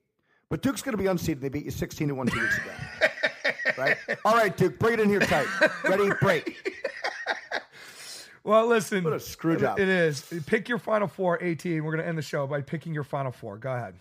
But 0.50 0.62
Duke's 0.62 0.82
going 0.82 0.96
to 0.96 1.02
be 1.02 1.08
unseeded. 1.08 1.40
They 1.40 1.50
beat 1.50 1.66
you 1.66 1.70
sixteen 1.70 2.08
to 2.08 2.14
one 2.14 2.26
two 2.26 2.40
weeks 2.40 2.56
ago. 2.58 2.70
right. 3.78 3.96
All 4.24 4.34
right, 4.34 4.56
Duke, 4.56 4.78
bring 4.78 4.94
it 4.94 5.00
in 5.00 5.08
here 5.08 5.20
tight. 5.20 5.46
Ready? 5.84 6.10
Break. 6.20 6.77
Well, 8.44 8.66
listen. 8.66 9.04
What 9.04 9.12
a 9.12 9.20
screw 9.20 9.56
job. 9.56 9.78
It 9.78 9.88
is. 9.88 10.22
Pick 10.46 10.68
your 10.68 10.78
final 10.78 11.08
four, 11.08 11.42
AT, 11.42 11.64
and 11.64 11.84
we're 11.84 11.92
going 11.92 12.02
to 12.02 12.08
end 12.08 12.18
the 12.18 12.22
show 12.22 12.46
by 12.46 12.62
picking 12.62 12.94
your 12.94 13.04
final 13.04 13.32
four. 13.32 13.58
Go 13.58 13.72
ahead. 13.72 13.94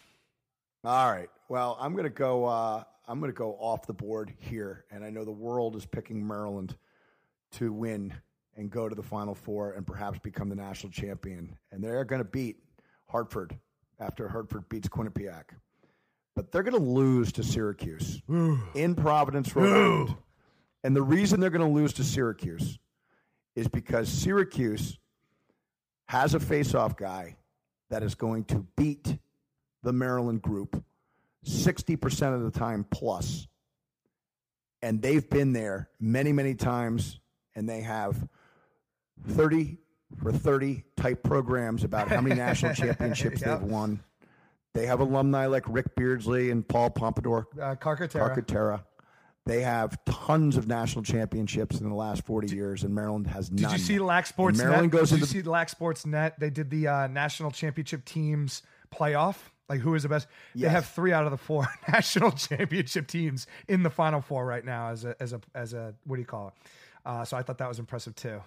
All 0.84 1.12
right. 1.12 1.30
Well, 1.50 1.78
I'm 1.80 1.94
going 1.94 2.04
to 2.06 2.10
go. 2.10 2.46
Uh, 2.46 2.84
I'm 3.08 3.20
going 3.20 3.32
to 3.32 3.38
go 3.38 3.54
off 3.60 3.88
the 3.88 3.94
board 3.94 4.34
here, 4.38 4.86
and 4.92 5.04
I 5.04 5.10
know 5.10 5.24
the 5.24 5.32
world 5.32 5.76
is 5.76 5.86
picking 5.86 6.26
Maryland 6.26 6.76
to 7.54 7.72
win 7.72 8.14
and 8.58 8.70
go 8.70 8.90
to 8.90 8.96
the 8.96 9.04
Final 9.04 9.34
Four 9.34 9.74
and 9.74 9.86
perhaps 9.88 10.20
become 10.20 10.50
the 10.50 10.56
national 10.56 10.92
champion. 10.92 11.56
And 11.72 11.84
they're 11.84 12.04
going 12.04 12.22
to 12.22 12.28
beat 12.28 12.58
Hartford 13.08 13.58
after 14.00 14.28
Hartford 14.28 14.68
beats 14.70 14.88
Quinnipiac, 14.90 15.44
but 16.36 16.52
they're 16.52 16.64
going 16.64 16.78
to 16.78 16.90
lose 16.90 17.32
to 17.34 17.44
Syracuse 17.44 18.22
in 18.76 18.96
Providence, 18.96 19.56
Rhode 19.56 19.74
Island. 19.74 20.16
And 20.84 20.96
the 20.96 21.02
reason 21.02 21.40
they're 21.40 21.50
going 21.50 21.68
to 21.68 21.74
lose 21.74 21.94
to 21.94 22.04
Syracuse 22.04 22.78
is 23.58 23.68
because 23.68 24.08
Syracuse 24.08 25.00
has 26.06 26.36
a 26.36 26.40
face-off 26.40 26.96
guy 26.96 27.36
that 27.90 28.04
is 28.04 28.14
going 28.14 28.44
to 28.46 28.64
beat 28.78 29.18
the 29.82 29.92
Maryland 29.92 30.44
group 30.44 30.84
60% 31.44 32.36
of 32.36 32.44
the 32.44 32.52
time 32.52 32.86
plus. 32.92 33.48
And 34.84 35.02
they've 35.02 35.28
been 35.28 35.54
there 35.54 35.90
many, 36.00 36.32
many 36.32 36.54
times, 36.54 37.20
and 37.56 37.68
they 37.68 37.82
have 37.82 38.28
30 39.28 39.78
for 40.22 40.32
30 40.32 40.84
type 40.96 41.24
programs 41.24 41.84
about 41.84 42.10
how 42.10 42.22
many 42.22 42.36
national 42.40 42.76
championships 42.76 43.42
Yep. 43.42 43.62
they've 43.62 43.70
won. 43.72 44.02
They 44.76 44.86
have 44.86 45.00
alumni 45.00 45.48
like 45.48 45.64
Rick 45.68 45.96
Beardsley 45.96 46.52
and 46.52 46.66
Paul 46.68 46.92
Pompadour, 46.92 47.48
Uh, 47.60 47.74
Carcaterra. 47.74 48.36
Carcaterra. 48.36 48.84
They 49.48 49.62
have 49.62 49.98
tons 50.06 50.58
of 50.58 50.68
national 50.68 51.04
championships 51.04 51.80
in 51.80 51.88
the 51.88 51.96
last 51.96 52.26
40 52.26 52.54
years, 52.54 52.84
and 52.84 52.94
Maryland 52.94 53.28
has 53.28 53.50
none. 53.50 53.72
Did 53.72 53.80
you 53.80 53.86
see 53.86 54.00
Lax 54.00 54.30
Sports 54.30 54.60
And 54.60 54.70
Maryland 54.70 54.94
Net? 54.94 55.00
goes 55.00 55.10
Did 55.10 55.20
you 55.20 55.26
see 55.26 55.42
Lax 55.42 55.72
Sports 55.72 56.06
Net? 56.06 56.40
They 56.40 56.50
did 56.50 56.70
the 56.70 56.88
uh, 56.88 57.08
national 57.08 57.52
championship 57.52 58.04
teams 58.06 58.62
playoff. 58.94 59.38
Like 59.70 59.80
who 59.82 59.96
is 59.96 60.04
the 60.04 60.10
best? 60.10 60.28
They 60.56 60.70
have 60.70 60.86
three 60.86 61.12
out 61.12 61.26
of 61.26 61.32
the 61.32 61.38
four 61.38 61.68
national 61.88 62.32
championship 62.32 63.08
teams 63.08 63.48
in 63.68 63.84
the 63.84 63.90
final 63.90 64.22
four 64.22 64.46
right 64.46 64.64
now 64.64 64.90
as 64.90 65.04
a 65.04 65.16
as 65.22 65.34
a 65.34 65.42
as 65.54 65.74
a 65.74 65.94
what 66.06 66.16
do 66.16 66.22
you 66.22 66.26
call 66.26 66.50
it? 66.50 66.54
Uh, 67.06 67.26
so 67.26 67.36
I 67.36 67.42
thought 67.42 67.58
that 67.58 67.68
was 67.68 67.80
impressive 67.80 68.16
too. 68.16 68.42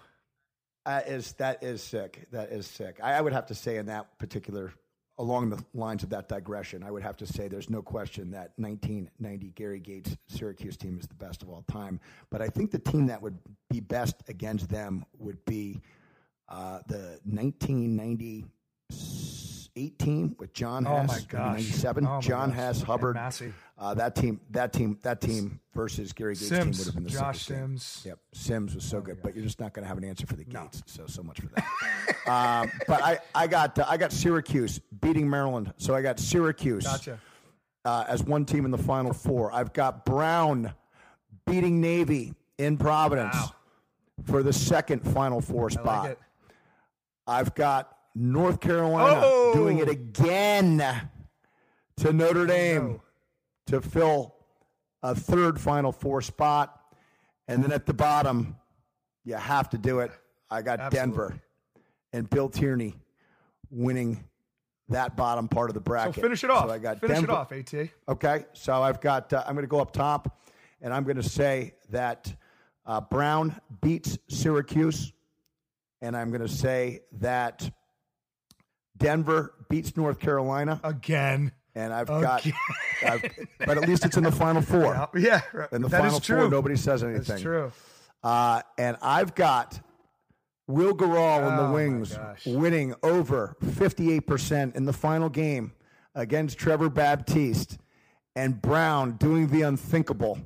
That 0.85 1.07
is 1.07 1.33
that 1.33 1.63
is 1.63 1.83
sick. 1.83 2.27
That 2.31 2.51
is 2.51 2.65
sick. 2.65 2.99
I, 3.03 3.13
I 3.13 3.21
would 3.21 3.33
have 3.33 3.47
to 3.47 3.55
say 3.55 3.77
in 3.77 3.85
that 3.87 4.17
particular, 4.17 4.73
along 5.17 5.49
the 5.49 5.63
lines 5.73 6.03
of 6.03 6.09
that 6.09 6.27
digression, 6.29 6.83
I 6.83 6.91
would 6.91 7.03
have 7.03 7.17
to 7.17 7.25
say 7.27 7.47
there's 7.47 7.69
no 7.69 7.81
question 7.81 8.31
that 8.31 8.51
1990 8.57 9.51
Gary 9.51 9.79
Gait 9.79 10.17
Syracuse 10.27 10.75
team 10.77 10.97
is 10.99 11.07
the 11.07 11.15
best 11.15 11.41
of 11.43 11.49
all 11.49 11.63
time. 11.71 11.99
But 12.29 12.41
I 12.41 12.47
think 12.47 12.71
the 12.71 12.79
team 12.79 13.07
that 13.07 13.21
would 13.21 13.37
be 13.69 13.79
best 13.81 14.15
against 14.27 14.69
them 14.69 15.05
would 15.19 15.43
be 15.45 15.81
uh, 16.49 16.79
the 16.87 17.19
1998 17.25 19.99
team 19.99 20.35
with 20.39 20.53
John 20.53 20.87
Oh 20.87 20.95
Hess, 20.97 21.25
gosh. 21.25 21.39
97. 21.59 22.07
Oh 22.07 22.19
John 22.21 22.49
gosh. 22.49 22.57
Hess, 22.57 22.81
Hubbard. 22.81 23.15
Massey. 23.15 23.53
Uh, 23.81 23.95
that 23.95 24.15
team, 24.15 24.39
that 24.51 24.71
team, 24.71 24.95
that 25.01 25.19
team 25.19 25.59
versus 25.73 26.13
Gary 26.13 26.35
Gait 26.35 26.49
team 26.49 26.67
would 26.67 26.77
have 26.85 26.93
been 26.93 27.03
the 27.03 27.09
same. 27.09 27.19
Josh. 27.19 27.45
Sims. 27.45 28.03
Yep, 28.05 28.19
Sims 28.31 28.75
was 28.75 28.83
so 28.83 29.01
good, 29.01 29.17
but 29.23 29.33
you're 29.33 29.43
just 29.43 29.59
not 29.59 29.73
going 29.73 29.81
to 29.83 29.87
have 29.87 29.97
an 29.97 30.03
answer 30.03 30.27
for 30.27 30.35
the 30.35 30.43
Gaits. 30.45 30.83
So 30.85 31.07
so 31.07 31.23
much 31.23 31.39
for 31.39 31.47
that. 31.47 31.65
um, 32.31 32.71
but 32.87 33.01
I 33.01 33.17
I 33.33 33.47
got 33.47 33.79
uh, 33.79 33.85
I 33.89 33.97
got 33.97 34.11
Syracuse 34.11 34.79
beating 35.01 35.27
Maryland, 35.27 35.73
so 35.77 35.95
I 35.95 36.03
got 36.03 36.19
Syracuse 36.19 36.83
Gotcha. 36.83 37.19
uh, 37.83 38.05
as 38.07 38.23
one 38.23 38.45
team 38.45 38.65
in 38.65 38.71
the 38.71 38.77
Final 38.77 39.13
Four. 39.13 39.51
I've 39.51 39.73
got 39.73 40.05
Brown 40.05 40.71
beating 41.47 41.81
Navy 41.81 42.35
in 42.59 42.77
Providence 42.77 43.33
Wow. 43.33 43.51
for 44.25 44.43
the 44.43 44.53
second 44.53 44.99
Final 45.11 45.41
Four 45.41 45.71
spot. 45.71 46.03
like. 46.09 46.19
I've 47.25 47.55
got 47.55 47.97
North 48.13 48.59
Carolina 48.59 49.21
Oh! 49.23 49.53
doing 49.55 49.79
it 49.79 49.89
again 49.89 50.77
to 51.97 52.13
Notre 52.13 52.45
Dame 52.45 52.87
no. 52.87 53.01
To 53.71 53.81
fill 53.81 54.35
a 55.03 55.15
third 55.15 55.59
Final 55.59 55.91
Four 55.91 56.21
spot. 56.21 56.77
And 57.47 57.63
then 57.63 57.71
at 57.71 57.85
the 57.85 57.93
bottom, 57.93 58.55
you 59.25 59.35
have 59.35 59.69
to 59.71 59.77
do 59.77 59.99
it. 59.99 60.11
I 60.49 60.61
got 60.61 60.79
Absolutely. 60.79 60.97
Denver 60.99 61.41
and 62.13 62.29
Bill 62.29 62.49
Tierney 62.49 62.95
winning 63.69 64.23
that 64.89 65.15
bottom 65.15 65.47
part 65.47 65.69
of 65.69 65.73
the 65.73 65.79
bracket. 65.79 66.15
So 66.15 66.21
finish 66.21 66.43
it 66.43 66.49
off. 66.49 66.67
So 66.67 66.73
I 66.73 66.77
got 66.77 66.99
finish 66.99 67.17
Denver. 67.17 67.31
it 67.31 67.35
off, 67.35 67.51
At. 67.51 67.89
Okay, 68.07 68.45
so 68.53 68.81
I've 68.81 69.01
got. 69.01 69.31
Uh, 69.33 69.43
I'm 69.47 69.55
going 69.55 69.63
to 69.63 69.69
go 69.69 69.79
up 69.79 69.91
top, 69.91 70.39
and 70.81 70.93
I'm 70.93 71.03
going 71.03 71.17
to 71.17 71.23
say 71.23 71.73
that 71.89 72.33
uh, 72.85 73.01
Brown 73.01 73.59
beats 73.81 74.17
Syracuse 74.27 75.13
and 76.01 76.17
I'm 76.17 76.29
going 76.29 76.41
to 76.41 76.47
say 76.47 77.01
that 77.19 77.69
Denver 78.97 79.53
beats 79.69 79.95
North 79.95 80.19
Carolina, 80.19 80.79
Again. 80.83 81.51
And 81.75 81.93
I've 81.93 82.07
got, 82.07 82.45
I've, 83.05 83.23
but 83.59 83.77
at 83.77 83.87
least 83.87 84.05
it's 84.05 84.17
in 84.17 84.23
the 84.23 84.31
Final 84.31 84.61
Four. 84.61 85.09
Yeah. 85.15 85.41
right. 85.53 85.71
In 85.71 85.81
the 85.81 85.87
That 85.87 85.99
is 85.99 86.05
Final 86.05 86.19
true. 86.19 86.39
Four, 86.41 86.49
nobody 86.49 86.75
says 86.75 87.03
anything. 87.03 87.23
That's 87.23 87.41
true. 87.41 87.71
Uh, 88.23 88.61
and 88.77 88.97
I've 89.01 89.33
got 89.35 89.79
Will 90.67 90.93
Gural 90.95 91.47
and 91.49 91.59
Oh, 91.59 91.67
the 91.67 91.73
Wings 91.73 92.17
winning 92.45 92.93
over 93.03 93.55
58% 93.63 94.75
in 94.75 94.85
the 94.85 94.93
final 94.93 95.29
game 95.29 95.71
against 96.13 96.57
Trevor 96.57 96.89
Baptiste, 96.89 97.77
and 98.35 98.61
Brown 98.61 99.13
doing 99.13 99.47
the 99.47 99.61
unthinkable, 99.61 100.37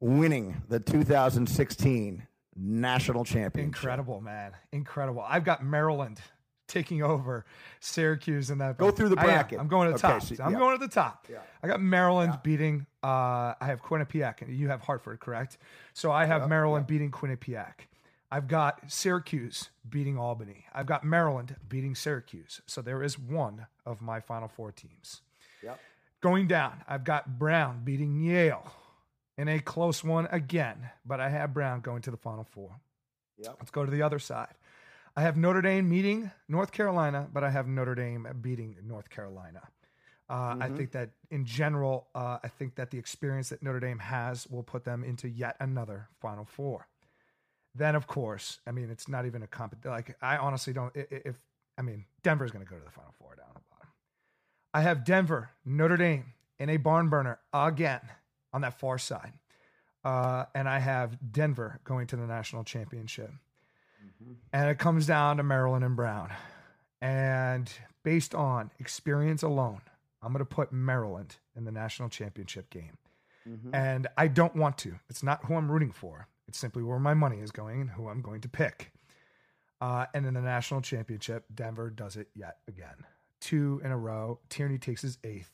winning 0.00 0.62
the 0.68 0.78
2016 0.80 2.26
national 2.56 3.24
championship. 3.24 3.74
Incredible, 3.74 4.20
man. 4.20 4.52
Incredible. 4.72 5.24
I've 5.28 5.44
got 5.44 5.64
Maryland 5.64 6.20
taking 6.66 7.02
over 7.02 7.44
Syracuse 7.80 8.50
in 8.50 8.58
that. 8.58 8.78
Go 8.78 8.90
through 8.90 9.10
the 9.10 9.16
bracket. 9.16 9.58
I'm 9.60 9.68
going 9.68 9.86
to 9.92 9.98
the 9.98 10.06
Okay, 10.06 10.18
top. 10.18 10.22
so- 10.22 10.44
I'm 10.44 10.52
yeah. 10.52 10.58
going 10.58 10.78
to 10.78 10.86
the 10.86 10.92
top. 10.92 11.26
I 11.62 11.66
got 11.68 11.80
Maryland 11.80 12.38
beating. 12.42 12.86
Uh, 13.02 13.54
I 13.60 13.66
have 13.66 13.82
Quinnipiac, 13.82 14.42
and 14.42 14.54
you 14.56 14.68
have 14.68 14.80
Hartford, 14.82 15.20
correct? 15.20 15.58
So 15.92 16.10
I 16.10 16.24
have 16.24 16.48
Maryland 16.48 16.86
beating 16.86 17.10
Quinnipiac. 17.10 17.86
I've 18.30 18.48
got 18.48 18.90
Syracuse 18.90 19.70
beating 19.88 20.18
Albany. 20.18 20.64
I've 20.72 20.86
got 20.86 21.04
Maryland 21.04 21.54
beating 21.68 21.94
Syracuse. 21.94 22.60
So 22.66 22.82
there 22.82 23.02
is 23.02 23.18
one 23.18 23.66
of 23.86 24.00
my 24.00 24.18
Final 24.20 24.48
Four 24.48 24.72
teams. 24.72 25.20
Yep. 25.62 25.78
Going 26.20 26.48
down, 26.48 26.82
I've 26.88 27.04
got 27.04 27.38
Brown 27.38 27.82
beating 27.84 28.16
Yale 28.20 28.72
in 29.36 29.46
a 29.48 29.60
close 29.60 30.02
one 30.02 30.26
again, 30.32 30.90
but 31.04 31.20
I 31.20 31.28
have 31.28 31.52
Brown 31.54 31.80
going 31.80 32.02
to 32.02 32.10
the 32.10 32.16
Final 32.16 32.44
Four. 32.44 32.80
Yep. 33.38 33.56
Let's 33.60 33.70
go 33.70 33.84
to 33.84 33.90
the 33.90 34.02
other 34.02 34.18
side. 34.18 34.54
I 35.16 35.22
have 35.22 35.36
Notre 35.36 35.62
Dame 35.62 35.88
meeting 35.88 36.30
North 36.48 36.72
Carolina, 36.72 37.28
but 37.32 37.44
I 37.44 37.50
have 37.50 37.68
Notre 37.68 37.94
Dame 37.94 38.26
beating 38.40 38.76
North 38.84 39.10
Carolina. 39.10 39.62
Uh, 40.28 40.56
I 40.58 40.68
think 40.70 40.92
that 40.92 41.10
in 41.30 41.44
general, 41.44 42.08
uh, 42.14 42.38
I 42.42 42.48
think 42.48 42.76
that 42.76 42.90
the 42.90 42.98
experience 42.98 43.50
that 43.50 43.62
Notre 43.62 43.78
Dame 43.78 43.98
has 43.98 44.48
will 44.48 44.62
put 44.62 44.84
them 44.84 45.04
into 45.04 45.28
yet 45.28 45.56
another 45.60 46.08
Final 46.20 46.44
Four. 46.44 46.88
Then, 47.74 47.94
of 47.94 48.06
course, 48.06 48.58
I 48.66 48.70
mean, 48.70 48.88
it's 48.90 49.08
not 49.08 49.26
even 49.26 49.42
a 49.42 49.46
comp. 49.46 49.76
Like, 49.84 50.16
I 50.22 50.38
honestly 50.38 50.72
don't. 50.72 50.92
If 50.94 51.36
I 51.76 51.82
mean, 51.82 52.06
Denver's 52.22 52.50
going 52.52 52.64
to 52.64 52.70
go 52.70 52.78
to 52.78 52.84
the 52.84 52.90
Final 52.90 53.12
Four 53.18 53.36
down 53.36 53.48
the 53.54 53.60
bottom. 53.70 53.88
I 54.72 54.80
have 54.80 55.04
Denver, 55.04 55.50
Notre 55.64 55.96
Dame 55.96 56.32
in 56.58 56.70
a 56.70 56.78
barn 56.78 57.08
burner 57.08 57.38
again 57.52 58.00
on 58.52 58.62
that 58.62 58.78
far 58.80 58.98
side. 58.98 59.32
Uh, 60.04 60.44
and 60.54 60.68
I 60.68 60.78
have 60.78 61.18
Denver 61.32 61.80
going 61.84 62.06
to 62.08 62.16
the 62.16 62.26
national 62.26 62.64
championship. 62.64 63.30
And 64.52 64.70
it 64.70 64.78
comes 64.78 65.06
down 65.06 65.36
to 65.38 65.42
Maryland 65.42 65.84
and 65.84 65.96
Brown. 65.96 66.30
And 67.00 67.70
based 68.02 68.34
on 68.34 68.70
experience 68.78 69.42
alone, 69.42 69.80
I'm 70.22 70.32
going 70.32 70.38
to 70.38 70.44
put 70.44 70.72
Maryland 70.72 71.36
in 71.56 71.64
the 71.64 71.72
national 71.72 72.08
championship 72.08 72.70
game. 72.70 72.96
And 73.74 74.06
I 74.16 74.28
don't 74.28 74.56
want 74.56 74.78
to. 74.78 74.94
It's 75.10 75.22
not 75.22 75.44
who 75.44 75.54
I'm 75.54 75.70
rooting 75.70 75.92
for. 75.92 76.28
It's 76.48 76.58
simply 76.58 76.82
where 76.82 76.98
my 76.98 77.12
money 77.14 77.40
is 77.40 77.50
going 77.50 77.80
and 77.82 77.90
who 77.90 78.08
I'm 78.08 78.22
going 78.22 78.40
to 78.42 78.48
pick. 78.48 78.90
Uh, 79.80 80.06
and 80.14 80.24
in 80.24 80.32
the 80.32 80.40
national 80.40 80.80
championship, 80.80 81.44
Denver 81.54 81.90
does 81.90 82.16
it 82.16 82.28
yet 82.34 82.56
again. 82.68 83.04
Two 83.40 83.82
in 83.84 83.90
a 83.90 83.98
row. 83.98 84.40
Tierney 84.48 84.78
takes 84.78 85.02
his 85.02 85.18
eighth, 85.24 85.50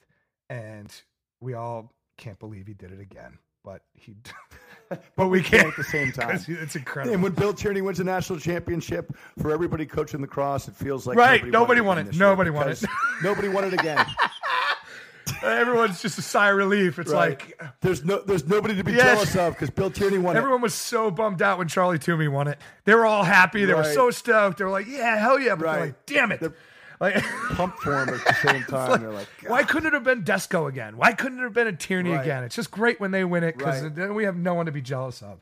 and 0.48 0.92
we 1.40 1.54
all 1.54 1.92
can't 2.16 2.38
believe 2.38 2.68
he 2.68 2.74
did 2.74 2.92
it 2.92 3.00
again. 3.00 3.38
But 3.64 3.82
he, 3.94 4.14
but 5.16 5.28
we 5.28 5.42
can't 5.42 5.68
at 5.68 5.76
the 5.76 5.84
same 5.84 6.12
time. 6.12 6.38
It's 6.48 6.76
incredible. 6.76 7.14
And 7.14 7.22
when 7.22 7.32
Bill 7.32 7.52
Tierney 7.54 7.80
wins 7.80 8.00
a 8.00 8.04
national 8.04 8.38
championship, 8.40 9.14
for 9.40 9.52
everybody 9.52 9.86
coaching 9.86 10.20
the 10.20 10.26
cross, 10.26 10.68
it 10.68 10.74
feels 10.74 11.06
like 11.06 11.16
Right, 11.16 11.44
nobody, 11.46 11.50
nobody 11.52 11.80
won 11.80 11.96
won 11.98 12.06
it. 12.08 12.16
Nobody 12.16 12.50
won 12.50 12.68
it. 12.70 12.82
nobody 13.22 13.48
won 13.48 13.64
it 13.64 13.72
again. 13.74 14.04
Everyone's 15.42 16.02
just 16.02 16.18
a 16.18 16.22
sigh 16.22 16.50
of 16.50 16.56
relief. 16.56 16.98
It's 16.98 17.10
Right. 17.12 17.30
like 17.40 17.60
there's 17.80 18.04
no, 18.04 18.20
there's 18.20 18.46
nobody 18.46 18.74
to 18.76 18.84
be 18.84 18.92
Yes. 18.92 19.04
jealous 19.14 19.36
of 19.36 19.54
because 19.54 19.70
Bill 19.70 19.90
Tierney 19.90 20.18
won 20.18 20.34
it. 20.36 20.38
everyone 20.38 20.60
was 20.60 20.74
so 20.74 21.10
bummed 21.10 21.40
out 21.40 21.56
when 21.58 21.68
Charley 21.68 21.98
Toomey 21.98 22.28
won 22.28 22.48
it. 22.48 22.58
They 22.84 22.94
were 22.94 23.06
all 23.06 23.22
happy. 23.22 23.64
They 23.64 23.74
were 23.74 23.84
so 23.84 24.10
stoked. 24.10 24.58
They 24.58 24.64
were 24.64 24.70
like, 24.70 24.86
"Yeah, 24.88 25.16
hell 25.18 25.38
yeah!" 25.38 25.54
But 25.54 25.72
they're 25.72 25.80
like, 25.86 26.06
"Damn 26.06 26.32
it!" 26.32 26.40
They're- 26.40 26.54
Like, 27.00 27.16
it. 27.18 27.24
Pumped 27.52 27.78
for 27.80 28.02
him 28.02 28.10
at 28.10 28.24
the 28.24 28.34
same 28.34 28.62
time. 28.68 29.00
They're 29.00 29.10
like, 29.10 29.28
why 29.46 29.62
couldn't 29.64 29.88
it 29.88 29.94
have 29.94 30.04
been 30.04 30.22
Desko 30.22 30.68
again? 30.68 30.96
Why 30.96 31.12
couldn't 31.12 31.38
it 31.40 31.42
have 31.42 31.54
been 31.54 31.66
a 31.66 31.72
Tierney 31.72 32.10
Right. 32.10 32.20
again? 32.20 32.44
It's 32.44 32.54
just 32.56 32.70
great 32.70 33.00
when 33.00 33.10
they 33.10 33.24
win 33.24 33.42
it 33.42 33.56
because 33.58 33.82
Right. 33.82 33.94
then 33.94 34.14
we 34.14 34.24
have 34.24 34.36
no 34.36 34.54
one 34.54 34.66
to 34.66 34.72
be 34.72 34.82
jealous 34.82 35.22
of. 35.22 35.38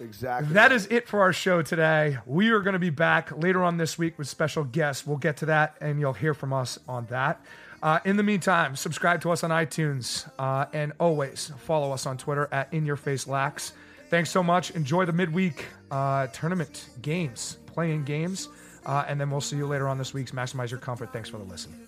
exactly. 0.00 0.54
That 0.54 0.72
is 0.72 0.86
it 0.90 1.06
for 1.08 1.20
our 1.20 1.32
show 1.32 1.62
today. 1.62 2.18
We 2.26 2.50
are 2.50 2.60
going 2.60 2.72
to 2.72 2.78
be 2.78 2.90
back 2.90 3.30
later 3.36 3.62
on 3.62 3.76
this 3.76 3.96
week 3.98 4.18
with 4.18 4.26
special 4.28 4.64
guests. 4.64 5.06
We'll 5.06 5.18
get 5.18 5.36
to 5.38 5.46
that, 5.46 5.76
and 5.80 6.00
you'll 6.00 6.12
hear 6.14 6.34
from 6.34 6.52
us 6.52 6.78
on 6.88 7.06
that. 7.10 7.40
Uh, 7.82 8.00
in 8.06 8.16
the 8.16 8.22
meantime, 8.22 8.74
subscribe 8.76 9.20
to 9.20 9.30
us 9.30 9.44
on 9.44 9.50
iTunes, 9.50 10.26
uh, 10.38 10.64
and 10.72 10.92
always 10.98 11.52
follow 11.58 11.92
us 11.92 12.06
on 12.06 12.16
Twitter 12.16 12.48
at 12.50 12.72
In 12.72 12.86
Your 12.86 12.96
Face 12.96 13.26
Lax. 13.28 13.72
Thanks 14.08 14.30
so 14.30 14.42
much. 14.42 14.70
Enjoy 14.70 15.04
the 15.04 15.12
midweek 15.12 15.66
uh, 15.90 16.26
tournament 16.28 16.88
games, 17.02 17.58
playing 17.66 18.04
games, 18.04 18.48
uh, 18.86 19.04
and 19.08 19.20
then 19.20 19.30
we'll 19.30 19.40
see 19.40 19.56
you 19.56 19.66
later 19.66 19.88
on 19.88 19.98
this 19.98 20.14
week's 20.14 20.32
Maximize 20.32 20.70
Your 20.70 20.80
Comfort. 20.80 21.12
Thanks 21.12 21.28
for 21.28 21.38
the 21.38 21.44
listen. 21.44 21.83